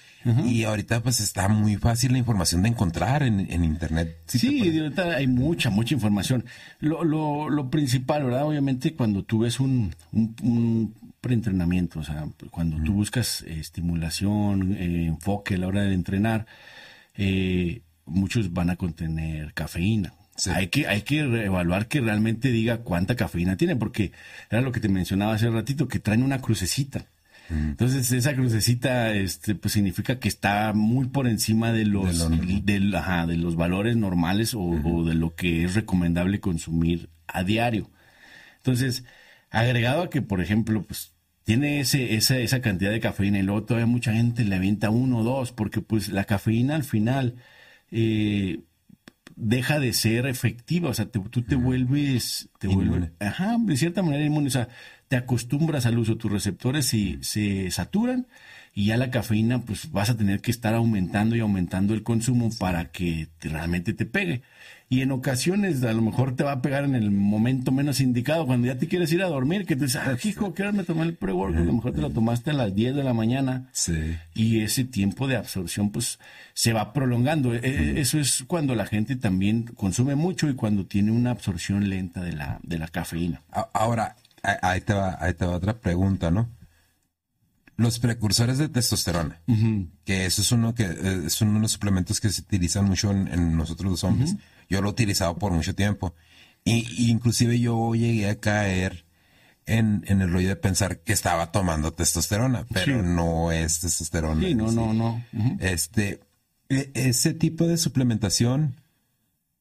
Y 0.45 0.65
ahorita 0.65 1.01
pues 1.01 1.21
está 1.21 1.47
muy 1.47 1.77
fácil 1.77 2.11
la 2.11 2.17
información 2.17 2.61
de 2.61 2.69
encontrar 2.69 3.23
en, 3.23 3.39
en 3.49 3.63
internet. 3.63 4.17
Si 4.27 4.39
Sí, 4.39 4.77
ahorita 4.77 5.15
hay 5.15 5.25
mucha, 5.25 5.69
mucha 5.69 5.93
información. 5.93 6.43
Lo, 6.81 7.05
lo, 7.05 7.49
lo 7.49 7.69
principal, 7.69 8.25
¿verdad? 8.25 8.45
Obviamente 8.45 8.93
cuando 8.93 9.23
tú 9.23 9.39
ves 9.39 9.61
un, 9.61 9.95
un, 10.11 10.35
un 10.43 10.93
preentrenamiento, 11.21 11.99
o 11.99 12.03
sea, 12.03 12.27
cuando 12.51 12.77
tú 12.83 12.93
buscas 12.93 13.43
eh, 13.47 13.59
estimulación, 13.59 14.73
eh, 14.77 15.05
enfoque 15.05 15.55
a 15.55 15.57
la 15.59 15.67
hora 15.67 15.81
de 15.83 15.93
entrenar, 15.93 16.45
eh, 17.15 17.81
muchos 18.05 18.53
van 18.53 18.69
a 18.69 18.75
contener 18.75 19.53
cafeína. 19.53 20.13
Sí. 20.38 20.51
Hay 20.51 20.67
que, 20.67 20.88
hay 20.88 21.01
que 21.01 21.19
evaluar 21.19 21.88
que 21.88 21.99
realmente 21.99 22.49
diga 22.51 22.77
cuánta 22.77 23.15
cafeína 23.15 23.57
tiene, 23.57 23.75
porque 23.75 24.11
era 24.49 24.61
lo 24.61 24.71
que 24.71 24.79
te 24.79 24.88
mencionaba 24.88 25.33
hace 25.33 25.49
ratito, 25.49 25.88
que 25.88 25.99
traen 25.99 26.23
una 26.23 26.39
crucecita. 26.39 27.05
Entonces, 27.49 28.11
esa 28.11 28.35
crucecita, 28.35 29.13
este, 29.13 29.55
pues 29.55 29.73
significa 29.73 30.19
que 30.19 30.27
está 30.27 30.73
muy 30.73 31.07
por 31.07 31.27
encima 31.29 31.71
de 31.71 31.85
los, 31.85 32.05
De 32.05 32.23
lo 32.25 32.29
normal. 32.29 32.65
del- 32.65 32.93
ajá, 32.95 33.25
de 33.25 33.38
los 33.38 33.55
valores 33.55 33.95
normales 33.95 34.53
o, 34.53 34.61
o 34.61 35.03
de 35.05 35.15
lo 35.15 35.33
que 35.33 35.63
es 35.63 35.73
recomendable 35.75 36.41
consumir 36.41 37.09
a 37.25 37.43
diario. 37.45 37.89
Entonces, 38.57 39.05
agregado 39.49 40.03
a 40.03 40.09
que, 40.09 40.21
por 40.21 40.41
ejemplo, 40.41 40.81
pues 40.83 41.13
tiene 41.45 41.79
ese, 41.79 42.15
esa, 42.15 42.38
esa 42.38 42.59
cantidad 42.61 42.91
de 42.91 42.99
cafeína 42.99 43.39
y 43.39 43.43
luego 43.43 43.63
todavía 43.63 43.88
mucha 43.88 44.11
gente 44.11 44.43
le 44.43 44.55
avienta 44.55 44.89
uno 44.89 45.19
o 45.19 45.23
dos, 45.23 45.53
porque 45.53 45.79
pues 45.79 46.09
la 46.09 46.25
cafeína 46.25 46.75
al 46.75 46.83
final 46.83 47.35
eh, 47.91 48.59
deja 49.39 49.79
de 49.79 49.93
ser 49.93 50.25
efectiva, 50.25 50.89
o 50.89 50.93
sea, 50.93 51.05
te- 51.05 51.19
tú 51.19 51.43
te 51.43 51.55
vuelves, 51.55 52.49
te 52.59 52.67
vuelves, 52.67 53.11
ajá, 53.19 53.55
de 53.59 53.77
cierta 53.77 54.01
manera 54.01 54.25
inmune, 54.25 54.47
o 54.47 54.51
sea, 54.51 54.67
te 55.07 55.15
acostumbras 55.15 55.85
al 55.85 55.97
uso, 55.99 56.17
tus 56.17 56.31
receptores 56.31 56.93
y 56.93 57.19
se 57.21 57.69
saturan 57.71 58.27
y 58.73 58.88
ya 58.88 58.97
la 58.97 59.09
cafeína, 59.11 59.61
pues 59.63 59.91
vas 59.91 60.09
a 60.09 60.17
tener 60.17 60.41
que 60.41 60.51
estar 60.51 60.73
aumentando 60.73 61.35
y 61.35 61.39
aumentando 61.39 61.93
el 61.93 62.03
consumo 62.03 62.49
para 62.59 62.91
que 62.91 63.27
te- 63.39 63.49
realmente 63.49 63.93
te 63.93 64.05
pegue. 64.05 64.41
Y 64.89 65.01
en 65.01 65.11
ocasiones 65.11 65.83
a 65.83 65.91
lo 65.91 66.01
mejor 66.01 66.38
te 66.38 66.45
va 66.45 66.53
a 66.53 66.61
pegar 66.61 66.85
en 66.85 66.95
el 66.95 67.11
momento 67.11 67.73
menos 67.73 67.99
indicado, 67.99 68.45
cuando 68.45 68.67
ya 68.67 68.77
te 68.77 68.88
quieres 68.88 69.11
ir 69.11 69.21
a 69.21 69.27
dormir, 69.27 69.65
que 69.65 69.75
tú 69.75 69.83
dices, 69.83 69.99
ah, 70.01 70.15
hijo, 70.23 70.53
¿qué 70.53 70.63
hora 70.63 70.71
me 70.71 70.85
tomé 70.85 71.01
el 71.03 71.15
pre-workout? 71.17 71.61
A 71.61 71.65
lo 71.65 71.73
mejor 71.73 71.91
te 71.93 71.99
lo 71.99 72.09
tomaste 72.09 72.51
a 72.51 72.53
las 72.53 72.73
10 72.73 72.95
de 72.95 73.03
la 73.03 73.13
mañana 73.13 73.67
Sí. 73.73 74.15
y 74.33 74.61
ese 74.61 74.85
tiempo 74.85 75.27
de 75.27 75.35
absorción 75.35 75.89
pues 75.91 76.19
se 76.53 76.71
va 76.71 76.93
prolongando. 76.93 77.53
E- 77.53 77.59
e- 77.63 77.99
Eso 77.99 78.17
es 78.17 78.45
cuando 78.47 78.75
la 78.75 78.85
gente 78.85 79.17
también 79.17 79.63
consume 79.63 80.15
mucho 80.15 80.49
y 80.49 80.55
cuando 80.55 80.85
tiene 80.85 81.11
una 81.11 81.31
absorción 81.31 81.89
lenta 81.89 82.21
de 82.23 82.31
la, 82.31 82.59
de 82.63 82.77
la 82.77 82.88
cafeína. 82.88 83.41
Ahora, 83.73 84.15
ahí 84.61 84.79
te, 84.79 84.93
va, 84.93 85.17
ahí 85.19 85.33
te 85.33 85.45
va 85.45 85.57
otra 85.57 85.77
pregunta, 85.79 86.31
¿no? 86.31 86.47
Los 87.75 87.99
precursores 87.99 88.57
de 88.57 88.69
testosterona, 88.69 89.39
que 90.03 90.25
eso 90.25 90.41
es 90.41 90.51
uno 90.51 90.73
que 90.73 90.83
eh, 90.85 91.21
es 91.25 91.41
uno 91.41 91.55
de 91.55 91.59
los 91.59 91.73
suplementos 91.73 92.19
que 92.19 92.29
se 92.29 92.41
utilizan 92.41 92.85
mucho 92.85 93.11
en, 93.11 93.27
en 93.27 93.55
nosotros 93.55 93.91
los 93.91 94.03
hombres. 94.05 94.35
Yo 94.70 94.82
lo 94.82 94.89
he 94.89 94.91
utilizado 94.91 95.38
por 95.38 95.51
mucho 95.51 95.74
tiempo. 95.76 96.13
Y, 96.63 97.09
inclusive 97.11 97.59
yo 97.59 97.93
llegué 97.95 98.30
a 98.30 98.39
caer 98.39 99.05
en, 99.65 100.03
en 100.07 100.22
el 100.22 100.32
rollo 100.32 100.49
de 100.49 100.55
pensar 100.55 100.99
que 100.99 101.13
estaba 101.13 101.51
tomando 101.51 101.93
testosterona, 101.93 102.65
pero 102.74 103.01
Sí. 103.01 103.07
no 103.07 103.51
es 103.51 103.80
testosterona. 103.80 104.41
Sí, 104.41 104.55
no, 104.55 104.70
Sí. 104.70 104.76
no, 104.76 104.93
no. 104.93 105.24
Este, 105.59 106.20
e- 106.70 106.91
ese 106.93 107.34
tipo 107.34 107.65
de 107.68 107.78
suplementación, 107.78 108.76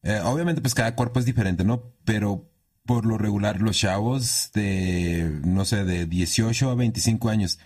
eh, 0.03 0.21
obviamente 0.25 0.61
pues 0.61 0.75
cada 0.75 0.95
cuerpo 0.97 1.19
es 1.21 1.25
diferente, 1.27 1.65
¿no? 1.65 1.83
Pero 2.05 2.49
por 2.85 3.05
lo 3.07 3.19
regular 3.19 3.61
los 3.61 3.77
chavos 3.79 4.51
de, 4.55 5.41
no 5.45 5.65
sé, 5.65 5.85
de 5.85 6.07
18 6.07 6.71
a 6.71 6.75
25 6.77 7.29
años, 7.29 7.59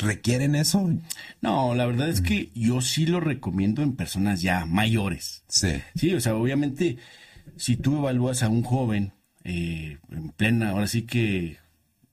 ¿requieren 0.00 0.54
eso? 0.54 0.90
No, 1.40 1.74
la 1.74 1.86
verdad 1.86 2.08
es 2.08 2.20
que 2.20 2.50
yo 2.54 2.80
sí 2.80 3.06
lo 3.06 3.20
recomiendo 3.20 3.82
en 3.82 3.94
personas 3.94 4.42
ya 4.42 4.66
mayores. 4.66 5.44
Sí. 5.48 5.80
Sí, 5.94 6.12
o 6.14 6.20
sea, 6.20 6.34
obviamente, 6.34 6.96
si 7.56 7.76
tú 7.76 7.98
evalúas 7.98 8.42
a 8.42 8.48
un 8.48 8.62
joven 8.62 9.12
eh, 9.44 9.98
en 10.10 10.30
plena, 10.30 10.70
ahora 10.70 10.86
sí 10.86 11.02
que 11.02 11.56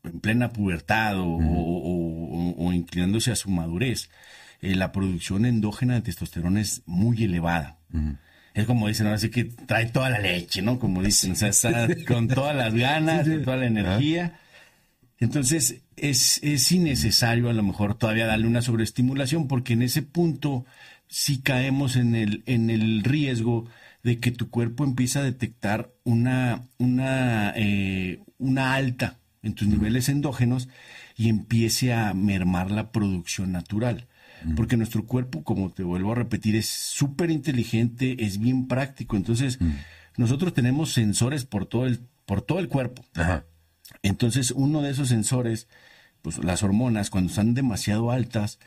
en 0.03 0.19
plena 0.21 0.49
pubertad 0.53 1.19
o, 1.19 1.25
o- 1.25 2.55
o- 2.57 2.65
o 2.67 2.73
inclinándose 2.73 3.31
a 3.31 3.35
su 3.35 3.49
madurez, 3.49 4.09
eh, 4.61 4.75
la 4.75 4.91
producción 4.91 5.45
endógena 5.45 5.95
de 5.95 6.01
testosterona 6.01 6.61
es 6.61 6.81
muy 6.85 7.23
elevada. 7.23 7.77
Es 8.53 8.65
como 8.65 8.87
dicen, 8.87 9.05
ahora 9.07 9.19
sí 9.19 9.29
que 9.29 9.43
trae 9.45 9.85
toda 9.87 10.09
la 10.09 10.19
leche, 10.19 10.61
¿no? 10.61 10.79
Como 10.79 11.03
dicen, 11.03 11.33
o 11.33 11.35
sea, 11.35 11.49
está 11.49 11.87
con 12.07 12.27
todas 12.27 12.55
las 12.55 12.73
ganas, 12.73 13.27
con 13.27 13.43
toda 13.43 13.57
la 13.57 13.67
energía. 13.67 14.39
Entonces, 15.19 15.81
es, 15.95 16.39
es 16.43 16.71
innecesario 16.71 17.49
a 17.49 17.53
lo 17.53 17.63
mejor 17.63 17.95
todavía 17.95 18.27
darle 18.27 18.47
una 18.47 18.61
sobreestimulación 18.61 19.47
porque 19.47 19.73
en 19.73 19.81
ese 19.81 20.03
punto 20.03 20.65
sí 21.07 21.39
caemos 21.39 21.95
en 21.95 22.15
el, 22.15 22.43
en 22.45 22.69
el 22.69 23.03
riesgo 23.03 23.67
de 24.03 24.19
que 24.19 24.31
tu 24.31 24.49
cuerpo 24.49 24.83
empiece 24.83 25.19
a 25.19 25.23
detectar 25.23 25.91
una, 26.03 26.63
una, 26.77 27.53
eh, 27.55 28.21
una 28.37 28.75
alta 28.75 29.17
en 29.41 29.53
tus 29.53 29.67
niveles 29.67 30.09
endógenos 30.09 30.69
y 31.15 31.29
empiece 31.29 31.93
a 31.93 32.13
mermar 32.13 32.71
la 32.71 32.91
producción 32.91 33.51
natural. 33.51 34.07
Porque 34.55 34.77
nuestro 34.77 35.05
cuerpo, 35.05 35.43
como 35.43 35.71
te 35.71 35.81
vuelvo 35.81 36.11
a 36.11 36.15
repetir, 36.15 36.55
es 36.55 36.67
súper 36.67 37.31
inteligente, 37.31 38.23
es 38.23 38.37
bien 38.37 38.67
práctico. 38.67 39.17
Entonces, 39.17 39.57
nosotros 40.15 40.53
tenemos 40.53 40.93
sensores 40.93 41.43
por 41.43 41.65
todo 41.65 41.87
el, 41.87 42.01
por 42.27 42.43
todo 42.43 42.59
el 42.59 42.67
cuerpo. 42.67 43.03
Entonces, 44.03 44.51
uno 44.51 44.81
de 44.81 44.91
esos 44.91 45.09
sensores, 45.09 45.67
pues 46.21 46.43
las 46.43 46.63
hormonas, 46.63 47.09
cuando 47.09 47.29
están 47.29 47.53
demasiado 47.53 48.11
altas, 48.11 48.59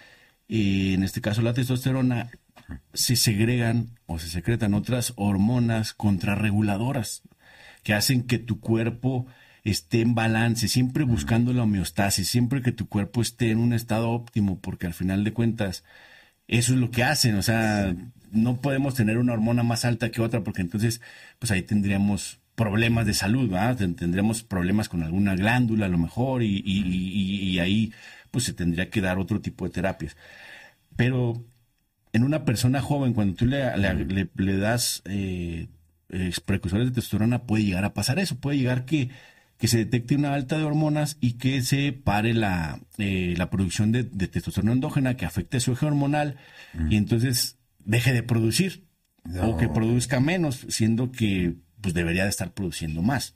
eh, 0.48 0.92
en 0.94 1.02
este 1.02 1.20
caso 1.20 1.42
la 1.42 1.54
testosterona, 1.54 2.30
se 2.94 3.16
segregan 3.16 3.90
o 4.06 4.18
se 4.18 4.28
secretan 4.28 4.74
otras 4.74 5.12
hormonas 5.16 5.92
contrarreguladoras 5.92 7.22
que 7.82 7.94
hacen 7.94 8.24
que 8.24 8.38
tu 8.38 8.60
cuerpo 8.60 9.26
esté 9.64 10.00
en 10.00 10.14
balance, 10.14 10.68
siempre 10.68 11.04
buscando 11.04 11.52
la 11.52 11.64
homeostasis, 11.64 12.28
siempre 12.28 12.62
que 12.62 12.72
tu 12.72 12.88
cuerpo 12.88 13.22
esté 13.22 13.50
en 13.50 13.58
un 13.58 13.72
estado 13.72 14.10
óptimo, 14.10 14.58
porque 14.60 14.86
al 14.86 14.94
final 14.94 15.24
de 15.24 15.32
cuentas 15.32 15.84
eso 16.48 16.74
es 16.74 16.80
lo 16.80 16.90
que 16.90 17.04
hacen, 17.04 17.36
o 17.36 17.42
sea, 17.42 17.94
no 18.32 18.60
podemos 18.60 18.94
tener 18.94 19.18
una 19.18 19.32
hormona 19.32 19.62
más 19.62 19.84
alta 19.84 20.10
que 20.10 20.22
otra, 20.22 20.42
porque 20.42 20.62
entonces, 20.62 21.00
pues 21.38 21.50
ahí 21.52 21.62
tendríamos 21.62 22.39
problemas 22.60 23.06
de 23.06 23.14
salud, 23.14 23.48
¿verdad? 23.48 23.78
Tendríamos 23.96 24.42
problemas 24.42 24.90
con 24.90 25.02
alguna 25.02 25.34
glándula 25.34 25.86
a 25.86 25.88
lo 25.88 25.96
mejor 25.96 26.42
y, 26.42 26.62
y, 26.62 27.58
ahí 27.58 27.90
pues 28.30 28.44
se 28.44 28.52
tendría 28.52 28.90
que 28.90 29.00
dar 29.00 29.18
otro 29.18 29.40
tipo 29.40 29.64
de 29.64 29.70
terapias. 29.70 30.14
Pero 30.94 31.42
en 32.12 32.22
una 32.22 32.44
persona 32.44 32.82
joven, 32.82 33.14
cuando 33.14 33.34
tú 33.34 33.46
le, 33.46 33.64
le, 33.78 34.56
das 34.58 35.00
eh, 35.06 35.68
precursores 36.44 36.88
de 36.88 36.92
testosterona, 36.92 37.44
puede 37.44 37.64
llegar 37.64 37.86
a 37.86 37.94
pasar 37.94 38.18
eso, 38.18 38.38
puede 38.38 38.58
llegar 38.58 38.84
que 38.84 39.08
que 39.56 39.68
se 39.68 39.78
detecte 39.78 40.16
una 40.16 40.34
alta 40.34 40.56
de 40.56 40.64
hormonas 40.64 41.18
y 41.20 41.34
que 41.34 41.60
se 41.60 41.92
pare 41.92 42.32
la, 42.32 42.80
eh, 42.96 43.34
la 43.36 43.50
producción 43.50 43.92
de, 43.92 44.04
testosterona 44.04 44.72
endógena 44.72 45.16
que 45.18 45.26
afecte 45.26 45.60
su 45.60 45.72
eje 45.72 45.84
hormonal 45.84 46.36
y 46.88 46.96
entonces 46.96 47.58
deje 47.84 48.14
de 48.14 48.22
producir 48.22 48.84
o 49.42 49.58
que 49.58 49.68
produzca 49.68 50.18
menos, 50.18 50.66
siendo 50.70 51.12
que 51.12 51.56
pues 51.80 51.94
debería 51.94 52.24
de 52.24 52.30
estar 52.30 52.52
produciendo 52.52 53.02
más. 53.02 53.34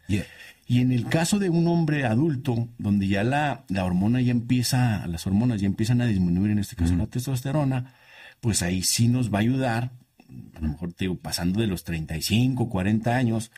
Y 0.67 0.81
en 0.81 0.93
el 0.93 1.07
caso 1.07 1.39
de 1.39 1.51
un 1.51 1.67
hombre 1.69 2.07
adulto, 2.07 2.69
donde 2.79 3.07
ya 3.09 3.23
la, 3.23 3.65
la, 3.69 3.85
hormona 3.85 4.21
ya 4.21 4.31
empieza, 4.31 5.07
las 5.07 5.27
hormonas 5.27 5.61
ya 5.61 5.67
empiezan 5.67 6.01
a 6.01 6.07
disminuir, 6.07 6.51
en 6.51 6.59
este 6.59 6.77
caso 6.77 6.97
la 6.97 7.07
testosterona, 7.07 7.95
pues 8.41 8.63
ahí 8.63 8.83
sí 8.83 9.09
nos 9.09 9.33
va 9.33 9.39
a 9.39 9.43
ayudar 9.43 9.91
a 10.57 10.61
lo 10.61 10.69
mejor 10.69 10.93
te 10.93 11.05
digo, 11.05 11.17
pasando 11.17 11.61
de 11.61 11.67
los 11.67 11.85
35, 11.85 12.69
40 12.69 13.17
años, 13.17 13.51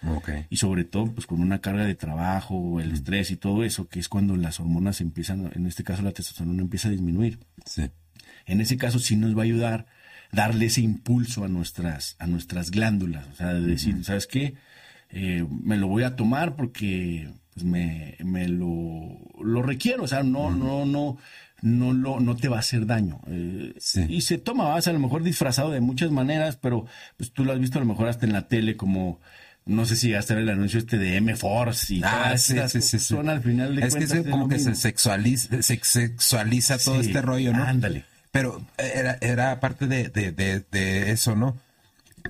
y 0.51 0.57
sobre 0.57 0.85
todo 0.85 1.13
pues 1.13 1.27
con 1.27 1.41
una 1.41 1.61
carga 1.61 1.85
de 1.85 1.95
trabajo, 1.95 2.81
el 2.81 2.93
estrés 2.93 3.31
y 3.31 3.37
todo 3.37 3.65
eso, 3.65 3.89
que 3.89 3.99
es 4.01 4.09
cuando 4.09 4.37
las 4.37 4.61
hormonas 4.61 5.01
empiezan, 5.01 5.51
en 5.55 5.67
este 5.67 5.85
caso 5.85 6.03
la 6.03 6.13
testosterona 6.13 6.63
empieza 6.63 6.89
a 6.89 6.93
disminuir. 6.93 7.39
En 8.47 8.61
ese 8.61 8.77
caso 8.77 8.99
sí 8.99 9.17
nos 9.17 9.37
va 9.37 9.43
a 9.43 9.45
ayudar 9.45 9.87
darle 10.33 10.67
ese 10.67 10.81
impulso 10.81 11.45
a 11.45 11.49
nuestras, 11.49 12.17
a 12.19 12.27
nuestras 12.27 12.71
glándulas, 12.71 13.27
o 13.33 13.35
sea, 13.37 13.55
de 13.55 13.61
decir, 13.61 14.05
¿sabes 14.05 14.27
qué? 14.27 14.55
Eh, 15.11 15.47
me 15.63 15.77
lo 15.77 15.87
voy 15.89 16.03
a 16.03 16.17
tomar 16.17 16.57
porque 16.57 17.31
pues, 17.55 17.65
me, 17.65 18.17
me 18.25 18.49
lo, 18.49 19.19
lo 19.43 19.63
requiero, 19.63 20.05
o 20.05 20.09
sea, 20.09 20.23
no, 20.23 20.51
no, 20.51 20.85
no, 20.85 21.17
no, 21.63 21.93
lo, 21.93 22.21
no 22.21 22.37
te 22.37 22.49
va 22.49 22.57
a 22.57 22.61
hacer 22.61 22.87
daño. 22.87 23.21
Eh, 23.29 23.75
y 24.09 24.21
se 24.23 24.39
toma, 24.39 24.69
vas 24.69 24.89
a 24.89 24.93
lo 24.93 24.99
mejor 24.99 25.23
disfrazado 25.23 25.71
de 25.71 25.81
muchas 25.81 26.11
maneras, 26.11 26.57
pero 26.57 26.87
pues 27.17 27.33
tú 27.33 27.45
lo 27.45 27.53
has 27.53 27.61
visto 27.61 27.79
a 27.79 27.83
lo 27.83 27.89
mejor 27.89 28.09
hasta 28.09 28.27
en 28.27 28.33
la 28.33 28.49
tele 28.49 28.77
como 28.77 29.21
no 29.67 29.85
sé 29.85 29.97
si 29.97 30.15
hasta 30.15 30.35
el 30.35 30.49
anuncio 30.49 30.79
este 30.79 30.97
de 30.97 31.17
M-Force 31.17 31.95
y 31.95 32.01
ah, 32.05 32.39
sí, 32.39 32.57
sí, 32.69 32.81
sí, 32.81 32.99
son 33.01 33.29
al 33.29 33.43
final 33.43 33.75
de 33.75 33.85
es 33.85 33.97
que 33.97 34.05
es 34.05 34.15
como 34.31 34.49
que 34.49 34.61
se 34.61 34.77
sexualiza, 34.77 35.61
se 35.61 35.81
sexualiza 35.83 36.79
todo 36.79 37.01
este 37.01 37.21
rollo, 37.21 37.53
¿no? 37.53 37.65
Ándale. 37.65 38.05
Pero 38.31 38.65
era, 38.79 39.19
era 39.21 39.59
parte 39.61 39.87
de, 39.87 40.09
de, 40.09 40.31
de, 40.31 41.11
eso, 41.11 41.35
¿no? 41.35 41.57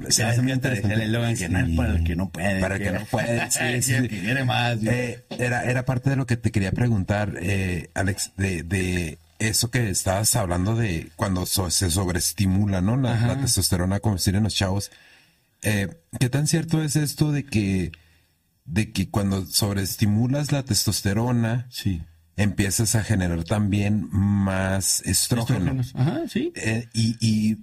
Se 0.08 0.24
hace 0.24 0.42
muy 0.42 0.52
interesante. 0.52 0.94
El 0.94 1.02
eslogan 1.02 1.36
que 1.36 1.48
no 1.48 1.58
es 1.58 1.76
para 1.76 1.92
el 1.96 2.04
que 2.04 2.16
no 2.16 2.28
puede. 2.30 2.60
Para 2.60 2.76
el 2.76 2.82
que 2.82 2.90
no 2.90 3.04
puede, 3.06 3.50
sí, 3.50 3.82
sí. 3.82 4.08
Que 4.08 4.20
quiere 4.20 4.44
más. 4.44 4.78
Eh, 4.82 5.24
era, 5.38 5.64
era 5.64 5.84
parte 5.84 6.10
de 6.10 6.16
lo 6.16 6.26
que 6.26 6.36
te 6.36 6.50
quería 6.50 6.72
preguntar, 6.72 7.34
eh, 7.40 7.90
Alex, 7.94 8.32
de, 8.36 8.62
de 8.62 9.18
eso 9.38 9.70
que 9.70 9.90
estabas 9.90 10.34
hablando 10.36 10.76
de 10.76 11.10
cuando 11.16 11.46
se 11.46 11.90
sobreestimula, 11.90 12.80
¿no? 12.80 12.96
La, 12.96 13.38
testosterona, 13.40 14.00
como 14.00 14.16
decir 14.16 14.34
en 14.34 14.44
los 14.44 14.54
chavos. 14.54 14.90
Eh, 15.62 15.88
¿Qué 16.18 16.28
tan 16.28 16.46
cierto 16.46 16.82
es 16.82 16.96
esto 16.96 17.32
de 17.32 17.44
que, 17.44 17.92
de 18.64 18.92
que 18.92 19.10
cuando 19.10 19.44
sobreestimulas 19.46 20.52
la 20.52 20.62
testosterona, 20.62 21.66
sí. 21.70 22.02
empiezas 22.36 22.94
a 22.94 23.02
generar 23.02 23.44
también 23.44 24.08
más 24.10 25.00
estrógeno? 25.02 25.82
Ajá, 25.94 26.22
sí. 26.28 26.52
Eh, 26.56 26.88
y, 26.92 27.16
y 27.20 27.58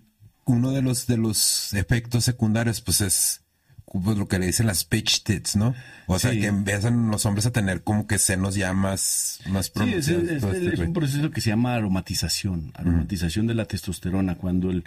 uno 0.45 0.71
de 0.71 0.81
los, 0.81 1.07
de 1.07 1.17
los 1.17 1.73
efectos 1.73 2.25
secundarios, 2.25 2.81
pues 2.81 3.01
es 3.01 3.43
pues, 3.85 4.17
lo 4.17 4.27
que 4.27 4.39
le 4.39 4.47
dicen 4.47 4.65
las 4.65 4.85
pitch 4.85 5.23
tits, 5.23 5.55
¿no? 5.55 5.75
O 6.07 6.17
sea, 6.17 6.31
que 6.31 6.47
empiezan 6.47 7.11
los 7.11 7.25
hombres 7.25 7.45
a 7.45 7.51
tener 7.51 7.83
como 7.83 8.07
que 8.07 8.17
senos 8.17 8.55
ya 8.55 8.73
más, 8.73 9.39
más 9.47 9.71
Sí, 9.73 9.93
es, 9.93 10.07
este 10.07 10.81
un 10.81 10.93
proceso 10.93 11.29
que 11.31 11.41
se 11.41 11.51
llama 11.51 11.75
aromatización, 11.75 12.71
aromatización 12.75 13.45
de 13.45 13.53
la 13.53 13.65
testosterona, 13.65 14.35
cuando 14.35 14.71
el, 14.71 14.83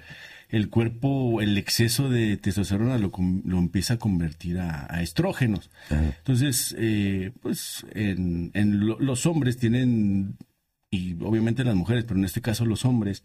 el 0.49 0.69
cuerpo, 0.71 1.41
el 1.41 1.57
exceso 1.57 2.09
de 2.11 2.37
testosterona 2.37 2.99
lo, 2.99 3.13
lo 3.45 3.59
empieza 3.59 3.95
a 3.95 3.99
convertir 3.99 4.59
a, 4.59 5.01
estrógenos. 5.01 5.71
Entonces, 5.91 6.75
eh, 6.79 7.33
pues 7.41 7.87
en, 7.95 8.51
en 8.55 8.87
los 8.87 9.27
hombres 9.27 9.57
tienen, 9.57 10.37
y 10.91 11.15
obviamente 11.23 11.65
las 11.65 11.77
mujeres, 11.77 12.05
pero 12.05 12.19
en 12.19 12.25
este 12.25 12.41
caso 12.41 12.65
los 12.65 12.85
hombres, 12.85 13.23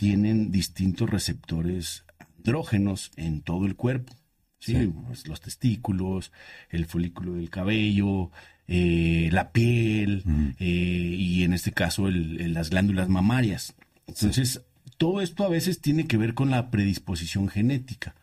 tienen 0.00 0.50
distintos 0.50 1.10
receptores 1.10 2.04
andrógenos 2.38 3.10
en 3.16 3.42
todo 3.42 3.66
el 3.66 3.76
cuerpo. 3.76 4.14
Sí, 4.58 4.90
pues, 5.06 5.28
los 5.28 5.42
testículos, 5.42 6.32
el 6.70 6.86
folículo 6.86 7.34
del 7.34 7.50
cabello, 7.50 8.30
eh, 8.66 9.28
la 9.30 9.52
piel 9.52 10.24
eh, 10.58 10.64
y 10.64 11.44
en 11.44 11.52
este 11.52 11.72
caso 11.72 12.08
las 12.10 12.70
glándulas 12.70 13.10
mamarias. 13.10 13.74
Entonces, 14.06 14.62
todo 14.96 15.20
esto 15.20 15.44
a 15.44 15.50
veces 15.50 15.82
tiene 15.82 16.06
que 16.06 16.16
ver 16.16 16.32
con 16.32 16.50
la 16.50 16.70
predisposición 16.70 17.48
genética. 17.48 18.14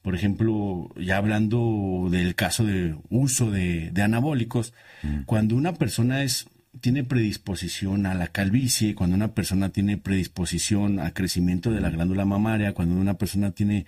Por 0.00 0.14
ejemplo, 0.14 0.88
ya 0.96 1.18
hablando 1.18 2.08
del 2.10 2.34
caso 2.34 2.64
de 2.64 2.96
uso 3.10 3.50
de, 3.50 3.92
anabólicos, 4.02 4.72
cuando 5.26 5.56
una 5.56 5.74
persona 5.74 6.22
es 6.22 6.46
tiene 6.80 7.04
predisposición 7.04 8.06
a 8.06 8.14
la 8.14 8.28
calvicie, 8.28 8.94
cuando 8.94 9.16
una 9.16 9.34
persona 9.34 9.70
tiene 9.70 9.98
predisposición 9.98 11.00
al 11.00 11.12
crecimiento 11.12 11.70
de 11.70 11.80
la 11.80 11.90
glándula 11.90 12.24
mamaria, 12.24 12.72
cuando 12.72 12.94
una 12.94 13.14
persona 13.14 13.52
tiene 13.52 13.86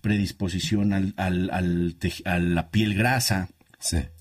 predisposición 0.00 0.92
al, 0.92 1.14
al, 1.16 1.50
al 1.50 1.96
a 2.24 2.38
la 2.38 2.70
piel 2.70 2.94
grasa. 2.94 3.48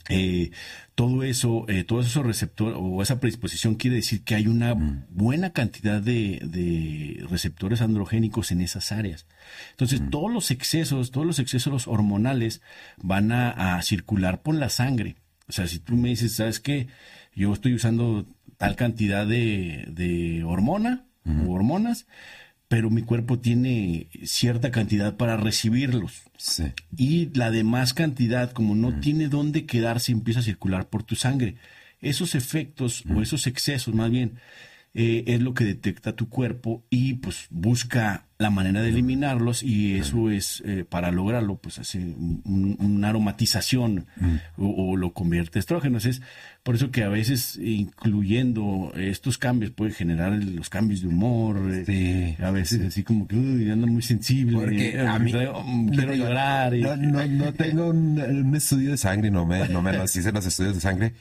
Eh, 0.10 0.52
todo 0.96 1.24
eso, 1.24 1.66
eh, 1.70 1.84
todos 1.84 2.08
esos 2.08 2.26
receptores 2.26 2.78
o 2.80 3.02
esa 3.02 3.20
predisposición 3.20 3.76
quiere 3.76 3.98
decir 3.98 4.24
que 4.24 4.36
hay 4.36 4.48
una 4.48 4.76
mm. 4.76 5.06
buena 5.10 5.52
cantidad 5.52 6.02
de, 6.02 7.26
receptores 7.30 7.82
androgénicos 7.82 8.52
en 8.52 8.62
esas 8.62 8.92
áreas. 8.92 9.26
Entonces, 9.72 10.02
mm. 10.02 10.10
todos 10.10 10.32
los 10.32 10.52
excesos, 10.52 11.12
todos 11.12 11.28
los 11.28 11.40
excesos 11.40 11.88
hormonales 11.88 12.62
van 12.98 13.32
a, 13.32 13.82
circular 13.84 14.42
por 14.42 14.56
la 14.56 14.70
sangre. 14.70 15.16
O 15.48 15.52
sea, 15.54 15.68
si 15.68 15.80
tú 15.80 15.96
me 15.96 16.10
dices, 16.10 16.34
¿sabes 16.34 16.60
qué? 16.60 16.88
Yo 17.34 17.54
estoy 17.54 17.74
usando 17.74 18.26
tal 18.58 18.76
cantidad 18.76 19.26
de, 19.26 19.86
de 19.90 20.44
hormona 20.44 21.06
o 21.26 21.52
hormonas, 21.52 22.08
pero 22.68 22.90
mi 22.90 23.02
cuerpo 23.02 23.40
tiene 23.40 24.08
cierta 24.24 24.72
cantidad 24.72 25.18
para 25.18 25.38
recibirlos. 25.38 26.24
Y 26.96 27.30
la 27.38 27.52
demás 27.52 27.94
cantidad, 27.94 28.52
como 28.52 28.76
no 28.76 29.00
tiene 29.00 29.28
dónde 29.28 29.66
quedarse, 29.66 30.12
empieza 30.12 30.40
a 30.40 30.44
circular 30.44 30.88
por 30.88 31.04
tu 31.04 31.16
sangre. 31.16 31.56
Esos 32.02 32.34
efectos 32.34 33.04
o 33.14 33.22
esos 33.22 33.46
excesos, 33.46 33.94
más 33.94 34.10
bien, 34.10 34.40
eh, 34.94 35.24
es 35.28 35.42
lo 35.42 35.54
que 35.54 35.64
detecta 35.64 36.18
tu 36.18 36.28
cuerpo 36.28 36.84
y 36.90 37.14
pues 37.14 37.48
busca 37.50 38.26
la 38.38 38.50
manera 38.50 38.82
de 38.82 38.90
eliminarlos 38.90 39.64
y 39.64 39.96
eso 39.96 40.30
es 40.30 40.62
eh, 40.66 40.84
para 40.84 41.12
lograrlo 41.12 41.56
pues 41.56 41.80
hace 41.80 42.00
una 42.44 43.08
aromatización 43.08 44.08
o, 44.58 44.98
lo 44.98 45.14
convierte 45.14 45.60
en 45.60 45.62
estrógenos 45.62 46.06
es 46.06 46.22
por 46.64 46.76
eso 46.76 46.92
que 46.92 47.04
a 47.04 47.08
veces 47.08 47.58
incluyendo 47.64 48.92
estos 48.98 49.38
cambios 49.38 49.72
puede 49.72 49.92
generar 49.92 50.34
los 50.34 50.70
cambios 50.70 51.02
de 51.04 51.08
humor 51.08 51.62
eh, 51.88 52.36
a 52.44 52.52
veces 52.52 52.82
así 52.86 53.04
como 53.04 53.30
que 53.30 53.38
uy, 53.38 53.72
anda 53.72 53.88
muy 53.88 54.02
sensible 54.02 54.58
porque 54.58 55.00
a 55.00 55.20
mí 55.20 55.32
quiero 55.32 56.16
llorar 56.16 56.74
no, 56.74 57.26
no, 57.28 57.54
tengo 57.54 57.90
un, 57.92 58.54
estudio 58.56 58.92
de 58.92 58.98
sangre 58.98 59.32
no 59.32 59.46
me 59.46 59.70
no 59.70 59.82
me 59.82 59.94
los 59.94 60.14
hice 60.14 60.34
los 60.34 60.46
estudios 60.46 60.76
de 60.76 60.82
sangre 60.82 61.14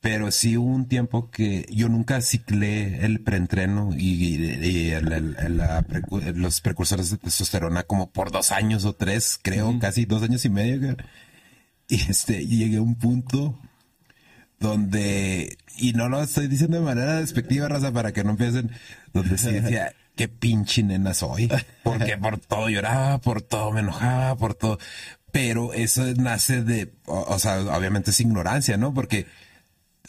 Pero 0.00 0.30
sí 0.30 0.56
hubo 0.56 0.66
un 0.74 0.86
tiempo 0.88 1.30
que 1.30 1.66
yo 1.70 1.90
nunca 1.90 2.22
ciclé 2.22 3.04
el 3.04 3.20
preentreno 3.20 3.90
y, 3.94 4.34
y 4.34 4.90
el- 4.92 5.12
el- 5.12 5.36
el- 5.38 5.60
precu- 5.60 6.32
los 6.34 6.62
precursores 6.62 7.10
de 7.10 7.18
testosterona 7.18 7.82
como 7.82 8.10
por 8.10 8.30
dos 8.30 8.50
años 8.50 8.86
o 8.86 8.94
tres, 8.94 9.38
creo, 9.42 9.78
casi 9.78 10.06
dos 10.06 10.22
años 10.22 10.42
y 10.46 10.48
medio. 10.48 10.96
Y 11.86 11.96
este, 12.10 12.40
y 12.40 12.56
llegué 12.56 12.78
a 12.78 12.82
un 12.82 12.94
punto 12.94 13.58
donde, 14.58 15.56
y 15.76 15.92
no 15.92 16.08
lo 16.08 16.22
estoy 16.22 16.46
diciendo 16.48 16.78
de 16.78 16.84
manera 16.84 17.16
despectiva, 17.20 17.68
raza, 17.68 17.92
para 17.92 18.12
que 18.12 18.24
no 18.24 18.30
empiecen, 18.30 18.70
donde 19.12 19.38
sí 19.38 19.50
decía, 19.50 19.92
qué 20.16 20.28
pinche 20.28 20.82
nena 20.82 21.14
soy. 21.14 21.50
Porque 21.82 22.16
por 22.18 22.38
todo 22.38 22.68
lloraba, 22.68 23.18
por 23.18 23.42
todo 23.42 23.72
me 23.72 23.80
enojaba, 23.80 24.36
por 24.36 24.54
todo. 24.54 24.78
Pero 25.32 25.72
eso 25.72 26.04
nace 26.16 26.62
de, 26.62 26.92
o, 27.06 27.20
o 27.20 27.38
sea, 27.38 27.60
obviamente 27.76 28.10
es 28.10 28.20
ignorancia, 28.20 28.76
¿no? 28.76 28.92
Porque 28.92 29.26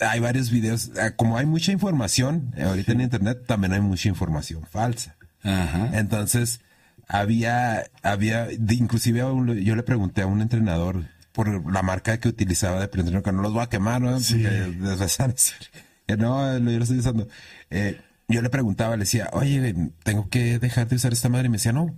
hay 0.02 0.20
varios 0.20 0.50
videos, 0.52 0.92
ah, 1.02 1.12
como 1.16 1.38
hay 1.38 1.46
mucha 1.46 1.72
información 1.72 2.54
eh, 2.58 2.64
ahorita 2.64 2.92
en 2.92 3.02
internet, 3.02 3.44
también 3.48 3.74
hay 3.74 3.82
mucha 3.82 4.10
información 4.10 4.66
falsa. 4.70 5.16
Ajá. 5.44 5.90
Entonces, 5.94 6.60
había, 7.08 7.84
había, 8.04 8.48
inclusive 8.52 9.20
yo 9.64 9.76
le 9.76 9.84
pregunté 9.84 10.22
a 10.22 10.28
un 10.28 10.42
entrenador 10.42 11.04
por 11.32 11.72
la 11.72 11.82
marca 11.82 12.20
que 12.20 12.28
utilizaba 12.30 12.80
de 12.80 12.88
preentreno, 12.88 13.24
que 13.24 13.32
no 13.32 13.42
los 13.42 13.54
voy 13.54 13.64
a 13.64 13.70
quemar, 13.70 14.02
¿no? 14.02 14.20
Sí. 14.20 14.44
Porque 14.44 16.18
no, 16.18 16.60
lo 16.60 16.72
yo 16.72 16.78
lo 16.78 16.84
estoy 16.84 17.00
usando. 17.00 17.28
Eh, 17.70 18.00
yo 18.28 18.42
le 18.42 18.50
preguntaba, 18.50 18.96
le 18.96 19.02
decía, 19.02 19.30
oye, 19.34 19.76
tengo 20.04 20.30
que 20.30 20.60
dejar 20.60 20.88
de 20.88 20.96
usar 20.96 21.12
esta 21.14 21.30
madre. 21.30 21.48
Y 21.48 21.50
me 21.50 21.58
decía, 21.58 21.74
no, 21.74 21.96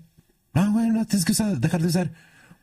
no, 0.53 0.71
güey, 0.71 0.89
no 0.89 1.05
tienes 1.05 1.25
que 1.25 1.31
usar- 1.33 1.59
dejar 1.59 1.81
de 1.81 1.87
usar. 1.87 2.11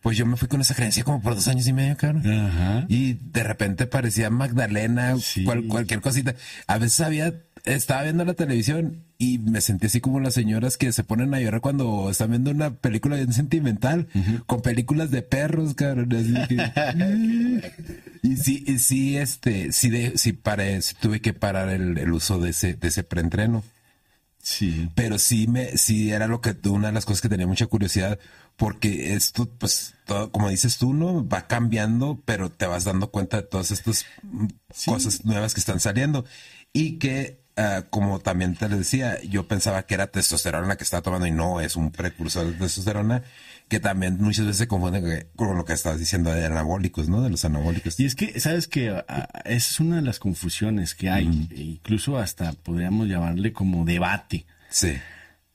Pues 0.03 0.17
yo 0.17 0.25
me 0.25 0.37
fui 0.37 0.49
con 0.49 0.61
esa 0.63 0.75
creencia 0.75 1.05
como 1.05 1.21
por 1.21 1.35
dos 1.35 1.47
años 1.49 1.67
y 1.67 1.73
medio, 1.75 1.97
cabrón. 1.97 2.27
Ajá. 2.27 2.87
Y 2.89 3.15
de 3.33 3.43
repente 3.45 3.87
parecía 3.87 4.31
Magdalena, 4.31 5.17
Sí. 5.19 5.45
cual- 5.45 5.67
cualquier 5.67 6.01
cosita. 6.01 6.35
A 6.67 6.79
veces 6.79 7.01
había, 7.03 7.35
estaba 7.65 8.03
viendo 8.05 8.25
la 8.25 8.33
televisión 8.33 9.03
y 9.19 9.37
me 9.39 9.61
sentí 9.61 9.89
así 9.89 10.01
como 10.01 10.19
las 10.19 10.33
señoras 10.33 10.79
que 10.79 10.91
se 10.93 11.05
ponen 11.05 11.35
a 11.35 11.41
llorar 11.41 11.61
cuando 11.61 12.09
están 12.11 12.31
viendo 12.31 12.51
una 12.51 12.71
película 12.71 13.17
bien 13.17 13.35
sentimental, 13.35 14.09
con 14.47 14.63
películas 14.63 15.11
de 15.11 15.21
perros, 15.21 15.75
cabrón. 15.75 16.09
así 16.15 16.33
que- 16.49 17.61
y 18.23 18.37
sí, 18.37 18.65
y 18.67 18.79
sí, 18.79 19.17
este, 19.19 19.73
sí, 19.73 19.91
de, 19.91 20.17
sí, 20.17 20.33
paré, 20.33 20.81
sí 20.81 20.95
tuve 20.99 21.21
que 21.21 21.35
parar 21.35 21.69
el, 21.69 21.99
el 21.99 22.13
uso 22.13 22.39
de 22.39 22.51
ese, 22.51 22.73
de 22.75 22.89
ese 22.89 23.03
preentreno 23.03 23.63
Sí. 24.43 24.89
pero 24.95 25.19
sí 25.19 25.47
me, 25.47 25.77
sí 25.77 26.13
era 26.13 26.27
lo 26.27 26.41
que 26.41 26.57
una 26.69 26.89
de 26.89 26.95
las 26.95 27.05
cosas 27.05 27.21
que 27.21 27.29
tenía 27.29 27.47
mucha 27.47 27.67
curiosidad, 27.67 28.19
porque 28.57 29.15
esto, 29.15 29.49
pues, 29.59 29.95
todo, 30.05 30.31
como 30.31 30.49
dices 30.51 30.77
tú, 30.79 30.93
no 30.93 31.27
va 31.27 31.47
cambiando, 31.47 32.21
pero 32.25 32.51
te 32.51 32.67
vas 32.67 32.85
dando 32.85 33.11
cuenta 33.11 33.39
de 33.39 33.43
todas 33.45 33.71
estas 33.71 34.05
mm, 34.23 34.47
cosas 34.87 35.25
nuevas 35.25 35.55
que 35.55 35.61
están 35.61 35.81
saliendo. 35.81 36.25
Y 36.73 36.99
que, 36.99 37.41
ah, 37.57 37.85
como 37.91 38.21
también 38.21 38.55
te 38.57 38.69
decía, 38.69 39.21
yo 39.23 39.49
pensaba 39.49 39.85
que 39.85 39.95
era 39.95 40.09
testosterona 40.09 40.69
la 40.69 40.77
que 40.77 40.85
estaba 40.85 41.03
tomando 41.03 41.27
y 41.27 41.31
no 41.31 41.61
es 41.61 41.75
un 41.77 41.91
precursor 41.91 42.47
de 42.47 42.53
testosterona 42.53 43.23
que 43.71 43.81
también 43.81 44.19
muchas 44.21 44.45
veces 44.45 44.59
se 44.59 44.69
confunde 44.69 45.01
que- 45.01 45.27
con 45.37 45.57
lo 45.57 45.65
que 45.65 45.73
estabas 45.73 45.99
diciendo 45.99 46.31
de 46.31 46.45
anabólicos, 46.45 47.09
¿no? 47.09 47.23
De 47.23 47.31
los 47.31 47.45
anabólicos. 47.47 47.99
Y 48.01 48.05
es 48.05 48.15
que, 48.15 48.39
¿sabes 48.41 48.69
que 48.69 48.89
Esa 48.89 49.29
es 49.45 49.81
una 49.81 49.97
de 49.97 50.03
las 50.03 50.19
confusiones 50.19 50.95
que 50.95 51.09
hay, 51.09 51.49
e 51.53 51.63
incluso 51.63 52.19
hasta 52.19 52.53
podríamos 52.53 53.09
llamarle 53.09 53.53
como 53.55 53.85
debate. 53.87 54.45
Sí. 54.69 54.93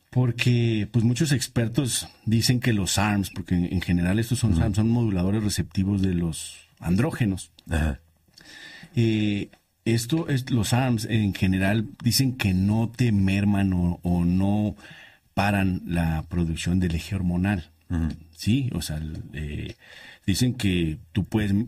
Porque 0.10 0.88
pues 0.92 1.04
muchos 1.04 1.32
expertos 1.34 2.08
dicen 2.26 2.62
que 2.62 2.72
los 2.74 2.98
ARMS, 2.98 3.32
porque 3.32 3.56
en, 3.56 3.66
en 3.66 3.82
general 3.82 4.18
estos 4.18 4.40
son 4.40 4.60
ARMS, 4.62 4.78
son 4.78 4.90
moduladores 4.90 5.44
receptivos 5.44 6.02
de 6.02 6.14
los 6.14 6.56
andrógenos. 6.80 7.52
Ajá. 7.70 8.00
Eh, 8.96 9.50
esto 9.84 10.30
es 10.30 10.50
los 10.52 10.72
ARMS 10.74 11.06
en 11.06 11.34
general 11.34 11.90
dicen 12.02 12.38
que 12.38 12.54
no 12.54 12.92
te 12.96 13.12
merman 13.12 13.74
o, 13.74 14.00
o 14.04 14.24
no 14.24 14.76
paran 15.34 15.82
la 15.86 16.24
producción 16.30 16.80
del 16.80 16.96
eje 16.96 17.14
hormonal. 17.16 17.72
Sí, 18.36 18.70
o 18.74 18.82
sea, 18.82 19.00
eh, 19.34 19.76
dicen 20.26 20.56
que 20.56 20.98
tú 21.12 21.24
puedes 21.26 21.52
eh, 21.52 21.66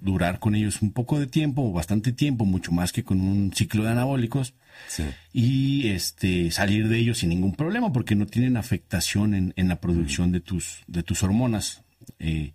durar 0.00 0.38
con 0.38 0.54
ellos 0.54 0.82
un 0.82 0.92
poco 0.92 1.18
de 1.18 1.26
tiempo 1.26 1.62
o 1.62 1.72
bastante 1.72 2.12
tiempo, 2.12 2.44
mucho 2.44 2.72
más 2.72 2.92
que 2.92 3.04
con 3.04 3.20
un 3.20 3.52
ciclo 3.54 3.84
de 3.84 3.90
anabólicos. 3.90 4.54
Sí. 4.88 5.04
y 5.34 5.88
este 5.88 6.50
salir 6.50 6.88
de 6.88 6.98
ellos 6.98 7.18
sin 7.18 7.28
ningún 7.28 7.54
problema 7.54 7.92
porque 7.92 8.14
no 8.14 8.26
tienen 8.26 8.56
afectación 8.56 9.34
en, 9.34 9.52
en 9.56 9.68
la 9.68 9.80
producción 9.80 10.32
de 10.32 10.40
tus 10.40 10.82
de 10.86 11.02
tus 11.02 11.22
hormonas. 11.22 11.82
Eh, 12.18 12.52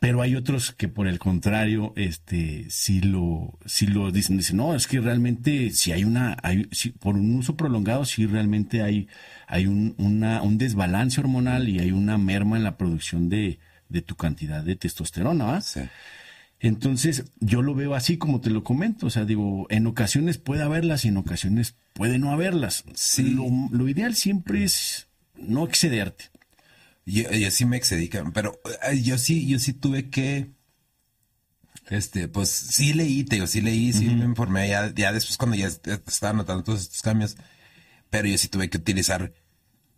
pero 0.00 0.22
hay 0.22 0.36
otros 0.36 0.72
que 0.72 0.88
por 0.88 1.08
el 1.08 1.18
contrario 1.18 1.92
este 1.96 2.66
sí 2.70 3.00
lo 3.00 3.58
sí 3.66 3.86
lo 3.86 4.10
dicen 4.10 4.36
dicen 4.36 4.58
no 4.58 4.74
es 4.74 4.86
que 4.86 5.00
realmente 5.00 5.70
si 5.70 5.92
hay 5.92 6.04
una 6.04 6.36
hay 6.42 6.68
si 6.72 6.90
por 6.90 7.16
un 7.16 7.34
uso 7.36 7.56
prolongado 7.56 8.04
sí 8.04 8.26
realmente 8.26 8.82
hay 8.82 9.08
hay 9.46 9.66
un 9.66 9.94
una, 9.98 10.42
un 10.42 10.58
desbalance 10.58 11.20
hormonal 11.20 11.68
y 11.68 11.80
hay 11.80 11.90
una 11.90 12.18
merma 12.18 12.56
en 12.56 12.64
la 12.64 12.76
producción 12.76 13.28
de 13.28 13.58
de 13.88 14.02
tu 14.02 14.16
cantidad 14.16 14.62
de 14.62 14.76
testosterona 14.76 15.44
¿va? 15.44 15.60
Sí. 15.60 15.80
Entonces, 16.60 17.24
yo 17.38 17.62
lo 17.62 17.74
veo 17.74 17.94
así 17.94 18.18
como 18.18 18.40
te 18.40 18.50
lo 18.50 18.64
comento. 18.64 19.06
O 19.06 19.10
sea, 19.10 19.24
digo, 19.24 19.66
en 19.70 19.86
ocasiones 19.86 20.38
puede 20.38 20.62
haberlas 20.62 21.04
y 21.04 21.08
en 21.08 21.16
ocasiones 21.16 21.76
puede 21.92 22.18
no 22.18 22.32
haberlas. 22.32 22.84
Sí. 22.94 23.30
Lo, 23.30 23.44
lo 23.70 23.88
ideal 23.88 24.16
siempre 24.16 24.64
es 24.64 25.06
no 25.36 25.64
excederte. 25.64 26.30
Yo, 27.08 27.30
yo 27.32 27.50
sí 27.50 27.64
me 27.64 27.76
excedí, 27.78 28.10
pero 28.34 28.60
yo 29.02 29.18
sí, 29.18 29.46
yo 29.48 29.58
sí 29.58 29.72
tuve 29.72 30.10
que, 30.10 30.52
este, 31.90 32.28
pues 32.28 32.50
sí 32.50 32.92
leí, 32.92 33.24
te 33.24 33.36
digo, 33.36 33.46
sí 33.46 33.60
leí, 33.60 33.92
sí 33.92 34.10
me 34.10 34.24
informé, 34.26 34.68
ya, 34.68 34.92
ya 34.94 35.12
después 35.12 35.36
cuando 35.38 35.56
ya 35.56 35.66
est- 35.68 35.86
estaba 36.06 36.32
notando 36.34 36.62
todos 36.64 36.82
estos 36.82 37.02
cambios, 37.02 37.36
pero 38.10 38.28
yo 38.28 38.38
sí 38.38 38.48
tuve 38.48 38.70
que 38.70 38.78
utilizar, 38.78 39.32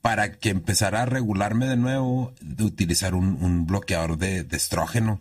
para 0.03 0.33
que 0.33 0.49
empezara 0.51 1.03
a 1.03 1.07
regularme 1.07 1.67
de 1.67 1.77
nuevo, 1.77 2.35
de 2.41 2.65
utilizar 2.65 3.15
un, 3.15 3.37
un 3.43 3.67
bloqueador 3.67 4.17
de, 4.17 4.45
de 4.45 4.57
estrógeno, 4.57 5.21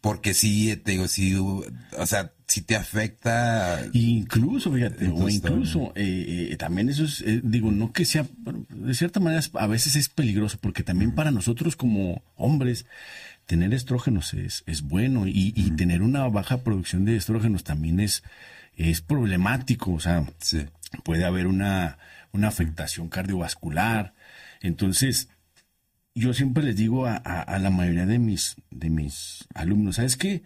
porque 0.00 0.34
sí, 0.34 0.74
te 0.76 0.92
digo, 0.92 1.06
sí, 1.08 1.36
o 1.36 2.06
sea, 2.06 2.32
sí 2.48 2.62
te 2.62 2.74
afecta. 2.76 3.80
Incluso, 3.92 4.72
fíjate, 4.72 5.08
o 5.08 5.28
incluso, 5.28 5.92
eh, 5.94 6.48
eh, 6.52 6.56
también 6.56 6.88
eso 6.88 7.04
es, 7.04 7.20
eh, 7.22 7.40
digo, 7.44 7.70
no 7.70 7.92
que 7.92 8.04
sea, 8.04 8.26
de 8.70 8.94
cierta 8.94 9.20
manera 9.20 9.42
a 9.54 9.66
veces 9.66 9.96
es 9.96 10.08
peligroso, 10.08 10.58
porque 10.60 10.82
también 10.82 11.14
para 11.14 11.30
nosotros 11.30 11.76
como 11.76 12.22
hombres, 12.36 12.86
tener 13.46 13.72
estrógenos 13.74 14.34
es, 14.34 14.62
es 14.66 14.82
bueno 14.82 15.26
y, 15.26 15.52
y 15.56 15.70
tener 15.72 16.02
una 16.02 16.28
baja 16.28 16.58
producción 16.62 17.04
de 17.04 17.16
estrógenos 17.16 17.64
también 17.64 17.98
es, 18.00 18.22
es 18.76 19.00
problemático, 19.00 19.92
o 19.92 20.00
sea, 20.00 20.24
Sí. 20.38 20.64
puede 21.04 21.24
haber 21.24 21.46
una, 21.46 21.98
una 22.32 22.48
afectación 22.48 23.08
cardiovascular. 23.08 24.14
Entonces, 24.60 25.28
yo 26.14 26.34
siempre 26.34 26.62
les 26.64 26.76
digo 26.76 27.06
a, 27.06 27.16
a- 27.16 27.42
a 27.42 27.58
la 27.58 27.70
mayoría 27.70 28.06
de 28.06 28.18
mis, 28.18 28.56
de 28.70 28.90
mis 28.90 29.44
alumnos, 29.54 29.96
¿sabes 29.96 30.16
qué? 30.16 30.42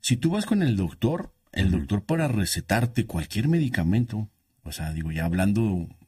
Si 0.00 0.16
tú 0.16 0.30
vas 0.30 0.46
con 0.46 0.62
el 0.62 0.76
doctor, 0.76 1.32
el 1.52 1.70
doctor 1.70 2.04
para 2.04 2.28
recetarte 2.28 3.06
cualquier 3.06 3.48
medicamento, 3.48 4.28
o 4.62 4.72
sea, 4.72 4.92
digo, 4.92 5.10
ya 5.12 5.24
hablando 5.26 5.62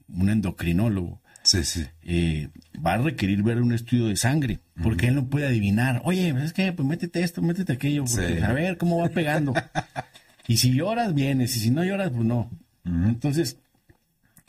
un 0.09 0.29
endocrinólogo, 0.29 1.21
Sí, 1.43 1.65
sí. 1.65 1.85
eh, 2.03 2.49
va 2.85 2.95
a 2.95 2.99
requerir 2.99 3.43
ver 3.43 3.61
un 3.61 3.73
estudio 3.73 4.07
de 4.07 4.17
sangre, 4.17 4.61
porque 4.83 5.09
él 5.09 5.17
no 5.17 5.27
puede 5.27 5.47
adivinar, 5.49 6.01
oye, 6.05 6.33
pues 6.33 6.45
es 6.45 6.53
que, 6.53 6.73
pues 6.73 6.87
métete 6.89 7.23
esto, 7.23 7.43
métete 7.43 7.73
aquello, 7.73 8.05
porque, 8.05 8.37
Sí. 8.37 8.43
a 8.43 8.53
ver 8.53 8.77
cómo 8.79 8.99
va 8.99 9.09
pegando. 9.09 9.53
y 10.47 10.57
si 10.59 10.73
lloras, 10.73 11.13
vienes, 11.15 11.57
y 11.57 11.61
si 11.61 11.71
no 11.71 11.85
lloras, 11.85 12.11
pues 12.11 12.25
no. 12.25 12.49
Entonces, 12.85 13.59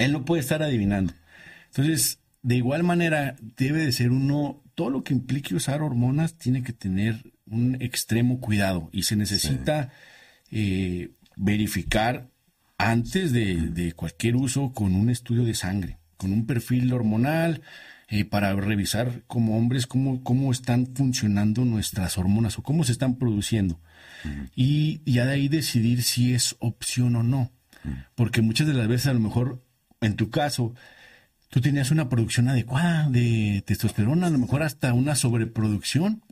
él 0.03 0.11
no 0.11 0.25
puede 0.25 0.41
estar 0.41 0.61
adivinando. 0.63 1.13
Entonces, 1.67 2.19
de 2.41 2.55
igual 2.55 2.83
manera, 2.83 3.35
debe 3.57 3.85
de 3.85 3.91
ser 3.91 4.11
uno, 4.11 4.61
todo 4.75 4.89
lo 4.89 5.03
que 5.03 5.13
implique 5.13 5.55
usar 5.55 5.81
hormonas 5.81 6.37
tiene 6.37 6.63
que 6.63 6.73
tener 6.73 7.33
un 7.45 7.77
extremo 7.81 8.39
cuidado 8.39 8.89
y 8.91 9.03
se 9.03 9.15
necesita 9.15 9.91
eh, 10.51 11.11
verificar 11.35 12.29
antes 12.77 13.31
de, 13.31 13.55
de 13.55 13.93
cualquier 13.93 14.35
uso 14.35 14.73
con 14.73 14.95
un 14.95 15.09
estudio 15.09 15.43
de 15.43 15.55
sangre, 15.55 15.97
con 16.17 16.33
un 16.33 16.45
perfil 16.45 16.91
hormonal, 16.91 17.61
eh, 18.15 18.25
para 18.25 18.53
revisar 18.53 19.23
como 19.25 19.57
hombres 19.57 19.87
cómo, 19.87 20.23
cómo 20.23 20.51
están 20.51 20.85
funcionando 20.93 21.65
nuestras 21.65 22.15
hormonas 22.19 22.59
o 22.59 22.61
cómo 22.61 22.83
se 22.83 22.91
están 22.91 23.15
produciendo. 23.15 23.79
Y 24.55 25.01
ya 25.11 25.25
de 25.25 25.33
ahí 25.33 25.47
decidir 25.47 26.03
si 26.03 26.35
es 26.35 26.55
opción 26.59 27.15
o 27.15 27.23
no. 27.23 27.51
Porque 28.13 28.43
muchas 28.43 28.67
de 28.67 28.75
las 28.75 28.87
veces 28.87 29.07
a 29.07 29.13
lo 29.13 29.19
mejor, 29.19 29.62
en 30.03 30.15
tu 30.15 30.29
caso, 30.29 30.73
tú 31.49 31.61
tenías 31.61 31.91
una 31.91 32.09
producción 32.09 32.47
adecuada 32.49 33.09
de 33.09 33.63
testosterona, 33.65 34.27
a 34.27 34.29
lo 34.31 34.37
mejor 34.37 34.63
hasta 34.63 34.93
una 34.93 35.15
sobreproducción. 35.15 36.23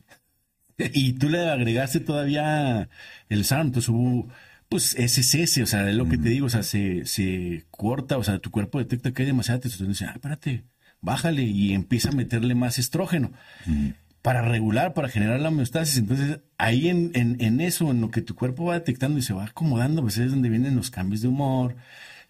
Y 0.94 1.14
tú 1.14 1.30
le 1.30 1.48
agregaste 1.48 2.00
todavía 2.00 2.90
el 3.30 3.46
SARM, 3.46 3.68
entonces 3.68 3.90
hubo, 3.90 4.30
pues, 4.68 4.96
SSS, 4.98 5.60
o 5.60 5.66
sea, 5.68 5.88
es 5.88 5.96
lo 5.96 6.10
que 6.10 6.18
te 6.18 6.30
digo, 6.30 6.48
o 6.48 6.50
sea, 6.50 6.64
se, 6.64 7.06
se 7.06 7.66
corta, 7.70 8.18
o 8.18 8.24
sea, 8.24 8.40
tu 8.40 8.50
cuerpo 8.50 8.80
detecta 8.80 9.12
que 9.12 9.22
hay 9.22 9.28
demasiada 9.28 9.60
testosterona 9.60 9.92
y 9.92 9.94
dice, 9.94 10.06
ah, 10.06 10.14
espérate, 10.16 10.64
bájale 11.02 11.44
y 11.44 11.74
empieza 11.74 12.10
a 12.10 12.14
meterle 12.14 12.56
más 12.56 12.80
estrógeno. 12.80 13.32
para 14.22 14.44
regular, 14.44 14.94
para 14.94 15.10
generar 15.10 15.40
la 15.40 15.50
homeostasis. 15.50 15.98
Entonces, 15.98 16.40
ahí 16.58 16.90
en, 16.90 17.12
en, 17.14 17.62
eso, 17.62 17.92
en 17.92 18.02
lo 18.02 18.12
que 18.12 18.22
tu 18.22 18.36
cuerpo 18.36 18.66
va 18.66 18.76
detectando 18.76 19.18
y 19.18 19.24
se 19.24 19.34
va 19.34 19.46
acomodando, 19.46 20.02
pues 20.04 20.18
es 20.18 20.30
donde 20.30 20.50
vienen 20.50 20.76
los 20.76 20.92
cambios 20.92 21.22
de 21.22 21.28
humor, 21.28 21.76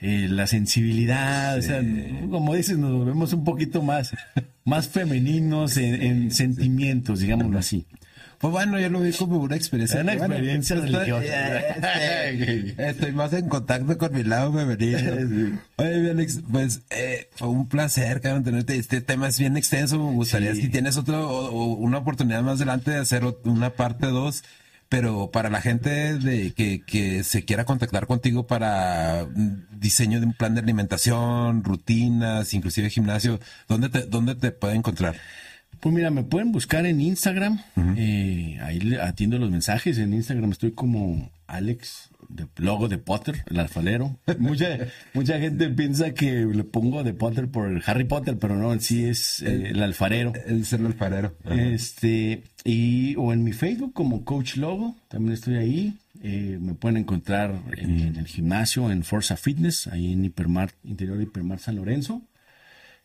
eh, 0.02 0.28
la 0.30 0.48
sensibilidad, 0.48 1.58
o 1.58 1.62
sea, 1.62 1.82
como 2.30 2.56
dices, 2.56 2.78
nos 2.78 2.92
volvemos 2.92 3.34
un 3.34 3.44
poquito 3.44 3.82
más, 3.84 4.12
más 4.66 4.90
femeninos 4.90 5.78
en, 5.78 6.02
en 6.02 6.32
sentimientos, 6.32 7.20
digámoslo 7.20 7.60
así. 7.60 7.86
Pues 8.42 8.52
bueno, 8.52 8.80
yo 8.80 8.90
lo 8.90 9.02
vi 9.02 9.12
como 9.14 9.38
una 9.38 9.56
experiencia. 9.56 10.02
Una 10.02 10.14
experiencia 10.14 10.76
religiosa. 10.76 11.60
Estoy, 12.90 13.12
más 13.12 13.32
en 13.34 13.48
contacto 13.48 13.96
con 14.00 14.12
mi 14.14 14.24
lado 14.24 14.52
femenino. 14.52 15.60
Oye, 15.76 16.10
Alex, 16.10 16.42
pues 16.52 16.82
eh, 16.90 17.30
fue 17.36 17.50
un 17.50 17.70
placer, 17.70 18.20
cabrón, 18.20 18.44
tenerte. 18.44 18.78
Este 18.78 19.00
tema 19.00 19.28
es 19.28 19.38
bien 19.38 19.58
extenso. 19.58 20.00
Me 20.00 20.14
gustaría 20.14 20.56
si 20.56 20.70
tienes 20.70 20.98
otro, 20.98 21.52
una 21.52 22.00
oportunidad 22.00 22.42
más 22.42 22.56
adelante 22.56 22.90
de 22.90 22.98
hacer 22.98 23.24
una 23.44 23.74
parte 23.74 24.08
2 24.08 24.44
pero 24.92 25.32
para 25.32 25.50
la 25.50 25.62
gente 25.62 26.18
de 26.18 26.52
que, 26.52 26.82
que, 26.82 27.24
se 27.24 27.46
quiera 27.46 27.64
contactar 27.64 28.08
contigo 28.08 28.46
para 28.46 29.26
diseño 29.72 30.20
de 30.20 30.26
un 30.26 30.34
plan 30.34 30.54
de 30.54 30.60
alimentación, 30.60 31.64
rutinas, 31.64 32.54
inclusive 32.54 32.90
gimnasio, 32.90 33.40
¿dónde 33.70 33.88
te, 33.88 34.02
dónde 34.02 34.36
te 34.36 34.52
puede 34.52 34.76
encontrar? 34.76 35.16
Pues 35.80 35.96
mira, 35.96 36.12
me 36.12 36.24
pueden 36.24 36.52
buscar 36.52 36.86
en 36.86 37.00
Instagram. 37.00 37.62
eh, 37.96 38.60
ahí 38.62 38.98
atiendo 39.02 39.40
los 39.40 39.50
mensajes. 39.50 39.98
En 39.98 40.14
Instagram 40.14 40.52
estoy 40.52 40.74
como 40.74 41.32
Alex, 41.48 42.10
de, 42.34 42.48
logo 42.58 42.88
de 42.88 42.98
Potter, 42.98 43.44
el 43.48 43.60
alfalero. 43.60 44.20
mucha, 44.40 44.78
mucha 45.14 45.40
gente 45.40 45.70
piensa 45.70 46.14
que 46.14 46.46
le 46.46 46.64
pongo 46.64 47.04
de 47.04 47.14
Potter 47.14 47.48
por 47.48 47.82
Harry 47.86 48.06
Potter, 48.06 48.38
pero 48.38 48.56
no, 48.56 48.78
sí 48.80 49.06
es 49.06 49.42
eh, 49.42 49.70
el 49.70 49.84
alfarero. 49.84 50.34
Es 50.46 50.74
el 50.74 50.86
alfarero. 50.86 51.36
Este, 51.46 52.44
y, 52.64 53.16
o 53.16 53.34
en 53.34 53.44
mi 53.44 53.54
Facebook 53.54 53.94
como 53.94 54.24
Coach 54.24 54.58
Logo, 54.58 54.96
también 55.08 55.34
estoy 55.34 55.56
ahí. 55.56 55.98
Eh, 56.24 56.60
me 56.62 56.76
pueden 56.76 56.98
encontrar 56.98 57.64
en, 57.78 58.16
el 58.16 58.28
gimnasio, 58.28 58.92
en 58.92 59.04
Forza 59.04 59.38
Fitness, 59.38 59.88
ahí 59.88 60.14
en 60.14 60.24
Hipermar, 60.24 60.72
interior 60.84 61.18
de 61.18 61.24
Hipermar 61.24 61.60
San 61.60 61.76
Lorenzo. 61.76 62.22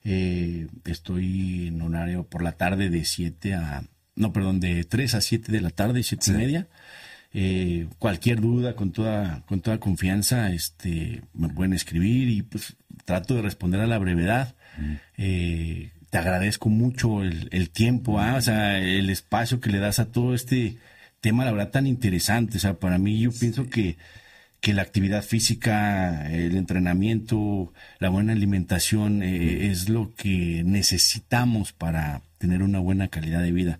Eh, 0.04 0.68
estoy 0.84 1.68
en 1.68 1.80
horario 1.82 2.24
por 2.24 2.42
la 2.42 2.52
tarde 2.52 2.90
de 2.90 3.04
7 3.04 3.54
a, 3.54 3.84
no, 4.14 4.32
perdón, 4.32 4.60
de 4.60 4.84
3 4.84 5.14
a 5.14 5.20
7 5.20 5.50
de 5.50 5.60
la 5.60 5.70
tarde, 5.70 6.02
7 6.02 6.30
y 6.30 6.34
media. 6.34 6.68
Eh, 7.34 7.88
cualquier 7.98 8.40
duda, 8.40 8.74
con 8.74 8.92
toda, 8.92 9.42
con 9.46 9.60
toda 9.60 9.78
confianza, 9.78 10.52
este, 10.52 11.22
me 11.34 11.48
pueden 11.48 11.72
escribir 11.72 12.28
y 12.28 12.42
pues 12.42 12.76
trato 13.04 13.34
de 13.34 13.42
responder 13.42 13.80
a 13.80 13.86
la 13.86 13.98
brevedad. 13.98 14.54
Eh, 15.16 15.90
te 16.10 16.18
agradezco 16.18 16.68
mucho 16.68 17.22
el, 17.22 17.70
tiempo, 17.70 18.20
¿ah? 18.20 18.36
o 18.36 18.40
sea, 18.40 18.78
el 18.78 19.10
espacio 19.10 19.60
que 19.60 19.70
le 19.70 19.78
das 19.78 19.98
a 19.98 20.12
todo 20.12 20.34
este 20.34 20.78
tema, 21.20 21.44
la 21.44 21.52
verdad, 21.52 21.70
tan 21.70 21.86
interesante. 21.86 22.56
O 22.58 22.60
sea, 22.60 22.74
para 22.74 22.98
mí 22.98 23.20
yo 23.20 23.30
pienso 23.32 23.68
que 23.68 23.96
que 24.66 24.74
la 24.74 24.82
actividad 24.82 25.22
física, 25.22 26.28
el 26.28 26.56
entrenamiento, 26.56 27.72
la 28.00 28.08
buena 28.08 28.32
alimentación 28.32 29.22
eh, 29.22 29.70
es 29.70 29.88
lo 29.88 30.12
que 30.16 30.64
necesitamos 30.64 31.72
para 31.72 32.22
tener 32.38 32.64
una 32.64 32.80
buena 32.80 33.06
calidad 33.06 33.42
de 33.42 33.52
vida. 33.52 33.78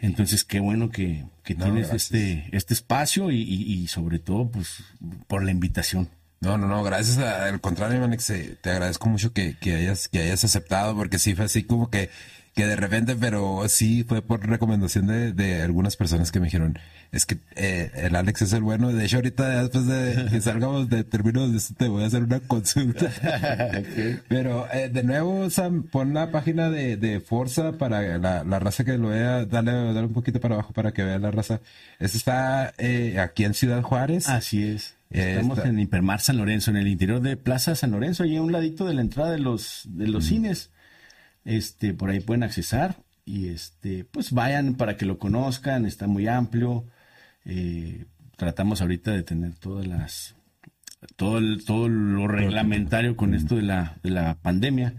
Entonces, 0.00 0.42
qué 0.44 0.60
bueno 0.60 0.88
que, 0.88 1.26
tienes 1.42 1.92
este, 1.92 2.48
este 2.52 2.72
espacio 2.72 3.30
y, 3.30 3.86
sobre 3.88 4.18
todo, 4.18 4.48
pues, 4.48 4.82
por 5.26 5.44
la 5.44 5.50
invitación. 5.50 6.08
No, 6.40 6.56
no, 6.56 6.68
no, 6.68 6.82
gracias. 6.82 7.18
Al 7.18 7.60
contrario, 7.60 8.00
Manix, 8.00 8.30
eh, 8.30 8.56
te 8.62 8.70
agradezco 8.70 9.10
mucho 9.10 9.34
que, 9.34 9.58
que, 9.58 9.74
hayas, 9.74 10.08
que 10.08 10.20
hayas 10.20 10.42
aceptado, 10.42 10.96
porque 10.96 11.18
sí 11.18 11.34
fue 11.34 11.44
así 11.44 11.64
como 11.64 11.90
que 11.90 12.08
que 12.54 12.66
de 12.66 12.76
repente, 12.76 13.16
pero 13.16 13.64
sí 13.68 14.04
fue 14.04 14.22
por 14.22 14.46
recomendación 14.46 15.08
de, 15.08 15.32
de 15.32 15.62
algunas 15.62 15.96
personas 15.96 16.30
que 16.30 16.38
me 16.38 16.46
dijeron, 16.46 16.78
es 17.10 17.26
que 17.26 17.38
eh, 17.56 17.90
el 17.94 18.14
Alex 18.14 18.42
es 18.42 18.52
el 18.52 18.62
bueno. 18.62 18.92
De 18.92 19.04
hecho, 19.04 19.16
ahorita 19.16 19.62
después 19.62 19.86
de 19.86 20.28
que 20.30 20.40
salgamos 20.40 20.88
de 20.88 21.02
términos 21.02 21.50
de 21.50 21.58
esto, 21.58 21.74
te 21.76 21.88
voy 21.88 22.04
a 22.04 22.06
hacer 22.06 22.22
una 22.22 22.38
consulta. 22.40 23.10
Pero 24.28 24.68
eh, 24.72 24.88
de 24.88 25.02
nuevo, 25.02 25.50
Sam, 25.50 25.82
pon 25.82 26.14
la 26.14 26.30
página 26.30 26.70
de, 26.70 26.96
de 26.96 27.18
Forza 27.18 27.72
para 27.72 28.18
la, 28.18 28.44
la 28.44 28.58
raza 28.60 28.84
que 28.84 28.98
lo 28.98 29.08
vea, 29.08 29.44
dale, 29.46 29.72
dale 29.72 30.06
un 30.06 30.12
poquito 30.12 30.40
para 30.40 30.54
abajo 30.54 30.72
para 30.72 30.92
que 30.92 31.02
vea 31.02 31.18
la 31.18 31.32
raza. 31.32 31.60
Esto 31.98 32.18
está 32.18 32.72
eh, 32.78 33.18
aquí 33.18 33.44
en 33.44 33.54
Ciudad 33.54 33.82
Juárez. 33.82 34.28
Así 34.28 34.62
es. 34.62 34.94
Estamos 35.10 35.58
en 35.58 35.78
Hipermar 35.78 36.20
San 36.20 36.36
Lorenzo, 36.36 36.70
en 36.70 36.76
el 36.76 36.88
interior 36.88 37.20
de 37.20 37.36
Plaza 37.36 37.76
San 37.76 37.92
Lorenzo, 37.92 38.24
ahí 38.24 38.36
a 38.36 38.42
un 38.42 38.50
ladito 38.50 38.84
de 38.84 38.94
la 38.94 39.00
entrada 39.00 39.30
de 39.30 39.38
los, 39.38 39.82
de 39.86 40.08
los 40.08 40.24
cines. 40.24 40.70
Este, 41.44 41.94
por 41.94 42.10
ahí 42.10 42.20
pueden 42.20 42.42
accesar 42.42 42.96
y 43.24 43.48
este, 43.48 44.04
pues 44.04 44.32
vayan 44.32 44.74
para 44.74 44.96
que 44.96 45.06
lo 45.06 45.18
conozcan, 45.18 45.86
está 45.86 46.06
muy 46.06 46.28
amplio. 46.28 46.86
Eh, 47.44 48.06
tratamos 48.36 48.80
ahorita 48.80 49.12
de 49.12 49.22
tener 49.22 49.54
todas 49.54 49.86
las 49.86 50.34
todo 51.16 51.38
todo 51.66 51.88
lo 51.88 52.26
reglamentario 52.28 53.14
con 53.14 53.34
esto 53.34 53.56
de 53.56 53.62
la, 53.62 53.96
de 54.02 54.08
la 54.10 54.36
pandemia 54.36 54.94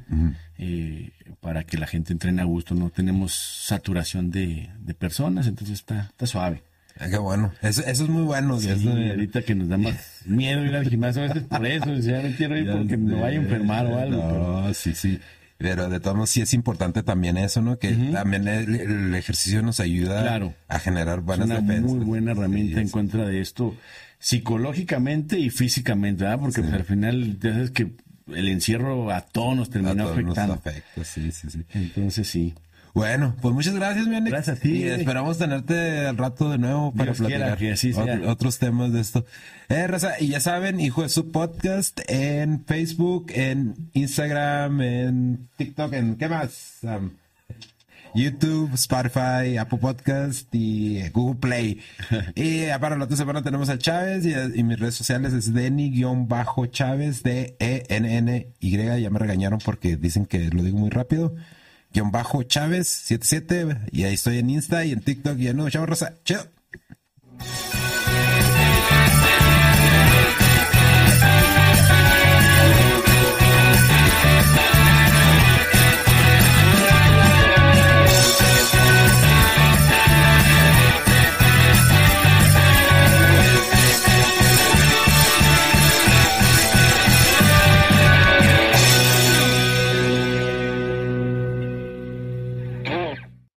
eh, 0.60 1.12
para 1.42 1.64
que 1.64 1.78
la 1.78 1.88
gente 1.88 2.14
entrene 2.14 2.42
a 2.42 2.46
gusto. 2.46 2.76
No 2.76 2.92
tenemos 2.92 3.34
saturación 3.34 4.30
de, 4.30 4.70
personas 5.00 5.48
entonces 5.48 5.80
está, 5.80 6.02
está 6.12 6.28
suave. 6.28 6.64
Ah, 6.98 7.08
qué 7.10 7.18
bueno. 7.18 7.52
Eso, 7.62 7.84
es 7.86 8.08
muy 8.08 8.24
bueno 8.24 8.54
ahorita 8.54 9.42
que 9.42 9.56
nos 9.56 9.68
da 9.68 9.78
más 9.78 10.22
miedo 10.26 10.64
ir 10.64 10.76
al 10.76 10.88
gimnasio 10.88 11.24
a 11.24 11.28
veces 11.28 11.44
por 11.44 11.66
eso 11.66 11.94
ya 11.96 12.22
no 12.22 12.36
quiero 12.38 12.58
ir 12.58 12.72
porque 12.78 12.98
me 12.98 13.20
vaya 13.20 13.38
a 13.38 13.42
enfermar 13.42 13.86
o 13.88 13.98
algo 13.98 14.22
no, 14.22 14.74
sí 14.74 14.96
sí 14.96 15.20
pero 15.57 15.90
de 15.90 15.99
todos 15.99 16.15
modos 16.15 16.30
sí 16.30 16.41
es 16.41 16.53
importante 16.53 17.03
también 17.03 17.38
eso, 17.38 17.61
¿no? 17.61 17.80
Que 17.80 17.94
también 18.11 18.48
el, 18.48 19.15
ejercicio 19.15 19.61
nos 19.61 19.80
ayuda 19.80 20.40
a 20.68 20.80
generar 20.80 21.22
buenas 21.22 21.49
es 21.49 21.60
una 21.60 21.82
muy 21.82 22.06
buena 22.06 22.32
herramienta 22.32 22.82
en 22.82 22.90
contra 22.90 23.26
de 23.26 23.40
esto, 23.40 23.76
psicológicamente 24.19 25.40
y 25.40 25.49
físicamente, 25.49 26.23
¿verdad? 26.23 26.40
Porque 26.40 26.61
pues, 26.61 26.73
al 26.73 26.84
final 26.84 27.40
ya 27.40 27.53
sabes 27.53 27.72
que 27.72 27.94
el 28.34 28.48
encierro 28.49 29.11
a 29.11 29.22
todos 29.22 29.56
nos 29.56 29.69
termina 29.69 30.03
afectando. 30.03 30.61
sí, 31.03 31.32
sí, 31.32 31.49
sí. 31.49 31.65
Entonces 31.73 32.27
sí. 32.27 32.53
Bueno, 32.96 33.36
pues 33.42 33.54
muchas 33.54 33.76
gracias, 33.76 34.08
mi 34.08 34.22
Gracias 34.22 34.58
a 34.58 34.62
ti. 34.62 34.70
Y 34.70 34.84
esperamos 34.86 35.38
tenerte 35.38 36.08
al 36.08 36.16
rato 36.16 36.50
de 36.50 36.58
nuevo 36.58 36.94
para 36.94 37.12
platicar 37.12 37.58
otros 38.26 38.58
temas 38.58 38.94
de 38.94 39.02
esto. 39.02 39.26
Eh, 39.68 39.86
Raza, 39.86 40.14
y 40.18 40.30
ya 40.30 40.40
saben, 40.40 40.80
Hijo 40.80 41.02
de 41.04 41.10
su 41.10 41.30
Podcast 41.30 42.00
en 42.08 42.64
Facebook, 42.64 43.34
en 43.36 43.90
Instagram, 43.92 44.80
en 44.82 45.50
TikTok, 45.58 45.92
en 45.92 46.16
¿qué 46.16 46.30
más? 46.30 46.80
YouTube, 48.14 48.74
Spotify, 48.76 49.58
Apple 49.60 49.80
Podcast 49.80 50.48
y 50.56 51.10
Google 51.10 51.36
Play. 51.42 51.82
y 52.36 52.68
para 52.80 52.96
la 52.96 53.04
otra 53.04 53.18
semana 53.18 53.44
tenemos 53.44 53.68
a 53.68 53.78
Chávez 53.78 54.26
y, 54.26 54.64
mis 54.64 54.80
redes 54.80 54.96
sociales 54.96 55.34
es 55.34 55.54
Denny-Chávez, 55.54 57.24
D-E-N-N-Y. 57.24 59.02
Ya 59.02 59.10
me 59.10 59.20
regañaron 59.20 59.60
porque 59.66 59.98
dicen 59.98 60.26
que 60.26 60.48
lo 60.48 60.64
digo 60.64 60.78
muy 60.78 60.92
rápido 60.92 61.36
guion 61.96 62.12
bajo 62.12 62.44
Chávez 62.44 62.88
77 62.88 63.78
y 63.92 64.04
ahí 64.04 64.16
estoy 64.16 64.40
en 64.40 64.50
Insta 64.50 64.84
y 64.86 64.92
en 64.92 65.00
TikTok 65.00 65.40
y 65.40 65.48
en 65.48 65.58
no, 65.58 65.70
Chavo 65.70 65.86
Rosa. 65.86 66.14
Chido. 66.26 66.44